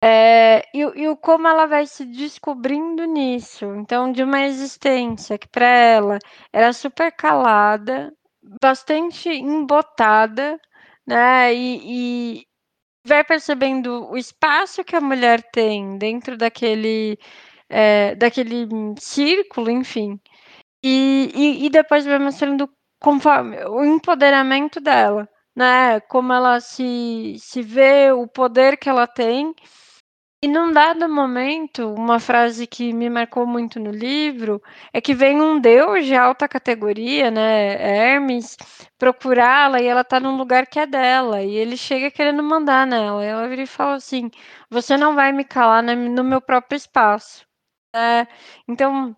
Eh, 0.02 0.64
e 0.73 0.81
e 1.06 1.15
como 1.18 1.48
ela 1.48 1.65
vai 1.65 1.85
se 1.88 2.06
descobrindo 2.06 3.06
nisso, 3.06 3.65
então 3.76 4.11
de 4.11 4.23
uma 4.23 4.41
existência 4.45 5.38
que 5.38 5.48
para 5.48 5.65
ela 5.68 6.19
era 6.52 6.73
super 6.73 7.11
calada, 7.11 8.14
bastante 8.61 9.30
embotada, 9.30 10.60
né, 11.07 11.53
e 11.53 12.40
e 12.41 12.48
vai 13.07 13.23
percebendo 13.23 14.10
o 14.11 14.18
espaço 14.18 14.84
que 14.84 14.95
a 14.95 15.02
mulher 15.02 15.41
tem 15.52 15.98
dentro 15.98 16.38
daquele, 16.38 17.18
eh, 17.69 18.15
daquele 18.15 18.68
círculo, 18.99 19.72
enfim, 19.72 20.19
e 20.84 21.31
e 21.35 21.65
e 21.68 21.69
depois 21.69 22.05
vai 22.05 22.19
mostrando 22.19 22.69
conforme 23.01 23.57
o 23.65 23.84
empoderamento 23.85 24.81
dela, 24.81 25.27
né, 25.55 25.99
como 26.01 26.34
ela 26.34 26.60
se 26.61 27.35
se 27.39 27.61
vê, 27.61 28.11
o 28.11 28.27
poder 28.27 28.77
que 28.77 28.89
ela 28.89 29.07
tem. 29.07 29.53
E 30.43 30.47
num 30.47 30.72
dado 30.73 31.10
momento, 31.10 31.93
uma 31.95 32.19
frase 32.19 32.68
que 32.68 32.93
me 32.93 33.10
marcou 33.10 33.47
muito 33.47 33.80
no 33.80 33.91
livro, 33.91 34.61
é 34.93 35.01
que 35.01 35.14
vem 35.15 35.41
um 35.41 35.60
deus 35.60 36.05
de 36.05 36.15
alta 36.15 36.47
categoria, 36.49 37.31
né, 37.31 37.73
Hermes, 38.15 38.57
procurá-la 38.99 39.81
e 39.81 39.88
ela 39.88 40.03
tá 40.03 40.19
num 40.19 40.38
lugar 40.38 40.68
que 40.68 40.80
é 40.80 40.85
dela, 40.88 41.43
e 41.43 41.55
ele 41.55 41.77
chega 41.77 42.11
querendo 42.11 42.43
mandar 42.43 42.88
nela, 42.88 43.23
e 43.26 43.27
ela 43.30 43.47
vira 43.49 43.64
e 43.64 43.68
fala 43.68 43.95
assim: 43.95 44.30
"Você 44.69 44.97
não 44.97 45.15
vai 45.15 45.31
me 45.34 45.45
calar 45.45 45.84
no 45.84 46.23
meu 46.26 46.41
próprio 46.41 46.77
espaço", 46.77 47.45
né. 47.95 48.27
Então, 48.69 49.15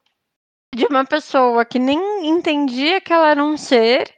de 0.75 0.85
uma 0.85 1.05
pessoa 1.05 1.65
que 1.65 1.79
nem 1.79 2.27
entendia 2.27 2.99
que 3.01 3.13
ela 3.13 3.29
era 3.29 3.43
um 3.43 3.57
ser, 3.57 4.13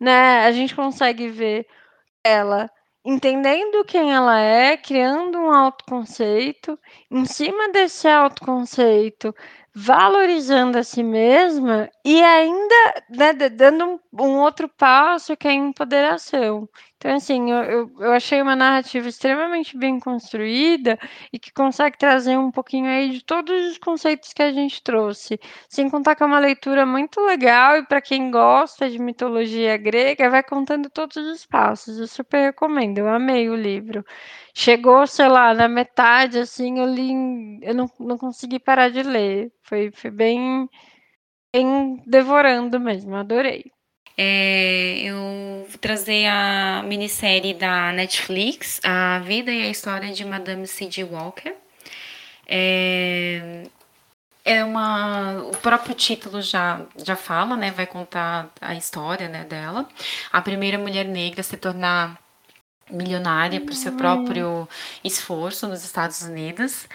né, 0.00 0.44
a 0.44 0.52
gente 0.52 0.74
consegue 0.74 1.28
ver 1.28 1.66
ela 2.24 2.70
entendendo 3.04 3.84
quem 3.84 4.12
ela 4.12 4.38
é, 4.40 4.76
criando 4.76 5.38
um 5.38 5.50
autoconceito, 5.52 6.78
em 7.10 7.24
cima 7.24 7.70
desse 7.72 8.06
autoconceito, 8.08 9.34
valorizando 9.74 10.78
a 10.78 10.84
si 10.84 11.02
mesma 11.02 11.88
e 12.04 12.22
ainda, 12.22 13.04
né, 13.10 13.32
da 13.32 13.48
dando 13.48 13.84
um 13.86 14.00
um 14.20 14.38
outro 14.40 14.68
passo 14.68 15.36
que 15.36 15.48
é 15.48 15.50
a 15.52 15.54
empoderação. 15.54 16.68
Então 17.02 17.16
assim, 17.16 17.50
eu 17.50 17.62
eu 17.64 17.90
eu 17.98 18.12
achei 18.12 18.40
uma 18.40 18.54
narrativa 18.54 19.08
extremamente 19.08 19.76
bem 19.76 19.98
construída 19.98 20.96
e 21.32 21.38
que 21.38 21.52
consegue 21.52 21.98
trazer 21.98 22.36
um 22.38 22.48
pouquinho 22.52 22.86
aí 22.88 23.10
de 23.10 23.24
todos 23.24 23.72
os 23.72 23.76
conceitos 23.78 24.32
que 24.32 24.40
a 24.40 24.52
gente 24.52 24.80
trouxe, 24.84 25.36
sem 25.68 25.90
contar 25.90 26.14
que 26.14 26.22
é 26.22 26.26
uma 26.26 26.38
leitura 26.38 26.86
muito 26.86 27.20
legal 27.20 27.76
e 27.76 27.84
para 27.84 28.00
quem 28.00 28.30
gosta 28.30 28.88
de 28.88 29.00
mitologia 29.00 29.76
grega, 29.76 30.30
vai 30.30 30.44
contando 30.44 30.88
todos 30.88 31.16
os 31.16 31.44
passos, 31.44 31.98
eu 31.98 32.06
super 32.06 32.38
recomendo, 32.40 32.98
eu 32.98 33.08
amei 33.08 33.50
o 33.50 33.56
livro. 33.56 34.04
Chegou, 34.54 35.04
sei 35.08 35.26
lá, 35.26 35.52
na 35.54 35.66
metade, 35.68 36.38
assim, 36.38 36.78
eu 36.78 36.86
li 36.86 37.58
eu 37.62 37.74
não 37.74 37.88
não 37.98 38.16
consegui 38.16 38.60
parar 38.60 38.90
de 38.90 39.02
ler, 39.02 39.50
foi 39.64 39.90
foi 39.92 40.10
bem 40.12 40.68
bem 41.54 42.02
devorando 42.06 42.80
mesmo, 42.80 43.16
adorei. 43.16 43.64
Eh, 44.16 45.02
eu 45.04 45.66
vou 45.68 45.78
trazer 45.80 46.26
a 46.26 46.82
minissérie 46.84 47.54
da 47.54 47.92
Netflix, 47.92 48.80
A 48.84 49.18
Vida 49.20 49.50
e 49.50 49.62
a 49.62 49.68
História 49.70 50.12
de 50.12 50.24
Madame 50.24 50.66
C.J. 50.66 51.04
Walker. 51.04 51.54
Eh, 52.46 53.64
é 54.44 54.64
uma 54.64 55.42
o 55.44 55.56
próprio 55.56 55.94
título 55.94 56.42
já 56.42 56.80
já 56.96 57.16
fala, 57.16 57.56
né, 57.56 57.70
vai 57.70 57.86
contar 57.86 58.50
a 58.60 58.74
história, 58.74 59.28
né, 59.28 59.44
dela. 59.44 59.88
A 60.32 60.42
primeira 60.42 60.78
mulher 60.78 61.04
negra 61.06 61.40
a 61.40 61.44
se 61.44 61.56
tornar 61.56 62.18
milionária 62.90 63.60
por 63.60 63.74
seu 63.74 63.92
próprio 63.92 64.68
esforço 65.04 65.66
nos 65.68 65.84
Estados 65.84 66.22
Unidos. 66.22 66.88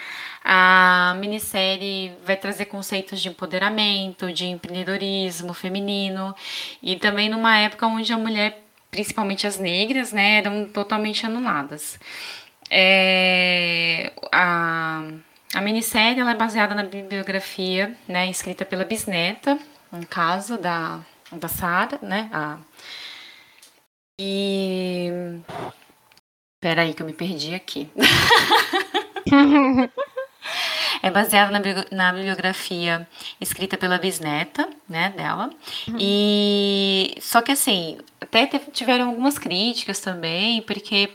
A 0.44 1.16
minissérie 1.20 2.14
vai 2.26 2.38
trazer 2.38 2.66
conceitos 2.66 3.20
de 3.22 3.30
empoderamento, 3.30 4.32
de 4.32 4.46
empreendedorismo 4.46 5.54
feminino, 5.54 6.36
e 6.82 6.96
também 6.96 7.30
numa 7.30 7.58
época 7.58 7.86
onde 7.88 8.14
a 8.14 8.18
mulher, 8.18 8.64
principalmente 8.90 9.46
as 9.48 9.58
negras, 9.60 10.12
né, 10.14 10.38
eram 10.38 10.66
totalmente 10.70 11.26
anuladas. 11.26 12.00
Eh, 12.70 14.12
a 14.32 15.04
a 15.54 15.62
minissérie 15.62 16.20
ela 16.20 16.32
é 16.32 16.36
baseada 16.36 16.76
na 16.76 16.84
bibliografia, 16.84 17.96
né, 18.08 18.30
escrita 18.30 18.66
pela 18.66 18.84
bisneta, 18.84 19.58
no 19.92 20.06
caso 20.06 20.58
da 20.58 21.00
da 21.32 21.48
Sarah, 21.48 22.00
né, 22.02 22.30
a 22.32 22.58
e 24.20 25.10
espera 26.56 26.82
aí 26.82 26.94
que 26.94 27.02
eu 27.02 27.06
me 27.06 27.14
perdi 27.14 27.54
aqui. 27.54 27.90
É 31.02 31.12
baseada 31.12 31.52
na 31.52 31.60
bio 31.60 31.76
na 31.92 32.12
bibliografia 32.12 33.08
escrita 33.40 33.78
pela 33.78 33.98
bisneta, 33.98 34.68
né, 34.90 35.14
dela. 35.16 35.50
Uhum. 35.88 35.98
E 36.00 37.16
só 37.22 37.42
que 37.42 37.52
assim, 37.52 37.98
até 38.20 38.48
tiveram 38.72 39.10
algumas 39.10 39.38
críticas 39.38 40.00
também, 40.00 40.62
porque 40.64 41.12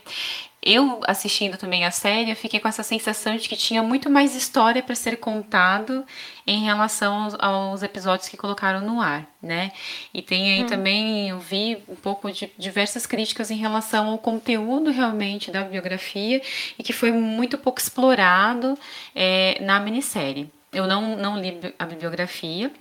eu 0.65 1.01
assistindo 1.05 1.57
também 1.57 1.85
a 1.85 1.91
série, 1.91 2.31
eu 2.31 2.35
fiquei 2.35 2.59
com 2.59 2.67
essa 2.67 2.83
sensação 2.83 3.35
de 3.35 3.49
que 3.49 3.55
tinha 3.55 3.83
muito 3.83 4.09
mais 4.09 4.35
história 4.35 4.81
para 4.81 4.95
ser 4.95 5.17
contado 5.17 6.05
em 6.47 6.63
relação 6.63 7.23
aos, 7.23 7.35
aos, 7.39 7.83
episódios 7.83 8.29
que 8.29 8.37
colocaram 8.37 8.81
no 8.81 9.01
ar, 9.01 9.27
né? 9.41 9.71
E 10.13 10.21
tem 10.21 10.53
aí 10.53 10.63
hum. 10.63 10.67
também, 10.67 11.29
eu 11.29 11.39
vi 11.39 11.77
um 11.87 11.95
pouco 11.95 12.31
de 12.31 12.51
diversas 12.57 13.05
críticas 13.05 13.51
em 13.51 13.57
relação 13.57 14.09
ao 14.09 14.17
conteúdo 14.17 14.89
realmente 14.89 15.51
da 15.51 15.63
biografia 15.63 16.41
e 16.77 16.83
que 16.83 16.93
foi 16.93 17.11
muito 17.11 17.57
pouco 17.57 17.79
explorado 17.79 18.77
é, 19.13 19.57
na 19.61 19.79
minissérie. 19.79 20.49
Eu 20.71 20.87
não, 20.87 21.15
não 21.15 21.39
li 21.39 21.73
a 21.77 21.85
bibliografia, 21.85 22.71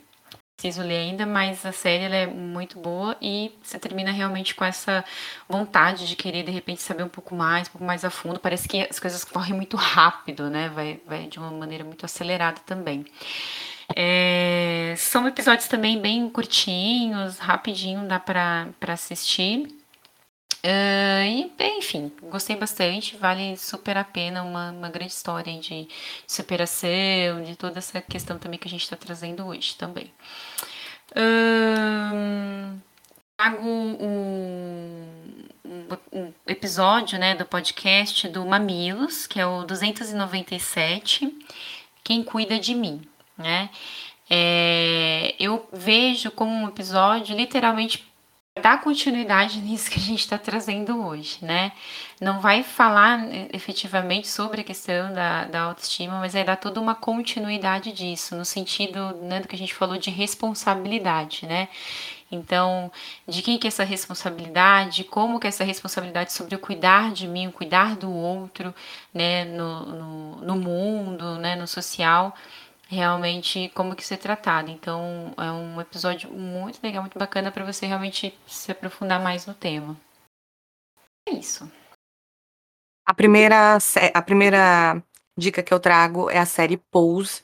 preciso 0.57 0.83
ler 0.83 0.99
ainda, 0.99 1.27
mas 1.27 1.67
a 1.67 1.73
série 1.73 2.05
é 2.15 2.27
muito 2.27 2.79
boa 2.79 3.17
e 3.21 3.53
você 3.63 3.79
termina 3.79 4.13
realmente 4.13 4.55
com 4.55 4.65
essa 4.65 5.05
vontade 5.49 6.07
de 6.07 6.15
querer 6.15 6.45
de 6.45 6.51
repente 6.51 6.81
saber 6.83 7.03
um 7.03 7.09
pouco 7.09 7.35
mais, 7.35 7.69
um 7.69 7.73
pouco 7.73 7.85
mais 7.85 8.05
a 8.05 8.11
fundo. 8.11 8.39
Parece 8.39 8.69
que 8.69 8.87
as 8.89 9.01
coisas 9.01 9.25
correm 9.25 9.55
muito 9.55 9.77
rápido, 9.77 10.49
né? 10.49 10.69
Vai, 10.69 11.01
vai 11.07 11.27
de 11.27 11.39
uma 11.39 11.51
maneira 11.51 11.85
muito 11.85 12.05
acelerada 12.05 12.61
também. 12.65 13.05
É, 13.97 14.95
são 14.97 15.27
episódios 15.27 15.69
também 15.69 16.01
bem 16.01 16.29
curtinhos, 16.31 17.39
rapidinho, 17.39 18.07
dá 18.07 18.21
para 18.21 18.69
assistir. 18.89 19.82
Uh, 20.65 21.25
e, 21.27 21.53
enfim, 21.79 22.13
gostei 22.23 22.55
bastante, 22.55 23.17
vale 23.17 23.57
super 23.57 23.97
a 23.97 24.05
pena, 24.05 24.45
uma, 24.45 24.71
uma 24.71 24.89
grande 24.89 25.13
história 25.13 25.59
de 25.59 25.89
superação, 26.25 27.43
de 27.45 27.57
toda 27.57 27.79
essa 27.79 28.01
questão 28.01 28.39
também 28.39 28.61
que 28.61 28.69
a 28.69 28.71
gente 28.71 28.85
está 28.85 28.97
trazendo 28.97 29.45
hoje 29.45 29.75
também. 29.75 30.13
Uh, 31.11 32.79
trago 33.37 33.67
um, 33.67 35.49
um, 36.13 36.33
episódio 36.47 37.19
né, 37.19 37.35
do 37.35 37.45
podcast 37.45 38.29
do 38.29 38.47
Mamilos, 38.47 39.27
que 39.27 39.41
é 39.41 39.47
o 39.47 39.65
297, 39.65 41.37
Quem 42.05 42.23
Cuida 42.23 42.57
de 42.59 42.73
Mim, 42.73 43.03
né? 43.37 43.69
É, 44.31 45.35
eu 45.39 45.69
vejo 45.73 46.31
como 46.31 46.53
um 46.53 46.69
episódio 46.69 47.37
literalmente 47.37 48.12
dar 48.61 48.83
continuidade 48.83 49.61
nisso 49.61 49.91
que 49.91 49.99
a 49.99 50.03
gente 50.03 50.21
está 50.21 50.37
trazendo 50.37 51.07
hoje, 51.07 51.39
né? 51.43 51.73
Não 52.21 52.41
vai 52.41 52.63
falar 52.63 53.25
é, 53.33 53.49
efetivamente 53.53 54.29
sobre 54.29 54.61
a 54.61 54.65
questão 54.65 55.13
da, 55.13 55.45
da 55.47 55.63
autoestima, 55.63 56.19
mas 56.21 56.35
vai 56.35 56.45
dar 56.45 56.57
toda 56.57 56.79
uma 56.79 56.95
continuidade 56.95 57.93
disso, 57.93 58.37
no 58.37 58.45
sentido 58.45 59.17
né, 59.23 59.41
do 59.41 59.49
que 59.49 59.57
a 59.57 59.59
gente 59.59 59.75
falou 59.75 59.97
de 59.97 60.11
responsabilidade, 60.11 61.47
né? 61.47 61.69
Então, 62.31 62.91
de 63.27 63.43
quem 63.43 63.59
que 63.59 63.67
é 63.67 63.69
essa 63.69 63.85
responsabilidade, 63.85 65.05
como 65.05 65.39
que 65.41 65.47
é 65.47 65.49
essa 65.49 65.65
responsabilidade 65.65 66.33
sobre 66.33 66.55
o 66.55 66.59
cuidar 66.59 67.13
de 67.13 67.29
mim, 67.29 67.47
o 67.47 67.53
cuidar 67.53 67.97
do 67.97 68.11
outro, 68.11 68.75
né, 69.13 69.45
no, 69.45 69.87
no, 69.87 70.37
no 70.37 70.57
mundo, 70.57 71.37
né, 71.37 71.57
no 71.57 71.67
social, 71.67 72.35
realmente 72.93 73.71
como 73.71 73.97
que 73.97 74.05
ser 74.05 74.19
tratado. 74.19 74.71
Então 74.71 75.33
é 75.39 75.51
um 75.51 75.81
episódio 75.81 76.31
muito 76.31 76.83
legal, 76.83 77.03
muito 77.03 77.19
bacana 77.19 77.51
para 77.51 77.65
você 77.65 77.87
realmente 77.87 78.39
se 78.47 78.71
aprofundar 78.71 79.21
mais 79.21 79.47
no 79.47 79.55
tema. 79.55 79.97
É 81.27 81.33
isso. 81.33 81.71
A 83.07 83.15
primeira, 83.15 83.79
a 84.15 84.23
primeira 84.23 85.03
dica 85.37 85.63
que 85.63 85.73
eu 85.73 85.81
trago 85.81 86.29
é 86.29 86.39
a 86.39 86.47
série 86.47 86.77
Pose. 86.77 87.43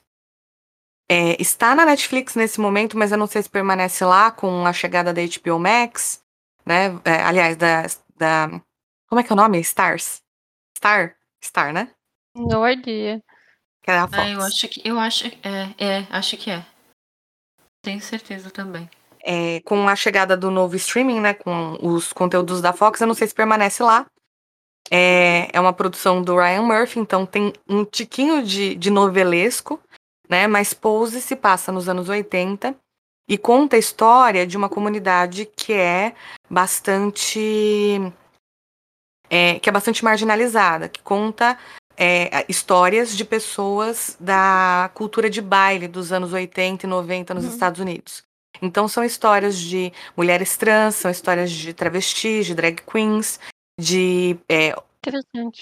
É, 1.11 1.41
está 1.41 1.75
na 1.75 1.87
Netflix 1.87 2.35
nesse 2.35 2.61
momento, 2.61 2.99
mas 2.99 3.11
eu 3.11 3.16
não 3.16 3.27
sei 3.27 3.43
se 3.43 3.49
permanece 3.49 4.05
lá 4.05 4.31
com 4.31 4.66
a 4.66 4.73
chegada 4.75 5.12
da 5.15 5.23
HBO 5.23 5.59
Max. 5.59 6.23
né? 6.66 6.89
É, 7.05 7.23
aliás, 7.23 7.57
da, 7.57 7.85
da. 8.16 8.61
Como 9.09 9.19
é 9.19 9.25
que 9.25 9.33
é 9.33 9.35
o 9.35 9.37
nome? 9.37 9.59
Stars. 9.61 10.23
Star? 10.77 11.16
Star, 11.43 11.73
né? 11.73 11.91
No 12.37 12.69
idea. 12.69 13.23
Que 13.89 13.93
é 13.93 13.98
a 14.01 14.06
Fox. 14.06 14.19
Ah, 14.19 14.28
eu 14.28 14.43
acho 14.43 14.69
que. 14.69 14.82
Eu 14.85 15.01
acho. 15.01 15.27
É, 15.27 15.74
é, 15.78 16.06
acho 16.10 16.36
que 16.36 16.51
é. 16.51 16.62
Tenho 17.82 18.02
certeza 18.02 18.51
também. 18.51 18.86
É, 19.24 19.62
com 19.62 19.89
a 19.89 19.97
chegada 19.97 20.36
do 20.36 20.51
novo 20.51 20.77
streaming, 20.77 21.20
né? 21.20 21.32
Com 21.32 21.78
os 21.81 22.12
conteúdos 22.12 22.60
da 22.60 22.74
Fox, 22.74 23.01
eu 23.01 23.06
não 23.06 23.15
sei 23.15 23.27
se 23.27 23.35
permanece 23.35 23.82
lá. 23.82 24.05
É, 24.90 25.48
é 25.55 25.59
uma 25.59 25.73
produção 25.73 26.20
do 26.20 26.36
Ryan 26.36 26.62
Murphy, 26.65 27.01
então 27.01 27.24
tem 27.24 27.51
um 27.66 27.82
tiquinho 27.82 28.43
de, 28.43 28.74
de 28.74 28.90
novelesco, 28.90 29.81
né? 30.28 30.47
Mas 30.47 30.74
Pose 30.74 31.23
se 31.23 31.35
passa 31.35 31.73
nos 31.73 31.89
anos 31.89 32.10
80 32.10 32.77
e 33.27 33.39
conta 33.39 33.77
a 33.77 33.78
história 33.78 34.47
de 34.47 34.56
uma 34.59 34.69
comunidade 34.69 35.47
que 35.47 35.73
é 35.73 36.15
bastante 36.51 38.12
é, 39.31 39.59
que 39.59 39.69
é 39.70 39.73
bastante 39.73 40.05
marginalizada, 40.05 40.90
que 40.90 41.02
conta 41.02 41.59
é, 41.99 42.45
histórias 42.49 43.16
de 43.16 43.25
pessoas 43.25 44.16
da 44.20 44.91
cultura 44.95 45.29
de 45.29 45.43
baile 45.43 45.89
dos 45.89 46.12
anos 46.12 46.33
80 46.33 46.87
e 46.87 46.89
90 46.89 47.35
nos 47.35 47.45
Uhum. 47.45 47.51
Estados 47.51 47.81
Unidos. 47.81 48.23
Então 48.62 48.87
são 48.89 49.05
histórias 49.05 49.59
de 49.59 49.93
mulheres 50.16 50.57
trans, 50.57 50.97
são 50.97 51.11
histórias 51.11 51.51
de 51.51 51.73
travestis, 51.73 52.47
de 52.47 52.55
drag 52.55 52.83
queens, 52.83 53.41
de 53.79 54.37
é, 54.49 54.75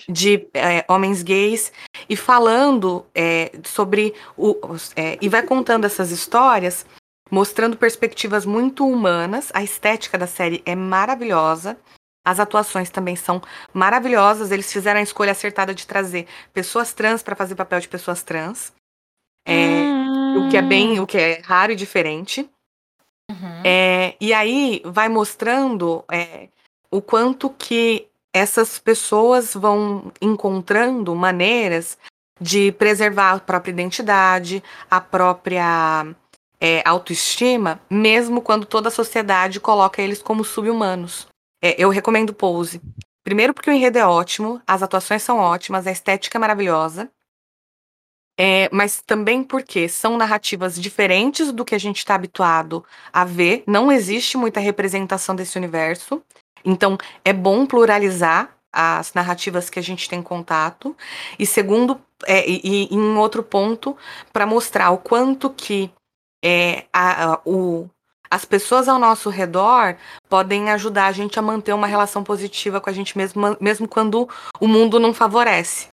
de 0.08 0.48
é, 0.54 0.84
homens 0.88 1.22
gays 1.22 1.72
e 2.08 2.16
falando 2.16 3.06
é, 3.14 3.52
sobre 3.64 4.14
o 4.36 4.56
é, 4.96 5.18
e 5.20 5.28
vai 5.28 5.42
contando 5.42 5.84
essas 5.84 6.10
histórias 6.10 6.86
mostrando 7.30 7.76
perspectivas 7.76 8.46
muito 8.46 8.86
humanas 8.86 9.50
a 9.52 9.62
estética 9.62 10.16
da 10.16 10.26
série 10.26 10.62
é 10.64 10.74
maravilhosa 10.74 11.76
as 12.26 12.40
atuações 12.40 12.90
também 12.90 13.14
são 13.14 13.40
maravilhosas 13.72 14.50
eles 14.50 14.72
fizeram 14.72 15.00
a 15.00 15.02
escolha 15.02 15.32
acertada 15.32 15.74
de 15.74 15.86
trazer 15.86 16.26
pessoas 16.52 16.92
trans 16.92 17.22
para 17.22 17.36
fazer 17.36 17.54
papel 17.54 17.80
de 17.80 17.88
pessoas 17.88 18.22
trans 18.22 18.72
é, 19.46 19.86
o 20.36 20.50
que 20.50 20.56
é 20.56 20.62
bem 20.62 20.98
o 21.00 21.06
que 21.06 21.16
é 21.16 21.40
raro 21.40 21.72
e 21.72 21.76
diferente 21.76 22.48
Uhum. 23.28 23.62
é, 23.64 24.14
e 24.20 24.32
aí 24.32 24.80
vai 24.84 25.08
mostrando 25.08 26.04
é, 26.08 26.48
o 26.92 27.02
quanto 27.02 27.50
que 27.50 28.06
essas 28.32 28.78
pessoas 28.78 29.54
vão 29.54 30.12
encontrando 30.20 31.14
maneiras 31.14 31.98
de 32.40 32.70
preservar 32.72 33.32
a 33.32 33.40
própria 33.40 33.72
identidade, 33.72 34.62
a 34.90 35.00
própria 35.00 36.06
é, 36.60 36.82
autoestima, 36.86 37.80
mesmo 37.88 38.42
quando 38.42 38.66
toda 38.66 38.88
a 38.88 38.92
sociedade 38.92 39.58
coloca 39.58 40.02
eles 40.02 40.22
como 40.22 40.44
sub-humanos. 40.44 41.26
É, 41.62 41.74
eu 41.82 41.88
recomendo 41.88 42.34
Pose. 42.34 42.80
Primeiro 43.24 43.52
porque 43.52 43.70
o 43.70 43.72
enredo 43.72 43.98
é 43.98 44.06
ótimo, 44.06 44.62
as 44.66 44.82
atuações 44.82 45.22
são 45.22 45.38
ótimas, 45.38 45.86
a 45.86 45.90
estética 45.90 46.38
é 46.38 46.40
maravilhosa. 46.40 47.10
É, 48.38 48.68
mas 48.70 49.00
também 49.00 49.42
porque 49.42 49.88
são 49.88 50.16
narrativas 50.18 50.78
diferentes 50.78 51.50
do 51.50 51.64
que 51.64 51.74
a 51.74 51.78
gente 51.78 51.98
está 51.98 52.14
habituado 52.14 52.84
a 53.12 53.24
ver. 53.24 53.64
Não 53.66 53.90
existe 53.90 54.36
muita 54.36 54.60
representação 54.60 55.34
desse 55.34 55.56
universo. 55.56 56.22
Então, 56.64 56.98
é 57.24 57.32
bom 57.32 57.64
pluralizar 57.64 58.54
as 58.70 59.14
narrativas 59.14 59.70
que 59.70 59.78
a 59.78 59.82
gente 59.82 60.08
tem 60.08 60.22
contato. 60.22 60.94
E 61.38 61.46
segundo, 61.46 61.98
é, 62.26 62.46
e, 62.46 62.60
e 62.90 62.94
em 62.94 63.16
outro 63.16 63.42
ponto, 63.42 63.96
para 64.32 64.44
mostrar 64.46 64.90
o 64.90 64.98
quanto 64.98 65.48
que 65.48 65.90
é, 66.44 66.84
a- 66.92 67.32
a- 67.34 67.40
o, 67.46 67.88
as 68.30 68.44
pessoas 68.44 68.88
ao 68.88 68.98
nosso 68.98 69.30
redor 69.30 69.96
podem 70.28 70.70
ajudar 70.70 71.06
a 71.06 71.12
gente 71.12 71.38
a 71.38 71.42
manter 71.42 71.72
uma 71.72 71.86
relação 71.86 72.22
positiva 72.24 72.80
com 72.80 72.90
a 72.90 72.92
gente 72.92 73.16
mesmo, 73.16 73.56
mesmo 73.60 73.86
quando 73.88 74.28
o 74.60 74.66
mundo 74.68 74.98
não 75.00 75.12
favorece. 75.14 75.88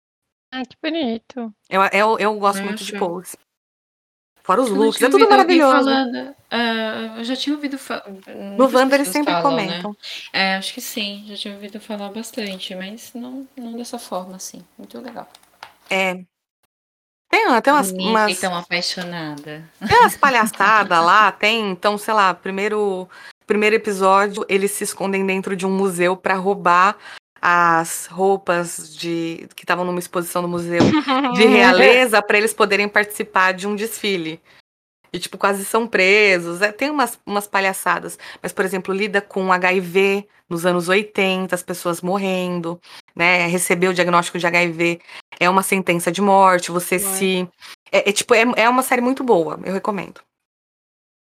Ai, 0.52 0.66
que 0.66 0.76
bonito. 0.82 1.54
Eu, 1.70 1.82
eu, 1.94 2.20
eu 2.20 2.34
gosto 2.40 2.62
muito 2.64 2.84
de 2.84 2.98
pose. 2.98 3.38
Fora 4.44 4.62
os 4.62 4.70
Eu 4.70 4.76
looks, 4.76 5.00
é 5.02 5.10
tudo 5.10 5.30
maravilhoso. 5.30 5.72
falando- 5.86 6.36
ah, 6.50 7.14
eu 7.18 7.24
já 7.24 7.36
tinha 7.36 7.56
ouvido 7.56 7.78
falar. 7.78 8.04
No 8.58 8.68
Wanda 8.74 8.96
eles 8.96 9.10
sempre 9.10 9.40
comentam. 9.44 9.96
É, 10.34 10.56
acho 10.56 10.74
que 10.74 10.82
sim, 10.82 11.24
já 11.28 11.36
tinha 11.36 11.54
ouvido 11.54 11.80
falar 11.80 12.10
bastante, 12.10 12.74
mas 12.74 13.12
não, 13.14 13.48
não 13.56 13.74
dessa 13.74 14.00
forma, 14.00 14.38
assim. 14.38 14.66
Muito 14.76 15.00
legal. 15.00 15.30
É. 15.88 16.24
Tem, 17.30 17.62
tem 17.62 17.74
umas, 17.74 17.92
umas, 17.92 18.40
tão 18.40 18.56
apaixonada. 18.56 19.64
tem 19.88 20.00
umas 20.00 20.18
palhaçadas 20.18 21.06
lá, 21.06 21.32
tem, 21.32 21.70
então, 21.70 21.96
sei 21.96 22.14
lá, 22.14 22.34
primeiro, 22.34 23.08
primeiro 23.46 23.76
episódio, 23.76 24.44
eles 24.50 24.72
se 24.72 24.84
escondem 24.84 25.24
dentro 25.24 25.56
de 25.56 25.66
um 25.66 25.72
museu 25.72 26.18
pra 26.18 26.34
roubar 26.34 26.98
as 27.42 28.08
roupas 28.08 28.94
de 28.96 29.48
que 29.56 29.64
estavam 29.64 29.86
numa 29.86 30.00
exposição 30.00 30.42
no 30.42 30.48
museu 30.48 30.82
de 31.36 31.46
realeza 31.46 32.22
pra 32.22 32.38
eles 32.38 32.54
poderem 32.54 32.90
participar 32.90 33.54
de 33.54 33.68
um 33.68 33.76
desfile. 33.76 34.42
E, 35.12 35.20
tipo, 35.20 35.38
quase 35.38 35.66
são 35.66 35.88
presos. 35.88 36.62
É, 36.62 36.72
tem 36.72 36.90
umas, 36.90 37.20
umas 37.26 37.48
palhaçadas. 37.48 38.18
Mas, 38.42 38.54
por 38.54 38.64
exemplo, 38.64 38.94
lida 38.94 39.22
com 39.22 39.52
HIV 39.52 40.28
nos 40.50 40.66
anos 40.66 40.88
80, 40.90 41.54
as 41.54 41.64
pessoas 41.64 42.02
morrendo, 42.02 42.80
né? 43.16 43.48
Receber 43.48 43.88
o 43.88 43.94
diagnóstico 43.94 44.40
de 44.40 44.48
HIV 44.48 45.00
é 45.40 45.50
uma 45.50 45.64
sentença 45.64 46.12
de 46.12 46.22
morte. 46.22 46.72
Você 46.72 46.96
Ué. 46.96 47.00
se. 47.00 47.50
É, 47.92 48.10
é, 48.10 48.12
tipo, 48.12 48.34
é, 48.34 48.44
é 48.56 48.70
uma 48.70 48.84
série 48.84 49.02
muito 49.02 49.24
boa, 49.24 49.60
eu 49.64 49.74
recomendo. 49.74 50.22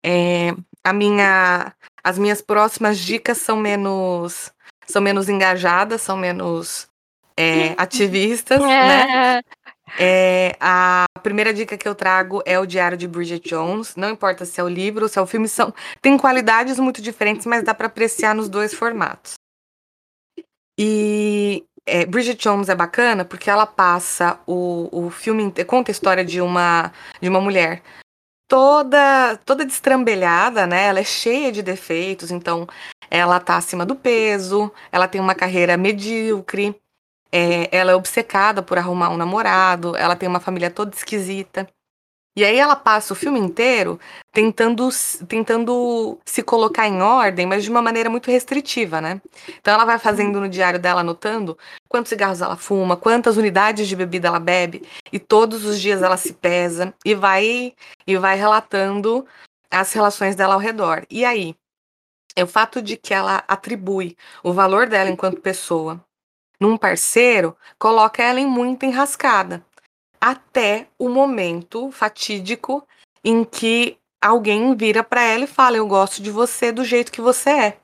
É, 0.05 0.55
a 0.85 0.93
minha, 0.93 1.75
as 2.03 2.19
minhas 2.19 2.41
próximas 2.41 2.99
dicas 2.99 3.39
são 3.39 3.57
menos. 3.57 4.53
São 4.87 5.03
menos 5.03 5.29
engajadas, 5.29 6.01
são 6.01 6.17
menos 6.17 6.89
é, 7.37 7.75
ativistas, 7.79 8.61
né? 8.61 9.43
É, 9.99 10.57
a 10.61 11.07
primeira 11.23 11.53
dica 11.55 11.77
que 11.77 11.89
eu 11.89 11.95
trago 11.95 12.43
é 12.45 12.59
o 12.59 12.67
Diário 12.67 12.99
de 12.99 13.07
Bridget 13.07 13.49
Jones. 13.49 13.95
Não 13.97 14.11
importa 14.11 14.45
se 14.45 14.61
é 14.61 14.65
o 14.65 14.69
livro 14.69 15.05
ou 15.05 15.09
se 15.09 15.19
é 15.19 15.23
o 15.23 15.27
filme, 15.27 15.49
são, 15.49 15.73
tem 16.03 16.19
qualidades 16.19 16.79
muito 16.79 17.01
diferentes, 17.01 17.47
mas 17.47 17.63
dá 17.63 17.73
para 17.73 17.87
apreciar 17.87 18.35
nos 18.35 18.49
dois 18.49 18.75
formatos. 18.75 19.35
E 20.79 21.65
é, 21.87 22.05
Bridget 22.05 22.43
Jones 22.43 22.69
é 22.69 22.75
bacana 22.75 23.25
porque 23.25 23.51
ela 23.51 23.67
passa 23.67 24.39
o, 24.47 24.89
o 24.93 25.11
filme, 25.11 25.53
conta 25.67 25.91
a 25.91 25.93
história 25.93 26.25
de 26.25 26.41
uma, 26.41 26.93
de 27.21 27.29
uma 27.29 27.41
mulher 27.41 27.83
toda 28.49 29.37
toda 29.45 29.65
destrambelhada, 29.65 30.67
né? 30.67 30.87
Ela 30.87 31.01
é 31.01 31.05
cheia 31.05 31.53
de 31.53 31.63
defeitos, 31.63 32.31
então 32.31 32.67
ela 33.11 33.39
tá 33.39 33.57
acima 33.57 33.85
do 33.85 33.95
peso, 33.95 34.73
ela 34.91 35.07
tem 35.07 35.21
uma 35.21 35.35
carreira 35.35 35.77
medíocre, 35.77 36.75
é, 37.33 37.69
ela 37.77 37.93
é 37.93 37.95
obcecada 37.95 38.63
por 38.63 38.79
arrumar 38.79 39.11
um 39.11 39.17
namorado, 39.17 39.97
ela 39.97 40.17
tem 40.17 40.29
uma 40.29 40.41
família 40.41 40.71
toda 40.71 40.95
esquisita. 40.95 41.69
E 42.37 42.45
aí 42.45 42.57
ela 42.57 42.77
passa 42.77 43.13
o 43.13 43.17
filme 43.17 43.41
inteiro 43.41 43.99
tentando, 44.33 44.89
tentando 45.27 46.21
se 46.25 46.41
colocar 46.41 46.87
em 46.87 47.03
ordem, 47.03 47.45
mas 47.47 47.65
de 47.65 47.71
uma 47.71 47.83
maneira 47.83 48.09
muito 48.09 48.31
restritiva, 48.31 49.01
né? 49.01 49.21
Então 49.49 49.75
ela 49.75 49.85
vai 49.85 49.99
fazendo 49.99 50.41
no 50.41 50.49
diário 50.49 50.79
dela, 50.79 51.01
anotando 51.01 51.59
quantos 51.89 52.11
cigarros 52.11 52.41
ela 52.41 52.57
fuma, 52.57 52.97
quantas 52.97 53.37
unidades 53.37 53.89
de 53.89 53.97
bebida 53.97 54.29
ela 54.29 54.39
bebe, 54.39 54.87
e 55.13 55.19
todos 55.19 55.65
os 55.65 55.81
dias 55.81 56.01
ela 56.01 56.17
se 56.17 56.33
pesa 56.33 56.95
e 57.05 57.13
vai 57.13 57.75
e 58.07 58.17
vai 58.17 58.37
relatando 58.37 59.27
as 59.69 59.93
relações 59.93 60.37
dela 60.37 60.55
ao 60.55 60.61
redor. 60.61 61.05
E 61.11 61.25
aí, 61.25 61.57
é 62.37 62.45
o 62.45 62.47
fato 62.47 62.81
de 62.81 62.97
que 62.97 63.13
ela 63.13 63.43
atribui 63.49 64.17
o 64.45 64.53
valor 64.53 64.87
dela 64.87 65.11
enquanto 65.11 65.41
pessoa 65.41 66.01
num 66.61 66.77
parceiro, 66.77 67.57
coloca 67.79 68.23
ela 68.23 68.41
em 68.41 68.47
muita 68.47 68.87
enrascada. 68.87 69.65
Até 70.21 70.89
o 70.99 71.09
momento 71.09 71.91
fatídico 71.91 72.87
em 73.25 73.45
que 73.45 73.97
alguém 74.21 74.75
vira 74.77 75.05
pra 75.05 75.23
ela 75.23 75.45
e 75.45 75.49
fala: 75.49 75.77
Eu 75.77 75.87
gosto 75.87 76.23
de 76.23 76.31
você 76.31 76.73
do 76.73 76.85
jeito 76.85 77.13
que 77.13 77.21
você 77.21 77.51
é. 77.51 77.77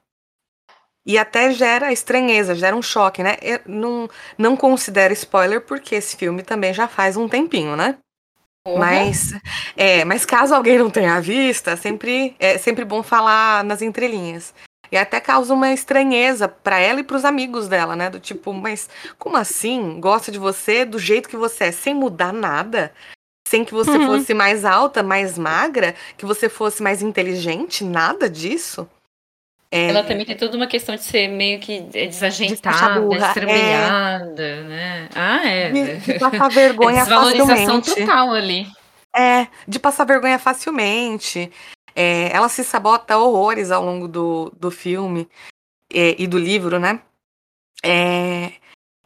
E 1.07 1.19
até 1.19 1.53
gera 1.53 1.93
estranheza, 1.93 2.55
gera 2.55 2.75
um 2.75 2.81
choque, 2.81 3.23
né? 3.23 3.37
Eu 3.43 3.61
não, 3.67 4.09
não 4.39 4.57
considero 4.57 5.13
spoiler 5.13 5.61
porque 5.61 5.97
esse 5.97 6.17
filme 6.17 6.43
também 6.43 6.73
já 6.73 6.89
faz 6.89 7.17
um 7.17 7.29
tempinho, 7.29 7.77
né? 7.77 7.99
Mas, 8.67 9.33
é, 9.77 10.07
mas 10.07 10.25
caso 10.25 10.55
alguém 10.55 10.79
não 10.79 10.89
tenha 10.89 11.21
visto, 11.21 11.69
é 11.69 11.77
sempre, 11.77 12.35
é 12.39 12.57
sempre 12.57 12.83
bom 12.83 13.03
falar 13.03 13.63
nas 13.63 13.83
entrelinhas. 13.83 14.55
E 14.95 14.97
até 14.97 15.19
causa 15.19 15.53
uma 15.53 15.73
estranheza 15.73 16.47
pra 16.47 16.79
ela 16.79 17.01
e 17.01 17.03
pros 17.03 17.25
amigos 17.25 17.67
dela, 17.67 17.97
né? 17.97 18.09
Do 18.09 18.21
tipo, 18.21 18.53
mas 18.53 18.89
como 19.19 19.37
assim? 19.37 19.99
Gosta 19.99 20.31
de 20.31 20.39
você 20.39 20.85
do 20.85 21.01
jeito 21.01 21.29
que 21.29 21.37
você 21.37 21.65
é, 21.65 21.73
sem 21.73 21.93
mudar 21.93 22.33
nada? 22.33 22.93
Sem 23.49 23.65
que 23.65 23.75
você 23.75 23.91
Uhum. 23.91 24.07
fosse 24.07 24.33
mais 24.33 24.65
alta, 24.65 25.03
mais 25.03 25.37
magra, 25.37 25.97
que 26.17 26.25
você 26.25 26.49
fosse 26.49 26.81
mais 26.81 27.03
inteligente? 27.03 27.83
Nada 27.83 28.31
disso? 28.31 28.89
É, 29.69 29.89
Ela 29.89 30.05
também 30.05 30.25
tem 30.25 30.37
toda 30.37 30.57
uma 30.57 30.69
questão 30.69 30.95
de 30.95 31.03
ser 31.03 31.27
meio 31.27 31.59
que 31.59 31.81
desajeitada, 31.81 33.01
burra, 33.01 33.17
é. 33.27 33.29
estrambelhada, 33.31 34.63
né? 34.63 35.09
Ah, 35.13 35.45
é. 35.45 35.71
de, 35.73 35.97
de 35.97 36.19
passar 36.21 36.49
vergonha 36.51 37.01
Desvalorização 37.01 37.83
facilmente. 37.83 37.95
total 37.97 38.33
ali. 38.33 38.67
É, 39.17 39.49
de 39.67 39.81
passar 39.81 40.05
vergonha 40.05 40.39
facilmente. 40.39 41.51
É, 41.95 42.35
ela 42.35 42.49
se 42.49 42.65
sabota 42.65 43.17
horrores 43.19 43.71
ao 43.71 43.85
longo 43.85 44.09
do, 44.09 44.51
do 44.57 44.71
filme. 44.71 45.29
é, 45.93 46.21
e 46.21 46.27
do 46.27 46.39
livro, 46.39 46.79
né? 46.79 47.01
É, 47.85 48.53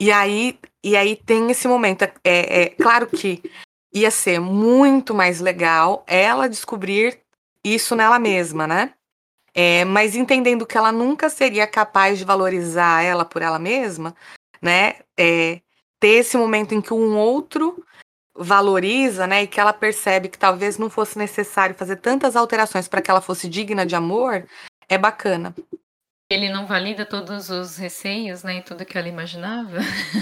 e 0.01 0.13
aí 0.13 0.59
e 0.83 0.97
aí 0.97 1.17
tem 1.17 1.51
esse 1.51 1.69
momento. 1.69 2.03
É, 2.05 2.13
é, 2.25 2.69
claro 2.71 3.07
que 3.07 3.43
ia 3.93 4.11
ser 4.11 4.41
muito 4.41 5.15
mais 5.15 5.41
legal 5.41 6.05
ela 6.07 6.49
descobrir 6.49 7.21
isso 7.65 7.97
nela 7.97 8.19
mesma, 8.19 8.67
né? 8.67 8.95
É, 9.55 9.85
mas 9.85 10.15
entendendo 10.15 10.67
que 10.67 10.79
ela 10.79 10.93
nunca 10.93 11.29
seria 11.29 11.67
capaz 11.67 12.19
de 12.19 12.25
valorizar 12.25 13.03
ela 13.03 13.25
por 13.25 13.43
ela 13.43 13.59
mesma, 13.59 14.15
né? 14.63 15.01
É, 15.19 15.61
ter 16.01 16.09
esse 16.21 16.37
momento 16.37 16.75
em 16.75 16.81
que 16.81 16.95
um 16.95 17.17
outro 17.17 17.85
valoriza, 18.39 19.27
né, 19.27 19.43
e 19.43 19.47
que 19.47 19.61
ela 19.61 19.73
percebe 19.73 20.29
que 20.29 20.39
talvez 20.39 20.79
não 20.79 20.91
fosse 20.91 21.19
necessário 21.19 21.75
fazer 21.75 21.97
tantas 21.97 22.37
alterações 22.37 22.89
para 22.89 23.03
que 23.03 23.11
ela 23.11 23.21
fosse 23.21 23.49
digna 23.49 23.85
de 23.87 23.95
amor, 23.97 24.47
é 24.89 24.99
bacana. 24.99 25.55
Ele 26.31 26.51
não 26.51 26.67
valida 26.67 27.07
todos 27.07 27.49
os 27.49 27.79
receios, 27.79 28.43
né? 28.43 28.59
E 28.59 28.63
tudo 28.63 28.85
que 28.85 28.99
ela 28.99 29.09
imaginava. 29.09 29.79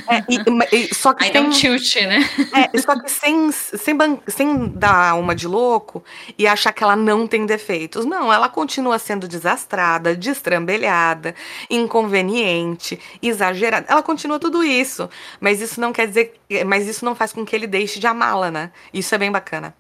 É, 0.09 0.23
e, 0.29 0.39
e, 0.87 0.95
só 0.95 1.13
que 1.13 1.25
Aí 1.25 1.33
sem, 1.33 1.43
dá 1.43 1.49
um 1.49 1.51
tilt, 1.51 1.97
né? 1.97 2.21
É, 2.55 2.79
só 2.79 2.97
que 2.97 3.11
sem, 3.11 3.51
sem, 3.51 3.99
sem 4.29 4.69
dar 4.69 5.19
uma 5.19 5.35
de 5.35 5.49
louco 5.49 6.05
e 6.39 6.47
achar 6.47 6.73
que 6.73 6.85
ela 6.85 6.95
não 6.95 7.27
tem 7.27 7.45
defeitos. 7.45 8.05
Não, 8.05 8.33
ela 8.33 8.49
continua 8.49 9.01
sendo 9.01 9.27
desastrada, 9.27 10.15
destrambelhada, 10.15 11.35
inconveniente, 11.69 13.01
exagerada. 13.21 13.87
Ela 13.89 14.01
continua 14.01 14.39
tudo 14.39 14.63
isso. 14.63 15.11
Mas 15.41 15.61
isso 15.61 15.81
não 15.81 15.93
quer 15.93 16.07
dizer. 16.07 16.41
Mas 16.65 16.87
isso 16.87 17.05
não 17.05 17.17
faz 17.17 17.33
com 17.33 17.45
que 17.45 17.57
ele 17.57 17.67
deixe 17.67 17.99
de 17.99 18.07
amá-la, 18.07 18.49
né? 18.49 18.71
Isso 18.95 19.13
é 19.13 19.19
bem 19.19 19.33
bacana. 19.33 19.75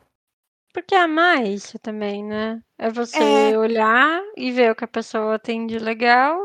Porque 0.76 0.94
amar 0.94 1.38
é 1.38 1.48
isso 1.48 1.78
também, 1.78 2.22
né? 2.22 2.60
É 2.76 2.90
você 2.90 3.16
É. 3.50 3.58
olhar 3.58 4.20
e 4.36 4.52
ver 4.52 4.70
o 4.70 4.74
que 4.74 4.84
a 4.84 4.86
pessoa 4.86 5.38
tem 5.38 5.66
de 5.66 5.78
legal 5.78 6.38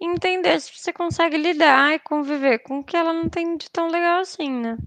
e 0.00 0.06
entender 0.06 0.58
se 0.58 0.72
você 0.74 0.90
consegue 0.90 1.36
lidar 1.36 1.92
e 1.92 1.98
conviver 1.98 2.60
com 2.60 2.78
o 2.78 2.82
que 2.84 2.96
ela 2.96 3.12
não 3.12 3.28
tem 3.28 3.58
de 3.58 3.70
tão 3.70 3.88
legal 3.88 4.20
assim, 4.20 4.50
né? 4.50 4.78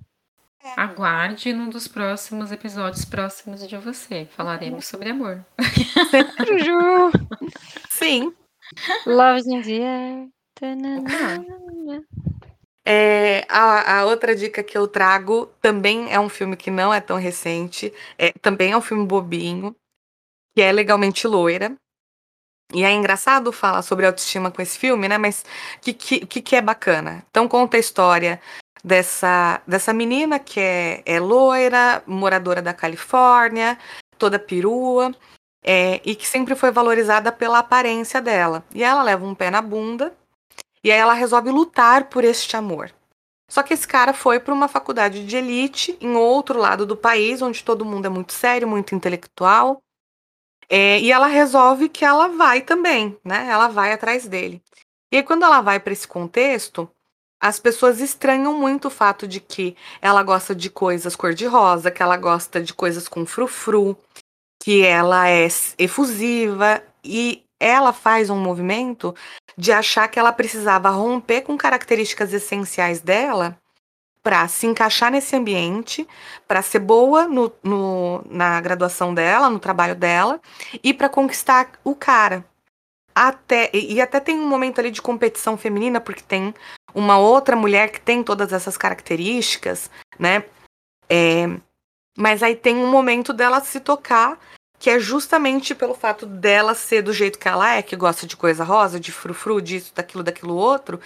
Aguarde 0.75 1.53
num 1.53 1.69
dos 1.69 1.87
próximos 1.87 2.51
episódios 2.51 3.05
próximos 3.05 3.67
de 3.67 3.77
você. 3.77 4.27
Falaremos 4.31 4.87
sobre 4.87 5.11
amor. 5.11 5.45
Ju, 6.65 7.11
Sim. 7.87 8.33
Love's 9.05 9.45
in 9.45 9.61
the 9.61 9.83
air. 9.83 10.27
Tanana. 10.55 12.03
É, 12.85 13.45
a, 13.47 13.99
a 13.99 14.05
outra 14.05 14.35
dica 14.35 14.63
que 14.63 14.77
eu 14.77 14.87
trago 14.87 15.47
também 15.61 16.11
é 16.11 16.19
um 16.19 16.29
filme 16.29 16.57
que 16.57 16.71
não 16.71 16.93
é 16.93 16.99
tão 16.99 17.17
recente, 17.17 17.93
é, 18.17 18.31
também 18.41 18.71
é 18.71 18.77
um 18.77 18.81
filme 18.81 19.05
bobinho, 19.05 19.75
que 20.55 20.61
é 20.61 20.71
Legalmente 20.71 21.27
Loira. 21.27 21.75
E 22.73 22.83
é 22.83 22.91
engraçado 22.91 23.51
falar 23.51 23.81
sobre 23.81 24.05
autoestima 24.05 24.49
com 24.49 24.61
esse 24.61 24.79
filme, 24.79 25.07
né? 25.07 25.17
Mas 25.17 25.43
o 25.77 25.81
que, 25.81 25.93
que, 25.93 26.41
que, 26.41 26.55
é 26.55 26.61
bacana? 26.61 27.25
Então 27.29 27.47
conta 27.47 27.75
a 27.75 27.79
história 27.79 28.41
dessa, 28.83 29.61
dessa 29.67 29.93
menina 29.93 30.39
que 30.39 30.59
é, 30.59 31.03
é 31.05 31.19
loira, 31.19 32.01
moradora 32.07 32.61
da 32.61 32.73
Califórnia, 32.73 33.77
toda 34.17 34.39
perua, 34.39 35.13
é, 35.63 36.01
e 36.05 36.15
que 36.15 36.25
sempre 36.25 36.55
foi 36.55 36.71
valorizada 36.71 37.31
pela 37.31 37.59
aparência 37.59 38.21
dela. 38.21 38.63
E 38.73 38.83
ela 38.83 39.03
leva 39.03 39.25
um 39.25 39.35
pé 39.35 39.51
na 39.51 39.61
bunda 39.61 40.13
e 40.83 40.91
aí 40.91 40.97
ela 40.97 41.13
resolve 41.13 41.49
lutar 41.49 42.09
por 42.09 42.23
este 42.23 42.55
amor. 42.55 42.91
Só 43.49 43.61
que 43.61 43.73
esse 43.73 43.87
cara 43.87 44.13
foi 44.13 44.39
para 44.39 44.53
uma 44.53 44.67
faculdade 44.67 45.25
de 45.25 45.35
elite 45.35 45.97
em 45.99 46.15
outro 46.15 46.57
lado 46.57 46.85
do 46.85 46.95
país, 46.95 47.41
onde 47.41 47.63
todo 47.63 47.83
mundo 47.83 48.05
é 48.05 48.09
muito 48.09 48.31
sério, 48.31 48.67
muito 48.67 48.95
intelectual. 48.95 49.81
É, 50.69 51.01
e 51.01 51.11
ela 51.11 51.27
resolve 51.27 51.89
que 51.89 52.05
ela 52.05 52.29
vai 52.29 52.61
também, 52.61 53.17
né? 53.25 53.47
Ela 53.49 53.67
vai 53.67 53.91
atrás 53.91 54.25
dele. 54.25 54.61
E 55.11 55.17
aí, 55.17 55.23
quando 55.23 55.43
ela 55.43 55.59
vai 55.59 55.81
para 55.81 55.91
esse 55.91 56.07
contexto, 56.07 56.89
as 57.41 57.59
pessoas 57.59 57.99
estranham 57.99 58.57
muito 58.57 58.87
o 58.87 58.91
fato 58.91 59.27
de 59.27 59.41
que 59.41 59.75
ela 60.01 60.23
gosta 60.23 60.55
de 60.55 60.69
coisas 60.69 61.13
cor-de-rosa, 61.13 61.91
que 61.91 62.01
ela 62.01 62.15
gosta 62.15 62.61
de 62.61 62.73
coisas 62.73 63.09
com 63.09 63.25
frufru, 63.25 63.97
que 64.63 64.85
ela 64.85 65.27
é 65.27 65.47
efusiva 65.77 66.81
e 67.03 67.43
ela 67.61 67.93
faz 67.93 68.29
um 68.29 68.39
movimento 68.39 69.15
de 69.55 69.71
achar 69.71 70.07
que 70.07 70.19
ela 70.19 70.33
precisava 70.33 70.89
romper 70.89 71.41
com 71.41 71.55
características 71.55 72.33
essenciais 72.33 72.99
dela 72.99 73.57
para 74.23 74.47
se 74.47 74.67
encaixar 74.67 75.11
nesse 75.11 75.35
ambiente, 75.35 76.07
para 76.47 76.61
ser 76.61 76.79
boa 76.79 77.27
no, 77.27 77.51
no, 77.63 78.23
na 78.29 78.59
graduação 78.59 79.13
dela, 79.13 79.49
no 79.49 79.59
trabalho 79.59 79.95
dela 79.95 80.39
e 80.83 80.93
para 80.93 81.09
conquistar 81.09 81.71
o 81.83 81.95
cara. 81.95 82.43
Até, 83.13 83.69
e, 83.73 84.01
até 84.01 84.19
tem 84.19 84.39
um 84.39 84.47
momento 84.47 84.79
ali 84.79 84.89
de 84.89 85.01
competição 85.01 85.57
feminina, 85.57 85.99
porque 85.99 86.21
tem 86.21 86.53
uma 86.93 87.17
outra 87.17 87.55
mulher 87.55 87.91
que 87.91 87.99
tem 87.99 88.23
todas 88.23 88.53
essas 88.53 88.77
características, 88.77 89.89
né? 90.17 90.45
É, 91.09 91.45
mas 92.17 92.41
aí 92.41 92.55
tem 92.55 92.77
um 92.77 92.89
momento 92.89 93.33
dela 93.33 93.59
se 93.59 93.79
tocar 93.79 94.39
que 94.81 94.89
é 94.89 94.99
justamente 94.99 95.75
pelo 95.75 95.93
fato 95.93 96.25
dela 96.25 96.73
ser 96.73 97.03
do 97.03 97.13
jeito 97.13 97.37
que 97.37 97.47
ela 97.47 97.75
é, 97.75 97.83
que 97.83 97.95
gosta 97.95 98.25
de 98.25 98.35
coisa 98.35 98.63
rosa, 98.63 98.99
de 98.99 99.11
frufru, 99.11 99.61
disso, 99.61 99.93
daquilo, 99.93 100.23
daquilo 100.23 100.55
outro, 100.55 100.99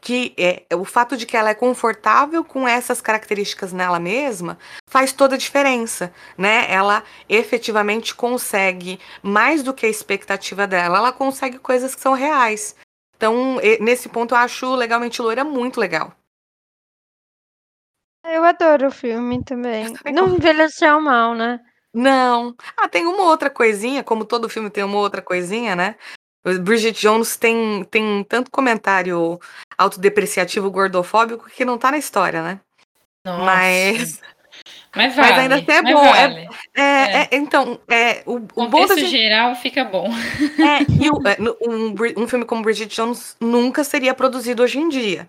que 0.00 0.32
é 0.38 0.64
o 0.74 0.82
fato 0.82 1.14
de 1.14 1.26
que 1.26 1.36
ela 1.36 1.50
é 1.50 1.54
confortável 1.54 2.42
com 2.42 2.66
essas 2.66 3.02
características 3.02 3.70
nela 3.70 4.00
mesma 4.00 4.58
faz 4.88 5.12
toda 5.12 5.34
a 5.34 5.38
diferença, 5.38 6.10
né? 6.38 6.72
Ela 6.72 7.04
efetivamente 7.28 8.14
consegue 8.14 8.98
mais 9.22 9.62
do 9.62 9.74
que 9.74 9.84
a 9.84 9.90
expectativa 9.90 10.66
dela, 10.66 10.96
ela 10.96 11.12
consegue 11.12 11.58
coisas 11.58 11.94
que 11.94 12.00
são 12.00 12.14
reais. 12.14 12.74
Então, 13.14 13.58
nesse 13.78 14.08
ponto 14.08 14.32
eu 14.32 14.38
acho 14.38 14.74
legalmente 14.74 15.20
loira 15.20 15.44
muito 15.44 15.78
legal. 15.78 16.14
Eu 18.24 18.42
adoro 18.42 18.86
o 18.86 18.90
filme 18.90 19.44
também. 19.44 19.94
Não 20.14 20.34
envelheceu 20.34 20.98
mal, 20.98 21.34
né? 21.34 21.60
Não. 21.98 22.54
Ah, 22.76 22.88
tem 22.88 23.06
uma 23.06 23.24
outra 23.24 23.50
coisinha, 23.50 24.04
como 24.04 24.24
todo 24.24 24.48
filme 24.48 24.70
tem 24.70 24.84
uma 24.84 24.98
outra 24.98 25.20
coisinha, 25.20 25.74
né? 25.74 25.96
Bridget 26.60 27.00
Jones 27.00 27.36
tem, 27.36 27.82
tem 27.90 28.24
tanto 28.24 28.50
comentário 28.52 29.40
autodepreciativo 29.76 30.70
gordofóbico 30.70 31.50
que 31.50 31.64
não 31.64 31.76
tá 31.76 31.90
na 31.90 31.98
história, 31.98 32.40
né? 32.40 32.60
Nossa. 33.26 33.44
Mas. 33.44 34.20
Mas, 34.94 35.14
vale, 35.14 35.28
mas 35.28 35.38
ainda 35.38 35.54
assim 35.56 35.70
é 35.72 35.82
bom. 35.82 36.02
Vale. 36.04 36.48
É, 36.76 36.82
é, 36.82 37.22
é. 37.22 37.28
então, 37.32 37.78
é, 37.88 38.22
o, 38.24 38.36
o 38.54 38.64
o 38.64 38.68
bom 38.68 38.86
da 38.86 38.96
gente- 38.96 39.10
geral 39.10 39.54
fica 39.56 39.84
bom. 39.84 40.08
É, 40.08 40.82
e 41.04 41.10
o- 41.10 41.20
é, 41.28 41.36
um, 41.68 42.22
um 42.22 42.28
filme 42.28 42.44
como 42.44 42.62
Bridget 42.62 42.94
Jones 42.94 43.36
nunca 43.40 43.82
seria 43.84 44.14
produzido 44.14 44.62
hoje 44.62 44.78
em 44.78 44.88
dia. 44.88 45.28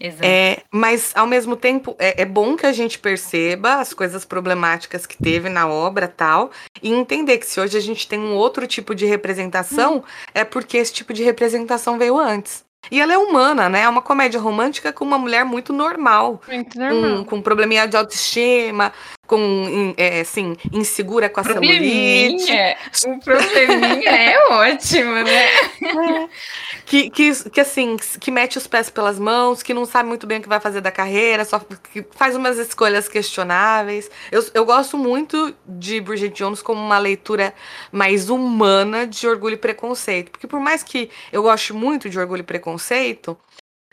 Exato. 0.00 0.22
É, 0.24 0.58
mas, 0.70 1.12
ao 1.14 1.26
mesmo 1.26 1.56
tempo, 1.56 1.96
é, 1.98 2.22
é 2.22 2.24
bom 2.24 2.56
que 2.56 2.66
a 2.66 2.72
gente 2.72 2.98
perceba 2.98 3.74
as 3.76 3.92
coisas 3.92 4.24
problemáticas 4.24 5.06
que 5.06 5.16
teve 5.16 5.48
na 5.48 5.68
obra 5.68 6.06
tal, 6.06 6.50
e 6.82 6.92
entender 6.92 7.38
que 7.38 7.46
se 7.46 7.60
hoje 7.60 7.76
a 7.76 7.80
gente 7.80 8.06
tem 8.06 8.18
um 8.18 8.34
outro 8.34 8.66
tipo 8.66 8.94
de 8.94 9.06
representação, 9.06 10.04
é 10.34 10.44
porque 10.44 10.76
esse 10.76 10.92
tipo 10.92 11.12
de 11.12 11.22
representação 11.22 11.98
veio 11.98 12.18
antes. 12.18 12.64
E 12.90 13.00
ela 13.00 13.12
é 13.12 13.18
humana, 13.18 13.68
né? 13.68 13.82
É 13.82 13.88
uma 13.88 14.00
comédia 14.00 14.40
romântica 14.40 14.92
com 14.92 15.04
uma 15.04 15.18
mulher 15.18 15.44
muito 15.44 15.72
normal, 15.72 16.40
Muito 16.48 16.78
com, 16.78 16.84
normal. 16.84 17.24
com 17.24 17.42
probleminha 17.42 17.86
de 17.86 17.96
autoestima, 17.96 18.92
com, 19.28 19.94
é, 19.98 20.20
assim, 20.20 20.56
insegura 20.72 21.28
com 21.28 21.40
a 21.40 21.44
celulite. 21.44 22.46
Probleminha, 22.46 22.76
o 23.06 23.20
probleminha 23.20 24.10
é 24.10 24.48
ótimo, 24.48 25.12
né? 25.12 25.48
que, 26.86 27.10
que, 27.10 27.50
que 27.50 27.60
assim, 27.60 27.98
que 28.18 28.30
mete 28.30 28.56
os 28.56 28.66
pés 28.66 28.88
pelas 28.88 29.18
mãos, 29.18 29.62
que 29.62 29.74
não 29.74 29.84
sabe 29.84 30.08
muito 30.08 30.26
bem 30.26 30.38
o 30.38 30.42
que 30.42 30.48
vai 30.48 30.58
fazer 30.58 30.80
da 30.80 30.90
carreira, 30.90 31.44
só 31.44 31.58
que 31.58 32.06
faz 32.12 32.34
umas 32.34 32.56
escolhas 32.56 33.06
questionáveis. 33.06 34.10
Eu, 34.32 34.42
eu 34.54 34.64
gosto 34.64 34.96
muito 34.96 35.54
de 35.66 36.00
Bridget 36.00 36.34
Jones 36.34 36.62
como 36.62 36.80
uma 36.80 36.98
leitura 36.98 37.52
mais 37.92 38.30
humana 38.30 39.06
de 39.06 39.28
Orgulho 39.28 39.54
e 39.54 39.58
Preconceito. 39.58 40.30
Porque 40.30 40.46
por 40.46 40.58
mais 40.58 40.82
que 40.82 41.10
eu 41.30 41.42
goste 41.42 41.74
muito 41.74 42.08
de 42.08 42.18
Orgulho 42.18 42.40
e 42.40 42.44
Preconceito, 42.44 43.38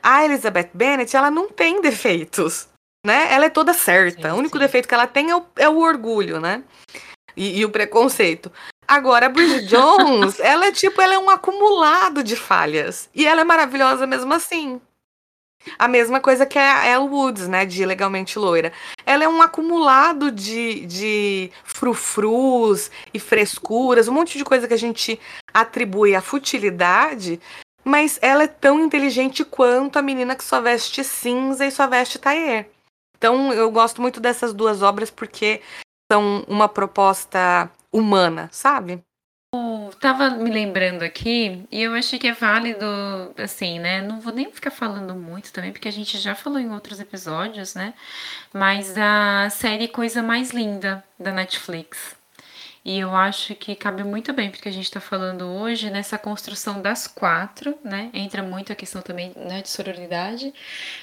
a 0.01 0.23
Elizabeth 0.23 0.69
Bennet, 0.73 1.13
ela 1.13 1.29
não 1.29 1.49
tem 1.49 1.81
defeitos, 1.81 2.69
né? 3.05 3.31
Ela 3.31 3.45
é 3.45 3.49
toda 3.49 3.73
certa. 3.73 4.29
Sim, 4.29 4.35
o 4.35 4.39
único 4.39 4.57
sim. 4.57 4.63
defeito 4.63 4.87
que 4.87 4.93
ela 4.93 5.07
tem 5.07 5.29
é 5.29 5.35
o, 5.35 5.45
é 5.55 5.69
o 5.69 5.77
orgulho, 5.77 6.39
né? 6.41 6.63
E, 7.37 7.59
e 7.59 7.65
o 7.65 7.69
preconceito. 7.69 8.51
Agora, 8.87 9.27
a 9.27 9.29
Bridget 9.29 9.67
Jones, 9.69 10.39
ela 10.39 10.65
é 10.65 10.71
tipo, 10.71 10.99
ela 10.99 11.13
é 11.13 11.19
um 11.19 11.29
acumulado 11.29 12.23
de 12.23 12.35
falhas. 12.35 13.07
E 13.13 13.27
ela 13.27 13.41
é 13.41 13.43
maravilhosa 13.43 14.07
mesmo 14.07 14.33
assim. 14.33 14.81
A 15.79 15.87
mesma 15.87 16.19
coisa 16.19 16.45
que 16.45 16.59
a 16.59 16.85
Elle 16.87 17.09
Woods, 17.09 17.47
né, 17.47 17.65
de 17.65 17.85
Legalmente 17.85 18.37
Loira. 18.37 18.71
Ela 19.05 19.23
é 19.23 19.27
um 19.27 19.41
acumulado 19.41 20.31
de, 20.31 20.85
de 20.85 21.51
frufrus 21.63 22.91
e 23.13 23.19
frescuras, 23.19 24.07
um 24.07 24.13
monte 24.13 24.37
de 24.37 24.43
coisa 24.43 24.67
que 24.67 24.73
a 24.73 24.77
gente 24.77 25.19
atribui 25.53 26.15
à 26.15 26.21
futilidade, 26.21 27.39
mas 27.83 28.19
ela 28.21 28.43
é 28.43 28.47
tão 28.47 28.79
inteligente 28.79 29.43
quanto 29.43 29.97
a 29.97 30.01
menina 30.01 30.35
que 30.35 30.43
só 30.43 30.61
veste 30.61 31.03
cinza 31.03 31.65
e 31.65 31.71
só 31.71 31.87
veste 31.87 32.19
tailleur. 32.19 32.65
Então, 33.17 33.53
eu 33.53 33.69
gosto 33.71 34.01
muito 34.01 34.19
dessas 34.19 34.53
duas 34.53 34.81
obras 34.81 35.09
porque 35.09 35.61
são 36.11 36.43
uma 36.47 36.69
proposta 36.69 37.69
humana, 37.91 38.49
sabe? 38.51 39.03
tava 39.99 40.29
me 40.29 40.49
lembrando 40.51 41.03
aqui, 41.03 41.65
e 41.71 41.81
eu 41.81 41.93
acho 41.93 42.17
que 42.19 42.27
é 42.27 42.33
válido, 42.33 42.85
assim, 43.37 43.79
né? 43.79 44.01
Não 44.01 44.19
vou 44.19 44.33
nem 44.33 44.51
ficar 44.51 44.71
falando 44.71 45.15
muito 45.15 45.51
também, 45.51 45.71
porque 45.71 45.87
a 45.87 45.91
gente 45.91 46.17
já 46.17 46.35
falou 46.35 46.59
em 46.59 46.71
outros 46.71 46.99
episódios, 46.99 47.75
né? 47.75 47.93
Mas 48.53 48.93
da 48.93 49.49
série 49.49 49.87
Coisa 49.87 50.21
Mais 50.21 50.51
Linda 50.51 51.03
da 51.19 51.31
Netflix. 51.31 52.14
E 52.85 52.99
eu 52.99 53.15
acho 53.15 53.55
que 53.55 53.75
cabe 53.75 54.03
muito 54.03 54.31
bem, 54.31 54.51
porque 54.51 54.69
a 54.69 54.71
gente 54.71 54.85
está 54.85 55.01
falando 55.01 55.45
hoje 55.45 55.89
nessa 55.89 56.19
construção 56.19 56.83
das 56.83 57.07
quatro, 57.07 57.75
né? 57.83 58.11
Entra 58.13 58.43
muito 58.43 58.71
a 58.71 58.75
questão 58.75 59.01
também 59.01 59.33
né, 59.35 59.63
de 59.63 59.69
sororidade, 59.69 60.53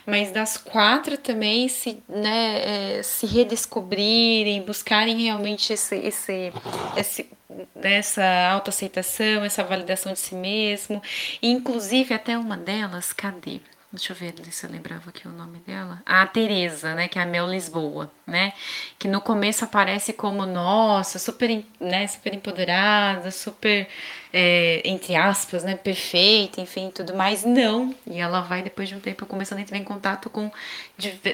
mas 0.07 0.31
das 0.31 0.57
quatro 0.57 1.19
também 1.19 1.69
se, 1.69 2.01
né, 2.09 2.99
é, 2.99 3.03
se 3.03 3.27
redescobrirem, 3.27 4.63
buscarem 4.63 5.25
realmente 5.25 5.73
esse, 5.73 5.97
esse, 5.97 6.53
esse 6.97 7.29
essa 7.75 8.25
autoaceitação, 8.51 9.45
essa 9.45 9.65
validação 9.65 10.13
de 10.13 10.21
si 10.21 10.35
mesmo. 10.35 11.03
Inclusive, 11.43 12.15
até 12.15 12.39
uma 12.39 12.57
delas, 12.57 13.13
cadê? 13.13 13.61
Deixa 13.93 14.15
eu 14.15 14.17
ver 14.17 14.35
se 14.51 14.65
eu 14.65 14.71
lembrava 14.71 15.11
aqui 15.11 15.29
o 15.29 15.31
nome 15.31 15.59
dela. 15.67 16.01
A 16.07 16.27
Tereza, 16.27 16.95
né? 16.95 17.09
Que 17.09 17.19
é 17.19 17.23
a 17.23 17.27
Mel 17.27 17.47
Lisboa, 17.47 18.11
né? 18.27 18.55
Que 18.99 19.07
no 19.07 19.21
começo 19.21 19.67
aparece 19.67 20.15
como, 20.15 20.47
nossa, 20.47 21.19
super, 21.19 21.63
né, 21.79 22.07
super 22.07 22.33
empoderada, 22.33 23.31
super, 23.31 23.87
é, 24.33 24.81
entre 24.87 25.15
aspas, 25.15 25.63
né? 25.63 25.77
Perfeita, 25.77 26.59
enfim, 26.59 26.91
tudo 26.91 27.15
mais. 27.15 27.45
Não. 27.45 27.95
E 28.07 28.19
ela 28.19 28.41
vai, 28.41 28.63
depois 28.63 28.89
de 28.89 28.95
um 28.95 29.01
tempo, 29.01 29.27
começando 29.27 29.59
a 29.59 29.63
entrar 29.63 29.77
em 29.77 29.85
contato 29.85 30.31
com 30.31 30.51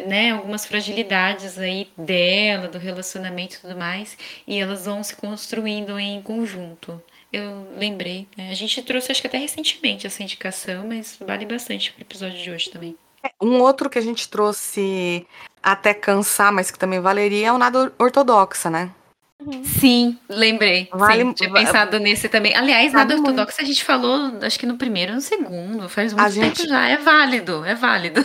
né, 0.09 0.33
algumas 0.33 0.67
fragilidades 0.67 1.59
aí 1.59 1.89
dela, 1.97 2.67
do 2.67 2.79
relacionamento 2.79 3.55
e 3.55 3.59
tudo 3.61 3.77
mais. 3.77 4.19
E 4.49 4.59
elas 4.59 4.85
vão 4.85 5.05
se 5.05 5.15
construindo 5.15 5.97
em 5.97 6.21
conjunto 6.23 7.01
eu 7.33 7.69
lembrei. 7.77 8.29
Né? 8.37 8.51
A 8.51 8.55
gente 8.55 8.83
trouxe, 8.83 9.13
acho 9.13 9.21
que 9.21 9.27
até 9.27 9.39
recentemente, 9.39 10.07
essa 10.07 10.23
indicação, 10.23 10.87
mas 10.87 11.19
vale 11.21 11.47
bastante 11.47 11.93
para 11.93 12.01
o 12.01 12.03
episódio 12.03 12.43
de 12.43 12.51
hoje 12.51 12.71
também. 12.71 12.97
É, 13.23 13.31
um 13.43 13.61
outro 13.61 13.91
que 13.91 13.99
a 13.99 14.03
gente 14.03 14.29
trouxe 14.29 15.27
até 15.63 15.93
cansar, 15.93 16.53
mas 16.53 16.71
que 16.71 16.79
também 16.79 17.01
valeria, 17.01 17.49
é 17.49 17.53
o 17.53 17.59
nada 17.59 17.93
ortodoxa, 17.99 18.71
né? 18.71 18.91
Uhum. 19.41 19.63
Sim, 19.63 20.19
lembrei. 20.29 20.89
Vale, 20.93 21.23
Sim, 21.23 21.33
tinha 21.33 21.53
pensado 21.53 22.01
nesse 22.01 22.29
também. 22.29 22.57
Aliás, 22.57 22.93
nada 22.93 23.15
ortodoxo 23.15 23.61
a 23.61 23.65
gente 23.65 23.85
falou, 23.85 24.33
acho 24.43 24.59
que 24.59 24.67
no 24.67 24.77
primeiro 24.77 25.13
e 25.13 25.15
no 25.15 25.21
segundo. 25.21 25.89
Faz 25.89 26.13
muito 26.13 26.27
a 26.27 26.31
tempo 26.31 26.57
gente... 26.57 26.69
já. 26.69 26.89
É 26.89 26.97
válido, 26.97 27.65
é 27.65 27.75
válido. 27.75 28.25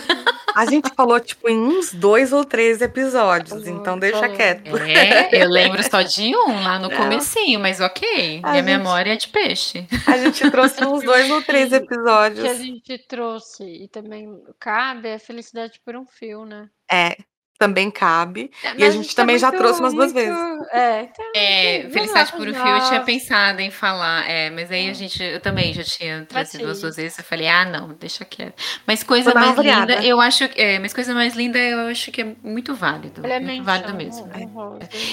A 0.56 0.66
gente 0.66 0.90
falou, 0.96 1.20
tipo, 1.20 1.50
em 1.50 1.58
uns 1.58 1.94
dois 1.94 2.32
ou 2.34 2.44
três 2.44 2.82
episódios, 2.82 3.68
então 3.68 3.98
deixa 3.98 4.28
quieto. 4.30 4.76
É, 4.78 5.30
eu 5.44 5.50
lembro 5.50 5.82
só 5.88 6.02
de 6.02 6.36
um 6.36 6.64
lá 6.64 6.80
no 6.80 6.90
Não. 6.90 6.98
comecinho, 6.98 7.60
mas 7.60 7.80
ok. 7.80 8.40
A 8.42 8.52
Minha 8.52 8.64
gente... 8.64 8.66
memória 8.66 9.14
é 9.14 9.16
de 9.16 9.28
peixe. 9.28 9.88
A 10.08 10.18
gente 10.18 10.50
trouxe 10.50 10.84
uns 10.84 11.02
dois 11.06 11.30
ou 11.30 11.42
três 11.42 11.72
episódios. 11.72 12.42
Que 12.42 12.48
a 12.48 12.54
gente 12.56 12.98
trouxe, 13.08 13.64
e 13.64 13.88
também 13.88 14.30
cabe 14.60 15.14
a 15.14 15.20
felicidade 15.20 15.80
por 15.84 15.96
um 15.96 16.06
fio, 16.06 16.46
né? 16.46 16.70
É, 16.92 17.18
também 17.64 17.90
cabe. 17.90 18.52
É, 18.62 18.74
e 18.78 18.84
a 18.84 18.90
gente 18.90 19.16
também 19.16 19.38
é 19.38 19.40
muito, 19.40 19.52
já 19.52 19.58
trouxe 19.58 19.80
umas 19.80 19.94
duas 19.94 20.12
vezes. 20.12 20.38
É, 20.72 21.04
então, 21.04 21.26
é 21.34 21.88
Felicidade 21.90 22.34
por 22.34 22.48
um 22.48 22.54
Fio 22.54 22.68
eu 22.68 22.88
tinha 22.88 23.02
pensado 23.02 23.62
em 23.62 23.72
falar, 23.72 24.30
é, 24.30 24.50
mas 24.50 24.70
aí 24.70 24.88
a 24.88 24.92
é. 24.92 24.94
gente, 24.94 25.24
eu 25.24 25.40
também 25.40 25.74
já 25.74 25.84
tinha 25.84 26.26
trazido 26.26 26.66
duas, 26.66 26.82
duas 26.82 26.98
vezes, 26.98 27.18
eu 27.18 27.24
falei, 27.24 27.48
ah, 27.48 27.64
não, 27.64 27.90
deixa 27.94 28.26
quieto. 28.26 28.62
Mas 28.86 29.02
coisa 29.02 29.34
mais 29.34 29.58
linda, 29.58 30.04
eu 30.04 30.20
acho, 30.20 30.44
é, 30.56 30.78
mas 30.80 30.94
coisa 30.94 31.14
mais 31.14 31.36
linda 31.36 31.58
eu 31.58 31.88
acho 31.88 32.12
que 32.12 32.22
é 32.22 32.36
muito 32.44 32.76
válido, 32.76 33.26
é 33.26 33.40
muito 33.40 33.64
válido 33.64 33.94
mesmo. 33.94 34.30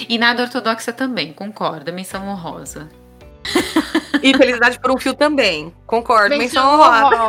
E 0.09 0.17
nada 0.17 0.43
ortodoxa 0.43 0.91
também, 0.91 1.31
concordo, 1.31 1.93
menção 1.93 2.27
honrosa. 2.27 2.89
E 4.21 4.37
Felicidade 4.37 4.77
por 4.79 4.91
um 4.91 4.97
Fio 4.97 5.13
também, 5.13 5.73
concordo, 5.87 6.37
menção, 6.37 6.77
menção 6.77 7.13
honrosa. 7.13 7.27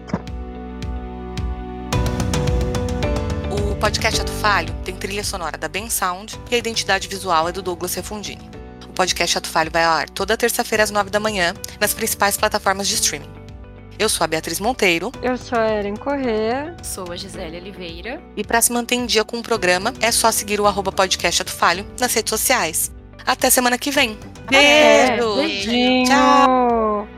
podcast 3.82 4.20
Ato 4.20 4.30
Falho 4.34 4.72
tem 4.84 4.94
trilha 4.94 5.24
sonora 5.24 5.58
da 5.58 5.66
Ben 5.66 5.90
Sound 5.90 6.38
e 6.48 6.54
a 6.54 6.58
identidade 6.58 7.08
visual 7.08 7.48
é 7.48 7.52
do 7.52 7.60
Douglas 7.60 7.92
Refundini. 7.94 8.48
O 8.88 8.92
podcast 8.92 9.38
Ato 9.38 9.48
Falho 9.48 9.72
vai 9.72 9.82
ao 9.82 9.92
ar 9.92 10.08
toda 10.08 10.36
terça-feira 10.36 10.84
às 10.84 10.92
nove 10.92 11.10
da 11.10 11.18
manhã 11.18 11.52
nas 11.80 11.92
principais 11.92 12.36
plataformas 12.36 12.86
de 12.86 12.94
streaming. 12.94 13.28
Eu 13.98 14.08
sou 14.08 14.24
a 14.24 14.28
Beatriz 14.28 14.60
Monteiro. 14.60 15.10
Eu 15.20 15.36
sou 15.36 15.58
a 15.58 15.68
Erin 15.68 15.96
Corrêa. 15.96 16.76
Sou 16.80 17.10
a 17.10 17.16
Gisele 17.16 17.56
Oliveira. 17.56 18.22
E 18.36 18.44
para 18.44 18.62
se 18.62 18.70
manter 18.70 18.94
em 18.94 19.04
dia 19.04 19.24
com 19.24 19.40
o 19.40 19.42
programa, 19.42 19.92
é 20.00 20.12
só 20.12 20.30
seguir 20.30 20.60
o 20.60 20.66
arroba 20.68 20.92
podcast 20.92 21.42
Ato 21.42 21.50
Falho 21.50 21.84
nas 21.98 22.14
redes 22.14 22.30
sociais. 22.30 22.92
Até 23.26 23.50
semana 23.50 23.76
que 23.76 23.90
vem. 23.90 24.16
Beijo! 24.48 25.34
Beijo. 25.34 26.08
Tchau! 26.08 27.08